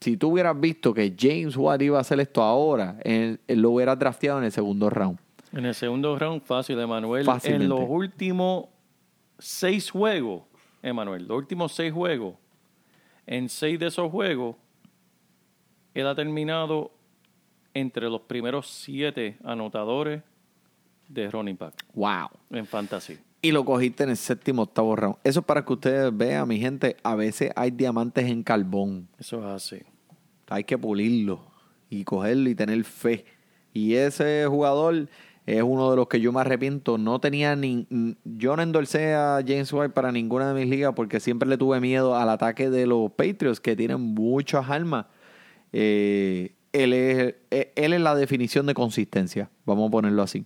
Si 0.00 0.16
tú 0.16 0.30
hubieras 0.30 0.58
visto 0.58 0.94
que 0.94 1.14
James 1.14 1.58
Watt 1.58 1.82
iba 1.82 1.98
a 1.98 2.00
hacer 2.00 2.18
esto 2.20 2.42
ahora, 2.42 2.96
él, 3.04 3.38
él 3.46 3.60
lo 3.60 3.72
hubiera 3.72 3.94
drafteado 3.96 4.38
en 4.38 4.46
el 4.46 4.52
segundo 4.52 4.88
round. 4.88 5.18
En 5.52 5.66
el 5.66 5.74
segundo 5.74 6.18
round, 6.18 6.40
fácil, 6.40 6.80
Emanuel. 6.80 7.28
En 7.42 7.68
los 7.68 7.84
últimos 7.86 8.68
seis 9.38 9.90
juegos, 9.90 10.44
Emanuel, 10.82 11.28
los 11.28 11.36
últimos 11.36 11.72
seis 11.72 11.92
juegos, 11.92 12.34
en 13.26 13.50
seis 13.50 13.78
de 13.78 13.88
esos 13.88 14.10
juegos, 14.10 14.56
él 15.92 16.06
ha 16.06 16.14
terminado 16.14 16.92
entre 17.74 18.08
los 18.08 18.22
primeros 18.22 18.68
siete 18.68 19.36
anotadores 19.44 20.22
de 21.10 21.30
running 21.30 21.56
back 21.58 21.74
¡Wow! 21.94 22.28
en 22.50 22.66
fantasy. 22.66 23.18
Y 23.42 23.52
lo 23.52 23.64
cogiste 23.64 24.04
en 24.04 24.10
el 24.10 24.16
séptimo, 24.16 24.62
octavo 24.62 24.94
round. 24.96 25.16
Eso 25.24 25.40
es 25.40 25.46
para 25.46 25.64
que 25.64 25.72
ustedes 25.72 26.14
vean, 26.14 26.46
mi 26.46 26.58
gente, 26.58 26.96
a 27.02 27.14
veces 27.14 27.52
hay 27.56 27.70
diamantes 27.70 28.26
en 28.26 28.42
carbón. 28.42 29.08
Eso 29.18 29.38
es 29.38 29.46
así. 29.46 29.82
Hay 30.48 30.64
que 30.64 30.76
pulirlo 30.76 31.40
y 31.88 32.04
cogerlo 32.04 32.50
y 32.50 32.54
tener 32.54 32.84
fe. 32.84 33.24
Y 33.72 33.94
ese 33.94 34.44
jugador 34.46 35.08
es 35.46 35.62
uno 35.62 35.90
de 35.90 35.96
los 35.96 36.08
que 36.08 36.20
yo 36.20 36.32
me 36.32 36.40
arrepiento. 36.40 36.98
No 36.98 37.18
tenía 37.18 37.56
ni. 37.56 37.86
Yo 38.24 38.56
no 38.56 38.62
endorsé 38.62 39.14
a 39.14 39.42
James 39.46 39.72
White 39.72 39.90
para 39.90 40.12
ninguna 40.12 40.52
de 40.52 40.60
mis 40.60 40.68
ligas 40.68 40.92
porque 40.94 41.18
siempre 41.18 41.48
le 41.48 41.56
tuve 41.56 41.80
miedo 41.80 42.16
al 42.16 42.28
ataque 42.28 42.68
de 42.68 42.86
los 42.86 43.10
Patriots 43.12 43.60
que 43.60 43.74
tienen 43.74 44.00
muchas 44.00 44.68
armas. 44.68 45.06
Eh, 45.72 46.54
él, 46.72 46.92
es, 46.92 47.34
eh, 47.50 47.72
él 47.74 47.94
es 47.94 48.00
la 48.00 48.14
definición 48.14 48.66
de 48.66 48.74
consistencia. 48.74 49.50
Vamos 49.64 49.88
a 49.88 49.90
ponerlo 49.90 50.22
así. 50.22 50.44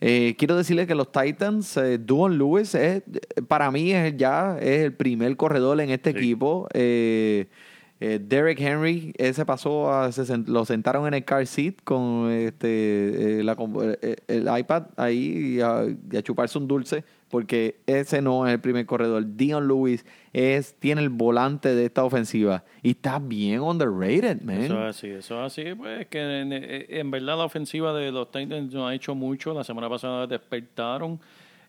Eh, 0.00 0.34
quiero 0.38 0.56
decirle 0.56 0.86
que 0.86 0.94
los 0.94 1.10
Titans, 1.10 1.76
eh, 1.78 1.98
Duon 1.98 2.36
Lewis, 2.36 2.74
es, 2.74 3.02
para 3.48 3.70
mí 3.70 3.92
es 3.92 4.16
ya 4.16 4.58
es 4.60 4.82
el 4.84 4.92
primer 4.92 5.36
corredor 5.36 5.80
en 5.80 5.90
este 5.90 6.12
Sí. 6.12 6.18
equipo. 6.18 6.68
Eh, 6.74 7.46
eh, 8.00 8.20
Derek 8.22 8.60
Henry, 8.60 9.14
ese 9.16 9.46
pasó, 9.46 9.90
a, 9.90 10.12
se 10.12 10.24
sent- 10.24 10.48
lo 10.48 10.66
sentaron 10.66 11.06
en 11.06 11.14
el 11.14 11.24
car 11.24 11.46
seat 11.46 11.76
con 11.82 12.30
este 12.30 13.40
eh, 13.40 13.42
la 13.42 13.56
eh, 14.02 14.16
el 14.28 14.48
iPad 14.58 14.88
ahí 14.96 15.54
y 15.56 15.60
a, 15.62 15.84
y 16.12 16.16
a 16.16 16.22
chuparse 16.22 16.58
un 16.58 16.68
dulce, 16.68 17.02
porque 17.30 17.80
ese 17.86 18.22
no 18.22 18.46
es 18.46 18.54
el 18.54 18.60
primer 18.60 18.86
corredor. 18.86 19.24
Dion 19.36 19.66
Lewis 19.66 20.04
es, 20.32 20.74
tiene 20.78 21.02
el 21.02 21.08
volante 21.08 21.74
de 21.74 21.86
esta 21.86 22.04
ofensiva 22.04 22.64
y 22.82 22.90
está 22.90 23.18
bien 23.18 23.60
underrated, 23.60 24.42
man. 24.42 24.62
Eso 24.62 24.74
es 24.82 24.96
así, 24.96 25.08
eso 25.08 25.44
es 25.44 25.52
así. 25.52 25.74
Pues 25.74 26.06
que 26.06 26.88
en, 26.88 27.10
verdad 27.10 27.38
la 27.38 27.44
ofensiva 27.44 27.92
de 27.92 28.12
los 28.12 28.30
Titans 28.30 28.72
no 28.72 28.86
ha 28.86 28.94
hecho 28.94 29.14
mucho. 29.14 29.52
La 29.52 29.64
semana 29.64 29.88
pasada 29.88 30.26
despertaron. 30.26 31.20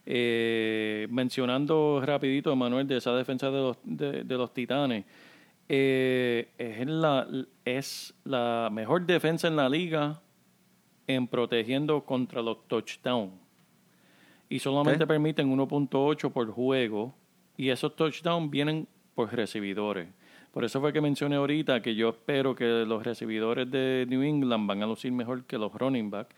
Eh, 0.09 1.05
mencionando 1.09 2.01
rapidito, 2.01 2.55
Manuel, 2.55 2.87
de 2.87 2.97
esa 2.97 3.13
defensa 3.13 3.51
de 3.51 3.57
los, 3.57 3.77
de, 3.83 4.23
de 4.23 4.37
los 4.37 4.53
Titanes. 4.53 5.03
eh, 5.67 6.47
es, 6.57 6.87
la, 6.87 7.27
es 7.65 8.13
la 8.23 8.69
mejor 8.71 9.05
defensa 9.05 9.49
en 9.49 9.57
la 9.57 9.67
liga 9.67 10.21
en 11.07 11.27
protegiendo 11.27 12.05
contra 12.05 12.41
los 12.41 12.67
touchdowns. 12.67 13.46
Y 14.49 14.59
solamente 14.59 15.05
permiten 15.07 15.49
1.8 15.55 16.31
por 16.31 16.51
juego. 16.51 17.13
Y 17.57 17.69
esos 17.69 17.95
touchdowns 17.95 18.49
vienen 18.49 18.87
por 19.15 19.33
recibidores. 19.33 20.07
Por 20.51 20.63
eso 20.63 20.79
fue 20.79 20.93
que 20.93 21.01
mencioné 21.01 21.35
ahorita 21.35 21.81
que 21.81 21.95
yo 21.95 22.09
espero 22.09 22.55
que 22.55 22.65
los 22.87 23.03
recibidores 23.03 23.69
de 23.69 24.05
New 24.09 24.21
England 24.23 24.67
van 24.67 24.81
a 24.83 24.87
lucir 24.87 25.11
mejor 25.11 25.43
que 25.45 25.57
los 25.57 25.73
running 25.73 26.09
back. 26.09 26.29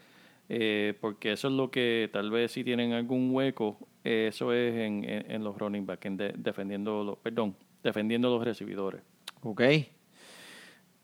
eh, 0.52 0.96
porque 1.00 1.32
eso 1.34 1.48
es 1.48 1.54
lo 1.54 1.70
que 1.70 2.10
tal 2.12 2.32
vez 2.32 2.52
si 2.54 2.64
tienen 2.64 2.92
algún 2.94 3.30
hueco, 3.32 3.78
eh, 4.04 4.30
eso 4.30 4.52
es 4.52 4.74
en, 4.78 5.04
en- 5.04 5.30
en 5.32 5.44
los 5.44 5.56
running 5.56 5.86
back, 5.86 6.04
en 6.06 6.18
de- 6.18 6.34
defendiendo 6.36 7.04
los, 7.04 7.18
perdón, 7.20 7.56
defendiendo 7.84 8.32
los 8.36 8.44
recibidores. 8.44 9.04
Ok. 9.44 9.62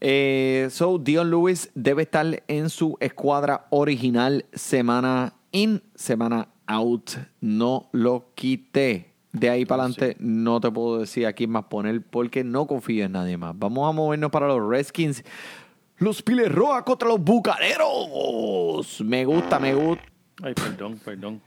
Eh, 0.01 0.67
so, 0.71 0.97
Dion 0.97 1.29
Lewis 1.29 1.71
debe 1.75 2.01
estar 2.03 2.43
en 2.47 2.69
su 2.69 2.97
escuadra 2.99 3.67
original 3.69 4.45
semana 4.53 5.33
in, 5.51 5.81
semana 5.95 6.47
out. 6.67 7.11
No 7.41 7.89
lo 7.91 8.31
quité. 8.35 9.13
De 9.31 9.49
ahí 9.49 9.65
para 9.65 9.83
adelante 9.83 10.15
no 10.19 10.61
te 10.61 10.71
puedo 10.71 10.99
decir 10.99 11.25
a 11.25 11.33
quién 11.33 11.49
más 11.49 11.65
poner 11.65 12.01
porque 12.01 12.43
no 12.43 12.67
confío 12.67 13.05
en 13.05 13.11
nadie 13.11 13.37
más. 13.37 13.57
Vamos 13.57 13.89
a 13.89 13.91
movernos 13.91 14.31
para 14.31 14.47
los 14.47 14.65
Redskins. 14.67 15.23
Los 15.97 16.21
Piles 16.21 16.51
Rojas 16.51 16.83
contra 16.83 17.09
los 17.09 17.19
Bucaneros. 17.19 19.01
Me 19.01 19.25
gusta, 19.25 19.59
me 19.59 19.73
gusta. 19.73 20.03
Ay, 20.43 20.53
perdón, 20.53 20.99
perdón. 21.03 21.41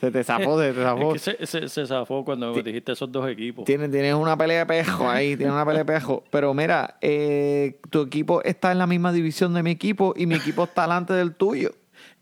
Se 0.00 0.10
te 0.10 0.24
zafó, 0.24 0.60
se 0.60 0.72
te 0.72 0.82
zafó. 0.82 1.14
Es 1.14 1.24
que 1.24 1.46
se, 1.46 1.46
se, 1.46 1.68
se 1.68 1.86
zafó 1.86 2.24
cuando 2.24 2.52
me 2.52 2.62
dijiste 2.62 2.92
esos 2.92 3.10
dos 3.10 3.28
equipos. 3.28 3.64
Tienes, 3.64 3.90
tienes 3.90 4.14
una 4.14 4.36
pelea 4.36 4.60
de 4.60 4.66
pejo 4.66 5.08
ahí, 5.08 5.36
tienes 5.36 5.54
una 5.54 5.64
pelea 5.64 5.84
de 5.84 5.92
pejo. 5.92 6.24
Pero 6.30 6.52
mira, 6.52 6.98
eh, 7.00 7.80
tu 7.90 8.02
equipo 8.02 8.42
está 8.42 8.72
en 8.72 8.78
la 8.78 8.86
misma 8.88 9.12
división 9.12 9.54
de 9.54 9.62
mi 9.62 9.70
equipo 9.70 10.12
y 10.16 10.26
mi 10.26 10.34
equipo 10.34 10.64
está 10.64 10.82
delante 10.82 11.12
del 11.12 11.34
tuyo. 11.34 11.70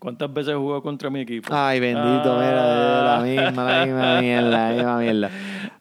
¿Cuántas 0.01 0.33
veces 0.33 0.55
jugó 0.55 0.81
contra 0.81 1.11
mi 1.11 1.19
equipo? 1.19 1.47
Ay, 1.53 1.79
bendito, 1.79 2.33
mira, 2.33 3.03
la 3.03 3.23
misma, 3.23 3.63
la 3.63 3.85
misma 3.85 4.19
mierda, 4.21 4.49
la 4.49 4.73
misma 4.73 4.97
mierda. 4.97 5.29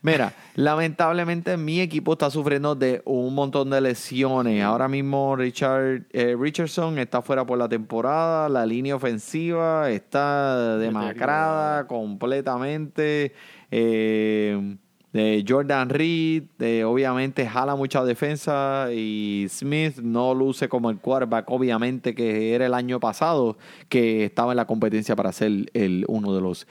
Mira, 0.02 0.34
lamentablemente 0.56 1.56
mi 1.56 1.80
equipo 1.80 2.12
está 2.12 2.28
sufriendo 2.28 2.74
de 2.74 3.00
un 3.06 3.34
montón 3.34 3.70
de 3.70 3.80
lesiones. 3.80 4.62
Ahora 4.62 4.88
mismo 4.88 5.36
Richard 5.36 6.02
eh, 6.10 6.36
Richardson 6.38 6.98
está 6.98 7.22
fuera 7.22 7.46
por 7.46 7.56
la 7.56 7.66
temporada, 7.66 8.50
la 8.50 8.66
línea 8.66 8.94
ofensiva 8.94 9.88
está 9.88 10.76
demacrada 10.76 11.86
completamente. 11.86 13.32
Eh, 13.70 14.76
de 15.12 15.44
Jordan 15.46 15.88
Reed, 15.88 16.44
eh, 16.60 16.84
obviamente 16.84 17.46
jala 17.46 17.74
mucha 17.74 18.04
defensa 18.04 18.88
y 18.92 19.46
Smith 19.48 19.98
no 19.98 20.34
luce 20.34 20.68
como 20.68 20.90
el 20.90 20.98
quarterback, 20.98 21.50
obviamente 21.50 22.14
que 22.14 22.54
era 22.54 22.66
el 22.66 22.74
año 22.74 23.00
pasado 23.00 23.58
que 23.88 24.24
estaba 24.24 24.52
en 24.52 24.56
la 24.56 24.66
competencia 24.66 25.16
para 25.16 25.32
ser 25.32 25.70
el, 25.74 26.04
uno 26.06 26.32
de 26.34 26.40
los 26.40 26.66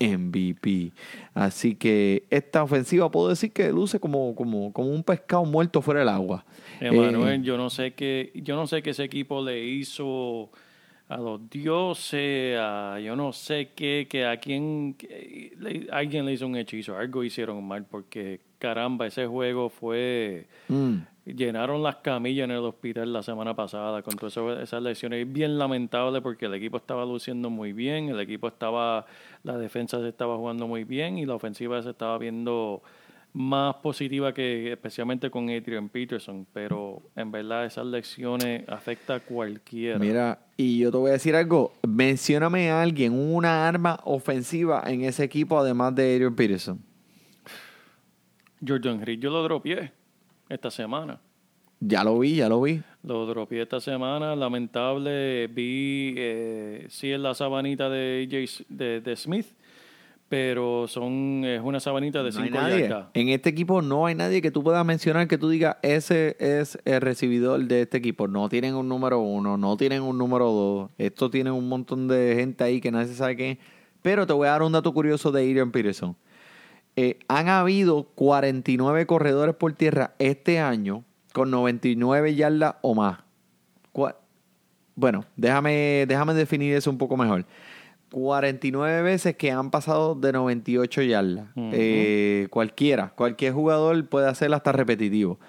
MVP. 0.00 0.92
Así 1.34 1.74
que 1.74 2.24
esta 2.30 2.62
ofensiva 2.62 3.10
puedo 3.10 3.28
decir 3.28 3.52
que 3.52 3.70
luce 3.70 4.00
como, 4.00 4.34
como, 4.34 4.72
como 4.72 4.88
un 4.88 5.04
pescado 5.04 5.44
muerto 5.44 5.82
fuera 5.82 6.00
del 6.00 6.08
agua. 6.08 6.44
Emanuel, 6.80 7.40
Eh, 7.40 7.44
yo 7.44 7.56
no 7.56 7.68
sé 7.68 7.92
qué, 7.92 8.32
yo 8.34 8.56
no 8.56 8.66
sé 8.66 8.82
qué 8.82 8.90
ese 8.90 9.04
equipo 9.04 9.44
le 9.44 9.64
hizo 9.64 10.50
a 11.08 11.16
los 11.18 11.48
dioses, 11.50 12.56
a 12.58 12.98
yo 13.00 13.14
no 13.16 13.32
sé 13.32 13.70
qué, 13.74 14.06
que 14.08 14.24
a 14.24 14.36
quién, 14.38 14.94
que 14.94 15.52
le- 15.58 15.86
alguien 15.90 16.24
le 16.24 16.32
hizo 16.32 16.46
un 16.46 16.56
hechizo, 16.56 16.96
algo 16.96 17.22
hicieron 17.24 17.62
mal, 17.66 17.84
porque 17.84 18.40
caramba, 18.58 19.06
ese 19.06 19.26
juego 19.26 19.68
fue, 19.68 20.46
mm, 20.68 20.94
llenaron 21.26 21.82
las 21.82 21.96
camillas 21.96 22.44
en 22.44 22.52
el 22.52 22.58
hospital 22.64 23.12
la 23.12 23.22
semana 23.22 23.54
pasada 23.54 24.02
con 24.02 24.16
todas 24.16 24.36
esas- 24.36 24.62
esas 24.62 24.82
lesiones. 24.82 25.26
Es 25.26 25.32
bien 25.32 25.58
lamentable 25.58 26.20
porque 26.22 26.46
el 26.46 26.54
equipo 26.54 26.76
estaba 26.78 27.04
luciendo 27.04 27.50
muy 27.50 27.72
bien, 27.72 28.08
el 28.08 28.18
equipo 28.20 28.48
estaba, 28.48 29.04
la 29.42 29.58
defensa 29.58 30.00
se 30.00 30.08
estaba 30.08 30.36
jugando 30.36 30.66
muy 30.66 30.84
bien 30.84 31.18
y 31.18 31.26
la 31.26 31.34
ofensiva 31.34 31.82
se 31.82 31.90
estaba 31.90 32.16
viendo 32.18 32.82
más 33.32 33.76
positiva 33.76 34.34
que 34.34 34.72
especialmente 34.72 35.30
con 35.30 35.48
Adrian 35.48 35.88
Peterson, 35.88 36.46
pero 36.52 37.02
en 37.16 37.30
verdad 37.30 37.64
esas 37.64 37.86
lecciones 37.86 38.68
afecta 38.68 39.16
a 39.16 39.20
cualquiera. 39.20 39.98
Mira, 39.98 40.38
y 40.56 40.78
yo 40.78 40.90
te 40.90 40.98
voy 40.98 41.10
a 41.10 41.12
decir 41.14 41.34
algo. 41.34 41.72
Mencióname 41.86 42.70
a 42.70 42.82
alguien, 42.82 43.12
una 43.12 43.66
arma 43.66 44.00
ofensiva 44.04 44.82
en 44.86 45.02
ese 45.02 45.24
equipo, 45.24 45.58
además 45.58 45.94
de 45.94 46.14
Adrian 46.14 46.34
Peterson. 46.34 46.78
Jordan 48.66 49.00
Reed 49.00 49.18
yo 49.18 49.30
lo 49.30 49.42
dropié 49.42 49.92
esta 50.48 50.70
semana. 50.70 51.18
Ya 51.80 52.04
lo 52.04 52.18
vi, 52.20 52.36
ya 52.36 52.48
lo 52.48 52.62
vi. 52.62 52.80
Lo 53.02 53.26
dropié 53.26 53.62
esta 53.62 53.80
semana, 53.80 54.36
lamentable. 54.36 55.48
Vi, 55.48 56.14
eh, 56.16 56.86
sí, 56.88 57.10
en 57.10 57.24
la 57.24 57.34
sabanita 57.34 57.88
de, 57.90 58.28
AJ 58.30 58.66
de, 58.68 59.00
de 59.00 59.16
Smith, 59.16 59.46
pero 60.32 60.88
son 60.88 61.44
es 61.44 61.60
una 61.62 61.78
sabanita 61.78 62.22
de 62.22 62.30
No 62.30 62.40
hay 62.40 62.48
5 62.48 62.58
nadie. 62.58 62.80
yardas. 62.88 63.08
En 63.12 63.28
este 63.28 63.50
equipo 63.50 63.82
no 63.82 64.06
hay 64.06 64.14
nadie 64.14 64.40
que 64.40 64.50
tú 64.50 64.62
puedas 64.64 64.82
mencionar 64.82 65.28
que 65.28 65.36
tú 65.36 65.50
digas, 65.50 65.76
ese 65.82 66.38
es 66.40 66.78
el 66.86 67.02
recibidor 67.02 67.62
de 67.66 67.82
este 67.82 67.98
equipo. 67.98 68.26
No 68.28 68.48
tienen 68.48 68.74
un 68.74 68.88
número 68.88 69.18
uno, 69.20 69.58
no 69.58 69.76
tienen 69.76 70.00
un 70.00 70.16
número 70.16 70.46
dos. 70.50 70.90
Esto 70.96 71.28
tienen 71.28 71.52
un 71.52 71.68
montón 71.68 72.08
de 72.08 72.34
gente 72.34 72.64
ahí 72.64 72.80
que 72.80 72.90
nadie 72.90 73.12
sabe 73.12 73.36
qué. 73.36 73.58
Pero 74.00 74.26
te 74.26 74.32
voy 74.32 74.48
a 74.48 74.52
dar 74.52 74.62
un 74.62 74.72
dato 74.72 74.94
curioso 74.94 75.32
de 75.32 75.42
Adrian 75.42 75.70
Peterson. 75.70 76.16
Eh, 76.96 77.18
han 77.28 77.50
habido 77.50 78.04
49 78.14 79.04
corredores 79.04 79.54
por 79.54 79.74
tierra 79.74 80.14
este 80.18 80.60
año 80.60 81.04
con 81.34 81.50
99 81.50 82.34
yardas 82.34 82.76
o 82.80 82.94
más. 82.94 83.18
Bueno, 84.94 85.26
déjame, 85.36 86.06
déjame 86.08 86.32
definir 86.32 86.74
eso 86.74 86.88
un 86.90 86.96
poco 86.96 87.18
mejor. 87.18 87.44
49 88.12 89.02
veces 89.02 89.36
que 89.36 89.50
han 89.50 89.70
pasado 89.70 90.14
de 90.14 90.32
98 90.32 91.02
yardas. 91.02 91.48
Eh, 91.56 92.46
cualquiera, 92.50 93.12
cualquier 93.16 93.54
jugador 93.54 94.06
puede 94.08 94.28
hacerlo 94.28 94.56
hasta 94.56 94.70
repetitivo. 94.70 95.40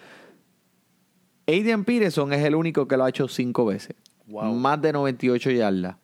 Adrian 1.45 1.83
Peterson 1.83 2.31
es 2.31 2.43
el 2.43 2.55
único 2.55 2.87
que 2.87 2.95
lo 2.95 3.03
ha 3.03 3.09
hecho 3.09 3.27
cinco 3.27 3.65
veces. 3.65 3.95
Wow. 4.27 4.53
Más 4.53 4.81
de 4.81 4.93
98 4.93 5.51
yardas. 5.51 5.97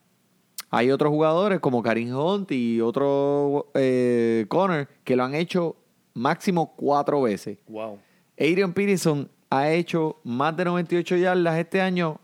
Hay 0.70 0.92
otros 0.92 1.10
jugadores 1.10 1.62
como 1.62 1.82
Karim 1.82 2.14
Hunt 2.16 2.52
y 2.52 2.82
otro 2.82 3.72
eh, 3.74 4.46
Connor 4.50 4.88
que 5.04 5.16
lo 5.16 5.24
han 5.24 5.34
hecho 5.34 5.78
máximo 6.14 6.76
cuatro 6.76 7.22
veces. 7.22 7.58
Wow. 7.68 8.00
Adrian 8.38 8.74
Peterson 8.74 9.30
ha 9.50 9.72
hecho 9.72 10.20
más 10.24 10.56
de 10.58 10.66
98 10.66 11.16
yardas 11.16 11.58
este 11.58 11.82
año 11.82 12.20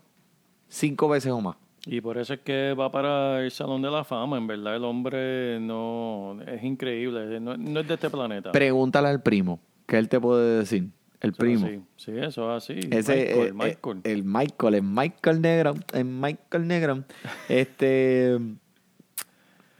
cinco 0.68 1.08
veces 1.08 1.32
o 1.32 1.40
más. 1.40 1.56
Y 1.88 2.00
por 2.00 2.18
eso 2.18 2.34
es 2.34 2.40
que 2.40 2.74
va 2.74 2.90
para 2.90 3.40
el 3.44 3.50
Salón 3.52 3.80
de 3.80 3.90
la 3.90 4.02
Fama. 4.02 4.36
En 4.36 4.48
verdad, 4.48 4.74
el 4.74 4.84
hombre 4.84 5.60
no 5.60 6.36
es 6.44 6.62
increíble. 6.64 7.38
No, 7.40 7.56
no 7.56 7.80
es 7.80 7.86
de 7.86 7.94
este 7.94 8.10
planeta. 8.10 8.50
Pregúntale 8.50 9.06
al 9.08 9.22
primo, 9.22 9.60
que 9.86 9.96
él 9.96 10.08
te 10.08 10.20
puede 10.20 10.58
decir. 10.58 10.88
El 11.20 11.30
Eso 11.30 11.38
primo. 11.38 11.66
así. 11.66 11.80
Sí, 11.96 12.12
eso 12.18 12.56
es 12.56 12.62
así. 12.64 12.80
Ese, 12.90 13.14
Michael, 13.14 13.48
eh, 13.48 13.52
Michael. 13.52 13.98
eh, 14.04 14.12
el 14.12 14.24
Michael, 14.24 14.74
el 14.74 14.82
Michael 14.82 15.40
Negro, 15.40 15.74
el 15.94 16.04
Michael 16.04 16.66
Negro. 16.66 17.04
este, 17.48 18.36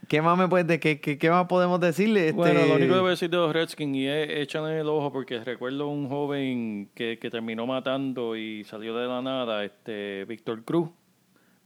¿qué 0.07 0.21
más 0.21 0.37
me 0.37 0.47
puedes 0.47 0.65
de, 0.65 0.79
qué, 0.79 0.99
qué, 0.99 1.17
qué 1.17 1.29
más 1.29 1.45
podemos 1.47 1.79
decirle? 1.79 2.29
Este, 2.29 2.37
Bueno, 2.37 2.65
lo 2.65 2.75
único 2.75 2.93
que 2.93 2.99
voy 2.99 3.07
a 3.07 3.11
decir 3.11 3.29
de 3.29 3.37
los 3.37 3.53
Redskins 3.53 3.95
y 3.97 4.07
es 4.07 4.29
échale 4.29 4.79
el 4.79 4.87
ojo 4.87 5.11
porque 5.11 5.43
recuerdo 5.43 5.87
un 5.89 6.07
joven 6.09 6.89
que, 6.95 7.19
que 7.19 7.29
terminó 7.29 7.67
matando 7.67 8.35
y 8.35 8.63
salió 8.63 8.95
de 8.95 9.07
la 9.07 9.21
nada, 9.21 9.63
este 9.63 10.25
Víctor 10.25 10.63
Cruz. 10.63 10.89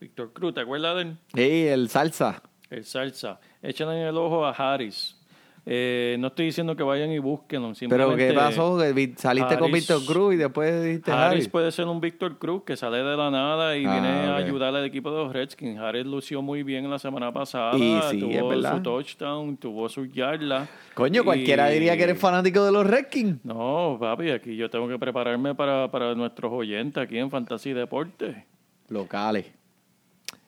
Víctor 0.02 0.34
Cruz, 0.34 0.54
¿te 0.56 0.62
acuerdas 0.62 0.95
de 0.95 1.02
él? 1.04 1.18
Ey, 1.36 1.68
el 1.68 1.88
salsa. 1.88 2.41
El 2.72 2.84
salsa. 2.84 3.39
Échale 3.62 4.08
el 4.10 4.18
ojo 4.18 4.43
a 4.43 4.49
Harris. 4.49 5.16
Eh, 5.64 6.16
no 6.18 6.30
estoy 6.30 6.47
diciendo 6.47 6.76
que 6.76 6.82
vayan 6.82 7.12
y 7.12 7.20
búsquenlo. 7.20 7.72
Pero 7.88 8.16
¿qué 8.16 8.34
pasó? 8.34 8.80
Saliste 9.16 9.60
con 9.60 9.72
Víctor 9.72 10.04
Cruz 10.08 10.34
y 10.34 10.38
después 10.38 10.84
dijiste 10.84 11.12
Harris 11.12 11.24
Harris. 11.34 11.47
puede 11.49 11.72
ser 11.72 11.86
un 11.86 12.02
Víctor 12.02 12.39
Cruz 12.39 12.64
que 12.64 12.76
sale 12.76 12.97
de 12.97 13.16
la 13.16 13.30
nada 13.30 13.78
y 13.78 13.86
Ah, 13.86 13.91
viene 13.91 14.10
a 14.26 14.38
ok. 14.38 14.43
ayudar 14.43 14.76
al 14.76 14.84
equipo 14.86 15.12
de 15.12 15.18
los 15.24 15.32
Redskins. 15.32 15.78
Harris 15.80 16.04
lució 16.08 16.41
muy 16.41 16.64
bien 16.64 16.89
la 16.89 16.97
semana 16.97 17.32
pasada. 17.32 17.78
Y 17.78 17.99
sí, 18.10 18.20
tuvo 18.22 18.60
su 18.60 18.82
touchdown, 18.82 19.58
tuvo 19.58 19.88
su 19.88 20.08
yarda. 20.08 20.68
Coño, 20.95 21.24
cualquiera 21.24 21.68
diría 21.68 21.95
que 21.95 22.04
eres 22.06 22.18
fanático 22.20 22.66
de 22.66 22.72
los 22.72 22.88
Redskins. 22.88 23.45
No, 23.45 23.97
papi, 23.99 24.32
aquí 24.32 24.56
yo 24.56 24.68
tengo 24.68 24.88
que 24.88 24.97
prepararme 24.97 25.54
para, 25.54 25.91
para 25.91 26.16
nuestros 26.16 26.52
oyentes 26.52 27.04
aquí 27.04 27.20
en 27.20 27.30
Fantasy 27.30 27.74
Deporte. 27.74 28.47
Locales. 28.89 29.45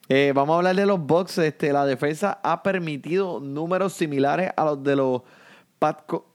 Eh, 0.09 0.31
vamos 0.35 0.53
a 0.53 0.57
hablar 0.57 0.75
de 0.75 0.85
los 0.85 0.99
Bucks. 0.99 1.37
Este, 1.37 1.71
la 1.71 1.85
defensa 1.85 2.39
ha 2.43 2.61
permitido 2.61 3.39
números 3.39 3.93
similares 3.93 4.51
a 4.55 4.65
los 4.65 4.83
de 4.83 4.95
los 4.95 5.21
Patco. 5.79 6.29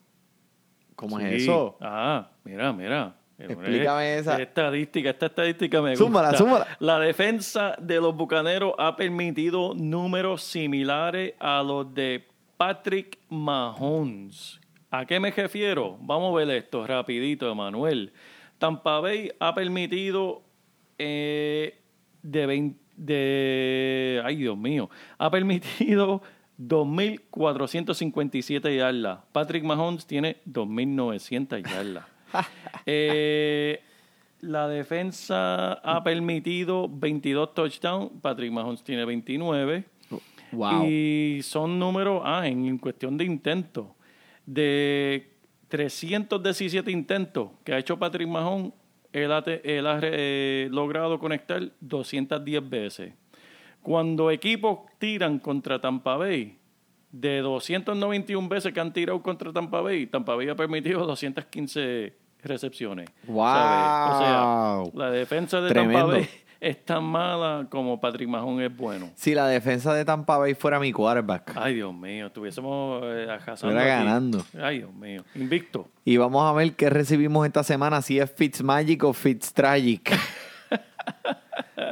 ¿Cómo 0.97 1.19
es 1.21 1.43
eso? 1.43 1.77
Ah, 1.81 2.31
mira, 2.45 2.73
mira. 2.73 3.15
Explícame 3.39 4.05
Eh, 4.15 4.19
esa. 4.19 4.41
Estadística, 4.43 5.11
esta 5.11 5.27
estadística 5.27 5.81
me 5.81 5.91
gusta. 5.95 6.37
zúmbala. 6.37 6.67
La 6.81 6.99
defensa 6.99 7.77
de 7.79 8.01
los 8.01 8.17
Bucaneros 8.17 8.73
ha 8.79 8.97
permitido 8.97 9.75
números 9.75 10.43
similares 10.43 11.35
a 11.39 11.63
los 11.63 11.95
de 11.95 12.27
Patrick 12.57 13.17
Mahomes. 13.29 14.59
¿A 14.91 15.07
qué 15.07 15.21
me 15.21 15.31
refiero? 15.31 15.97
Vamos 16.01 16.33
a 16.33 16.39
ver 16.45 16.51
esto 16.57 16.85
rapidito, 16.85 17.49
Emanuel. 17.53 18.13
Tampa 18.59 18.99
Bay 18.99 19.31
ha 19.39 19.55
permitido 19.55 20.43
eh, 20.99 21.79
de 22.23 22.47
20, 22.47 22.81
de 22.99 24.21
ay 24.25 24.37
Dios 24.37 24.57
mío, 24.59 24.91
ha 25.17 25.31
permitido 25.31 26.21
2.457 26.59 28.77
yardas. 28.77 29.21
Patrick 29.33 29.65
Mahomes 29.65 30.05
tiene 30.07 30.37
2.900 30.47 31.63
yardas. 31.63 32.05
Eh, 32.85 33.81
la 34.41 34.69
defensa 34.69 35.73
ha 35.73 36.05
permitido 36.05 36.91
22 36.91 37.55
touchdowns. 37.55 38.11
Patrick 38.21 38.53
Mahomes 38.53 38.83
tiene 38.83 39.07
29. 39.07 39.85
Wow. 40.53 40.87
Y 40.87 41.41
son 41.43 41.79
números, 41.79 42.21
ah, 42.23 42.47
en 42.47 42.77
cuestión 42.77 43.17
de 43.17 43.25
intentos. 43.25 43.87
De 44.45 45.31
317 45.69 46.91
intentos 46.91 47.49
que 47.65 47.73
ha 47.73 47.79
hecho 47.79 47.99
Patrick 47.99 48.29
Mahomes, 48.29 48.75
él 49.13 49.33
ha, 49.33 49.39
él 49.47 49.87
ha 49.87 50.01
eh, 50.03 50.69
logrado 50.71 51.19
conectar 51.19 51.63
210 51.81 52.69
veces. 52.69 53.13
Cuando 53.83 54.31
equipos 54.31 54.81
tiran 54.99 55.39
contra 55.39 55.81
Tampa 55.81 56.17
Bay, 56.17 56.59
de 57.11 57.39
291 57.39 58.49
veces 58.49 58.73
que 58.73 58.81
han 58.81 58.93
tirado 58.93 59.23
contra 59.23 59.53
Tampa 59.53 59.81
Bay, 59.81 60.07
Tampa 60.07 60.35
Bay 60.35 60.49
ha 60.49 60.57
permitido 60.57 61.07
215 61.07 62.15
recepciones. 62.43 63.09
Wow. 63.27 63.45
¿Sabes? 63.47 64.15
O 64.15 64.91
sea, 64.93 65.01
la 65.01 65.11
defensa 65.11 65.61
de 65.61 65.69
Tremendo. 65.71 65.99
Tampa 65.99 66.13
Bay 66.19 66.29
es 66.61 66.85
tan 66.85 67.05
mala 67.05 67.67
como 67.71 68.01
Patrick 68.01 68.29
Mahomes 68.29 68.71
es 68.71 68.77
bueno. 68.77 69.11
Si 69.15 69.35
la 69.35 69.47
defensa 69.47 69.95
de 69.95 70.05
Tampa 70.05 70.39
Bay 70.39 70.55
fuera 70.55 70.81
mi 70.81 70.93
quarterback. 70.93 71.53
Ay, 71.57 71.75
Dios 71.75 71.95
mío, 71.95 72.27
estuviésemos 72.27 73.03
eh, 73.05 73.29
Estuviera 73.47 73.85
ganando. 73.85 74.45
Ay, 74.61 74.79
Dios 74.79 74.93
mío. 74.93 75.23
Invicto. 75.35 75.89
Y 76.05 76.17
vamos 76.17 76.49
a 76.49 76.53
ver 76.53 76.73
qué 76.75 76.91
recibimos 76.91 77.47
esta 77.47 77.63
semana, 77.63 78.03
si 78.03 78.19
es 78.19 78.31
Fitzmagic 78.31 79.05
o 79.05 79.13
Fitztragic. 79.13 80.13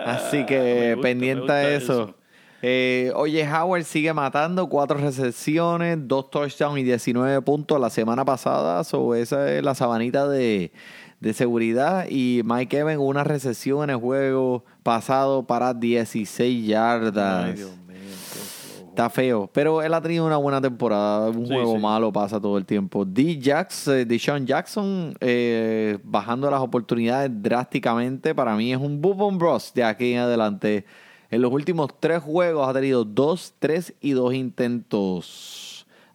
Así 0.05 0.39
Me 0.39 0.47
que 0.47 0.95
gusta, 0.95 1.09
pendiente 1.09 1.53
a 1.53 1.69
eso. 1.71 2.03
eso. 2.03 2.15
Eh, 2.63 3.13
oye, 3.15 3.47
Howard 3.49 3.85
sigue 3.85 4.13
matando, 4.13 4.69
cuatro 4.69 4.99
recepciones, 4.99 5.99
dos 6.01 6.31
touchdowns 6.31 6.81
y 6.81 6.83
19 6.83 7.43
puntos 7.43 7.79
la 7.81 7.91
semana 7.91 8.25
pasada. 8.25 8.83
So, 8.83 9.15
esa 9.15 9.53
es 9.53 9.63
la 9.63 9.75
sabanita 9.75 10.27
de, 10.27 10.73
de 11.21 11.33
seguridad. 11.33 12.07
Y 12.09 12.43
Mike 12.45 12.79
Evans, 12.79 12.99
una 13.01 13.25
recepción 13.25 13.85
en 13.85 13.91
el 13.91 13.97
juego 13.97 14.65
pasado 14.83 15.47
para 15.47 15.75
16 15.75 16.67
yardas. 16.67 17.45
Ay, 17.47 17.53
Dios 17.55 17.71
mío. 17.71 17.97
qué 17.99 18.39
flojo. 18.41 18.89
Está 18.91 19.11
feo, 19.11 19.51
pero 19.53 19.83
él 19.83 19.93
ha 19.95 20.01
tenido 20.01 20.25
una 20.27 20.37
buena 20.39 20.61
temporada. 20.61 21.29
Un 21.31 21.47
Sí, 21.47 21.53
juego 21.55 21.75
sí. 21.75 21.79
malo 21.83 22.13
pasa 22.13 22.41
todo 22.41 22.57
el 22.59 22.65
tiempo. 22.65 23.05
D. 23.05 23.39
Jax, 23.43 23.89
eh, 23.89 24.05
Deshaun 24.05 24.47
Jackson, 24.47 25.15
eh, 25.21 25.99
bajando 26.05 26.51
las 26.51 26.61
oportunidades 26.61 27.31
drásticamente. 27.43 28.35
Para 28.35 28.55
mí 28.57 28.73
es 28.73 28.79
un 28.79 29.01
boom 29.01 29.39
bros 29.39 29.73
de 29.75 29.85
aquí 29.85 30.13
en 30.13 30.21
adelante. 30.21 30.85
En 31.29 31.43
los 31.43 31.53
últimos 31.53 31.91
tres 31.99 32.23
juegos 32.23 32.69
ha 32.69 32.73
tenido 32.73 33.05
dos, 33.05 33.53
tres 33.59 33.93
y 34.01 34.13
dos 34.13 34.33
intentos. 34.33 35.66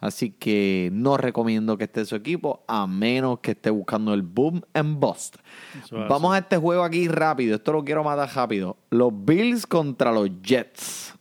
Así 0.02 0.32
que 0.32 0.90
no 0.92 1.16
recomiendo 1.16 1.78
que 1.78 1.84
esté 1.84 2.04
su 2.06 2.16
equipo, 2.16 2.66
a 2.68 2.88
menos 2.88 3.40
que 3.40 3.52
esté 3.52 3.70
buscando 3.70 4.16
el 4.16 4.24
boom 4.24 4.64
and 4.74 5.00
bust. 5.00 5.36
Eso 5.82 6.06
Vamos 6.10 6.34
a 6.34 6.40
este 6.40 6.58
juego 6.58 6.84
aquí 6.84 7.08
rápido. 7.08 7.56
Esto 7.56 7.72
lo 7.72 7.86
quiero 7.86 8.04
matar 8.04 8.30
rápido. 8.36 8.78
Los 8.90 9.12
Bills 9.14 9.68
contra 9.68 10.12
los 10.12 10.30
Jets. 10.42 11.14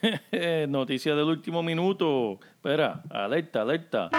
Noticia 0.68 1.16
del 1.16 1.26
último 1.26 1.64
minuto. 1.64 2.38
Espera, 2.40 3.02
alerta, 3.10 3.62
alerta. 3.62 4.10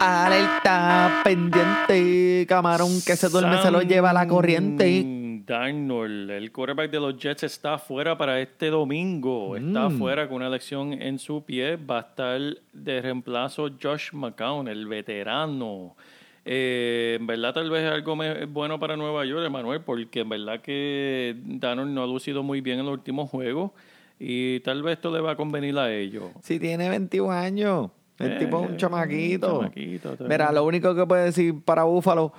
Alerta 0.00 1.22
pendiente, 1.24 2.44
camarón 2.48 3.00
que 3.06 3.16
se 3.16 3.28
duerme 3.28 3.62
se 3.62 3.70
lo 3.70 3.82
lleva 3.82 4.12
la 4.12 4.26
corriente. 4.26 5.17
Darnold, 5.48 6.30
el 6.30 6.52
quarterback 6.52 6.90
de 6.90 7.00
los 7.00 7.16
Jets, 7.16 7.42
está 7.42 7.78
fuera 7.78 8.16
para 8.18 8.38
este 8.40 8.68
domingo. 8.70 9.56
Está 9.56 9.88
Mm. 9.88 9.98
fuera 9.98 10.28
con 10.28 10.36
una 10.36 10.50
lección 10.50 10.92
en 10.92 11.18
su 11.18 11.42
pie. 11.42 11.76
Va 11.76 11.98
a 11.98 12.00
estar 12.02 12.40
de 12.72 13.00
reemplazo 13.02 13.70
Josh 13.82 14.12
McCown, 14.12 14.68
el 14.68 14.86
veterano. 14.86 15.96
Eh, 16.44 17.16
en 17.18 17.26
verdad, 17.26 17.52
tal 17.54 17.70
vez 17.70 17.84
es 17.84 17.90
algo 17.92 18.16
bueno 18.48 18.78
para 18.78 18.96
Nueva 18.96 19.24
York, 19.24 19.44
Emanuel, 19.46 19.80
porque 19.80 20.20
en 20.20 20.28
verdad 20.28 20.60
que 20.60 21.34
Darnold 21.44 21.90
no 21.92 22.02
ha 22.02 22.06
lucido 22.06 22.42
muy 22.42 22.60
bien 22.60 22.78
en 22.80 22.86
los 22.86 22.92
últimos 22.94 23.28
juegos 23.30 23.72
y 24.18 24.60
tal 24.60 24.82
vez 24.82 24.94
esto 24.96 25.10
le 25.10 25.20
va 25.20 25.32
a 25.32 25.36
convenir 25.36 25.76
a 25.78 25.92
ellos. 25.92 26.24
Si 26.42 26.58
tiene 26.60 26.88
21 26.88 27.32
años. 27.32 27.90
El 28.18 28.32
Eh, 28.32 28.36
tipo 28.40 28.64
es 28.64 28.70
un 28.70 28.76
chamaquito. 28.76 29.58
chamaquito, 29.60 30.12
está 30.12 30.24
Mira, 30.24 30.46
bien. 30.46 30.54
lo 30.56 30.64
único 30.64 30.94
que 30.94 31.06
puede 31.06 31.24
decir 31.26 31.54
para 31.64 31.84
Búfalo, 31.84 32.32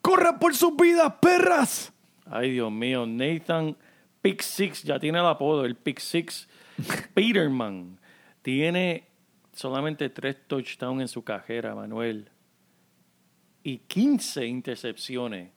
¡corre 0.00 0.34
por 0.40 0.54
sus 0.54 0.76
vidas, 0.76 1.12
perras! 1.20 1.90
Ay, 2.26 2.50
Dios 2.52 2.72
mío, 2.72 3.06
Nathan 3.06 3.76
Pick 4.22 4.40
Six, 4.42 4.82
ya 4.84 4.98
tiene 4.98 5.18
el 5.18 5.26
apodo, 5.26 5.64
el 5.64 5.74
Pick 5.76 5.98
Six. 5.98 6.48
Peterman 7.14 7.98
tiene 8.42 9.04
solamente 9.52 10.08
tres 10.10 10.36
touchdowns 10.46 11.02
en 11.02 11.08
su 11.08 11.22
cajera, 11.22 11.74
Manuel. 11.74 12.28
Y 13.62 13.78
15 13.78 14.46
intercepciones. 14.46 15.50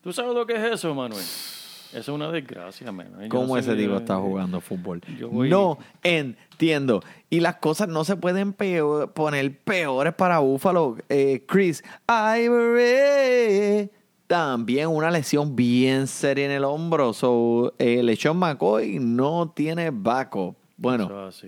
¿Tú 0.00 0.12
sabes 0.12 0.34
lo 0.34 0.46
que 0.46 0.54
es 0.54 0.74
eso, 0.74 0.94
Manuel? 0.94 1.20
Eso 1.22 1.98
es 1.98 2.08
una 2.08 2.30
desgracia, 2.30 2.92
man. 2.92 3.12
Yo 3.22 3.28
¿Cómo 3.28 3.46
no 3.48 3.54
sé 3.54 3.60
ese 3.70 3.76
qué- 3.76 3.82
tipo 3.84 3.96
está 3.96 4.16
jugando 4.16 4.60
fútbol? 4.60 5.00
Voy- 5.30 5.48
No 5.48 5.78
entiendo. 6.02 7.02
Y 7.30 7.40
las 7.40 7.56
cosas 7.56 7.88
no 7.88 8.04
se 8.04 8.16
pueden 8.16 8.52
peor- 8.52 9.12
poner 9.12 9.58
peores 9.60 10.12
para 10.14 10.38
Búfalo. 10.40 10.96
Eh, 11.08 11.44
Chris 11.48 11.82
Ivory. 12.08 13.90
También 14.26 14.88
una 14.88 15.10
lesión 15.10 15.54
bien 15.54 16.06
seria 16.06 16.46
en 16.46 16.50
el 16.50 16.64
hombro. 16.64 17.12
So, 17.12 17.74
eh, 17.78 18.02
LeSean 18.02 18.36
McCoy 18.36 18.98
no 18.98 19.52
tiene 19.54 19.90
backup. 19.90 20.56
Bueno, 20.76 21.28
es 21.28 21.44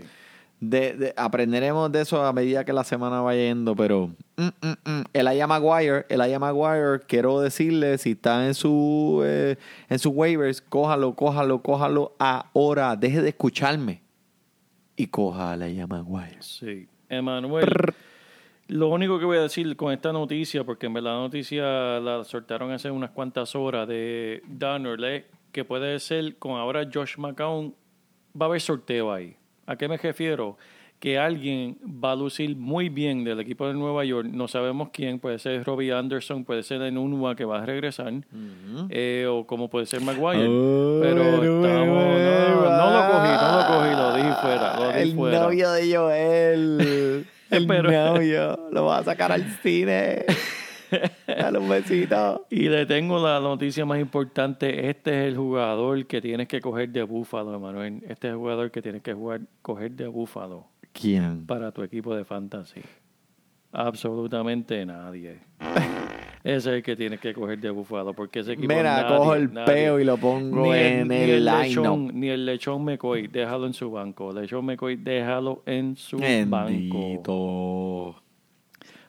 de, 0.61 0.93
de- 0.95 1.14
aprenderemos 1.16 1.91
de 1.93 2.01
eso 2.01 2.24
a 2.24 2.33
medida 2.33 2.64
que 2.64 2.72
la 2.72 2.83
semana 2.83 3.20
vaya 3.20 3.43
yendo, 3.43 3.76
pero 3.76 4.09
mm, 4.37 4.43
mm, 4.43 4.91
mm. 4.91 5.05
Elijah 5.12 5.47
Maguire, 5.47 6.05
Elijah 6.09 6.39
Maguire, 6.39 7.01
quiero 7.07 7.41
decirle, 7.41 7.99
si 7.99 8.12
está 8.12 8.47
en 8.47 8.55
su 8.55 9.22
eh, 9.24 9.57
en 9.89 9.99
sus 9.99 10.12
waivers, 10.14 10.61
cójalo, 10.61 11.14
cójalo, 11.14 11.62
cójalo 11.62 12.14
ahora, 12.18 12.97
deje 12.97 13.22
de 13.22 13.29
escucharme 13.29 14.03
y 14.97 15.07
coja 15.07 15.53
a 15.53 15.55
Elijah 15.55 15.87
Maguire. 15.87 16.39
Sí. 16.41 16.89
Emanuel, 17.09 17.68
lo 18.69 18.89
único 18.89 19.19
que 19.19 19.25
voy 19.25 19.39
a 19.39 19.43
decir 19.43 19.75
con 19.77 19.93
esta 19.93 20.12
noticia, 20.12 20.62
porque 20.64 20.87
en 20.87 20.95
verdad 20.95 21.14
la 21.14 21.21
noticia 21.21 22.01
la 22.01 22.23
soltaron 22.25 22.71
hace 22.71 22.91
unas 22.91 23.11
cuantas 23.11 23.55
horas 23.55 23.89
de 23.89 24.43
Dannerle, 24.47 25.27
que 25.53 25.64
puede 25.64 25.99
ser 26.01 26.37
con 26.37 26.53
ahora 26.53 26.87
Josh 26.93 27.16
McCown, 27.16 27.75
va 28.41 28.47
a 28.47 28.49
haber 28.51 28.61
sorteo 28.61 29.12
ahí. 29.12 29.35
¿A 29.66 29.77
qué 29.77 29.89
me 29.89 29.97
refiero? 29.97 30.59
Que 30.99 31.19
alguien 31.19 31.79
va 31.85 32.12
a 32.12 32.16
lucir 32.16 32.57
muy 32.57 32.89
bien 32.89 33.23
del 33.25 33.41
equipo 33.41 33.66
de 33.66 33.73
Nueva 33.73 34.05
York, 34.05 34.29
no 34.31 34.49
sabemos 34.49 34.91
quién, 34.93 35.19
puede 35.19 35.39
ser 35.39 35.64
Robbie 35.64 35.93
Anderson, 35.93 36.45
puede 36.45 36.62
ser 36.62 36.83
Enunwa 36.83 37.37
que 37.37 37.45
va 37.45 37.62
a 37.62 37.66
regresar, 37.66 38.12
eh, 38.91 39.27
o 39.31 39.47
como 39.47 39.71
puede 39.71 39.87
ser 39.87 40.01
Maguire. 40.03 40.47
Oh, 40.49 40.99
pero 41.01 41.23
estamos, 41.23 42.05
no, 42.19 42.77
no 42.77 42.91
lo 42.91 43.12
cogí, 43.12 43.31
no 43.31 43.59
lo 43.59 43.66
cogí, 43.66 43.91
lo 43.97 44.14
dije 44.16 44.33
fuera, 44.43 44.77
lo 44.81 44.87
dije 44.89 45.03
El 45.03 45.14
fuera. 45.14 45.41
novio 45.41 45.71
de 45.73 45.97
Joel. 45.97 47.27
El 47.51 47.67
Pero- 47.67 47.91
novio. 47.91 48.69
Lo 48.71 48.87
va 48.87 48.99
a 48.99 49.05
sacar 49.05 49.33
al 49.33 49.45
cine. 49.63 50.25
Dale 51.27 51.59
un 51.59 51.69
besito. 51.69 52.47
Y 52.51 52.69
le 52.69 52.87
tengo 52.87 53.19
la 53.23 53.41
noticia 53.41 53.85
más 53.85 54.01
importante. 54.01 54.89
Este 54.89 55.11
es 55.27 55.29
el 55.33 55.37
jugador 55.37 56.07
que 56.07 56.21
tienes 56.21 56.49
que 56.49 56.61
coger 56.61 56.89
de 56.91 57.03
Búfalo, 57.03 57.55
Emanuel. 57.55 58.03
Este 58.09 58.29
es 58.29 58.33
el 58.33 58.37
jugador 58.39 58.71
que 58.71 58.81
tienes 58.83 59.03
que 59.03 59.13
jugar, 59.13 59.41
coger 59.63 59.93
de 59.93 60.07
Búfalo 60.07 60.67
¿Quién? 60.93 61.47
para 61.47 61.73
tu 61.73 61.83
equipo 61.83 62.15
de 62.17 62.25
fantasy. 62.25 62.81
Absolutamente 63.73 64.85
nadie. 64.87 65.39
Ese 66.45 66.57
es 66.57 66.66
el 66.66 66.83
que 66.83 66.97
tienes 66.97 67.21
que 67.21 67.35
coger 67.35 67.59
de 67.59 67.69
Búfalo, 67.69 68.14
porque 68.14 68.39
ese 68.41 68.53
equipo 68.53 68.69
Mira, 68.69 69.03
nadie, 69.03 69.16
cojo 69.16 69.35
el 69.35 69.53
nadie. 69.53 69.75
peo 69.75 70.01
y 70.01 70.05
lo 70.05 70.16
pongo 70.16 70.62
Ni 70.62 70.79
en 70.79 71.09
ni 71.09 71.16
el 71.16 71.45
line 71.45 71.69
lechón, 71.69 72.11
Ni 72.14 72.29
el 72.29 72.47
lechón 72.47 72.85
McCoy, 72.85 73.27
déjalo 73.27 73.66
en 73.66 73.75
su 73.75 73.91
banco. 73.91 74.33
Lechón 74.33 74.64
McCoy, 74.64 74.97
déjalo 74.97 75.62
en 75.66 75.97
su 75.97 76.16
banco. 76.19 78.16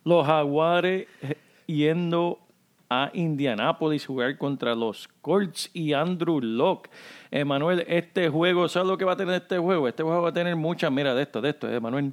Los 0.04 0.26
Jaguares 0.26 1.08
yendo 1.68 2.40
a 2.90 3.12
Indianápolis 3.14 4.06
jugar 4.08 4.38
contra 4.38 4.74
los 4.74 5.08
Colts 5.22 5.70
y 5.74 5.94
Andrew 5.94 6.42
Locke. 6.42 6.90
Emanuel, 7.30 7.86
este 7.88 8.28
juego, 8.30 8.68
¿sabes 8.68 8.88
lo 8.90 8.98
que 8.98 9.06
va 9.06 9.14
a 9.14 9.18
tener 9.18 9.36
este 9.36 9.60
juego? 9.60 9.88
Este 9.88 10.02
juego 10.02 10.24
va 10.24 10.30
a 10.30 10.34
tener 10.34 10.56
muchas, 10.56 10.92
mira, 10.92 11.14
de 11.14 11.22
esto, 11.22 11.40
de 11.40 11.50
esto, 11.52 11.72
Emanuel. 11.72 12.12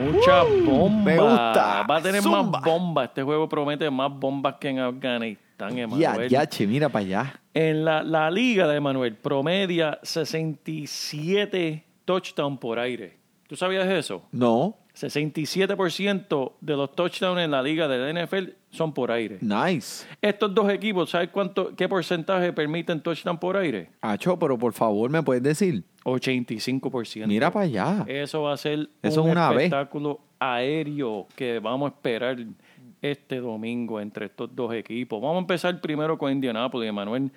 Mucha 0.00 0.42
bomba. 0.64 1.04
me 1.04 1.18
gusta. 1.18 1.82
Va 1.88 1.96
a 1.96 2.02
tener 2.02 2.22
Zumba. 2.22 2.42
más 2.42 2.62
bombas. 2.62 3.08
Este 3.08 3.22
juego 3.22 3.48
promete 3.48 3.90
más 3.90 4.12
bombas 4.12 4.56
que 4.60 4.68
en 4.68 4.78
Afganistán, 4.80 5.74
Ya, 5.74 5.82
Emanuel. 5.84 6.28
ya, 6.28 6.46
che, 6.46 6.66
mira 6.66 6.88
para 6.88 7.04
allá. 7.04 7.40
En 7.54 7.84
la, 7.84 8.02
la 8.02 8.30
liga 8.30 8.66
de 8.68 8.76
Emanuel 8.76 9.14
promedia 9.16 9.98
67 10.02 11.84
touchdowns 12.04 12.58
por 12.58 12.78
aire. 12.78 13.16
¿Tú 13.48 13.56
sabías 13.56 13.86
eso? 13.88 14.22
No, 14.32 14.76
67% 14.94 16.52
de 16.60 16.76
los 16.76 16.92
touchdowns 16.94 17.40
en 17.40 17.50
la 17.50 17.62
liga 17.62 17.88
de 17.88 18.12
la 18.12 18.24
NFL 18.24 18.50
son 18.76 18.92
por 18.92 19.10
aire. 19.10 19.38
nice. 19.40 20.06
Estos 20.22 20.54
dos 20.54 20.70
equipos, 20.70 21.10
¿sabes 21.10 21.30
cuánto, 21.30 21.74
qué 21.74 21.88
porcentaje 21.88 22.52
permiten 22.52 23.00
touchdown 23.00 23.38
por 23.38 23.56
aire? 23.56 23.90
Acho, 24.00 24.38
pero 24.38 24.56
por 24.58 24.72
favor, 24.72 25.10
¿me 25.10 25.22
puedes 25.22 25.42
decir? 25.42 25.82
85%. 26.04 27.26
Mira 27.26 27.50
para 27.50 27.64
allá. 27.64 28.04
Eso 28.06 28.42
va 28.42 28.52
a 28.52 28.56
ser 28.56 28.88
Eso 29.02 29.22
un 29.22 29.34
vez. 29.34 29.38
espectáculo 29.64 30.20
aéreo 30.38 31.26
que 31.34 31.58
vamos 31.58 31.90
a 31.90 31.94
esperar 31.94 32.36
este 33.02 33.40
domingo 33.40 34.00
entre 34.00 34.26
estos 34.26 34.54
dos 34.54 34.72
equipos. 34.74 35.20
Vamos 35.20 35.36
a 35.36 35.40
empezar 35.40 35.80
primero 35.80 36.16
con 36.16 36.30
Indianapolis, 36.32 36.88
Emanuel. 36.88 37.30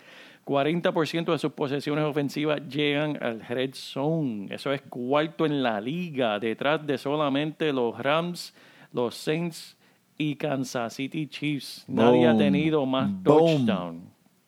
40% 0.45 1.31
de 1.31 1.37
sus 1.37 1.51
posesiones 1.51 2.03
ofensivas 2.05 2.61
llegan 2.67 3.21
al 3.21 3.41
red 3.41 3.71
zone. 3.73 4.47
Eso 4.49 4.71
es 4.73 4.81
cuarto 4.81 5.45
en 5.45 5.61
la 5.61 5.79
liga, 5.79 6.39
detrás 6.39 6.85
de 6.87 6.97
solamente 6.97 7.71
los 7.71 7.97
Rams, 7.99 8.55
los 8.91 9.13
Saints 9.15 9.77
y 10.19 10.35
Kansas 10.35 10.93
City 10.93 11.25
Chiefs. 11.25 11.85
Nadie 11.87 12.27
ha 12.27 12.37
tenido 12.37 12.85
más 12.85 13.09
Boom. 13.09 13.23
touchdown. 13.65 14.01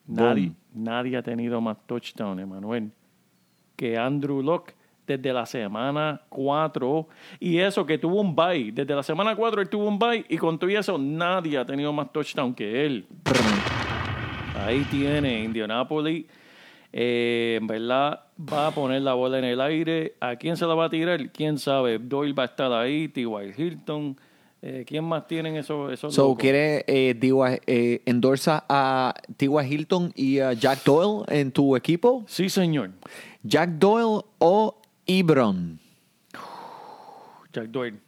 Nadie, 0.05 0.47
Boom. 0.49 0.83
nadie 0.83 1.17
ha 1.17 1.23
tenido 1.23 1.59
más 1.59 1.77
touchdown, 1.87 2.39
Emanuel 2.39 2.91
que 3.81 3.97
Andrew 3.97 4.43
Locke 4.43 4.75
desde 5.07 5.33
la 5.33 5.43
semana 5.43 6.21
4. 6.29 7.07
Y 7.39 7.57
eso 7.57 7.83
que 7.83 7.97
tuvo 7.97 8.21
un 8.21 8.35
bye. 8.35 8.71
Desde 8.71 8.93
la 8.93 9.01
semana 9.01 9.35
4 9.35 9.59
él 9.59 9.69
tuvo 9.69 9.87
un 9.87 9.97
bye 9.97 10.23
y 10.29 10.37
con 10.37 10.59
todo 10.59 10.69
eso 10.69 10.99
nadie 10.99 11.57
ha 11.57 11.65
tenido 11.65 11.91
más 11.91 12.13
touchdown 12.13 12.53
que 12.53 12.85
él. 12.85 13.07
Ahí 14.55 14.85
tiene 14.91 15.43
Indianapolis. 15.43 16.27
Eh, 16.93 17.57
en 17.59 17.65
verdad 17.65 18.19
va 18.37 18.67
a 18.67 18.71
poner 18.71 19.01
la 19.01 19.15
bola 19.15 19.39
en 19.39 19.45
el 19.45 19.59
aire. 19.61 20.13
¿A 20.19 20.35
quién 20.35 20.55
se 20.55 20.67
la 20.67 20.75
va 20.75 20.85
a 20.85 20.89
tirar? 20.91 21.31
¿Quién 21.31 21.57
sabe? 21.57 21.97
Doyle 21.97 22.33
va 22.33 22.43
a 22.43 22.45
estar 22.45 22.71
ahí, 22.71 23.07
T.Y. 23.07 23.25
Hilton. 23.57 24.15
Eh, 24.63 24.85
¿Quién 24.87 25.03
más 25.03 25.25
tienen 25.25 25.55
esos, 25.55 25.91
esos 25.91 26.13
So, 26.13 26.23
locos? 26.23 26.37
¿quiere 26.37 26.85
eh, 26.87 27.17
eh, 27.65 28.01
endorsa 28.05 28.63
a 28.69 29.15
T.Y. 29.35 29.73
Hilton 29.73 30.13
y 30.15 30.37
a 30.37 30.53
Jack 30.53 30.83
Doyle 30.83 31.23
en 31.29 31.51
tu 31.51 31.75
equipo? 31.75 32.23
Sí, 32.27 32.47
señor. 32.47 32.91
¿Jack 33.41 33.71
Doyle 33.71 34.23
o 34.37 34.79
Ebron? 35.07 35.79
Jack 37.51 37.67
Doyle. 37.69 37.99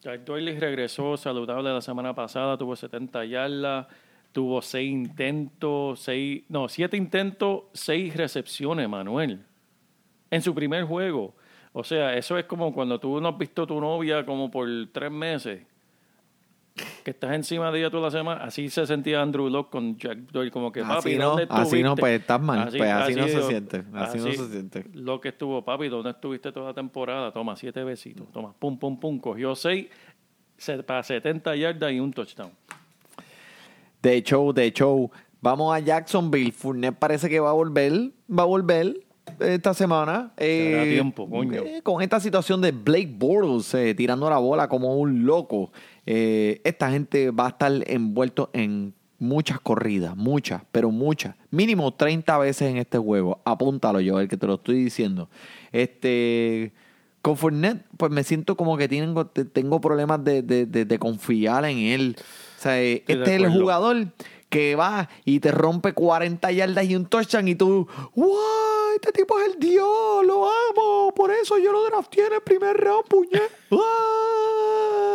Jack 0.00 0.24
Doyle 0.24 0.58
regresó 0.58 1.18
saludable 1.18 1.70
la 1.70 1.82
semana 1.82 2.14
pasada, 2.14 2.56
tuvo 2.56 2.74
70 2.74 3.24
yardas, 3.26 3.86
tuvo 4.32 4.62
6 4.62 4.90
intentos, 4.90 6.00
seis, 6.00 6.42
no, 6.48 6.66
7 6.68 6.96
intentos, 6.96 7.64
6 7.74 8.16
recepciones, 8.16 8.88
Manuel, 8.88 9.44
en 10.30 10.42
su 10.42 10.54
primer 10.54 10.84
juego. 10.84 11.34
O 11.72 11.82
sea, 11.84 12.16
eso 12.16 12.36
es 12.36 12.44
como 12.44 12.72
cuando 12.74 12.98
tú 13.00 13.20
no 13.20 13.28
has 13.28 13.38
visto 13.38 13.62
a 13.62 13.66
tu 13.66 13.80
novia 13.80 14.26
como 14.26 14.50
por 14.50 14.68
tres 14.92 15.10
meses, 15.10 15.62
que 17.04 17.10
estás 17.10 17.32
encima 17.32 17.70
de 17.70 17.80
ella 17.80 17.90
toda 17.90 18.04
la 18.04 18.10
semana. 18.10 18.44
Así 18.44 18.68
se 18.70 18.86
sentía 18.86 19.20
Andrew 19.22 19.48
Locke 19.48 19.70
con 19.70 19.96
Jack 19.98 20.18
Doyle, 20.30 20.50
como 20.50 20.70
que 20.72 20.80
Así 20.80 20.88
papi, 20.90 21.14
no, 21.16 21.28
¿dónde 21.30 21.46
así 21.48 21.82
no, 21.82 21.92
estuviste?" 21.94 22.00
pues, 22.00 22.20
estás 22.20 22.40
mal. 22.40 22.68
Pues, 22.76 22.90
así 22.90 23.14
no 23.14 23.28
se 23.28 23.42
siente, 23.42 23.84
así 23.94 24.18
no 24.18 24.24
se 24.32 24.48
siente. 24.48 24.84
Lo 24.94 25.20
que 25.20 25.30
estuvo, 25.30 25.62
papi, 25.64 25.88
¿dónde 25.88 26.10
estuviste 26.10 26.52
toda 26.52 26.68
la 26.68 26.74
temporada? 26.74 27.32
Toma, 27.32 27.56
siete 27.56 27.82
besitos. 27.84 28.30
Toma, 28.32 28.54
pum, 28.58 28.78
pum, 28.78 28.98
pum. 28.98 29.18
Cogió 29.18 29.54
seis 29.54 29.86
se- 30.56 30.82
para 30.82 31.02
70 31.02 31.56
yardas 31.56 31.92
y 31.92 32.00
un 32.00 32.12
touchdown. 32.12 32.50
De 34.02 34.16
hecho, 34.16 34.52
de 34.52 34.64
hecho, 34.64 35.10
vamos 35.40 35.74
a 35.74 35.78
Jacksonville. 35.80 36.52
Fournette 36.52 36.98
parece 36.98 37.28
que 37.28 37.38
va 37.40 37.50
a 37.50 37.54
volver, 37.54 37.92
va 38.30 38.42
a 38.42 38.46
volver 38.46 38.96
esta 39.40 39.74
semana. 39.74 40.32
Tiempo, 40.84 41.28
coño. 41.28 41.62
eh, 41.62 41.80
con 41.82 42.02
esta 42.02 42.20
situación 42.20 42.60
de 42.60 42.72
Blake 42.72 43.12
Bortles 43.16 43.72
eh, 43.74 43.94
tirando 43.94 44.28
la 44.30 44.38
bola 44.38 44.68
como 44.68 44.96
un 44.96 45.24
loco, 45.26 45.72
eh, 46.06 46.60
esta 46.64 46.90
gente 46.90 47.30
va 47.30 47.46
a 47.46 47.48
estar 47.50 47.72
envuelto 47.86 48.50
en 48.52 48.94
muchas 49.18 49.60
corridas, 49.60 50.16
muchas, 50.16 50.62
pero 50.72 50.90
muchas. 50.90 51.36
Mínimo 51.50 51.92
30 51.94 52.38
veces 52.38 52.70
en 52.70 52.76
este 52.78 52.98
juego. 52.98 53.40
Apúntalo 53.44 54.00
yo, 54.00 54.18
el 54.20 54.26
que 54.28 54.36
te 54.36 54.46
lo 54.46 54.54
estoy 54.54 54.82
diciendo. 54.84 55.28
Este... 55.72 56.72
Con 57.20 57.36
Fournette, 57.36 57.84
pues 57.98 58.10
me 58.10 58.24
siento 58.24 58.56
como 58.56 58.76
que 58.76 58.88
tengo, 58.88 59.28
te- 59.28 59.44
tengo 59.44 59.80
problemas 59.80 60.24
de, 60.24 60.42
de- 60.42 60.66
de- 60.66 60.84
de 60.84 60.98
confiar 60.98 61.64
en 61.66 61.78
él. 61.78 62.16
O 62.18 62.60
sea, 62.60 62.82
eh, 62.82 63.04
este 63.06 63.22
es 63.22 63.28
el 63.28 63.42
jugador 63.60 64.06
que 64.52 64.76
va 64.76 65.08
y 65.24 65.40
te 65.40 65.50
rompe 65.50 65.94
40 65.94 66.52
yardas 66.52 66.84
y 66.84 66.94
un 66.94 67.06
touchdown 67.06 67.48
y 67.48 67.54
tú, 67.54 67.88
¡What! 68.14 68.96
este 68.96 69.12
tipo 69.12 69.40
es 69.40 69.54
el 69.54 69.58
Dios, 69.58 70.26
lo 70.26 70.44
amo. 70.44 71.14
Por 71.14 71.30
eso 71.30 71.56
yo 71.56 71.72
lo 71.72 71.82
drafté 71.84 72.26
en 72.26 72.34
el 72.34 72.42
primer 72.42 72.76
round, 72.76 73.06
puñet. 73.08 73.50
¡Ah! 73.72 75.11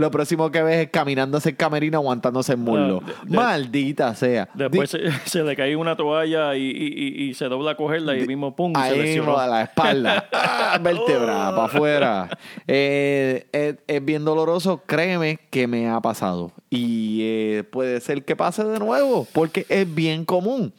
Lo 0.00 0.10
próximo 0.10 0.50
que 0.50 0.62
ves 0.62 0.86
es 0.86 0.90
caminando 0.90 1.36
hacia 1.38 1.50
el 1.50 1.56
camerino 1.56 1.98
aguantándose 1.98 2.52
el 2.52 2.58
muslo. 2.58 3.02
Ah, 3.04 3.06
de- 3.24 3.30
de- 3.30 3.36
Maldita 3.36 4.14
sea. 4.14 4.48
Después 4.54 4.90
se, 4.90 5.10
se 5.26 5.42
le 5.44 5.54
cae 5.54 5.76
una 5.76 5.94
toalla 5.96 6.56
y, 6.56 6.62
y- 6.62 6.70
y- 6.70 7.28
y 7.30 7.34
se 7.34 7.44
dobla 7.46 7.72
a 7.72 7.76
cogerla 7.76 8.16
y 8.16 8.26
mismo 8.26 8.56
pum, 8.56 8.72
se 8.74 8.80
Ahí 8.80 8.98
lesionó. 8.98 9.26
mismo 9.32 9.38
a 9.38 9.46
la 9.46 9.62
espalda. 9.62 10.28
¡Ah! 10.32 10.78
Vértebra, 10.82 11.50
para 11.50 11.64
afuera. 11.64 12.38
Eh, 12.66 13.46
es, 13.52 13.76
es 13.86 14.04
bien 14.04 14.24
doloroso. 14.24 14.82
Créeme 14.86 15.38
que 15.50 15.66
me 15.66 15.88
ha 15.88 16.00
pasado. 16.00 16.52
Y 16.70 17.20
eh, 17.22 17.64
puede 17.70 18.00
ser 18.00 18.24
que 18.24 18.34
pase 18.36 18.64
de 18.64 18.78
nuevo, 18.78 19.26
porque 19.32 19.66
es 19.68 19.92
bien 19.94 20.24
común. 20.24 20.72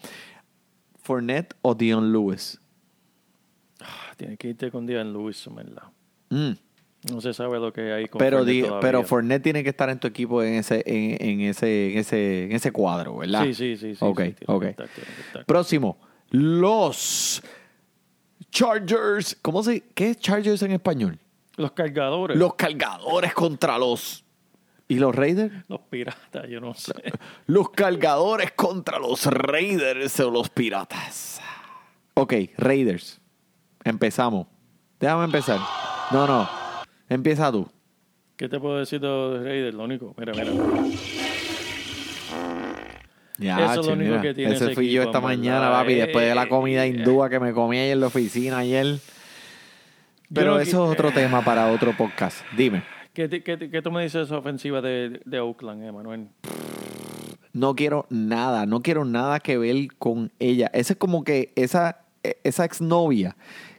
Fournette 1.04 1.56
o 1.62 1.76
Dion 1.76 2.12
Lewis. 2.12 2.60
Tienes 4.18 4.38
que 4.38 4.50
irte 4.50 4.70
con 4.70 4.86
Dion 4.86 5.12
Lewis, 5.14 5.44
¿verdad? 5.52 5.84
Mm. 6.30 6.52
No 7.10 7.20
se 7.20 7.34
sabe 7.34 7.58
lo 7.60 7.74
que 7.74 7.92
hay 7.94 8.06
con 8.08 8.20
Pero, 8.20 8.38
Fournette 8.40 8.54
di- 8.56 8.62
todavía. 8.62 8.80
pero 8.82 9.04
Fournette 9.04 9.42
tiene 9.44 9.64
que 9.64 9.70
estar 9.70 9.90
en 9.90 10.00
tu 10.00 10.08
equipo 10.08 10.44
en 10.44 10.54
ese, 10.56 10.84
en, 10.86 11.18
en 11.30 11.42
ese, 11.42 11.94
en 11.94 11.98
ese, 11.98 12.44
en 12.46 12.52
ese 12.52 12.72
cuadro, 12.72 13.18
¿verdad? 13.18 13.44
Sí, 13.46 13.54
sí, 13.56 13.76
sí. 13.78 13.96
sí 13.96 13.98
Ok, 14.06 14.22
sí, 14.38 14.46
ok. 14.46 14.64
estar. 14.66 15.46
Próximo. 15.48 15.98
Los 16.30 17.42
Chargers. 18.52 19.38
¿Cómo 19.42 19.64
se? 19.64 19.82
¿Qué 19.96 20.12
es 20.12 20.20
Chargers 20.20 20.62
en 20.62 20.72
español? 20.74 21.18
Los 21.58 21.72
cargadores. 21.72 22.38
Los 22.38 22.54
cargadores 22.56 23.34
contra 23.34 23.78
los. 23.78 24.24
¿Y 24.88 24.96
los 24.96 25.16
Raiders? 25.16 25.54
Los 25.70 25.80
piratas, 25.90 26.48
yo 26.50 26.60
no 26.60 26.74
sé. 26.74 26.94
Los 27.48 27.70
cargadores 27.70 28.52
contra 28.52 29.00
los 29.00 29.26
Raiders 29.26 30.20
o 30.20 30.30
los 30.30 30.50
piratas. 30.50 31.40
Ok, 32.14 32.34
Raiders. 32.58 33.22
Empezamos. 33.86 34.48
Déjame 35.00 35.24
empezar. 35.26 35.60
No, 36.12 36.28
no. 36.28 36.61
Empieza 37.12 37.52
tú. 37.52 37.68
¿Qué 38.38 38.48
te 38.48 38.58
puedo 38.58 38.78
decir 38.78 39.02
de 39.02 39.08
los 39.08 39.44
Raiders? 39.44 39.76
Lo 39.76 39.84
único, 39.84 40.16
mira, 40.18 40.32
mira. 40.32 40.54
Ya, 43.38 43.66
Eso 43.66 43.82
es 43.82 43.88
lo 43.88 43.94
único 43.94 44.22
que 44.22 44.34
tiene 44.34 44.54
Ese 44.54 44.66
ese 44.66 44.76
fui 44.76 44.90
yo 44.90 45.04
esta 45.04 45.20
mañana, 45.20 45.72
papi, 45.72 45.96
después 45.96 46.26
de 46.26 46.34
la 46.34 46.44
Eh, 46.44 46.48
comida 46.48 46.86
eh, 46.86 46.90
hindúa 46.90 47.30
que 47.30 47.42
me 47.42 47.52
comí 47.52 47.80
ayer 47.80 47.92
en 47.92 48.00
la 48.00 48.08
oficina 48.08 48.60
ayer. 48.60 49.00
Pero 50.34 50.58
eso 50.62 50.86
es 50.86 50.92
otro 50.94 51.12
tema 51.12 51.44
para 51.44 51.70
otro 51.74 51.94
podcast. 51.98 52.46
Dime. 52.56 52.84
¿Qué, 53.14 53.28
qué, 53.28 53.44
qué 53.44 53.82
tú 53.82 53.92
me 53.92 54.04
dices 54.04 54.20
de 54.20 54.24
esa 54.24 54.38
ofensiva 54.38 54.80
de, 54.80 55.20
de 55.26 55.40
Oakland, 55.42 55.84
Emanuel? 55.84 56.30
No 57.52 57.76
quiero 57.76 58.06
nada, 58.10 58.66
no 58.66 58.82
quiero 58.82 59.04
nada 59.04 59.42
que 59.42 59.58
ver 59.58 59.76
con 59.98 60.32
ella. 60.40 60.72
Esa 60.74 60.94
es 60.94 60.98
como 61.00 61.26
que 61.26 61.52
esa, 61.58 62.06
esa 62.46 62.64
exnovia 62.64 63.36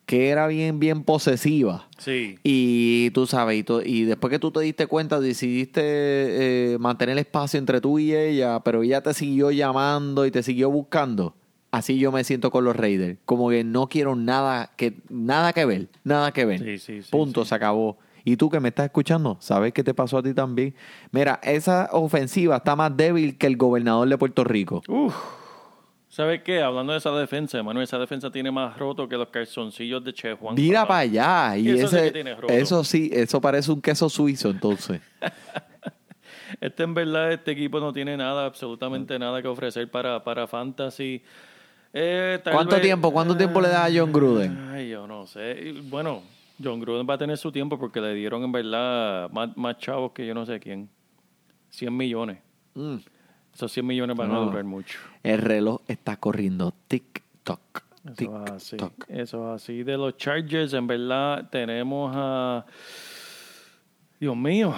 que 0.07 0.29
era 0.29 0.47
bien, 0.47 0.79
bien 0.81 1.05
posesiva. 1.05 1.89
Sí. 1.99 2.39
Y 2.43 3.11
tú 3.11 3.27
sabes, 3.27 3.59
y, 3.59 3.63
to- 3.63 3.83
y 3.83 4.05
después 4.05 4.31
que 4.31 4.39
tú 4.39 4.51
te 4.51 4.61
diste 4.61 4.87
cuenta, 4.87 5.21
decidiste 5.21 5.81
eh, 5.85 6.79
mantener 6.79 7.17
espacio 7.19 7.59
entre 7.59 7.81
tú 7.81 7.99
y 7.99 8.15
ella, 8.15 8.61
pero 8.61 8.83
ella 8.83 9.01
te 9.03 9.15
siguió 9.15 9.51
llamando 9.51 10.27
y 10.27 10.31
te 10.31 10.43
siguió 10.43 10.71
buscando. 10.71 11.35
Así 11.71 11.99
yo 11.99 12.13
me 12.13 12.23
siento 12.25 12.51
con 12.51 12.65
los 12.65 12.77
Raiders. 12.77 13.19
Como 13.25 13.49
que 13.49 13.65
no 13.65 13.89
quiero 13.89 14.15
nada 14.15 14.73
que, 14.77 14.95
nada 15.09 15.53
que 15.55 15.65
ver, 15.65 15.89
nada 16.05 16.31
que 16.33 16.45
ver. 16.45 16.59
Sí, 16.59 16.79
sí, 16.79 17.03
sí, 17.03 17.11
Punto, 17.11 17.45
se 17.47 17.55
acabó. 17.55 17.97
Y 18.25 18.37
tú 18.37 18.51
que 18.51 18.61
me 18.61 18.69
estás 18.69 18.85
escuchando, 18.85 19.37
¿sabes 19.41 19.73
qué 19.73 19.83
te 19.83 19.95
pasó 19.95 20.19
a 20.19 20.23
ti 20.23 20.35
también? 20.35 20.75
Mira, 21.13 21.41
esa 21.43 21.89
ofensiva 21.93 22.59
está 22.59 22.77
más 22.77 22.95
débil 22.97 23.39
que 23.39 23.47
el 23.47 23.57
gobernador 23.57 24.09
de 24.09 24.19
Puerto 24.19 24.45
Rico. 24.45 24.83
Uf. 24.87 25.15
¿Sabes 26.13 26.43
qué? 26.43 26.61
Hablando 26.61 26.93
de 26.93 26.99
esa 26.99 27.11
defensa, 27.13 27.59
Emanuel, 27.59 27.85
esa 27.85 27.99
defensa 27.99 28.31
tiene 28.31 28.51
más 28.51 28.77
roto 28.77 29.09
que 29.09 29.17
los 29.17 29.29
calzoncillos 29.29 30.05
de 30.05 30.13
Che 30.13 30.35
Juan. 30.35 30.55
Mira 30.57 30.87
para 30.87 31.01
allá. 31.01 31.57
Y 31.57 31.71
eso 31.71 31.89
sí 31.89 31.97
que 31.97 32.11
tiene 32.11 32.35
roto. 32.35 32.53
eso 32.53 32.85
sí, 32.85 33.09
eso 33.11 33.41
parece 33.41 33.73
un 33.73 33.81
queso 33.81 34.11
suizo 34.11 34.51
entonces. 34.51 35.01
Este 36.61 36.83
en 36.83 36.93
verdad, 36.93 37.33
este 37.33 37.53
equipo 37.53 37.81
no 37.81 37.95
tiene 37.95 38.15
nada, 38.15 38.45
absolutamente 38.45 39.19
nada 39.19 39.41
que 39.41 39.49
ofrecer 39.49 39.91
para, 39.91 40.23
para 40.23 40.47
Fantasy. 40.47 41.23
Eh, 41.95 42.39
tal 42.45 42.53
¿Cuánto 42.53 42.77
vez- 42.77 42.83
tiempo? 42.85 43.11
¿Cuánto 43.11 43.35
tiempo 43.35 43.59
le 43.63 43.69
da 43.69 43.87
a 43.87 43.91
John 43.93 44.13
Gruden? 44.13 44.69
Ay, 44.71 44.91
yo 44.91 45.07
no 45.07 45.27
sé. 45.27 45.75
Bueno, 45.85 46.23
John 46.63 46.79
Gruden 46.79 47.07
va 47.09 47.15
a 47.15 47.19
tener 47.19 47.39
su 47.39 47.51
tiempo 47.51 47.79
porque 47.79 48.03
le 48.03 48.13
dieron 48.15 48.45
en 48.45 48.53
verdad 48.53 49.31
más, 49.31 49.57
más 49.57 49.79
chavos 49.79 50.13
que 50.13 50.27
yo 50.27 50.35
no 50.35 50.45
sé 50.45 50.61
quién. 50.61 50.91
100 51.71 51.97
millones. 51.97 52.39
Mm. 52.75 52.97
Esos 53.55 53.73
100 53.73 53.87
millones 53.87 54.17
van 54.17 54.31
a 54.33 54.39
durar 54.39 54.65
mucho. 54.65 54.99
El 55.23 55.39
reloj 55.39 55.81
está 55.87 56.17
corriendo 56.17 56.73
tic-toc. 56.89 57.83
Eso 58.05 58.45
es 58.45 58.51
así. 58.51 58.77
Tic-toc. 58.77 58.93
Eso 59.09 59.55
es 59.55 59.63
así. 59.63 59.83
De 59.83 59.97
los 59.97 60.17
Chargers, 60.17 60.73
en 60.73 60.87
verdad, 60.87 61.49
tenemos 61.51 62.13
a. 62.15 62.65
Dios 64.19 64.37
mío, 64.37 64.73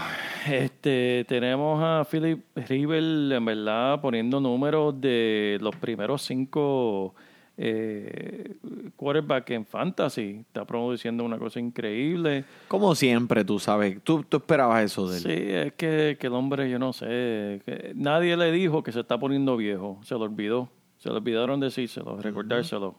este, 0.49 1.27
tenemos 1.29 1.79
a 1.83 2.07
Philip 2.11 2.43
Rivers, 2.57 3.31
en 3.31 3.45
verdad, 3.45 4.01
poniendo 4.01 4.41
números 4.41 4.99
de 4.99 5.59
los 5.61 5.77
primeros 5.77 6.23
cinco 6.23 7.15
eh, 7.57 8.55
quarterbacks 8.97 9.51
en 9.51 9.65
fantasy. 9.65 10.39
Está 10.47 10.65
produciendo 10.65 11.25
una 11.25 11.39
cosa 11.39 11.61
increíble. 11.61 12.45
Como 12.69 12.95
siempre, 12.95 13.45
tú 13.45 13.59
sabes. 13.59 14.01
Tú, 14.03 14.25
tú 14.25 14.39
esperabas 14.39 14.85
eso 14.85 15.09
de 15.09 15.17
él. 15.19 15.23
Sí, 15.23 15.53
es 15.53 15.73
que, 15.75 16.17
que 16.19 16.27
el 16.27 16.33
hombre, 16.35 16.69
yo 16.71 16.79
no 16.79 16.93
sé, 16.93 17.61
nadie 17.95 18.37
le 18.37 18.51
dijo 18.53 18.83
que 18.83 18.93
se 18.93 19.01
está 19.01 19.19
poniendo 19.19 19.57
viejo, 19.57 20.01
se 20.03 20.15
lo 20.15 20.23
olvidó, 20.23 20.69
se 20.99 21.09
lo 21.11 21.17
olvidaron 21.17 21.61
decírselo, 21.61 22.21
recordárselo. 22.21 22.97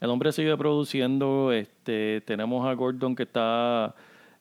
El 0.00 0.10
hombre 0.10 0.32
sigue 0.32 0.56
produciendo, 0.56 1.52
este, 1.52 2.22
tenemos 2.22 2.66
a 2.66 2.72
Gordon 2.74 3.14
que 3.14 3.22
está, 3.22 3.94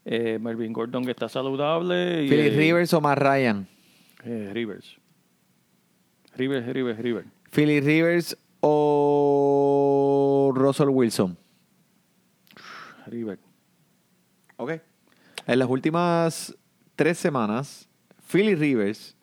eh, 0.05 0.39
Melvin 0.41 0.74
Gordon 0.74 1.05
que 1.05 1.12
está 1.12 1.30
saludable. 1.30 2.24
y, 2.24 2.30
Philip 2.30 2.53
eh, 2.53 2.57
Rivers 2.57 2.93
o 2.95 3.01
Matt 3.01 3.20
Ryan. 3.20 3.68
eh, 4.24 4.49
Rivers. 4.53 4.97
Rivers, 6.36 6.66
Rivers, 6.66 6.97
Rivers. 6.99 7.28
Philip 7.51 7.84
Rivers 7.84 8.38
o 8.62 10.51
Russell 10.55 10.89
Wilson. 10.89 11.38
Rivers. 13.07 13.41
Ok. 14.57 14.72
En 15.47 15.59
las 15.59 15.70
últimas 15.70 16.55
tres 16.95 17.18
semanas, 17.18 17.89
Philly 18.32 18.55
Rivers. 18.55 19.16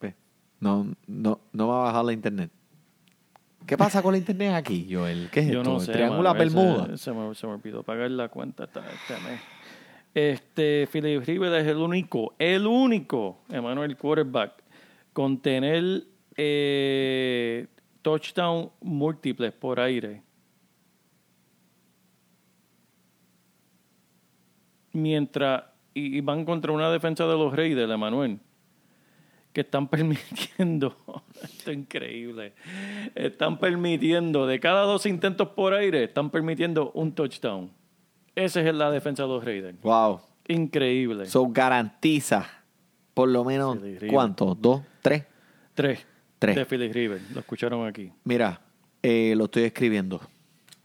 Ve, 0.00 0.14
No, 0.60 0.94
no, 1.06 1.40
no 1.52 1.68
va 1.68 1.80
a 1.80 1.84
bajar 1.86 2.04
la 2.04 2.12
internet. 2.12 2.50
¿Qué 3.66 3.76
pasa 3.76 4.00
con 4.00 4.12
la 4.12 4.18
internet 4.18 4.54
aquí, 4.54 4.86
Joel? 4.88 5.28
¿Qué 5.32 5.40
es 5.40 5.48
Yo 5.48 5.60
esto? 5.60 5.72
no 5.72 5.80
sé. 5.80 5.92
Triángulo 5.92 6.32
Bermuda. 6.34 6.86
Se, 6.90 6.98
se 6.98 7.12
me, 7.12 7.34
se 7.34 7.46
me 7.48 7.54
olvidó 7.54 7.82
pagar 7.82 8.10
la 8.12 8.28
cuenta 8.28 8.64
este 8.64 9.14
mes. 9.28 9.40
Este, 10.14 10.88
Philip 10.90 11.22
Rivers 11.26 11.62
es 11.62 11.66
el 11.66 11.76
único, 11.76 12.34
el 12.38 12.66
único, 12.66 13.40
Emanuel 13.50 13.96
quarterback, 13.98 14.62
con 15.12 15.38
tener 15.42 16.04
eh, 16.36 17.66
touchdown 18.02 18.70
múltiples 18.80 19.52
por 19.52 19.80
aire. 19.80 20.22
Mientras, 24.92 25.64
y, 25.92 26.18
y 26.18 26.20
van 26.20 26.44
contra 26.44 26.72
una 26.72 26.90
defensa 26.90 27.26
de 27.26 27.34
los 27.34 27.54
Raiders, 27.54 27.90
Emanuel, 27.90 28.38
que 29.52 29.62
están 29.62 29.88
permitiendo, 29.88 30.96
esto 31.42 31.70
es 31.70 31.76
increíble, 31.76 32.52
están 33.14 33.58
permitiendo, 33.58 34.46
de 34.46 34.60
cada 34.60 34.82
dos 34.82 35.06
intentos 35.06 35.48
por 35.48 35.74
aire, 35.74 36.04
están 36.04 36.30
permitiendo 36.30 36.92
un 36.92 37.12
touchdown. 37.12 37.70
Esa 38.34 38.60
es 38.60 38.74
la 38.74 38.90
defensa 38.90 39.22
de 39.22 39.28
los 39.30 39.42
Raiders. 39.42 39.80
Wow. 39.80 40.20
Increíble. 40.48 41.24
So 41.26 41.48
garantiza 41.48 42.46
por 43.14 43.30
lo 43.30 43.44
menos. 43.44 43.78
¿cuántos? 44.10 44.60
¿Dos? 44.60 44.82
¿Tres? 45.00 45.24
Tres. 45.74 46.06
Tres. 46.38 46.56
De 46.56 46.66
Philip 46.66 46.92
River. 46.92 47.20
Lo 47.34 47.40
escucharon 47.40 47.86
aquí. 47.86 48.12
Mira, 48.24 48.60
eh, 49.02 49.34
lo 49.36 49.44
estoy 49.44 49.64
escribiendo. 49.64 50.20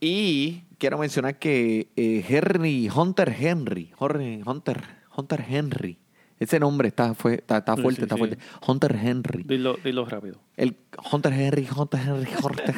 Y 0.00 0.62
quiero 0.78 0.98
mencionar 0.98 1.38
que 1.38 1.88
eh, 1.96 2.24
Henry, 2.28 2.88
Hunter 2.94 3.34
Henry, 3.38 3.92
Hunter, 3.98 4.82
Hunter 5.14 5.44
Henry, 5.48 5.98
ese 6.40 6.58
nombre 6.58 6.88
está, 6.88 7.14
fue, 7.14 7.34
está, 7.34 7.58
está 7.58 7.76
Sí, 7.76 7.82
fuerte, 7.82 8.00
sí, 8.00 8.02
está 8.02 8.16
sí. 8.16 8.18
fuerte. 8.18 8.38
Hunter 8.66 8.98
Henry. 9.00 9.44
Dilo, 9.44 9.76
dilo 9.84 10.04
rápido. 10.06 10.40
El 10.56 10.76
Hunter 11.12 11.32
Henry, 11.32 11.68
Hunter 11.76 12.00
Henry, 12.00 12.30
Hunter 12.42 12.74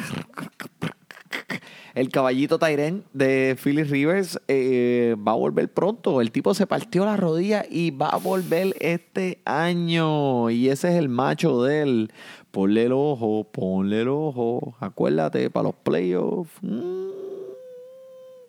El 1.95 2.09
caballito 2.09 2.59
Tyren 2.59 3.05
de 3.13 3.57
Philly 3.61 3.83
Rivers 3.83 4.39
eh, 4.49 5.15
va 5.25 5.31
a 5.31 5.35
volver 5.35 5.71
pronto. 5.71 6.21
El 6.21 6.31
tipo 6.31 6.53
se 6.53 6.67
partió 6.67 7.05
la 7.05 7.15
rodilla 7.17 7.65
y 7.69 7.91
va 7.91 8.09
a 8.09 8.17
volver 8.17 8.75
este 8.81 9.41
año. 9.45 10.49
Y 10.49 10.69
ese 10.69 10.89
es 10.89 10.95
el 10.95 11.09
macho 11.09 11.63
de 11.63 11.81
él. 11.81 12.11
Ponle 12.55 12.85
el 12.85 12.93
ojo, 12.93 13.43
ponle 13.51 13.99
el 13.99 14.07
ojo. 14.07 14.77
Acuérdate, 14.79 15.49
para 15.49 15.65
los 15.65 15.75
playoffs. 15.75 16.57
mm, 16.61 17.09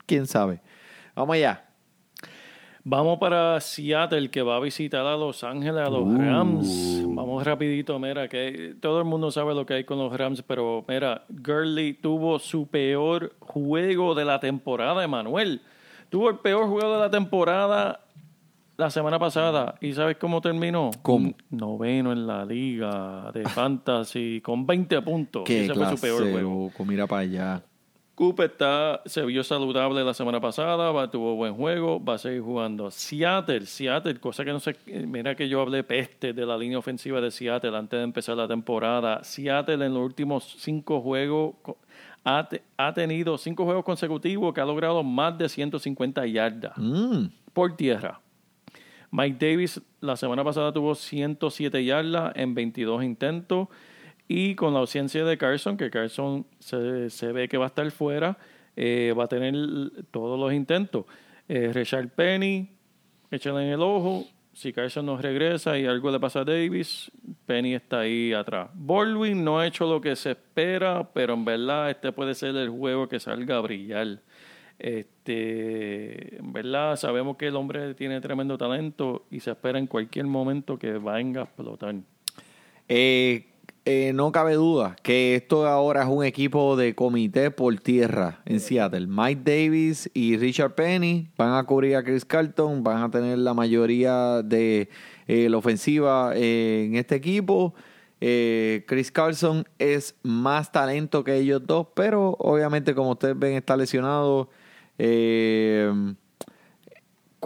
¿Quién 0.06 0.28
sabe? 0.28 0.60
Vamos 1.16 1.34
allá. 1.34 1.64
Vamos 2.84 3.18
para 3.18 3.60
Seattle, 3.60 4.30
que 4.30 4.42
va 4.42 4.58
a 4.58 4.60
visitar 4.60 5.04
a 5.04 5.16
Los 5.16 5.42
Ángeles, 5.42 5.84
a 5.84 5.90
los 5.90 6.04
Rams. 6.16 7.02
Vamos 7.04 7.44
rapidito, 7.44 7.98
mira, 7.98 8.28
que 8.28 8.76
todo 8.80 9.00
el 9.00 9.06
mundo 9.06 9.32
sabe 9.32 9.56
lo 9.56 9.66
que 9.66 9.74
hay 9.74 9.82
con 9.82 9.98
los 9.98 10.16
Rams, 10.16 10.40
pero 10.42 10.84
mira, 10.86 11.24
Gurley 11.28 11.94
tuvo 11.94 12.38
su 12.38 12.68
peor 12.68 13.34
juego 13.40 14.14
de 14.14 14.24
la 14.24 14.38
temporada, 14.38 15.02
Emanuel. 15.02 15.62
Tuvo 16.10 16.30
el 16.30 16.38
peor 16.38 16.68
juego 16.68 16.92
de 16.92 17.00
la 17.00 17.10
temporada 17.10 18.05
la 18.76 18.90
semana 18.90 19.18
pasada. 19.18 19.74
¿Y 19.80 19.92
sabes 19.92 20.16
cómo 20.18 20.40
terminó? 20.40 20.90
¿Cómo? 21.02 21.32
Noveno 21.50 22.12
en 22.12 22.26
la 22.26 22.44
liga 22.44 23.30
de 23.32 23.44
fantasy, 23.48 24.40
con 24.40 24.66
20 24.66 25.02
puntos. 25.02 25.42
Qué 25.44 25.64
Ese 25.64 25.74
fue 25.74 25.88
su 25.96 26.00
peor 26.00 26.30
juego. 26.30 26.70
mira 26.84 27.06
para 27.06 27.22
allá. 27.22 27.62
Cooper 28.14 28.50
está, 28.50 29.02
se 29.04 29.22
vio 29.26 29.44
saludable 29.44 30.02
la 30.02 30.14
semana 30.14 30.40
pasada, 30.40 30.90
va, 30.90 31.10
tuvo 31.10 31.34
buen 31.34 31.52
juego, 31.54 32.02
va 32.02 32.14
a 32.14 32.18
seguir 32.18 32.40
jugando. 32.40 32.90
Seattle, 32.90 33.66
Seattle, 33.66 34.18
cosa 34.20 34.42
que 34.42 34.52
no 34.52 34.58
sé, 34.58 34.74
mira 35.06 35.34
que 35.34 35.50
yo 35.50 35.60
hablé 35.60 35.84
peste 35.84 36.32
de 36.32 36.46
la 36.46 36.56
línea 36.56 36.78
ofensiva 36.78 37.20
de 37.20 37.30
Seattle 37.30 37.76
antes 37.76 37.98
de 37.98 38.04
empezar 38.04 38.34
la 38.38 38.48
temporada. 38.48 39.22
Seattle 39.22 39.84
en 39.84 39.92
los 39.92 40.02
últimos 40.02 40.54
cinco 40.58 41.02
juegos 41.02 41.56
ha, 42.24 42.48
ha 42.78 42.94
tenido 42.94 43.36
cinco 43.36 43.66
juegos 43.66 43.84
consecutivos 43.84 44.54
que 44.54 44.62
ha 44.62 44.64
logrado 44.64 45.02
más 45.02 45.36
de 45.36 45.50
150 45.50 46.26
yardas 46.26 46.72
Mm, 46.78 47.26
por 47.52 47.76
tierra. 47.76 48.18
Mike 49.10 49.36
Davis 49.38 49.80
la 50.00 50.16
semana 50.16 50.44
pasada 50.44 50.72
tuvo 50.72 50.94
107 50.94 51.84
yardas 51.84 52.32
en 52.34 52.54
22 52.54 53.04
intentos 53.04 53.68
y 54.28 54.54
con 54.54 54.74
la 54.74 54.80
ausencia 54.80 55.24
de 55.24 55.38
Carson, 55.38 55.76
que 55.76 55.90
Carson 55.90 56.46
se, 56.58 57.10
se 57.10 57.32
ve 57.32 57.48
que 57.48 57.58
va 57.58 57.66
a 57.66 57.68
estar 57.68 57.88
fuera, 57.90 58.38
eh, 58.74 59.14
va 59.16 59.24
a 59.24 59.28
tener 59.28 59.54
todos 60.10 60.38
los 60.38 60.52
intentos. 60.52 61.04
Eh, 61.48 61.70
Richard 61.72 62.08
Penny, 62.10 62.68
échale 63.30 63.66
en 63.66 63.72
el 63.72 63.82
ojo. 63.82 64.24
Si 64.52 64.72
Carson 64.72 65.04
no 65.04 65.18
regresa 65.18 65.78
y 65.78 65.84
algo 65.84 66.10
le 66.10 66.18
pasa 66.18 66.40
a 66.40 66.44
Davis, 66.44 67.10
Penny 67.44 67.74
está 67.74 68.00
ahí 68.00 68.32
atrás. 68.32 68.70
Baldwin 68.72 69.44
no 69.44 69.58
ha 69.58 69.66
hecho 69.66 69.86
lo 69.86 70.00
que 70.00 70.16
se 70.16 70.30
espera, 70.30 71.10
pero 71.12 71.34
en 71.34 71.44
verdad 71.44 71.90
este 71.90 72.10
puede 72.10 72.34
ser 72.34 72.56
el 72.56 72.70
juego 72.70 73.06
que 73.06 73.20
salga 73.20 73.58
a 73.58 73.60
brillar. 73.60 74.22
Este, 74.78 76.38
verdad 76.42 76.96
sabemos 76.96 77.36
que 77.36 77.48
el 77.48 77.56
hombre 77.56 77.94
tiene 77.94 78.20
tremendo 78.20 78.58
talento 78.58 79.24
y 79.30 79.40
se 79.40 79.50
espera 79.50 79.78
en 79.78 79.86
cualquier 79.86 80.26
momento 80.26 80.78
que 80.78 80.92
venga 80.92 81.42
a 81.42 81.44
explotar. 81.44 81.94
Eh, 82.88 83.46
eh, 83.88 84.12
no 84.14 84.32
cabe 84.32 84.54
duda 84.54 84.96
que 85.02 85.36
esto 85.36 85.64
ahora 85.66 86.02
es 86.02 86.08
un 86.08 86.24
equipo 86.24 86.76
de 86.76 86.96
comité 86.96 87.52
por 87.52 87.78
tierra 87.78 88.40
en 88.44 88.58
Seattle. 88.58 89.06
Mike 89.06 89.42
Davis 89.44 90.10
y 90.12 90.36
Richard 90.36 90.74
Penny 90.74 91.30
van 91.36 91.54
a 91.54 91.62
cubrir 91.64 91.94
a 91.94 92.02
Chris 92.02 92.24
Carlton, 92.24 92.82
van 92.82 93.04
a 93.04 93.10
tener 93.10 93.38
la 93.38 93.54
mayoría 93.54 94.42
de 94.42 94.88
eh, 95.28 95.48
la 95.48 95.56
ofensiva 95.56 96.32
eh, 96.34 96.86
en 96.86 96.96
este 96.96 97.14
equipo. 97.14 97.74
Eh, 98.20 98.84
Chris 98.88 99.12
Carlson 99.12 99.64
es 99.78 100.16
más 100.22 100.72
talento 100.72 101.22
que 101.22 101.36
ellos 101.36 101.62
dos, 101.64 101.86
pero 101.94 102.30
obviamente 102.38 102.94
como 102.94 103.12
ustedes 103.12 103.38
ven 103.38 103.54
está 103.54 103.76
lesionado. 103.76 104.50
Eh, 104.98 106.14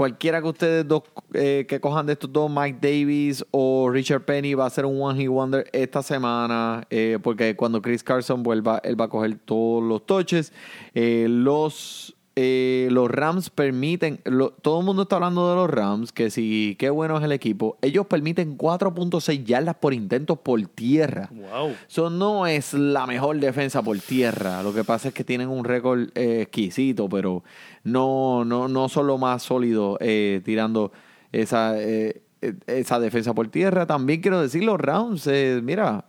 cualquiera 0.01 0.41
que 0.41 0.49
ustedes 0.49 0.87
eh, 1.35 1.67
que 1.69 1.79
cojan 1.79 2.07
de 2.07 2.15
estos 2.15 2.33
dos, 2.33 2.51
Mike 2.51 2.79
Davis 2.81 3.45
o 3.51 3.91
Richard 3.91 4.25
Penny, 4.25 4.55
va 4.55 4.65
a 4.65 4.71
ser 4.71 4.87
un 4.87 4.99
one 4.99 5.21
hit 5.21 5.29
wonder 5.29 5.69
esta 5.73 6.03
semana, 6.03 6.87
eh, 6.89 7.19
porque 7.23 7.55
cuando 7.55 7.83
Chris 7.83 8.03
Carson 8.03 8.43
vuelva, 8.43 8.81
él 8.83 8.99
va 8.99 9.05
a 9.05 9.09
coger 9.09 9.39
todos 9.45 9.83
los 9.83 10.07
toches. 10.07 10.55
Eh, 10.95 11.27
los 11.29 12.17
eh, 12.37 12.89
los 12.91 13.11
Rams 13.11 13.51
permiten, 13.51 14.21
lo- 14.25 14.51
todo 14.51 14.81
el 14.81 14.87
mundo 14.87 15.03
está 15.03 15.17
hablando 15.17 15.51
de 15.51 15.57
los 15.57 15.69
Rams, 15.69 16.13
que 16.13 16.31
si 16.31 16.77
qué 16.79 16.89
bueno 16.91 17.19
es 17.19 17.25
el 17.25 17.33
equipo. 17.33 17.77
Ellos 17.83 18.07
permiten 18.07 18.57
4.6 18.57 19.45
yardas 19.45 19.75
por 19.77 19.93
intentos 19.95 20.39
por 20.39 20.61
tierra. 20.69 21.29
Wow. 21.33 21.75
Eso 21.89 22.09
no 22.09 22.47
es 22.47 22.73
la 22.75 23.07
mejor 23.07 23.39
defensa 23.41 23.83
por 23.83 23.99
tierra. 23.99 24.63
Lo 24.63 24.73
que 24.73 24.85
pasa 24.85 25.09
es 25.09 25.15
que 25.15 25.25
tienen 25.25 25.49
un 25.49 25.65
récord 25.65 26.09
eh, 26.15 26.43
exquisito, 26.43 27.09
pero 27.09 27.43
no, 27.85 28.45
no, 28.45 28.69
no 28.69 28.89
son 28.89 29.07
lo 29.09 29.19
más 29.19 29.43
sólido 29.43 29.99
eh, 30.01 30.41
tirando 30.45 30.93
esa, 31.33 31.75
eh, 31.81 32.23
esa 32.67 33.01
defensa 33.01 33.35
por 33.35 33.49
tierra. 33.49 33.87
También 33.87 34.21
quiero 34.21 34.41
decir 34.41 34.65
los 34.65 34.81
eh, 35.27 35.61
mira, 35.63 36.05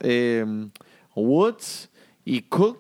Woods 1.16 1.90
y 2.24 2.44
Cook 2.44 2.80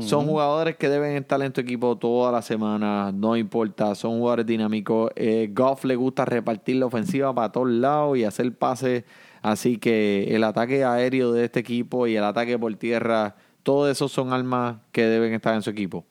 son 0.00 0.26
jugadores 0.26 0.76
que 0.76 0.88
deben 0.88 1.16
estar 1.16 1.40
en 1.42 1.52
tu 1.52 1.60
equipo 1.60 1.96
toda 1.96 2.30
la 2.30 2.42
semana, 2.42 3.12
no 3.12 3.36
importa, 3.36 3.94
son 3.94 4.18
jugadores 4.18 4.46
dinámicos. 4.46 5.10
Eh, 5.16 5.50
Goff 5.52 5.84
le 5.84 5.96
gusta 5.96 6.24
repartir 6.24 6.76
la 6.76 6.86
ofensiva 6.86 7.34
para 7.34 7.50
todos 7.50 7.68
lados 7.68 8.18
y 8.18 8.24
hacer 8.24 8.54
pases, 8.56 9.04
así 9.42 9.78
que 9.78 10.34
el 10.34 10.44
ataque 10.44 10.84
aéreo 10.84 11.32
de 11.32 11.44
este 11.44 11.60
equipo 11.60 12.06
y 12.06 12.16
el 12.16 12.24
ataque 12.24 12.58
por 12.58 12.74
tierra, 12.76 13.36
todos 13.62 13.90
esos 13.90 14.12
son 14.12 14.32
armas 14.32 14.76
que 14.92 15.04
deben 15.04 15.32
estar 15.32 15.54
en 15.54 15.62
su 15.62 15.70
equipo. 15.70 16.04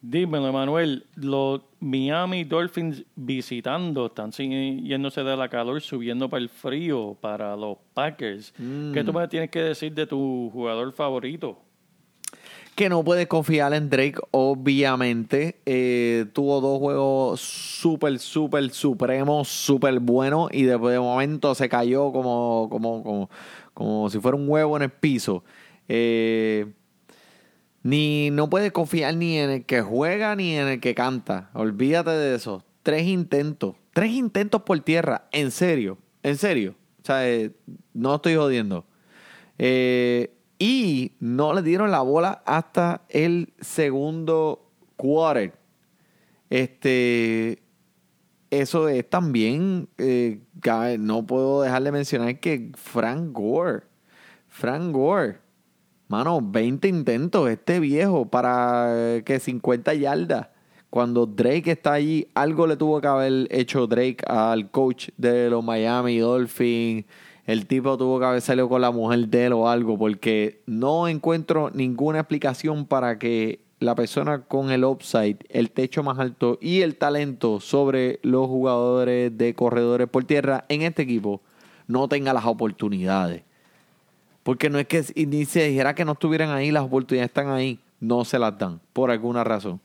Dímelo, 0.00 0.52
Manuel. 0.52 1.06
Los 1.16 1.62
Miami 1.80 2.44
Dolphins 2.44 3.04
visitando, 3.16 4.06
están 4.06 4.30
yéndose 4.30 5.24
de 5.24 5.36
la 5.36 5.48
calor, 5.48 5.80
subiendo 5.80 6.28
para 6.28 6.42
el 6.42 6.48
frío 6.48 7.16
para 7.20 7.56
los 7.56 7.78
Packers. 7.94 8.52
¿Qué 8.94 9.02
tú 9.04 9.12
me 9.12 9.26
tienes 9.28 9.50
que 9.50 9.60
decir 9.60 9.92
de 9.92 10.06
tu 10.06 10.50
jugador 10.52 10.92
favorito? 10.92 11.58
Que 12.78 12.88
no 12.88 13.02
puedes 13.02 13.26
confiar 13.26 13.74
en 13.74 13.90
Drake, 13.90 14.20
obviamente. 14.30 15.58
Eh, 15.66 16.26
tuvo 16.32 16.60
dos 16.60 16.78
juegos 16.78 17.40
súper, 17.40 18.20
súper, 18.20 18.70
supremos, 18.70 19.48
súper 19.48 19.98
buenos 19.98 20.48
y 20.52 20.62
después 20.62 20.92
de 20.92 21.00
momento 21.00 21.56
se 21.56 21.68
cayó 21.68 22.12
como, 22.12 22.68
como, 22.70 23.02
como, 23.02 23.30
como 23.74 24.08
si 24.10 24.20
fuera 24.20 24.36
un 24.36 24.48
huevo 24.48 24.76
en 24.76 24.84
el 24.84 24.90
piso. 24.90 25.42
Eh, 25.88 26.66
ni 27.82 28.30
no 28.30 28.48
puedes 28.48 28.70
confiar 28.70 29.16
ni 29.16 29.38
en 29.38 29.50
el 29.50 29.66
que 29.66 29.82
juega 29.82 30.36
ni 30.36 30.54
en 30.54 30.68
el 30.68 30.80
que 30.80 30.94
canta. 30.94 31.50
Olvídate 31.54 32.10
de 32.10 32.36
eso. 32.36 32.62
Tres 32.84 33.08
intentos. 33.08 33.74
Tres 33.92 34.12
intentos 34.12 34.62
por 34.62 34.78
tierra. 34.82 35.26
En 35.32 35.50
serio. 35.50 35.98
En 36.22 36.36
serio. 36.36 36.76
O 37.02 37.04
sea, 37.04 37.28
eh, 37.28 37.50
no 37.92 38.14
estoy 38.14 38.36
jodiendo. 38.36 38.86
Eh, 39.58 40.30
y 40.58 41.12
no 41.20 41.54
le 41.54 41.62
dieron 41.62 41.90
la 41.90 42.00
bola 42.00 42.42
hasta 42.44 43.02
el 43.08 43.52
segundo 43.60 44.70
quarter. 44.96 45.54
Este. 46.50 47.62
Eso 48.50 48.88
es 48.88 49.08
también. 49.08 49.88
eh, 49.98 50.40
no 50.98 51.26
puedo 51.26 51.62
dejar 51.62 51.82
de 51.82 51.92
mencionar 51.92 52.40
que 52.40 52.72
Frank 52.76 53.32
Gore. 53.32 53.82
Frank 54.48 54.92
Gore. 54.92 55.38
Mano, 56.08 56.40
20 56.42 56.88
intentos, 56.88 57.50
este 57.50 57.80
viejo, 57.80 58.26
para 58.26 59.16
eh, 59.16 59.22
que 59.24 59.38
50 59.38 59.92
yardas. 59.92 60.48
Cuando 60.88 61.26
Drake 61.26 61.72
está 61.72 61.92
allí, 61.92 62.26
algo 62.34 62.66
le 62.66 62.78
tuvo 62.78 62.98
que 63.02 63.08
haber 63.08 63.46
hecho 63.50 63.86
Drake 63.86 64.24
al 64.26 64.70
coach 64.70 65.10
de 65.18 65.50
los 65.50 65.62
Miami 65.62 66.18
Dolphins. 66.18 67.04
El 67.48 67.64
tipo 67.64 67.96
tuvo 67.96 68.18
que 68.18 68.26
haber 68.26 68.42
salido 68.42 68.68
con 68.68 68.82
la 68.82 68.90
mujer 68.90 69.26
de 69.28 69.46
él 69.46 69.54
o 69.54 69.70
algo, 69.70 69.96
porque 69.96 70.60
no 70.66 71.08
encuentro 71.08 71.70
ninguna 71.72 72.18
explicación 72.18 72.84
para 72.84 73.18
que 73.18 73.60
la 73.80 73.94
persona 73.94 74.42
con 74.42 74.70
el 74.70 74.84
upside, 74.84 75.38
el 75.48 75.70
techo 75.70 76.02
más 76.02 76.18
alto 76.18 76.58
y 76.60 76.82
el 76.82 76.96
talento 76.96 77.58
sobre 77.60 78.20
los 78.22 78.48
jugadores 78.48 79.38
de 79.38 79.54
corredores 79.54 80.08
por 80.08 80.24
tierra 80.24 80.66
en 80.68 80.82
este 80.82 81.04
equipo 81.04 81.40
no 81.86 82.06
tenga 82.06 82.34
las 82.34 82.44
oportunidades. 82.44 83.44
Porque 84.42 84.68
no 84.68 84.78
es 84.78 84.86
que 84.86 85.02
ni 85.26 85.46
se 85.46 85.68
dijera 85.68 85.94
que 85.94 86.04
no 86.04 86.12
estuvieran 86.12 86.50
ahí, 86.50 86.70
las 86.70 86.84
oportunidades 86.84 87.30
están 87.30 87.48
ahí, 87.48 87.80
no 87.98 88.26
se 88.26 88.38
las 88.38 88.58
dan, 88.58 88.78
por 88.92 89.10
alguna 89.10 89.42
razón. 89.42 89.80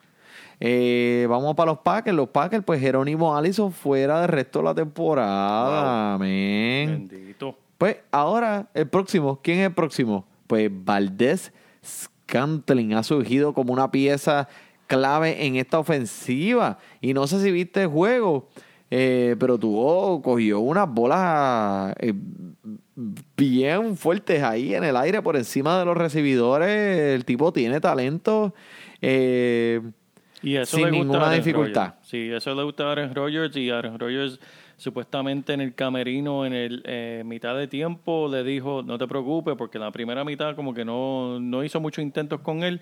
Eh, 0.60 1.26
vamos 1.30 1.56
para 1.56 1.72
los 1.72 1.80
Packers. 1.80 2.16
Los 2.16 2.30
Packers, 2.30 2.64
pues 2.64 2.80
Jerónimo 2.80 3.36
Allison 3.36 3.72
fuera 3.72 4.22
del 4.22 4.30
resto 4.30 4.60
de 4.60 4.66
la 4.66 4.76
temporada. 4.76 6.16
Amén. 6.16 7.08
Bendito. 7.10 7.58
Pues 7.78 7.98
ahora, 8.12 8.68
el 8.74 8.88
próximo, 8.88 9.40
¿quién 9.44 9.60
es 9.60 9.68
el 9.68 9.74
próximo? 9.74 10.26
Pues 10.48 10.70
Valdés 10.72 11.52
Scantling 11.86 12.94
ha 12.94 13.04
surgido 13.04 13.54
como 13.54 13.74
una 13.74 13.92
pieza 13.92 14.48
clave 14.88 15.46
en 15.46 15.56
esta 15.56 15.80
ofensiva. 15.80 16.78
Y 17.02 17.14
no 17.14 17.28
sé 17.28 17.42
si 17.42 17.52
viste 17.52 17.84
el 17.84 17.88
juego, 17.88 18.48
eh, 18.90 19.36
pero 19.40 19.58
tuvo, 19.58 20.22
cogió 20.22 20.60
unas 20.60 20.88
bolas 20.88 21.94
eh, 22.00 22.14
bien 23.36 23.98
fuertes 23.98 24.44
ahí 24.44 24.76
en 24.76 24.84
el 24.84 24.96
aire 24.96 25.22
por 25.22 25.36
encima 25.36 25.80
de 25.80 25.86
los 25.86 25.98
recibidores. 25.98 27.16
El 27.16 27.26
tipo 27.26 27.52
tiene 27.52 27.80
talento. 27.80 28.54
Eh, 29.02 29.82
Y 30.44 30.58
eso 30.58 30.78
Sin 30.78 30.86
le 30.86 30.92
gusta 30.92 31.04
ninguna 31.06 31.32
dificultad. 31.32 31.94
Sí, 32.02 32.30
eso 32.32 32.54
le 32.54 32.64
gusta 32.64 32.84
a 32.84 32.92
Aaron 32.92 33.16
Rodgers 33.16 33.56
y 33.56 33.70
Aaron 33.70 33.98
Rodgers 33.98 34.40
supuestamente 34.78 35.54
en 35.54 35.62
el 35.62 35.74
camerino 35.74 36.46
en 36.46 36.54
el 36.54 36.84
eh, 36.86 37.24
mitad 37.26 37.56
de 37.56 37.68
tiempo 37.68 38.28
le 38.30 38.44
dijo 38.44 38.84
no 38.84 38.98
te 38.98 39.08
preocupes 39.08 39.56
porque 39.56 39.78
en 39.78 39.84
la 39.84 39.92
primera 39.92 40.26
mitad 40.26 40.56
como 40.56 40.74
que 40.74 40.84
no, 40.84 41.40
no 41.40 41.64
hizo 41.64 41.80
muchos 41.80 42.04
intentos 42.04 42.42
con 42.42 42.64
él, 42.64 42.82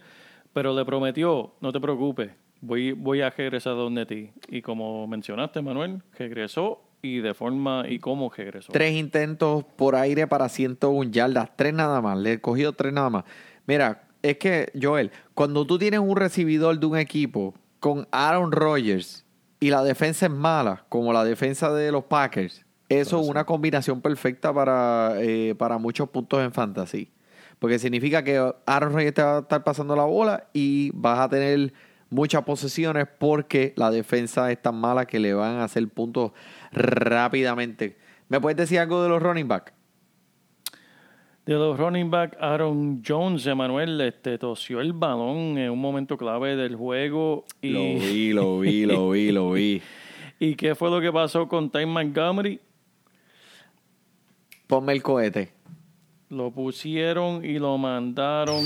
pero 0.54 0.74
le 0.74 0.84
prometió 0.84 1.54
no 1.62 1.72
te 1.72 1.80
preocupes 1.80 2.32
voy, 2.62 2.94
voy 2.94 3.22
a 3.22 3.30
regresar 3.30 3.76
donde 3.76 4.06
ti. 4.06 4.30
Y 4.48 4.62
como 4.62 5.06
mencionaste, 5.08 5.62
Manuel, 5.62 6.02
regresó 6.18 6.82
y 7.02 7.20
de 7.20 7.34
forma 7.34 7.86
y 7.88 8.00
cómo 8.00 8.32
regresó. 8.36 8.72
Tres 8.72 8.94
intentos 8.94 9.66
por 9.76 9.96
aire 9.96 10.28
para 10.28 10.48
101 10.48 11.12
yardas, 11.12 11.50
tres 11.56 11.74
nada 11.74 12.00
más. 12.02 12.18
Le 12.18 12.34
he 12.34 12.42
cogido 12.42 12.74
tres 12.74 12.94
nada 12.94 13.10
más. 13.10 13.26
Mira, 13.66 14.04
es 14.22 14.38
que, 14.38 14.72
Joel, 14.80 15.12
cuando 15.34 15.66
tú 15.66 15.78
tienes 15.78 16.00
un 16.00 16.16
recibidor 16.16 16.80
de 16.80 16.86
un 16.86 16.98
equipo 16.98 17.54
con 17.80 18.08
Aaron 18.12 18.52
Rodgers 18.52 19.26
y 19.60 19.70
la 19.70 19.84
defensa 19.84 20.28
es 20.28 20.32
mala, 20.32 20.86
como 20.90 21.14
la 21.14 21.24
defensa 21.24 21.72
de 21.72 21.92
los 21.92 22.04
Packers, 22.06 22.66
eso 22.90 23.22
es 23.22 23.28
una 23.28 23.46
combinación 23.46 24.02
perfecta 24.02 24.54
para, 24.54 25.14
eh, 25.20 25.56
para 25.56 25.78
muchos 25.78 26.10
puntos 26.10 26.42
en 26.42 26.52
fantasy. 26.52 27.12
Porque 27.58 27.80
significa 27.80 28.24
que 28.24 28.38
Aaron 28.66 28.94
Rodgers 28.94 29.14
te 29.14 29.24
va 29.24 29.38
a 29.38 29.40
estar 29.42 29.64
pasando 29.64 29.96
la 29.96 30.04
bola 30.04 30.48
y 30.52 30.92
vas 30.94 31.20
a 31.20 31.30
tener 31.30 31.74
muchas 32.10 32.44
posesiones 32.44 33.08
porque 33.18 33.74
la 33.78 33.92
defensa 33.92 34.52
es 34.52 34.62
tan 34.62 34.76
mala 34.76 35.06
que 35.06 35.20
le 35.20 35.34
van 35.34 35.58
a 35.58 35.64
hacer 35.64 35.88
puntos 35.88 36.32
rápidamente. 36.72 37.98
¿Me 38.30 38.42
puedes 38.42 38.58
decir 38.58 38.80
algo 38.80 39.02
de 39.04 39.10
los 39.10 39.22
running 39.22 39.48
back? 39.48 39.74
De 41.52 41.58
los 41.58 41.78
running 41.78 42.10
back, 42.10 42.38
Aaron 42.40 43.04
Jones, 43.06 43.46
Emanuel, 43.46 44.00
este, 44.00 44.38
tosió 44.38 44.80
el 44.80 44.94
balón 44.94 45.58
en 45.58 45.70
un 45.70 45.80
momento 45.82 46.16
clave 46.16 46.56
del 46.56 46.78
juego. 46.78 47.44
Y, 47.62 47.72
Lo 47.72 47.82
vi, 47.82 48.32
lo 48.32 48.60
vi, 48.60 48.86
lo 48.86 49.10
vi, 49.10 49.32
lo 49.34 49.52
vi. 49.52 49.82
¿Y 50.40 50.56
qué 50.56 50.76
fue 50.76 50.90
lo 50.90 51.02
que 51.02 51.12
pasó 51.12 51.50
con 51.50 51.70
Ty 51.70 51.86
Montgomery? 51.88 52.58
Ponme 54.66 54.94
el 54.94 55.04
cohete. 55.04 55.52
Lo 56.30 56.52
pusieron 56.52 57.44
y 57.44 57.60
lo 57.60 57.78
mandaron 57.78 58.64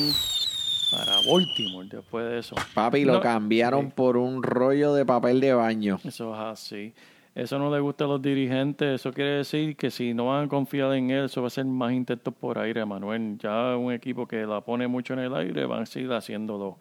para 0.91 1.13
Baltimore 1.27 1.87
después 1.89 2.29
de 2.29 2.37
eso. 2.37 2.55
Papi, 2.75 3.03
lo 3.03 3.13
No, 3.13 3.19
cambiaron 3.19 3.89
por 3.89 4.15
un 4.15 4.43
rollo 4.43 4.93
de 4.93 5.07
papel 5.07 5.41
de 5.41 5.55
baño. 5.55 5.99
Eso 6.03 6.35
es 6.35 6.39
así. 6.39 6.93
Eso 7.35 7.59
no 7.59 7.69
le 7.69 7.81
gusta 7.81 8.05
a 8.05 8.07
los 8.07 8.21
dirigentes. 8.21 9.01
Eso 9.01 9.11
quiere 9.11 9.31
decir 9.31 9.75
que 9.75 9.91
si 9.91 10.13
no 10.13 10.27
van 10.27 10.45
a 10.45 10.47
confiar 10.47 10.93
en 10.93 11.11
él, 11.11 11.25
eso 11.25 11.41
va 11.41 11.47
a 11.47 11.49
ser 11.51 11.65
más 11.65 11.91
intentos 11.91 12.33
por 12.33 12.57
aire, 12.57 12.85
Manuel. 12.85 13.37
Ya 13.39 13.75
un 13.75 13.91
equipo 13.91 14.25
que 14.25 14.45
la 14.45 14.61
pone 14.61 14.87
mucho 14.87 15.13
en 15.13 15.19
el 15.19 15.35
aire 15.35 15.65
van 15.65 15.81
a 15.81 15.85
seguir 15.85 16.11
haciéndolo. 16.13 16.77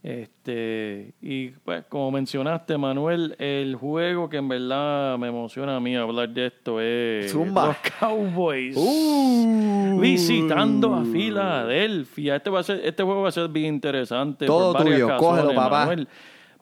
Este, 0.00 1.12
y 1.20 1.48
pues, 1.48 1.84
como 1.86 2.12
mencionaste, 2.12 2.78
Manuel, 2.78 3.34
el 3.38 3.74
juego 3.74 4.28
que 4.28 4.36
en 4.36 4.46
verdad 4.46 5.18
me 5.18 5.28
emociona 5.28 5.74
a 5.74 5.80
mí 5.80 5.96
hablar 5.96 6.28
de 6.28 6.46
esto 6.46 6.80
es 6.80 7.32
Zumba. 7.32 7.66
los 7.66 7.76
Cowboys 7.98 8.76
Uh. 8.76 9.98
visitando 10.00 10.94
a 10.94 11.04
Filadelfia. 11.04 12.36
Este 12.36 12.50
va 12.50 12.60
a 12.60 12.62
ser, 12.62 12.80
este 12.84 13.02
juego 13.02 13.22
va 13.22 13.30
a 13.30 13.32
ser 13.32 13.48
bien 13.48 13.74
interesante. 13.74 14.46
Todo 14.46 14.72
por 14.72 14.84
varias 14.84 15.00
tuyo, 15.00 15.16
cógelo, 15.16 15.54
papá. 15.54 15.80
Manuel. 15.86 16.08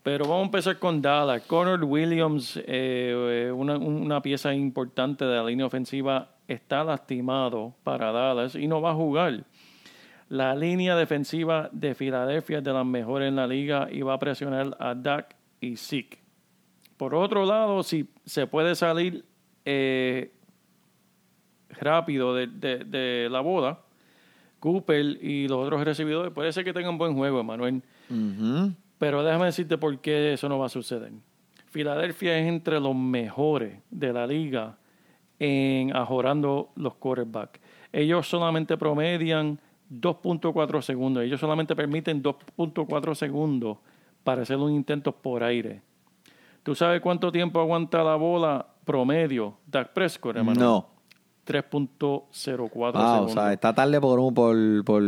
Pero 0.07 0.25
vamos 0.25 0.43
a 0.43 0.45
empezar 0.47 0.79
con 0.79 1.03
Dallas. 1.03 1.43
Connor 1.49 1.83
Williams, 1.83 2.61
eh, 2.65 3.51
una, 3.53 3.77
una 3.77 4.23
pieza 4.23 4.55
importante 4.55 5.25
de 5.25 5.35
la 5.35 5.43
línea 5.43 5.67
ofensiva, 5.67 6.31
está 6.47 6.85
lastimado 6.85 7.75
para 7.83 8.13
Dallas 8.13 8.55
y 8.55 8.69
no 8.69 8.81
va 8.81 8.93
a 8.93 8.95
jugar. 8.95 9.43
La 10.29 10.55
línea 10.55 10.95
defensiva 10.95 11.69
de 11.73 11.97
Filadelfia 11.97 12.59
es 12.59 12.65
de 12.65 12.73
las 12.73 12.87
mejores 12.87 13.29
en 13.29 13.35
la 13.35 13.49
liga 13.49 13.89
y 13.91 14.03
va 14.03 14.15
a 14.15 14.19
presionar 14.21 14.77
a 14.79 14.95
Dak 14.95 15.35
y 15.61 15.75
Zeke. 15.77 16.19
Por 16.97 17.13
otro 17.17 17.45
lado, 17.45 17.83
si 17.83 18.09
se 18.25 18.47
puede 18.47 18.77
salir 18.77 19.25
eh, 19.65 20.31
rápido 21.81 22.33
de, 22.33 22.47
de- 22.47 23.29
la 23.29 23.41
boda, 23.41 23.81
Cooper 24.61 25.01
y 25.21 25.49
los 25.49 25.67
otros 25.67 25.85
recibidores, 25.85 26.33
puede 26.33 26.53
ser 26.53 26.63
que 26.63 26.73
tengan 26.73 26.97
buen 26.97 27.15
juego, 27.17 27.43
Manuel. 27.43 27.83
Pero 28.99 29.23
déjame 29.23 29.47
decirte 29.47 29.79
por 29.79 29.99
qué 30.01 30.33
eso 30.33 30.49
no 30.49 30.59
va 30.59 30.67
a 30.67 30.71
suceder. 30.71 31.13
Filadelfia 31.67 32.39
es 32.39 32.47
entre 32.47 32.81
los 32.81 32.95
mejores 32.95 33.81
de 33.91 34.13
la 34.13 34.27
liga 34.27 34.79
en 35.39 35.95
ajorando 35.95 36.71
los 36.77 36.95
quarterbacks. 36.95 37.61
Ellos 37.93 38.27
solamente 38.29 38.77
promedian 38.77 39.61
2.4 39.91 40.83
segundos. 40.83 41.25
Ellos 41.25 41.41
solamente 41.41 41.77
permiten 41.77 42.23
2.4 42.23 43.15
segundos 43.15 43.79
para 44.25 44.43
hacer 44.43 44.57
un 44.57 44.73
intento 44.73 45.13
por 45.13 45.43
aire. 45.43 45.83
¿Tú 46.63 46.75
sabes 46.75 47.01
cuánto 47.01 47.31
tiempo 47.31 47.61
aguanta 47.61 48.03
la 48.03 48.17
bola 48.17 48.67
promedio 48.85 49.59
Dak 49.67 49.93
Prescott, 49.93 50.37
hermano? 50.37 50.61
No. 50.61 50.96
3.04 51.47 52.93
Ah, 52.95 53.13
o 53.23 53.29
segundos. 53.29 53.33
sea, 53.33 53.53
está 53.53 53.75
tarde 53.75 54.01
por 54.01 54.19
un, 54.19 54.35
por, 54.35 54.57
por, 54.85 55.03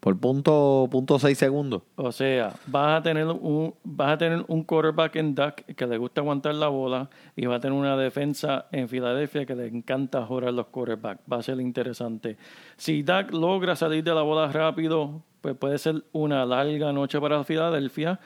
por 0.00 0.18
punto, 0.18 0.88
punto 0.90 1.18
seis 1.18 1.38
segundos. 1.38 1.82
O 1.96 2.12
sea, 2.12 2.52
vas 2.66 3.00
a 3.00 3.02
tener 3.02 3.26
un 3.26 3.74
vas 3.84 4.12
a 4.12 4.18
tener 4.18 4.44
un 4.48 4.62
quarterback 4.64 5.16
en 5.16 5.34
Dak 5.34 5.64
que 5.74 5.86
le 5.86 5.98
gusta 5.98 6.20
aguantar 6.20 6.54
la 6.54 6.68
bola 6.68 7.08
y 7.36 7.46
va 7.46 7.56
a 7.56 7.60
tener 7.60 7.78
una 7.78 7.96
defensa 7.96 8.66
en 8.72 8.88
Filadelfia 8.88 9.46
que 9.46 9.54
le 9.54 9.66
encanta 9.68 10.24
jugar 10.26 10.52
los 10.52 10.66
quarterbacks. 10.66 11.22
Va 11.30 11.38
a 11.38 11.42
ser 11.42 11.60
interesante. 11.60 12.36
Si 12.76 13.02
Dak 13.02 13.32
logra 13.32 13.76
salir 13.76 14.04
de 14.04 14.14
la 14.14 14.22
bola 14.22 14.50
rápido, 14.52 15.22
pues 15.40 15.56
puede 15.56 15.78
ser 15.78 16.04
una 16.12 16.44
larga 16.44 16.92
noche 16.92 17.20
para 17.20 17.42
Filadelfia 17.44 18.18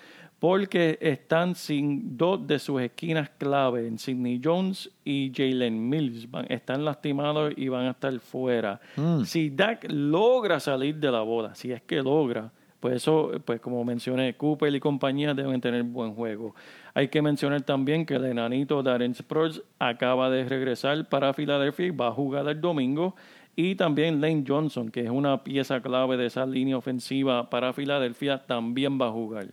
porque 0.43 0.98
están 1.01 1.55
sin 1.55 2.19
dos 2.19 2.44
de 2.48 2.59
sus 2.59 2.81
esquinas 2.82 3.31
clave, 3.39 3.86
en 3.86 3.97
Sidney 3.97 4.40
Jones 4.43 4.90
y 5.05 5.31
Jalen 5.32 5.89
Mills. 5.89 6.28
Van- 6.28 6.47
están 6.48 6.85
lastimados 6.85 7.52
y 7.56 7.69
van 7.69 7.86
a 7.86 7.90
estar 7.93 8.19
fuera. 8.19 8.81
Si 9.24 9.51
Dak 9.51 9.86
logra 9.89 10.59
salir 10.59 10.97
de 10.97 11.12
la 11.12 11.20
bola, 11.20 11.55
si 11.55 11.70
es 11.70 11.81
que 11.82 12.02
logra, 12.02 12.51
pues 12.81 12.97
eso, 12.97 13.31
pues 13.44 13.60
como 13.60 13.85
mencioné, 13.85 14.35
Cooper 14.35 14.74
y 14.74 14.81
compañía 14.81 15.32
deben 15.32 15.60
tener 15.60 15.85
buen 15.85 16.12
juego. 16.12 16.56
Hay 16.93 17.06
que 17.06 17.23
mencionar 17.23 17.62
también 17.62 18.05
que 18.05 18.14
el 18.14 18.24
enanito 18.24 18.82
Darren 18.82 19.14
Sproles 19.14 19.62
acaba 19.78 20.28
de 20.28 20.43
regresar 20.44 21.09
para 21.09 21.32
Filadelfia 21.35 21.86
y 21.86 21.90
va 21.90 22.09
a 22.09 22.12
jugar 22.12 22.48
el 22.48 22.60
domingo. 22.60 23.14
Y 23.55 23.77
también 23.77 24.20
Lane 24.20 24.43
Johnson, 24.44 24.90
que 24.90 25.02
es 25.05 25.10
una 25.10 25.44
pieza 25.44 25.81
clave 25.81 26.16
de 26.16 26.27
esa 26.27 26.44
línea 26.47 26.77
ofensiva 26.77 27.48
para 27.48 27.73
Filadelfia, 27.73 28.39
también 28.44 29.01
va 29.01 29.06
a 29.06 29.12
jugar. 29.12 29.47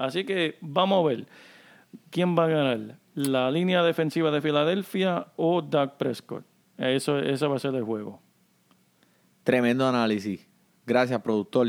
Así 0.00 0.24
que 0.24 0.56
vamos 0.62 1.04
a 1.04 1.08
ver 1.08 1.26
quién 2.08 2.34
va 2.34 2.46
a 2.46 2.48
ganar, 2.48 2.96
la 3.14 3.50
línea 3.50 3.82
defensiva 3.82 4.30
de 4.30 4.40
Filadelfia 4.40 5.26
o 5.36 5.60
Dak 5.60 5.98
Prescott. 5.98 6.42
Eso, 6.78 7.18
ese 7.18 7.46
va 7.46 7.56
a 7.56 7.58
ser 7.58 7.74
el 7.74 7.84
juego. 7.84 8.18
Tremendo 9.44 9.86
análisis. 9.86 10.48
Gracias, 10.86 11.20
productor. 11.20 11.68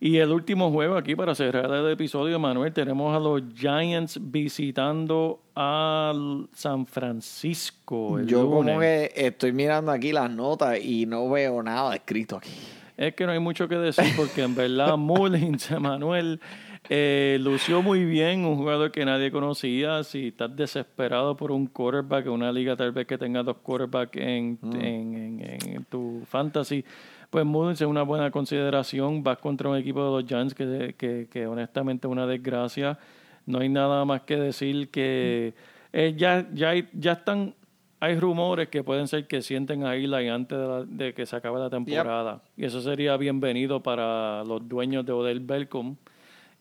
Y 0.00 0.16
el 0.16 0.32
último 0.32 0.72
juego 0.72 0.96
aquí 0.96 1.14
para 1.14 1.32
cerrar 1.36 1.70
el 1.70 1.92
episodio, 1.92 2.40
Manuel, 2.40 2.72
tenemos 2.72 3.14
a 3.14 3.20
los 3.20 3.42
Giants 3.54 4.18
visitando 4.20 5.44
al 5.54 6.48
San 6.52 6.86
Francisco. 6.86 8.18
el 8.18 8.26
Yo 8.26 8.50
como 8.50 8.80
que 8.80 9.12
estoy 9.14 9.52
mirando 9.52 9.92
aquí 9.92 10.10
las 10.10 10.28
notas 10.28 10.82
y 10.82 11.06
no 11.06 11.30
veo 11.30 11.62
nada 11.62 11.94
escrito 11.94 12.38
aquí. 12.38 12.50
Es 12.96 13.14
que 13.14 13.24
no 13.24 13.32
hay 13.32 13.38
mucho 13.38 13.68
que 13.68 13.76
decir 13.76 14.12
porque 14.16 14.42
en 14.42 14.54
verdad 14.54 14.96
Mullins, 14.98 15.70
Manuel, 15.78 16.40
eh, 16.88 17.38
lució 17.40 17.82
muy 17.82 18.04
bien, 18.04 18.44
un 18.44 18.56
jugador 18.56 18.90
que 18.90 19.04
nadie 19.04 19.30
conocía. 19.30 20.02
Si 20.02 20.28
estás 20.28 20.54
desesperado 20.56 21.36
por 21.36 21.52
un 21.52 21.66
quarterback, 21.66 22.26
una 22.28 22.50
liga 22.52 22.76
tal 22.76 22.92
vez 22.92 23.06
que 23.06 23.18
tenga 23.18 23.42
dos 23.42 23.58
quarterbacks 23.58 24.16
en, 24.16 24.58
en, 24.62 25.40
en- 25.40 25.70
en 25.74 25.84
tu 25.84 26.22
fantasy, 26.26 26.84
pues 27.30 27.44
Mullins 27.44 27.80
es 27.80 27.86
una 27.86 28.02
buena 28.02 28.30
consideración. 28.30 29.22
Vas 29.22 29.38
contra 29.38 29.68
un 29.68 29.76
equipo 29.76 30.04
de 30.04 30.20
los 30.22 30.28
Giants 30.28 30.54
que, 30.54 30.94
que, 30.98 31.28
que 31.30 31.46
honestamente 31.46 32.08
es 32.08 32.10
una 32.10 32.26
desgracia. 32.26 32.98
No 33.46 33.58
hay 33.60 33.68
nada 33.68 34.04
más 34.04 34.22
que 34.22 34.36
decir 34.36 34.88
que 34.90 35.54
eh, 35.92 36.14
ya, 36.16 36.48
ya, 36.52 36.70
hay- 36.70 36.88
ya 36.92 37.12
están... 37.12 37.54
Hay 38.02 38.18
rumores 38.18 38.68
que 38.70 38.82
pueden 38.82 39.06
ser 39.08 39.26
que 39.26 39.42
sienten 39.42 39.84
a 39.84 39.94
Eli 39.94 40.28
antes 40.28 40.56
de, 40.58 40.66
la- 40.66 40.84
de 40.86 41.12
que 41.12 41.26
se 41.26 41.36
acabe 41.36 41.58
la 41.60 41.68
temporada. 41.68 42.42
Y 42.56 42.64
eso 42.64 42.80
sería 42.80 43.14
bienvenido 43.18 43.82
para 43.82 44.42
los 44.44 44.66
dueños 44.66 45.04
de 45.04 45.12
Odell 45.12 45.40
Beckham 45.40 45.96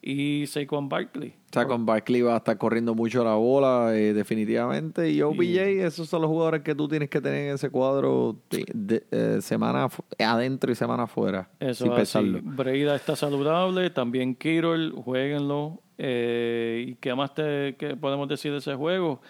y 0.02 0.46
Saquon 0.48 0.88
Barkley. 0.90 1.34
Con 1.68 1.86
Barkley 1.86 2.22
va 2.22 2.36
a 2.36 2.38
estar 2.38 2.58
corriendo 2.58 2.96
mucho 2.96 3.24
la 3.24 3.34
bola, 3.36 3.92
eh, 3.96 4.14
definitivamente. 4.14 5.10
Y 5.12 5.22
OBJ, 5.22 5.58
esos 5.86 6.08
son 6.08 6.22
los 6.22 6.30
jugadores 6.30 6.62
que 6.62 6.74
tú 6.76 6.88
tienes 6.88 7.10
que 7.10 7.20
tener 7.20 7.50
en 7.50 7.56
ese 7.56 7.70
cuadro 7.70 8.38
de, 8.50 8.66
de- 8.74 9.04
eh, 9.12 9.42
semana 9.42 9.88
adentro 10.20 10.72
y 10.72 10.76
semana 10.76 11.04
afuera. 11.04 11.50
Eso 11.60 11.84
sin 11.86 11.92
así. 11.94 12.00
pesarlo. 12.02 12.40
Breida 12.44 12.96
está 12.96 13.16
saludable, 13.16 13.90
también 13.90 14.36
Kirol, 14.36 14.94
jueguenlo. 14.94 15.82
Eh, 15.98 16.86
¿Y 16.90 16.96
qué 16.96 17.14
más 17.16 17.34
te, 17.34 17.76
qué 17.78 17.98
podemos 17.98 18.28
decir 18.30 18.52
de 18.54 18.60
ese 18.60 18.76
juego? 18.76 19.22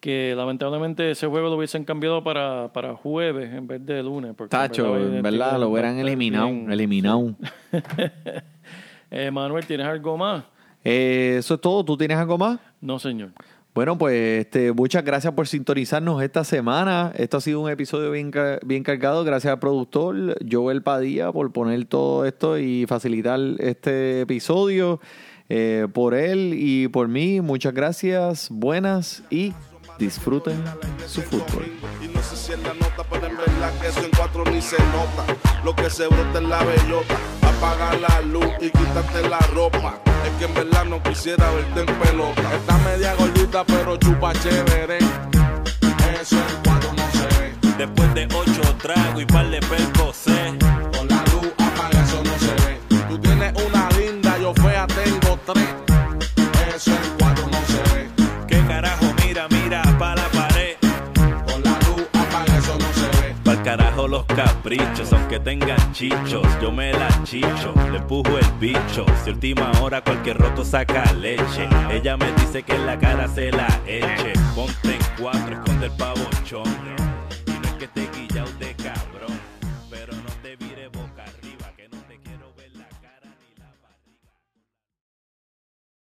Que 0.00 0.34
lamentablemente 0.36 1.12
ese 1.12 1.28
juego 1.28 1.48
lo 1.48 1.56
hubiesen 1.56 1.84
cambiado 1.84 2.24
para, 2.24 2.72
para 2.72 2.96
jueves 2.96 3.52
en 3.54 3.68
vez 3.68 3.86
de 3.86 4.02
lunes. 4.02 4.34
porque 4.36 4.50
Tacho, 4.50 4.98
en 4.98 5.22
verdad, 5.22 5.58
lo 5.60 5.68
hubieran 5.70 5.96
eliminado. 5.96 6.46
bien. 6.48 6.70
Eliminado. 6.72 7.36
Eh, 9.12 9.30
Manuel, 9.30 9.66
¿tienes 9.66 9.86
algo 9.86 10.16
más? 10.16 10.44
Eh, 10.82 11.36
eso 11.38 11.54
es 11.54 11.60
todo. 11.60 11.84
¿Tú 11.84 11.96
tienes 11.98 12.16
algo 12.16 12.38
más? 12.38 12.58
No, 12.80 12.98
señor. 12.98 13.30
Bueno, 13.74 13.96
pues 13.96 14.40
este, 14.40 14.72
muchas 14.72 15.04
gracias 15.04 15.32
por 15.34 15.46
sintonizarnos 15.46 16.22
esta 16.22 16.44
semana. 16.44 17.12
Esto 17.16 17.36
ha 17.36 17.40
sido 17.40 17.60
un 17.60 17.70
episodio 17.70 18.10
bien, 18.10 18.32
bien 18.64 18.82
cargado. 18.82 19.22
Gracias 19.22 19.52
al 19.52 19.58
productor 19.58 20.36
Joel 20.50 20.82
Padilla 20.82 21.30
por 21.30 21.52
poner 21.52 21.84
todo 21.84 22.24
esto 22.24 22.58
y 22.58 22.86
facilitar 22.86 23.38
este 23.58 24.22
episodio. 24.22 24.98
eh, 25.48 25.86
por 25.92 26.14
él 26.14 26.54
y 26.56 26.88
por 26.88 27.08
mí. 27.08 27.42
Muchas 27.42 27.74
gracias, 27.74 28.48
buenas 28.50 29.22
y 29.28 29.52
disfruten 29.98 30.56
su 31.06 31.20
fútbol. 31.20 31.66
Y 32.02 32.08
no 32.08 32.22
sé 32.22 32.36
si 32.36 32.52
es 32.52 32.62
la 32.62 32.72
nota, 32.72 33.04
pero 33.10 33.26
en 33.26 33.36
verdad 33.36 33.70
que 33.78 33.88
eso 33.88 34.00
en 34.00 34.10
cuatro 34.16 34.44
ni 34.50 34.62
se 34.62 34.78
nota. 34.78 35.36
Lo 35.62 35.74
que 35.76 35.90
se 35.90 36.06
brota 36.06 36.38
es 36.40 36.48
la 36.48 36.64
bellota. 36.64 37.16
Apaga 37.62 37.96
la 37.96 38.20
luz 38.22 38.48
y 38.60 38.70
quítate 38.70 39.28
la 39.28 39.38
ropa. 39.54 39.94
Es 40.26 40.32
que 40.36 40.46
en 40.46 40.54
verdad 40.54 40.84
no 40.84 41.00
quisiera 41.00 41.48
verte 41.52 41.80
en 41.82 41.98
pelota. 42.00 42.54
Está 42.56 42.76
media 42.78 43.14
gordita, 43.14 43.62
pero 43.64 43.96
chupa 43.98 44.32
chévere. 44.32 44.98
Eso 44.98 46.38
en 46.38 46.56
cuatro 46.64 46.92
no 46.92 47.04
se 47.12 47.40
ve. 47.40 47.54
Después 47.78 48.14
de 48.14 48.26
ocho 48.34 48.76
tragos 48.82 49.22
y 49.22 49.26
par 49.26 49.48
de 49.48 49.60
percocé. 49.60 50.58
Con 50.58 51.06
la 51.06 51.22
luz 51.30 51.52
apaga, 51.56 52.02
eso 52.02 52.20
no 52.24 52.36
se 52.40 52.52
ve. 52.66 52.80
Tú 53.08 53.18
tienes 53.20 53.52
una 53.64 53.88
linda, 53.90 54.38
yo 54.38 54.52
fea 54.54 54.84
tengo 54.88 55.38
tres. 55.46 55.68
Eso 56.74 56.90
en 56.90 57.21
bajo 64.02 64.08
los 64.08 64.24
caprichos, 64.24 65.12
aunque 65.12 65.38
tengan 65.38 65.92
chichos, 65.92 66.42
yo 66.60 66.72
me 66.72 66.92
la 66.92 67.08
chicho, 67.22 67.72
le 67.92 68.00
pujo 68.00 68.38
el 68.38 68.52
bicho. 68.58 69.04
Si 69.24 69.30
última 69.30 69.70
hora 69.80 70.02
cualquier 70.02 70.38
roto 70.38 70.64
saca 70.64 71.12
leche, 71.12 71.68
ella 71.90 72.16
me 72.16 72.32
dice 72.32 72.62
que 72.62 72.74
en 72.74 72.86
la 72.86 72.98
cara 72.98 73.28
se 73.28 73.52
la 73.52 73.68
eche. 73.86 74.32
Ponte 74.54 74.94
en 74.94 75.00
cuatro, 75.20 75.54
esconde 75.54 75.86
el 75.86 75.92
pavochón, 75.92 76.64
y 77.46 77.50
no 77.50 77.68
es 77.68 77.74
que 77.74 77.88
te 77.88 78.08
guillao 78.16 78.46
de 78.58 78.74
cabrón. 78.74 79.11